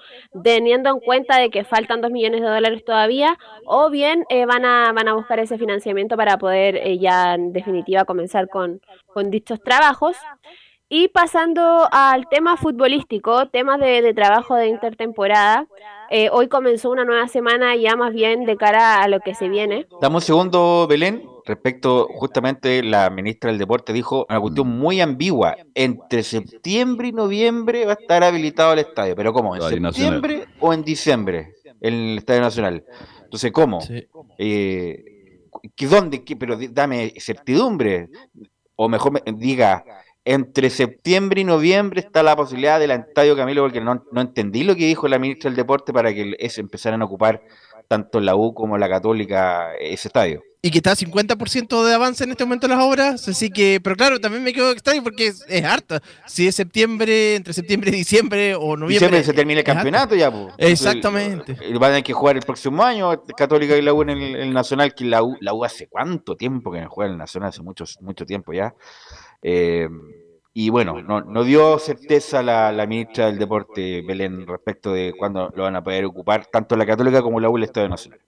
teniendo 0.43 0.91
en 0.91 0.99
cuenta 0.99 1.39
de 1.39 1.49
que 1.49 1.63
faltan 1.63 2.01
dos 2.01 2.11
millones 2.11 2.41
de 2.41 2.47
dólares 2.47 2.85
todavía 2.85 3.39
o 3.65 3.89
bien 3.89 4.23
eh, 4.29 4.45
van, 4.45 4.65
a, 4.65 4.93
van 4.93 5.07
a 5.07 5.15
buscar 5.15 5.39
ese 5.39 5.57
financiamiento 5.57 6.15
para 6.15 6.37
poder 6.37 6.75
eh, 6.75 6.99
ya 6.99 7.33
en 7.33 7.53
definitiva 7.53 8.05
comenzar 8.05 8.49
con, 8.49 8.81
con 9.07 9.31
dichos 9.31 9.59
trabajos. 9.63 10.15
Y 10.89 11.09
pasando 11.09 11.87
al 11.91 12.29
tema 12.29 12.55
futbolístico, 12.55 13.49
temas 13.49 13.77
de, 13.79 14.13
trabajo 14.13 14.55
de 14.55 14.67
intertemporada, 14.67 15.67
eh, 16.09 16.29
hoy 16.31 16.47
comenzó 16.47 16.89
una 16.89 17.03
nueva 17.03 17.27
semana 17.27 17.75
ya 17.75 17.97
más 17.97 18.13
bien 18.13 18.45
de 18.45 18.55
cara 18.55 19.01
a 19.01 19.09
lo 19.09 19.19
que 19.19 19.35
se 19.35 19.49
viene. 19.49 19.85
Damos 19.99 20.23
un 20.23 20.27
segundo, 20.27 20.87
Belén, 20.87 21.23
respecto 21.45 22.07
justamente 22.13 22.81
la 22.83 23.09
ministra 23.09 23.49
del 23.49 23.59
Deporte 23.59 23.91
dijo 23.91 24.25
una 24.29 24.39
cuestión 24.39 24.69
muy 24.69 25.01
ambigua. 25.01 25.57
Entre 25.75 26.23
septiembre 26.23 27.09
y 27.09 27.11
noviembre 27.11 27.85
va 27.85 27.91
a 27.91 27.97
estar 27.99 28.23
habilitado 28.23 28.71
el 28.71 28.79
estadio, 28.79 29.13
pero 29.13 29.33
¿cómo? 29.33 29.57
¿En 29.57 29.61
septiembre 29.61 30.45
o 30.61 30.73
en 30.73 30.83
diciembre? 30.83 31.53
El 31.81 32.17
Estadio 32.17 32.41
Nacional. 32.41 32.85
Entonces, 33.23 33.51
¿cómo? 33.51 33.79
Eh, 34.37 35.03
¿Dónde? 35.89 36.23
Qué, 36.23 36.37
pero 36.37 36.57
dame 36.71 37.13
certidumbre. 37.17 38.07
O 38.75 38.87
mejor 38.87 39.11
me, 39.11 39.21
diga 39.33 39.83
entre 40.27 40.69
septiembre 40.69 41.39
y 41.39 41.43
noviembre 41.45 42.01
está 42.01 42.21
la 42.21 42.35
posibilidad 42.35 42.81
del 42.81 42.91
estadio 42.91 43.37
Camilo, 43.37 43.61
porque 43.63 43.79
no, 43.79 44.03
entendí 44.13 44.65
lo 44.65 44.75
que 44.75 44.85
dijo 44.85 45.07
la 45.07 45.19
ministra 45.19 45.49
del 45.49 45.55
Deporte 45.55 45.93
para 45.93 46.13
que 46.13 46.35
es, 46.37 46.57
empezaran 46.57 47.01
a 47.01 47.05
ocupar 47.05 47.41
tanto 47.87 48.19
la 48.19 48.35
U 48.35 48.53
como 48.53 48.77
la 48.77 48.89
Católica 48.89 49.73
ese 49.79 50.09
estadio. 50.09 50.43
Y 50.61 50.69
que 50.69 50.79
está 50.79 50.91
a 50.91 50.95
50% 50.95 51.85
de 51.85 51.93
avance 51.93 52.25
en 52.25 52.31
este 52.31 52.43
momento 52.43 52.67
las 52.67 52.79
obras, 52.79 53.25
así 53.29 53.49
que, 53.49 53.79
pero 53.81 53.95
claro, 53.95 54.19
también 54.19 54.43
me 54.43 54.51
quedo 54.51 54.71
extraño 54.71 55.01
porque 55.01 55.27
es, 55.27 55.45
es 55.47 55.63
harta. 55.63 56.01
Si 56.25 56.45
es 56.45 56.55
septiembre, 56.55 57.35
entre 57.35 57.53
septiembre 57.53 57.91
y 57.91 57.93
diciembre 57.93 58.53
o 58.53 58.75
noviembre. 58.75 58.95
Diciembre 58.95 59.23
se 59.23 59.33
termina 59.33 59.59
el 59.61 59.65
campeonato 59.65 60.13
ya, 60.13 60.29
pues. 60.29 60.53
Exactamente. 60.57 61.53
van 61.53 61.83
a 61.83 61.87
tener 61.87 62.03
que 62.03 62.11
jugar 62.11 62.35
el 62.35 62.43
próximo 62.43 62.83
año, 62.83 63.23
Católica 63.37 63.77
y 63.77 63.81
la 63.81 63.93
U 63.93 64.01
en 64.01 64.09
el, 64.09 64.51
Nacional, 64.51 64.93
que 64.93 65.05
la 65.05 65.23
U, 65.23 65.37
la 65.39 65.53
U 65.53 65.63
hace 65.63 65.87
cuánto 65.87 66.35
tiempo 66.35 66.69
que 66.69 66.81
no 66.81 66.89
juega 66.89 67.07
en 67.07 67.13
el 67.13 67.19
Nacional, 67.19 67.49
hace 67.49 67.61
mucho, 67.61 67.85
mucho 68.01 68.25
tiempo 68.25 68.51
ya. 68.51 68.73
Eh, 69.41 69.87
y 70.59 70.71
bueno, 70.71 71.03
no, 71.03 71.21
no 71.21 71.43
dio 71.43 71.77
certeza 71.77 72.41
la, 72.41 72.85
ministra 72.87 73.27
del 73.27 73.37
Deporte, 73.37 74.01
Belén, 74.01 74.47
respecto 74.47 74.91
de 74.91 75.13
cuándo 75.15 75.51
lo 75.55 75.61
van 75.61 75.75
a 75.75 75.83
poder 75.83 76.05
ocupar, 76.05 76.47
tanto 76.47 76.75
la 76.75 76.87
Católica 76.87 77.21
como 77.21 77.39
la 77.39 77.47
U 77.47 77.57
el 77.57 77.63
Estadio 77.63 77.89
Nacional. 77.89 78.19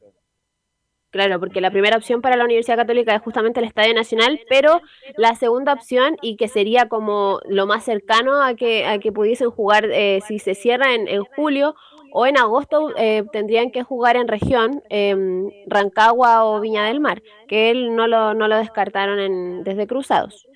Claro, 1.10 1.40
porque 1.40 1.60
la 1.60 1.72
primera 1.72 1.98
opción 1.98 2.22
para 2.22 2.38
la 2.38 2.46
Universidad 2.46 2.78
Católica 2.78 3.16
es 3.16 3.22
justamente 3.24 3.60
el 3.60 3.66
Estadio 3.66 3.96
Nacional, 3.96 4.40
pero 4.48 4.80
la 5.18 5.34
segunda 5.34 5.74
opción, 5.74 6.18
y 6.22 6.36
que 6.36 6.48
sería 6.48 6.88
como 6.88 7.40
lo 7.50 7.66
más 7.66 7.84
cercano 7.84 8.44
a 8.44 8.54
que, 8.54 8.86
a 8.86 9.00
que 9.00 9.12
pudiesen 9.12 9.50
jugar 9.50 9.86
eh, 9.92 10.20
si 10.28 10.38
se 10.38 10.54
cierra 10.54 10.94
en, 10.94 11.08
en, 11.08 11.24
julio 11.24 11.74
o 12.14 12.28
en 12.28 12.38
agosto, 12.38 12.94
eh, 12.96 13.24
tendrían 13.32 13.72
que 13.72 13.82
jugar 13.82 14.18
en 14.18 14.28
región, 14.28 14.84
eh, 14.92 15.16
Rancagua 15.66 16.46
o 16.46 16.60
Viña 16.60 16.86
del 16.86 17.00
Mar, 17.00 17.24
que 17.48 17.72
él 17.72 17.96
no 17.96 18.06
lo, 18.06 18.36
no 18.36 18.48
lo 18.48 18.58
descartaron 18.58 19.20
en, 19.20 19.64
desde 19.64 19.88
Cruzados. 19.88 20.48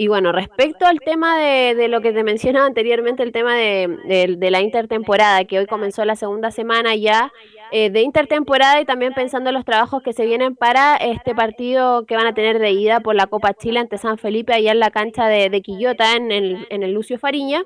Y 0.00 0.06
bueno, 0.06 0.30
respecto 0.30 0.86
al 0.86 1.00
tema 1.00 1.36
de, 1.40 1.74
de, 1.74 1.88
lo 1.88 2.00
que 2.00 2.12
te 2.12 2.22
mencionaba 2.22 2.66
anteriormente, 2.66 3.24
el 3.24 3.32
tema 3.32 3.56
de, 3.56 4.36
de, 4.38 4.50
la 4.52 4.60
intertemporada, 4.60 5.44
que 5.44 5.58
hoy 5.58 5.66
comenzó 5.66 6.04
la 6.04 6.14
segunda 6.14 6.52
semana 6.52 6.94
ya 6.94 7.32
eh, 7.72 7.90
de 7.90 8.02
intertemporada 8.02 8.80
y 8.80 8.84
también 8.84 9.12
pensando 9.12 9.50
en 9.50 9.54
los 9.54 9.64
trabajos 9.64 10.00
que 10.04 10.12
se 10.12 10.24
vienen 10.24 10.54
para 10.54 10.94
este 10.98 11.34
partido 11.34 12.06
que 12.06 12.14
van 12.14 12.28
a 12.28 12.32
tener 12.32 12.60
de 12.60 12.70
ida 12.70 13.00
por 13.00 13.16
la 13.16 13.26
Copa 13.26 13.54
Chile 13.54 13.80
ante 13.80 13.98
San 13.98 14.18
Felipe, 14.18 14.54
allá 14.54 14.70
en 14.70 14.78
la 14.78 14.92
cancha 14.92 15.26
de, 15.26 15.60
Quillota, 15.62 16.14
en 16.14 16.30
el, 16.30 16.68
en 16.70 16.84
el 16.84 16.92
Lucio 16.92 17.18
Fariña. 17.18 17.64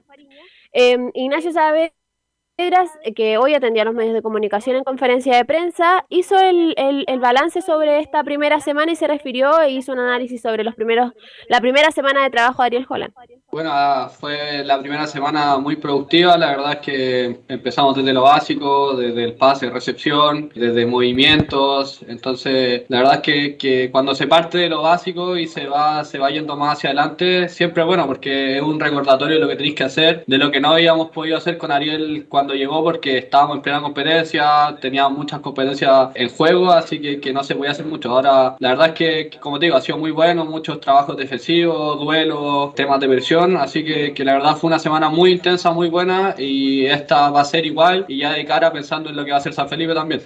Eh, 0.73 0.97
Ignacio 1.13 1.53
sabe 1.53 1.93
que 3.17 3.39
hoy 3.39 3.55
atendía 3.55 3.83
a 3.83 3.85
los 3.87 3.95
medios 3.95 4.15
de 4.15 4.23
comunicación 4.23 4.77
en 4.77 4.85
conferencia 4.85 5.37
de 5.37 5.45
prensa, 5.45 6.05
hizo 6.09 6.39
el, 6.39 6.75
el, 6.77 7.21
balance 7.21 7.63
sobre 7.63 7.99
esta 7.99 8.23
primera 8.23 8.61
semana 8.61 8.93
y 8.93 8.97
se 8.97 9.07
refirió 9.07 9.61
e 9.61 9.71
hizo 9.71 9.93
un 9.93 9.99
análisis 9.99 10.43
sobre 10.43 10.65
los 10.65 10.75
primeros, 10.75 11.13
la 11.49 11.61
primera 11.61 11.91
semana 11.91 12.23
de 12.23 12.31
trabajo 12.31 12.63
de 12.63 12.67
Ariel 12.67 12.87
Holland. 12.89 13.15
Bueno, 13.55 14.09
fue 14.09 14.65
la 14.65 14.81
primera 14.81 15.07
semana 15.07 15.59
muy 15.59 15.77
productiva, 15.77 16.39
la 16.39 16.53
verdad 16.53 16.73
es 16.73 16.79
que 16.79 17.41
empezamos 17.49 17.95
desde 17.95 18.15
lo 18.15 18.23
básico, 18.23 18.97
desde 18.97 19.25
el 19.25 19.35
pase, 19.35 19.69
recepción, 19.69 20.51
desde 20.55 20.87
movimientos, 20.87 22.01
entonces 22.09 22.85
la 22.89 23.01
verdad 23.01 23.17
es 23.17 23.21
que, 23.21 23.57
que 23.59 23.91
cuando 23.91 24.15
se 24.15 24.27
parte 24.27 24.57
de 24.57 24.71
lo 24.71 24.81
básico 24.81 25.37
y 25.37 25.47
se 25.47 25.67
va, 25.67 26.03
se 26.03 26.19
va 26.19 26.31
yendo 26.31 26.57
más 26.57 26.79
hacia 26.79 26.89
adelante, 26.89 27.51
siempre 27.51 27.85
bueno 27.85 28.07
porque 28.07 28.57
es 28.57 28.63
un 28.63 28.81
recordatorio 28.81 29.35
de 29.35 29.43
lo 29.43 29.49
que 29.49 29.57
tenéis 29.57 29.75
que 29.75 29.85
hacer, 29.85 30.25
de 30.27 30.39
lo 30.39 30.51
que 30.51 30.59
no 30.59 30.71
habíamos 30.71 31.11
podido 31.11 31.37
hacer 31.37 31.59
con 31.59 31.71
Ariel 31.73 32.25
cuando 32.31 32.55
llegó 32.55 32.83
porque 32.83 33.19
estábamos 33.19 33.57
en 33.57 33.63
plena 33.63 33.83
competencia, 33.83 34.79
teníamos 34.81 35.19
muchas 35.19 35.41
competencias 35.41 36.09
en 36.15 36.31
juego, 36.31 36.73
así 36.73 37.03
que, 37.03 37.21
que 37.21 37.35
no 37.35 37.45
se 37.45 37.55
podía 37.55 37.73
hacer 37.73 37.85
mucho. 37.85 38.13
Ahora, 38.13 38.57
la 38.61 38.71
verdad 38.71 38.89
es 38.89 38.95
que, 38.95 39.31
como 39.41 39.59
te 39.59 39.67
digo, 39.67 39.77
ha 39.77 39.83
sido 39.83 39.99
muy 39.99 40.11
bueno, 40.11 40.47
muchos 40.47 40.81
trabajos 40.81 41.19
defensivos, 41.19 42.01
duelos, 42.01 42.75
temas 42.75 42.99
de 42.99 43.09
versión 43.09 43.42
así 43.57 43.85
que, 43.85 44.15
que, 44.15 44.25
la 44.25 44.35
verdad 44.35 44.57
fue 44.57 44.69
una 44.69 44.79
semana 44.79 45.09
muy 45.09 45.33
intensa, 45.33 45.73
muy 45.73 45.89
buena 45.89 46.35
y 46.39 46.87
esta 46.87 47.31
va 47.31 47.41
a 47.43 47.45
ser 47.45 47.67
igual 47.67 48.05
y 48.09 48.19
ya 48.19 48.33
de 48.33 48.45
cara 48.45 48.73
pensando 48.73 49.11
en 49.11 49.17
lo 49.17 49.25
que 49.25 49.33
va 49.33 49.39
a 49.39 49.41
ser 49.41 49.53
San 49.53 49.69
Felipe 49.69 49.95
también. 49.95 50.23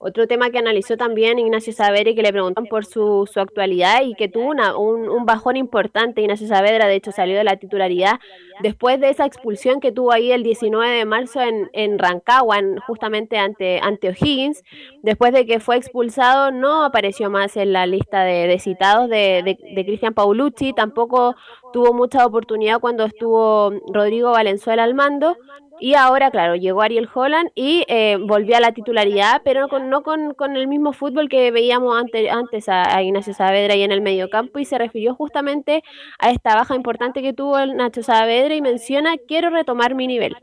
Otro 0.00 0.28
tema 0.28 0.50
que 0.50 0.58
analizó 0.58 0.96
también 0.96 1.40
Ignacio 1.40 1.72
Saavedra 1.72 2.10
y 2.10 2.14
que 2.14 2.22
le 2.22 2.32
preguntan 2.32 2.66
por 2.66 2.84
su, 2.84 3.28
su 3.32 3.40
actualidad 3.40 4.02
y 4.04 4.14
que 4.14 4.28
tuvo 4.28 4.46
una, 4.46 4.76
un, 4.76 5.08
un, 5.08 5.26
bajón 5.26 5.56
importante. 5.56 6.20
Ignacio 6.20 6.46
Saavedra, 6.46 6.86
de 6.86 6.94
hecho, 6.94 7.10
salió 7.10 7.36
de 7.36 7.42
la 7.42 7.56
titularidad 7.56 8.20
después 8.62 9.00
de 9.00 9.10
esa 9.10 9.26
expulsión 9.26 9.80
que 9.80 9.90
tuvo 9.90 10.12
ahí 10.12 10.30
el 10.30 10.44
19 10.44 10.88
de 10.98 11.04
marzo 11.04 11.40
en, 11.40 11.68
en 11.72 11.98
Rancagua, 11.98 12.60
justamente 12.86 13.38
ante, 13.38 13.80
ante 13.82 14.10
O'Higgins. 14.10 14.62
Después 15.02 15.32
de 15.32 15.46
que 15.46 15.58
fue 15.58 15.76
expulsado, 15.76 16.52
no 16.52 16.84
apareció 16.84 17.28
más 17.28 17.56
en 17.56 17.72
la 17.72 17.84
lista 17.86 18.22
de, 18.22 18.56
citados 18.60 19.10
de, 19.10 19.42
de, 19.44 19.58
de 19.74 19.84
Cristian 19.84 20.14
Paulucci. 20.14 20.74
Tampoco 20.74 21.34
tuvo 21.72 21.92
mucha 21.92 22.24
oportunidad 22.24 22.78
cuando 22.78 23.04
estuvo 23.04 23.72
Rodrigo 23.92 24.30
Valenzuela 24.30 24.84
al 24.84 24.94
mando. 24.94 25.36
Y 25.80 25.94
ahora, 25.94 26.30
claro, 26.30 26.56
llegó 26.56 26.82
Ariel 26.82 27.08
Holland 27.12 27.50
y 27.54 27.84
eh, 27.88 28.16
volvió 28.20 28.56
a 28.56 28.60
la 28.60 28.72
titularidad, 28.72 29.42
pero 29.44 29.62
no 29.62 29.68
con, 29.68 29.88
no 29.90 30.02
con, 30.02 30.34
con 30.34 30.56
el 30.56 30.66
mismo 30.66 30.92
fútbol 30.92 31.28
que 31.28 31.50
veíamos 31.50 31.96
antes, 31.96 32.30
antes 32.30 32.68
a, 32.68 33.02
Ignacio 33.02 33.32
Saavedra 33.32 33.76
y 33.76 33.82
en 33.82 33.92
el 33.92 34.00
mediocampo 34.00 34.58
y 34.58 34.64
se 34.64 34.78
refirió 34.78 35.14
justamente 35.14 35.82
a 36.18 36.30
esta 36.30 36.54
baja 36.56 36.74
importante 36.74 37.22
que 37.22 37.32
tuvo 37.32 37.58
el 37.58 37.76
Nacho 37.76 38.02
Saavedra 38.02 38.54
y 38.54 38.60
menciona, 38.60 39.16
quiero 39.28 39.50
retomar 39.50 39.94
mi 39.94 40.06
nivel. 40.06 40.36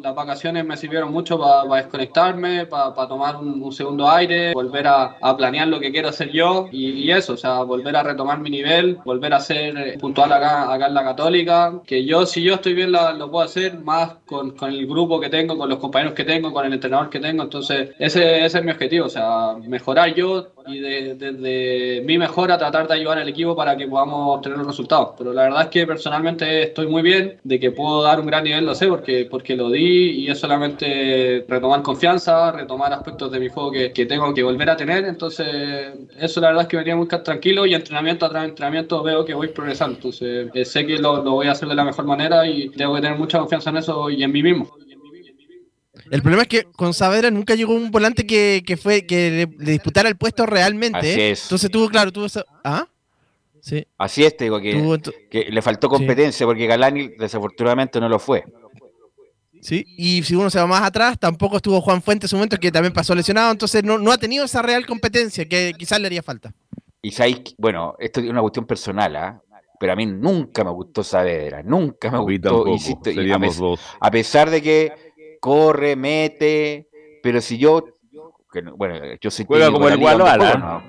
Las 0.00 0.14
vacaciones 0.14 0.64
me 0.64 0.76
sirvieron 0.76 1.12
mucho 1.12 1.38
para 1.38 1.64
desconectarme, 1.82 2.66
para 2.66 2.94
tomar 3.08 3.36
un, 3.36 3.72
segundo 3.72 4.08
aire, 4.08 4.52
volver 4.54 4.86
a, 4.86 5.16
planear 5.36 5.68
lo 5.68 5.80
que 5.80 5.90
quiero 5.90 6.08
hacer 6.08 6.30
yo 6.30 6.68
y, 6.70 7.10
eso, 7.10 7.34
o 7.34 7.36
sea, 7.36 7.62
volver 7.62 7.96
a 7.96 8.02
retomar 8.02 8.38
mi 8.38 8.50
nivel, 8.50 8.98
volver 9.04 9.34
a 9.34 9.40
ser 9.40 9.76
eh, 9.76 9.98
puntual 9.98 10.32
acá, 10.32 10.72
acá 10.72 10.86
en 10.86 10.94
la 10.94 11.04
Católica, 11.04 11.80
que 11.86 12.04
yo 12.04 12.26
si 12.26 12.42
yo 12.42 12.54
estoy 12.54 12.74
bien 12.74 12.92
lo, 12.92 13.30
puedo 13.30 13.44
hacer 13.44 13.78
más 13.80 14.16
con, 14.26 14.52
con, 14.52 14.70
el 14.70 14.86
grupo 14.86 15.20
que 15.20 15.28
tengo, 15.28 15.56
con 15.56 15.68
los 15.68 15.78
compañeros 15.78 16.14
que 16.14 16.24
tengo, 16.24 16.52
con 16.52 16.66
el 16.66 16.72
entrenador 16.72 17.10
que 17.10 17.20
tengo, 17.20 17.42
entonces 17.42 17.90
ese, 17.98 18.44
ese 18.44 18.58
es 18.58 18.64
mi 18.64 18.70
objetivo, 18.72 19.06
o 19.06 19.10
sea, 19.10 19.54
mejorar 19.66 20.14
yo 20.14 20.48
y 20.66 20.78
desde 20.78 21.32
de, 21.32 22.02
mi 22.04 22.18
mejora 22.18 22.58
tratar 22.58 22.86
de 22.86 22.94
ayudar 22.94 23.18
al 23.18 23.28
equipo 23.28 23.56
para 23.56 23.76
que 23.76 23.86
podamos 23.86 24.36
obtener 24.36 24.58
los 24.58 24.66
resultados. 24.66 25.10
Pero 25.18 25.32
la 25.32 25.42
verdad 25.42 25.62
es 25.62 25.68
que 25.68 25.86
personalmente 25.86 26.62
estoy 26.62 26.86
muy 26.86 27.02
bien, 27.02 27.38
de 27.42 27.58
que 27.58 27.70
puedo 27.70 28.02
dar 28.02 28.20
un 28.20 28.26
gran 28.26 28.44
nivel, 28.44 28.64
lo 28.64 28.74
sé, 28.74 28.86
porque, 28.86 29.26
porque 29.30 29.56
lo 29.56 29.70
di 29.70 29.81
y 29.84 30.30
es 30.30 30.38
solamente 30.38 31.44
retomar 31.48 31.82
confianza, 31.82 32.52
retomar 32.52 32.92
aspectos 32.92 33.30
de 33.30 33.40
mi 33.40 33.48
juego 33.48 33.70
que, 33.70 33.92
que 33.92 34.06
tengo 34.06 34.32
que 34.34 34.42
volver 34.42 34.70
a 34.70 34.76
tener. 34.76 35.04
Entonces, 35.04 35.46
eso 36.18 36.40
la 36.40 36.48
verdad 36.48 36.62
es 36.62 36.68
que 36.68 36.76
venía 36.76 36.96
muy 36.96 37.08
tranquilo 37.08 37.66
y 37.66 37.74
entrenamiento 37.74 38.28
de 38.28 38.44
entrenamiento 38.44 39.02
veo 39.02 39.24
que 39.24 39.34
voy 39.34 39.48
progresando. 39.48 39.96
Entonces, 39.96 40.48
eh, 40.54 40.64
sé 40.64 40.86
que 40.86 40.98
lo, 40.98 41.22
lo 41.22 41.32
voy 41.32 41.48
a 41.48 41.52
hacer 41.52 41.68
de 41.68 41.74
la 41.74 41.84
mejor 41.84 42.04
manera 42.04 42.46
y 42.46 42.68
tengo 42.70 42.94
que 42.94 43.00
tener 43.00 43.18
mucha 43.18 43.38
confianza 43.38 43.70
en 43.70 43.78
eso 43.78 44.10
y 44.10 44.22
en 44.22 44.32
mí 44.32 44.42
mismo. 44.42 44.74
El 46.10 46.20
problema 46.20 46.42
es 46.42 46.48
que 46.48 46.64
con 46.64 46.92
Saavedra 46.92 47.30
nunca 47.30 47.54
llegó 47.54 47.74
un 47.74 47.90
volante 47.90 48.26
que, 48.26 48.62
que 48.66 48.76
fue 48.76 49.06
que 49.06 49.48
le, 49.58 49.72
disputara 49.72 50.08
el 50.08 50.16
puesto 50.16 50.44
realmente. 50.46 50.98
Así 50.98 51.08
¿eh? 51.08 51.30
es. 51.30 51.44
Entonces 51.44 51.70
tuvo, 51.70 51.88
claro, 51.88 52.12
tuvo 52.12 52.26
esa... 52.26 52.44
¿Ah? 52.62 52.86
Sí. 53.60 53.86
Así 53.96 54.24
es, 54.24 54.36
te 54.36 54.44
digo, 54.44 54.60
que, 54.60 55.00
que 55.30 55.44
le 55.50 55.62
faltó 55.62 55.88
competencia 55.88 56.44
porque 56.44 56.66
Galani 56.66 57.12
desafortunadamente 57.16 58.00
no 58.00 58.08
lo 58.08 58.18
fue. 58.18 58.44
Sí, 59.62 59.84
y 59.96 60.24
si 60.24 60.34
uno 60.34 60.50
se 60.50 60.58
va 60.58 60.66
más 60.66 60.82
atrás, 60.82 61.16
tampoco 61.20 61.56
estuvo 61.56 61.80
Juan 61.80 62.02
Fuentes 62.02 62.24
en 62.24 62.30
su 62.30 62.36
momento 62.36 62.58
que 62.58 62.72
también 62.72 62.92
pasó 62.92 63.14
lesionado, 63.14 63.52
entonces 63.52 63.84
no, 63.84 63.96
no 63.96 64.10
ha 64.10 64.18
tenido 64.18 64.44
esa 64.44 64.60
real 64.60 64.84
competencia 64.84 65.48
que 65.48 65.72
quizás 65.78 66.00
le 66.00 66.06
haría 66.06 66.22
falta. 66.22 66.52
Y 67.00 67.12
sabéis, 67.12 67.54
bueno, 67.58 67.94
esto 68.00 68.20
es 68.20 68.28
una 68.28 68.40
cuestión 68.40 68.66
personal, 68.66 69.14
¿ah? 69.14 69.40
pero 69.78 69.92
a 69.92 69.96
mí 69.96 70.04
nunca 70.04 70.64
me 70.64 70.70
gustó 70.70 71.04
Saavedra, 71.04 71.62
nunca 71.62 72.10
me 72.10 72.18
gustó, 72.18 72.66
insisto, 72.66 73.10
a, 74.00 74.10
pesar 74.10 74.50
de 74.50 74.62
que 74.62 74.92
corre, 75.40 75.94
mete, 75.94 76.88
pero 77.22 77.40
si 77.40 77.56
yo, 77.56 77.84
bueno, 78.76 78.96
yo 79.20 79.30
soy 79.30 79.44
juega 79.44 79.70
como 79.70 79.88
el 79.88 79.96
Guadalajara, 79.96 80.88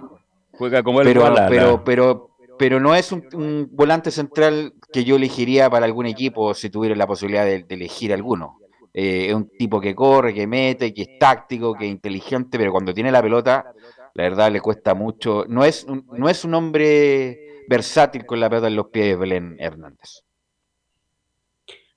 juega 0.51 0.81
como 0.81 1.01
el 1.01 1.07
pero, 1.07 1.33
pero, 1.47 1.83
pero, 1.83 2.29
pero 2.57 2.79
no 2.79 2.95
es 2.95 3.11
un, 3.11 3.69
volante 3.71 4.11
central 4.11 4.73
que 4.91 5.03
yo 5.03 5.15
elegiría 5.15 5.69
para 5.69 5.85
algún 5.85 6.05
equipo 6.05 6.53
si 6.53 6.69
tuviera 6.69 6.95
la 6.95 7.07
posibilidad 7.07 7.45
de, 7.45 7.65
elegir 7.69 8.13
alguno. 8.13 8.59
Eh, 8.93 9.27
es 9.29 9.33
un 9.33 9.49
tipo 9.49 9.81
que 9.81 9.95
corre, 9.95 10.33
que 10.33 10.45
mete, 10.45 10.93
que 10.93 11.01
es 11.03 11.19
táctico, 11.19 11.73
que 11.73 11.85
es 11.85 11.91
inteligente, 11.91 12.57
pero 12.57 12.71
cuando 12.71 12.93
tiene 12.93 13.11
la 13.11 13.21
pelota, 13.21 13.73
la 14.13 14.23
verdad 14.23 14.51
le 14.51 14.61
cuesta 14.61 14.93
mucho. 14.93 15.45
No 15.47 15.65
es 15.65 15.83
un, 15.85 16.05
no 16.11 16.29
es 16.29 16.45
un 16.45 16.53
hombre 16.53 17.65
versátil 17.67 18.25
con 18.25 18.39
la 18.39 18.49
pelota 18.49 18.67
en 18.67 18.75
los 18.75 18.87
pies 18.87 19.07
de 19.07 19.15
Belén 19.15 19.55
Hernández 19.59 20.23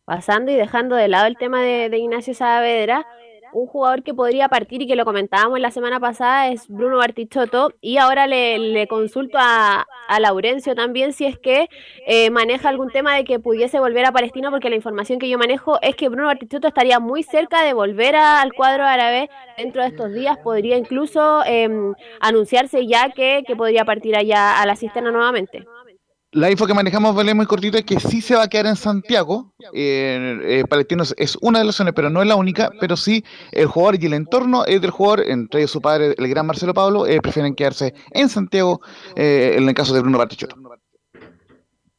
pasando 0.06 0.52
y 0.52 0.54
dejando 0.54 0.96
de 0.96 1.08
lado 1.08 1.26
el 1.26 1.36
tema 1.36 1.60
de, 1.60 1.90
Ignacio 1.98 2.32
Saavedra, 2.32 3.06
un 3.56 3.66
jugador 3.66 4.02
que 4.02 4.12
podría 4.12 4.48
partir 4.48 4.82
y 4.82 4.86
que 4.86 4.96
lo 4.96 5.06
comentábamos 5.06 5.58
la 5.60 5.70
semana 5.70 5.98
pasada 5.98 6.48
es 6.48 6.68
Bruno 6.68 6.98
Bartichotto. 6.98 7.72
Y 7.80 7.96
ahora 7.96 8.26
le, 8.26 8.86
consulto 8.86 9.38
a, 9.40 9.86
Laurencio 10.20 10.74
también 10.74 11.12
si 11.12 11.24
es 11.24 11.38
que 11.38 11.68
eh, 12.06 12.30
maneja 12.30 12.68
algún 12.68 12.90
tema 12.90 13.16
de 13.16 13.24
que 13.24 13.38
pudiese 13.38 13.80
volver 13.80 14.04
a 14.04 14.12
Palestino 14.12 14.50
porque 14.50 14.70
la 14.70 14.76
información 14.76 15.18
que 15.18 15.28
yo 15.28 15.38
manejo 15.38 15.78
es 15.82 15.96
que 15.96 16.08
Bruno 16.08 16.26
Bartichotto 16.26 16.68
estaría 16.68 17.00
muy 17.00 17.22
cerca 17.22 17.62
de 17.62 17.72
volver 17.72 18.14
al 18.14 18.52
cuadro 18.52 18.84
árabe 18.84 19.30
dentro 19.56 19.82
de 19.82 19.88
estos 19.88 20.12
días, 20.12 20.36
podría 20.38 20.76
incluso 20.76 21.42
em, 21.44 21.94
anunciarse 22.20 22.86
ya 22.86 23.10
que, 23.10 23.42
que 23.46 23.56
podría 23.56 23.84
partir 23.84 24.16
allá 24.16 24.60
a 24.60 24.66
la 24.66 24.76
cisterna 24.76 25.10
nuevamente 25.10 25.66
la 26.36 26.50
info 26.50 26.66
que 26.66 26.74
manejamos, 26.74 27.14
vale 27.14 27.32
muy 27.32 27.46
cortita, 27.46 27.78
es 27.78 27.84
que 27.84 27.98
sí 27.98 28.20
se 28.20 28.36
va 28.36 28.42
a 28.42 28.48
quedar 28.48 28.66
en 28.66 28.76
Santiago. 28.76 29.54
Eh, 29.72 30.38
eh, 30.42 30.64
Palestinos 30.68 31.14
es 31.16 31.38
una 31.40 31.60
de 31.60 31.64
las 31.64 31.76
zonas, 31.76 31.94
pero 31.96 32.10
no 32.10 32.20
es 32.20 32.28
la 32.28 32.36
única. 32.36 32.70
Pero 32.78 32.94
sí, 32.96 33.24
el 33.52 33.66
jugador 33.66 33.96
y 34.02 34.06
el 34.06 34.12
entorno 34.12 34.66
es 34.66 34.82
del 34.82 34.90
jugador, 34.90 35.24
entre 35.26 35.60
ellos 35.60 35.70
su 35.70 35.80
padre, 35.80 36.14
el 36.16 36.28
gran 36.28 36.46
Marcelo 36.46 36.74
Pablo, 36.74 37.06
eh, 37.06 37.20
prefieren 37.22 37.54
quedarse 37.54 37.94
en 38.12 38.28
Santiago 38.28 38.80
en 39.16 39.66
el 39.66 39.74
caso 39.74 39.94
de 39.94 40.00
Bruno 40.00 40.18
Bartichotto. 40.18 40.56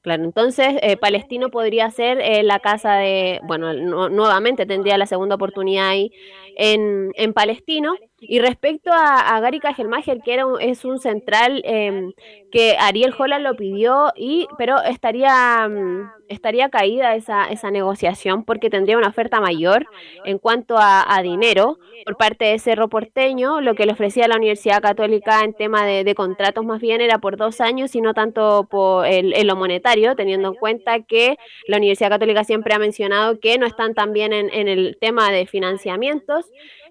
Claro, 0.01 0.23
entonces 0.23 0.75
Palestino 1.01 1.49
podría 1.49 1.89
ser 1.89 2.19
la 2.45 2.59
casa 2.59 2.93
de, 2.93 3.41
bueno, 3.43 3.73
nuevamente 3.73 4.65
tendría 4.67 4.97
la 4.97 5.07
segunda 5.07 5.35
oportunidad 5.35 5.89
ahí 5.89 6.11
en, 6.55 7.11
en 7.15 7.33
Palestino. 7.33 7.95
Y 8.19 8.39
respecto 8.39 8.89
a, 8.91 9.39
Gary 9.41 9.59
Kajelmacher, 9.59 10.21
que 10.23 10.33
era 10.33 10.45
es 10.59 10.85
un 10.85 10.97
central 10.97 11.61
em, 11.63 12.13
que 12.51 12.75
Ariel 12.79 13.13
Holland 13.15 13.43
lo 13.43 13.55
pidió, 13.55 14.11
y 14.15 14.47
pero 14.57 14.81
estaría, 14.81 15.67
mm, 15.69 16.09
estaría 16.27 16.69
caída 16.69 17.13
esa, 17.13 17.45
esa 17.45 17.69
negociación 17.69 18.43
porque 18.43 18.71
tendría 18.71 18.97
una 18.97 19.09
oferta 19.09 19.39
mayor 19.39 19.85
en 20.25 20.39
cuanto 20.39 20.77
a, 20.79 21.05
dinero 21.21 21.77
por 22.05 22.17
parte 22.17 22.45
de 22.45 22.59
Cerro 22.59 22.89
Porteño. 22.89 23.61
Lo 23.61 23.75
que 23.75 23.85
le 23.85 23.91
ofrecía 23.93 24.27
la 24.27 24.37
Universidad 24.37 24.81
Católica 24.81 25.43
en 25.43 25.53
tema 25.53 25.85
de, 25.85 26.15
contratos 26.15 26.65
más 26.65 26.81
bien 26.81 27.01
era 27.01 27.19
por 27.19 27.37
dos 27.37 27.61
años 27.61 27.93
y 27.95 28.01
no 28.01 28.15
tanto 28.15 28.67
por 28.69 29.05
el, 29.05 29.35
lo 29.45 29.55
monetario, 29.55 30.15
teniendo 30.15 30.49
en 30.49 30.55
cuenta 30.55 31.01
que 31.01 31.37
la 31.67 31.77
Universidad 31.77 32.09
Católica 32.09 32.43
siempre 32.43 32.73
ha 32.73 32.79
mencionado 32.79 33.39
que 33.39 33.59
no 33.59 33.67
están 33.67 33.93
tan 33.93 34.11
bien 34.11 34.33
en, 34.33 34.51
en 34.51 34.67
el 34.67 34.97
tema 34.99 35.31
de 35.31 35.45
financiamientos 35.45 36.45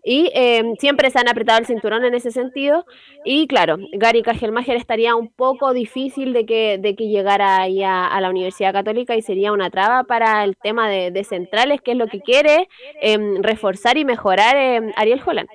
y 0.08 0.30
em, 0.34 0.76
siempre 0.76 1.10
se 1.10 1.18
han 1.18 1.28
apretado 1.28 1.58
el 1.58 1.66
cinturón 1.66 2.04
en 2.04 2.14
ese 2.14 2.30
sentido. 2.30 2.86
Y 3.24 3.48
claro, 3.48 3.76
Gary 3.92 4.22
Kajelmacher 4.22 4.76
estaría 4.76 5.16
un 5.16 5.32
poco 5.32 5.72
difícil 5.72 6.32
de 6.32 6.46
que, 6.46 6.78
de 6.78 6.94
que 6.94 7.08
llegara 7.08 7.60
ahí 7.60 7.82
a, 7.82 8.16
la 8.20 8.30
Universidad 8.30 8.72
Católica 8.72 9.16
y 9.16 9.22
sería 9.22 9.50
una 9.50 9.68
traba 9.68 10.04
para 10.04 10.44
el 10.44 10.56
tema 10.56 10.88
de, 10.88 11.24
centrales, 11.24 11.80
que 11.80 11.90
es 11.90 11.96
lo 11.98 12.06
que 12.06 12.20
quiere 12.20 12.68
em, 13.00 13.42
reforzar 13.42 13.98
y 13.98 14.04
mejorar 14.04 14.56
em, 14.56 14.92
Ariel 14.94 15.20
Holland. 15.26 15.48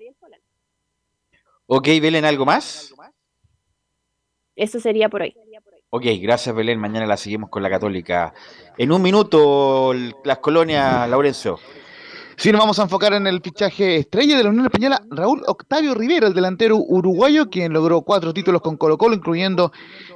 Ok, 1.68 1.88
Belén, 2.02 2.26
¿algo 2.26 2.46
más? 2.46 2.94
Eso 4.58 4.82
sería 4.82 5.08
por 5.08 5.22
hoy. 5.22 5.34
Ok, 5.92 6.04
gracias 6.20 6.54
Belén. 6.54 6.78
Mañana 6.78 7.06
la 7.06 7.16
seguimos 7.16 7.50
con 7.50 7.64
la 7.64 7.70
Católica. 7.70 8.34
En 8.78 8.92
un 8.92 9.02
minuto, 9.02 9.94
las 10.26 10.40
colonias, 10.40 11.10
Laurencio. 11.10 11.58
Sí, 12.38 12.52
nos 12.52 12.62
vamos 12.62 12.80
a 12.80 12.84
enfocar 12.84 13.14
en 13.14 13.28
el 13.28 13.42
fichaje 13.42 13.98
estrella 13.98 14.38
de 14.38 14.44
la 14.44 14.50
Unión 14.50 14.66
Española, 14.66 15.02
Raúl 15.10 15.44
Octavio 15.46 15.94
Rivera, 15.94 16.28
el 16.28 16.34
delantero 16.34 16.78
uruguayo, 16.78 17.50
quien 17.50 17.74
logró 17.74 18.02
cuatro 18.02 18.34
títulos 18.34 18.62
con 18.62 18.78
Colo 18.78 18.98
Colo, 18.98 19.16
incluyendo 19.16 19.72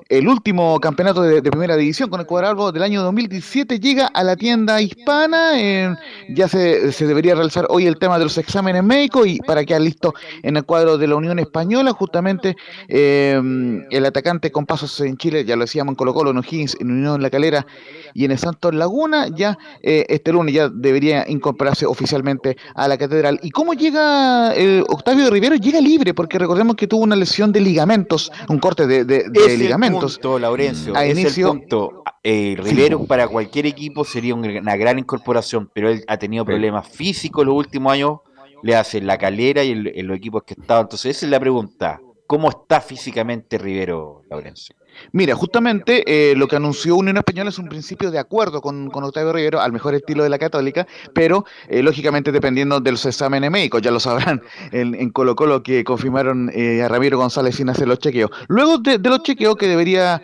el 0.10 0.27
último 0.27 0.80
campeonato 0.80 1.23
de, 1.23 1.41
primera 1.41 1.76
división 1.76 2.10
con 2.10 2.19
el 2.19 2.27
cuadrado 2.27 2.72
del 2.72 2.84
año 2.84 3.02
2017 3.02 3.80
llega 3.80 4.07
a 4.07 4.23
la 4.23 4.36
tienda 4.36 4.80
hispana. 4.80 5.98
ya 6.30 6.48
se, 6.48 6.91
debería 7.06 7.34
realizar 7.34 7.65
hoy 7.69 7.88
el 7.88 7.98
tema 7.98 8.19
de 8.19 8.26
los 8.26 8.38
exámenes 8.38 8.84
médicos 8.84 9.27
y 9.27 9.40
para 9.40 9.65
quedar 9.65 9.82
listo 9.82 10.14
en 10.44 10.57
el 10.57 10.64
cuadro 10.64 10.98
de 10.99 11.07
la 11.07 11.15
Unión 11.15 11.40
Española, 11.40 11.91
justamente 11.91 12.56
em, 12.88 13.84
el 13.90 14.06
atacante 14.06 14.52
con 14.52 14.65
pasos 14.65 14.99
en 15.02 15.18
Chile, 15.18 15.44
ya 15.44 15.56
lo 15.56 15.64
decíamos 15.64 15.94
en 15.94 15.95
Colo 15.95 16.14
Colo, 16.14 16.32
en 16.32 16.38
O'Higgins, 16.38 16.77
en 16.80 16.91
Unión 16.91 17.22
La 17.22 17.32
Calera 17.32 17.65
y 18.14 18.26
en 18.26 18.32
el 18.32 18.38
Santos 18.38 18.76
Laguna, 18.76 19.27
ya 19.36 19.57
eh, 19.82 20.06
este 20.10 20.32
lunes 20.32 20.53
ya 20.53 20.69
debería 20.69 21.26
incorporarse 21.27 21.86
oficialmente 21.86 22.57
a 22.76 22.88
la 22.88 22.98
catedral. 22.98 23.40
¿Y 23.41 23.49
cómo 23.49 23.73
llega 23.73 24.53
eh, 24.56 24.84
Octavio 24.88 25.30
Rivero? 25.32 25.56
Llega 25.56 25.82
libre, 25.82 26.14
porque 26.14 26.38
recordemos 26.38 26.76
que 26.76 26.88
tuvo 26.88 27.03
una 27.03 27.15
lesión 27.15 27.52
de 27.52 27.61
ligamentos, 27.61 28.32
un 28.49 28.60
corte 28.60 28.86
de, 28.86 29.03
de, 29.03 29.30
de 29.30 29.57
ligamentos 29.57 29.94
punto, 29.99 30.39
Laurencio. 30.39 30.95
es 30.95 31.38
el 31.38 31.45
punto. 31.45 32.03
Eh, 32.23 32.55
Rivero 32.57 33.05
para 33.05 33.27
cualquier 33.27 33.65
equipo 33.65 34.03
sería 34.03 34.35
una 34.35 34.76
gran 34.76 34.99
incorporación, 34.99 35.69
pero 35.73 35.89
él 35.89 36.03
ha 36.07 36.17
tenido 36.17 36.45
problemas 36.45 36.88
físicos 36.88 37.45
los 37.45 37.55
últimos 37.55 37.93
años. 37.93 38.19
Le 38.63 38.76
hace 38.76 39.01
la 39.01 39.17
calera 39.17 39.63
y 39.63 39.72
en 39.72 40.07
los 40.07 40.17
equipos 40.17 40.43
que 40.43 40.55
estaba. 40.59 40.81
Entonces, 40.81 41.17
esa 41.17 41.26
es 41.26 41.30
la 41.30 41.39
pregunta. 41.39 41.99
¿Cómo 42.26 42.49
está 42.49 42.81
físicamente 42.81 43.57
Rivero, 43.57 44.23
Laurencio? 44.30 44.76
Mira, 45.11 45.35
justamente 45.35 46.03
eh, 46.07 46.35
lo 46.35 46.47
que 46.47 46.55
anunció 46.55 46.95
Unión 46.95 47.17
Española 47.17 47.49
es 47.49 47.59
un 47.59 47.67
principio 47.67 48.11
de 48.11 48.19
acuerdo 48.19 48.61
con, 48.61 48.91
Octavio 48.93 49.34
Rivero, 49.34 49.61
al 49.61 49.72
mejor 49.72 49.95
estilo 49.95 50.23
de 50.23 50.30
la 50.30 50.38
Católica, 50.38 50.88
pero 51.13 51.45
eh, 51.67 51.84
lógicamente 51.84 52.31
dependiendo 52.31 52.80
de 52.80 52.91
los 52.91 53.05
exámenes 53.05 53.51
médicos, 53.51 53.81
ya 53.81 53.91
lo 53.91 53.99
sabrán 53.99 54.41
en, 54.72 55.09
Colo 55.11 55.35
Colo 55.35 55.63
que 55.63 55.84
confirmaron 55.84 56.51
eh, 56.53 56.81
a 56.81 56.88
Ramiro 56.88 57.17
González 57.17 57.55
sin 57.55 57.69
hacer 57.69 57.88
los 57.88 57.99
chequeos. 57.99 58.31
Luego 58.47 58.77
de, 58.80 58.97
los 58.97 59.23
chequeos 59.23 59.55
que 59.55 59.67
debería 59.67 60.22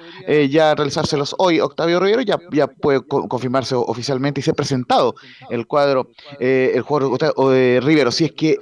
ya 0.49 0.75
realizárselos 0.75 1.35
hoy 1.37 1.59
Octavio 1.59 1.99
Rivero, 1.99 2.21
ya, 2.21 2.39
ya 2.51 2.67
puede 2.67 3.01
confirmarse 3.01 3.75
oficialmente 3.75 4.39
y 4.39 4.43
ser 4.43 4.55
presentado 4.55 5.15
el 5.49 5.67
cuadro, 5.67 6.09
el 6.39 6.81
jugador 6.81 7.19
Rivero. 7.83 8.11
Si 8.11 8.25
es 8.25 8.31
que 8.31 8.57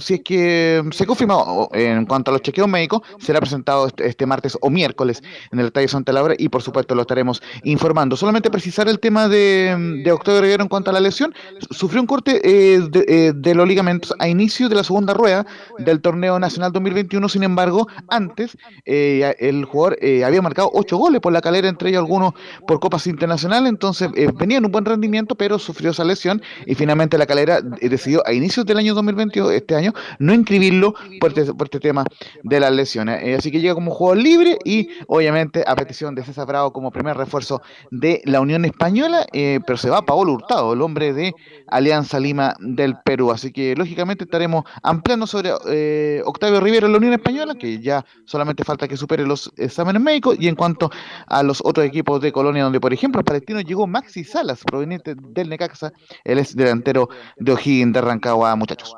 si 0.00 0.14
es 0.14 0.20
que 0.20 0.82
se 0.92 1.06
confirma 1.06 1.44
en 1.72 2.06
cuanto 2.06 2.30
a 2.30 2.32
los 2.32 2.42
chequeos 2.42 2.68
médicos, 2.68 3.02
será 3.18 3.40
presentado 3.40 3.86
este, 3.86 4.08
este 4.08 4.26
martes 4.26 4.56
o 4.60 4.70
miércoles 4.70 5.22
en 5.52 5.60
el 5.60 5.66
Estadio 5.66 5.88
Santa 5.88 6.12
Laura 6.12 6.34
y 6.38 6.48
por 6.48 6.62
supuesto 6.62 6.94
lo 6.94 7.02
estaremos 7.02 7.42
informando. 7.64 8.16
Solamente 8.16 8.50
precisar 8.50 8.88
el 8.88 8.98
tema 8.98 9.28
de, 9.28 10.02
de 10.04 10.12
Octavio 10.12 10.40
Rivero 10.40 10.62
en 10.62 10.68
cuanto 10.68 10.90
a 10.90 10.92
la 10.92 11.00
lesión, 11.00 11.34
sufrió 11.70 12.00
un 12.00 12.06
corte 12.06 12.40
eh, 12.44 12.88
eh, 13.08 13.32
de, 13.34 13.54
los 13.54 13.66
ligamentos 13.66 14.14
a 14.18 14.28
inicio 14.28 14.68
de 14.68 14.74
la 14.74 14.84
segunda 14.84 15.14
rueda 15.14 15.46
del 15.78 16.00
torneo 16.00 16.38
nacional 16.38 16.72
2021, 16.72 17.28
sin 17.28 17.42
embargo, 17.42 17.88
antes 18.08 18.56
eh, 18.84 19.34
el 19.38 19.64
jugador 19.64 19.98
había 20.24 20.42
marcado 20.42 20.70
ocho 20.72 20.96
goles 20.96 21.20
por 21.20 21.32
la 21.32 21.40
calera, 21.40 21.68
entre 21.68 21.90
ellos 21.90 22.00
algunos 22.00 22.34
por 22.66 22.80
copas 22.80 23.06
internacionales, 23.06 23.68
entonces 23.68 24.10
venía 24.34 24.58
en 24.58 24.64
un 24.64 24.72
buen 24.72 24.84
rendimiento, 24.84 25.34
pero 25.34 25.58
sufrió 25.58 25.90
esa 25.90 26.04
lesión 26.04 26.42
y 26.66 26.74
finalmente 26.74 27.18
la 27.18 27.26
calera 27.26 27.60
decidió 27.60 28.26
a 28.26 28.32
inicios 28.32 28.66
del 28.66 28.78
año 28.78 28.94
2022, 28.94 29.52
este 29.52 29.74
año, 29.74 29.89
no 30.18 30.34
inscribirlo 30.34 30.94
por 31.20 31.30
este, 31.30 31.52
por 31.54 31.66
este 31.66 31.80
tema 31.80 32.04
de 32.42 32.60
las 32.60 32.72
lesiones. 32.72 33.38
así 33.38 33.50
que 33.50 33.60
llega 33.60 33.74
como 33.74 33.90
jugador 33.92 34.18
libre 34.18 34.58
y 34.64 34.88
obviamente 35.06 35.64
a 35.66 35.74
petición 35.76 36.14
de 36.14 36.24
César 36.24 36.46
Bravo 36.46 36.72
como 36.72 36.90
primer 36.90 37.16
refuerzo 37.16 37.62
de 37.90 38.22
la 38.24 38.40
Unión 38.40 38.64
Española, 38.64 39.26
eh, 39.32 39.60
pero 39.66 39.76
se 39.76 39.90
va 39.90 40.02
Paolo 40.02 40.32
Hurtado, 40.32 40.72
el 40.72 40.82
hombre 40.82 41.12
de 41.12 41.34
Alianza 41.68 42.18
Lima 42.18 42.54
del 42.60 42.96
Perú. 43.04 43.30
Así 43.30 43.52
que 43.52 43.74
lógicamente 43.76 44.24
estaremos 44.24 44.64
ampliando 44.82 45.26
sobre 45.26 45.50
eh, 45.68 46.22
Octavio 46.24 46.60
Rivero 46.60 46.86
en 46.86 46.92
la 46.92 46.98
Unión 46.98 47.12
Española, 47.12 47.54
que 47.54 47.80
ya 47.80 48.04
solamente 48.24 48.64
falta 48.64 48.88
que 48.88 48.96
supere 48.96 49.26
los 49.26 49.52
exámenes 49.56 50.02
médicos. 50.02 50.36
Y 50.38 50.48
en 50.48 50.54
cuanto 50.54 50.90
a 51.26 51.42
los 51.42 51.60
otros 51.64 51.86
equipos 51.86 52.20
de 52.20 52.32
Colonia, 52.32 52.64
donde 52.64 52.80
por 52.80 52.92
ejemplo 52.92 53.22
Palestino 53.22 53.60
llegó 53.60 53.86
Maxi 53.86 54.24
Salas, 54.24 54.62
proveniente 54.64 55.14
del 55.16 55.48
Necaxa, 55.48 55.92
él 56.24 56.38
es 56.38 56.54
delantero 56.54 57.08
de 57.36 57.52
O'Higgins 57.52 57.92
de 57.92 58.00
Rancagua, 58.00 58.54
muchachos. 58.56 58.94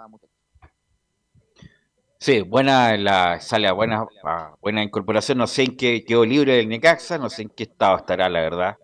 Sí, 2.23 2.41
buena 2.41 2.97
la 2.99 3.41
sale 3.41 3.67
a 3.67 3.73
buena, 3.73 4.07
buena 4.61 4.85
incorporación. 4.85 5.39
No 5.39 5.49
sé 5.49 5.65
en 5.65 5.77
qué 5.77 6.05
quedó 6.05 6.25
libre 6.25 6.55
del 6.55 6.69
Necaxa, 6.69 7.19
no 7.19 7.29
sé 7.29 7.43
en 7.43 7.49
qué 7.49 7.65
estado 7.65 7.97
estará, 7.97 8.29
la 8.29 8.41
verdad. 8.43 8.77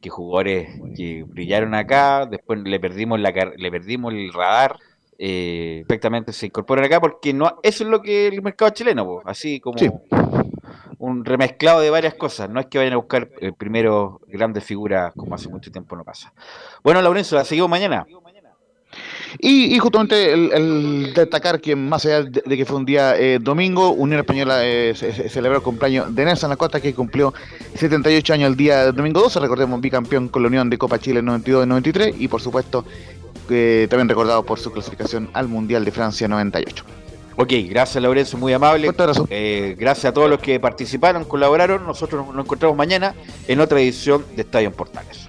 Que 0.00 0.08
jugadores 0.08 0.68
que 0.96 1.24
brillaron 1.24 1.74
acá, 1.74 2.26
después 2.26 2.60
le 2.60 2.78
perdimos 2.78 3.18
la 3.18 3.32
le 3.32 3.70
perdimos 3.72 4.14
el 4.14 4.32
radar. 4.32 4.76
Eh, 5.18 5.82
perfectamente 5.88 6.32
se 6.32 6.46
incorporan 6.46 6.84
acá 6.84 7.00
porque 7.00 7.32
no 7.34 7.58
eso 7.64 7.82
es 7.82 7.90
lo 7.90 8.00
que 8.00 8.28
el 8.28 8.40
mercado 8.40 8.70
chileno, 8.70 9.20
así 9.24 9.58
como 9.58 9.78
un 10.98 11.24
remezclado 11.24 11.80
de 11.80 11.90
varias 11.90 12.14
cosas. 12.14 12.48
No 12.48 12.60
es 12.60 12.66
que 12.66 12.78
vayan 12.78 12.92
a 12.92 12.98
buscar 12.98 13.28
eh, 13.40 13.50
primero 13.50 14.20
grandes 14.28 14.62
figuras 14.62 15.12
como 15.16 15.34
hace 15.34 15.48
mucho 15.48 15.72
tiempo 15.72 15.96
no 15.96 16.04
pasa. 16.04 16.32
Bueno, 16.84 17.02
Laurencio, 17.02 17.36
la 17.36 17.44
seguimos 17.44 17.68
mañana. 17.68 18.06
Y, 19.38 19.78
justamente 19.78 20.32
el, 20.32 21.12
destacar 21.14 21.60
que 21.60 21.76
más 21.76 22.04
allá 22.06 22.22
de, 22.22 22.56
que 22.56 22.64
fue 22.64 22.76
un 22.76 22.84
día 22.84 23.16
eh, 23.16 23.38
domingo, 23.40 23.90
Unión 23.90 24.20
Española 24.20 24.60
eh, 24.62 24.94
celebró 24.94 25.58
el 25.58 25.62
cumpleaños 25.62 26.14
de 26.14 26.24
Nelson 26.24 26.52
Acosta, 26.52 26.80
que 26.80 26.94
cumplió 26.94 27.34
78 27.74 28.34
años 28.34 28.50
el 28.50 28.56
día 28.56 28.92
domingo 28.92 29.20
12, 29.20 29.40
recordemos 29.40 29.80
bicampeón 29.80 30.28
con 30.28 30.42
la 30.42 30.48
Unión 30.48 30.70
de 30.70 30.78
Copa 30.78 30.98
Chile 30.98 31.20
en 31.20 31.26
92 31.26 31.64
y 31.64 31.68
93, 31.68 32.14
y 32.18 32.28
por 32.28 32.40
supuesto 32.40 32.84
eh, 33.50 33.86
también 33.88 34.08
recordado 34.08 34.44
por 34.44 34.58
su 34.58 34.72
clasificación 34.72 35.30
al 35.32 35.48
Mundial 35.48 35.84
de 35.84 35.92
Francia 35.92 36.28
98. 36.28 36.84
Ok, 37.38 37.52
gracias 37.68 38.02
Laurencio, 38.02 38.38
muy 38.38 38.52
amable. 38.52 38.90
Eh, 39.28 39.76
gracias 39.78 40.06
a 40.06 40.12
todos 40.12 40.30
los 40.30 40.40
que 40.40 40.58
participaron, 40.58 41.24
colaboraron. 41.24 41.86
Nosotros 41.86 42.26
nos 42.34 42.44
encontramos 42.44 42.76
mañana 42.76 43.14
en 43.46 43.60
otra 43.60 43.78
edición 43.78 44.24
de 44.34 44.42
Estadio 44.42 44.68
en 44.68 44.74
Portales. 44.74 45.28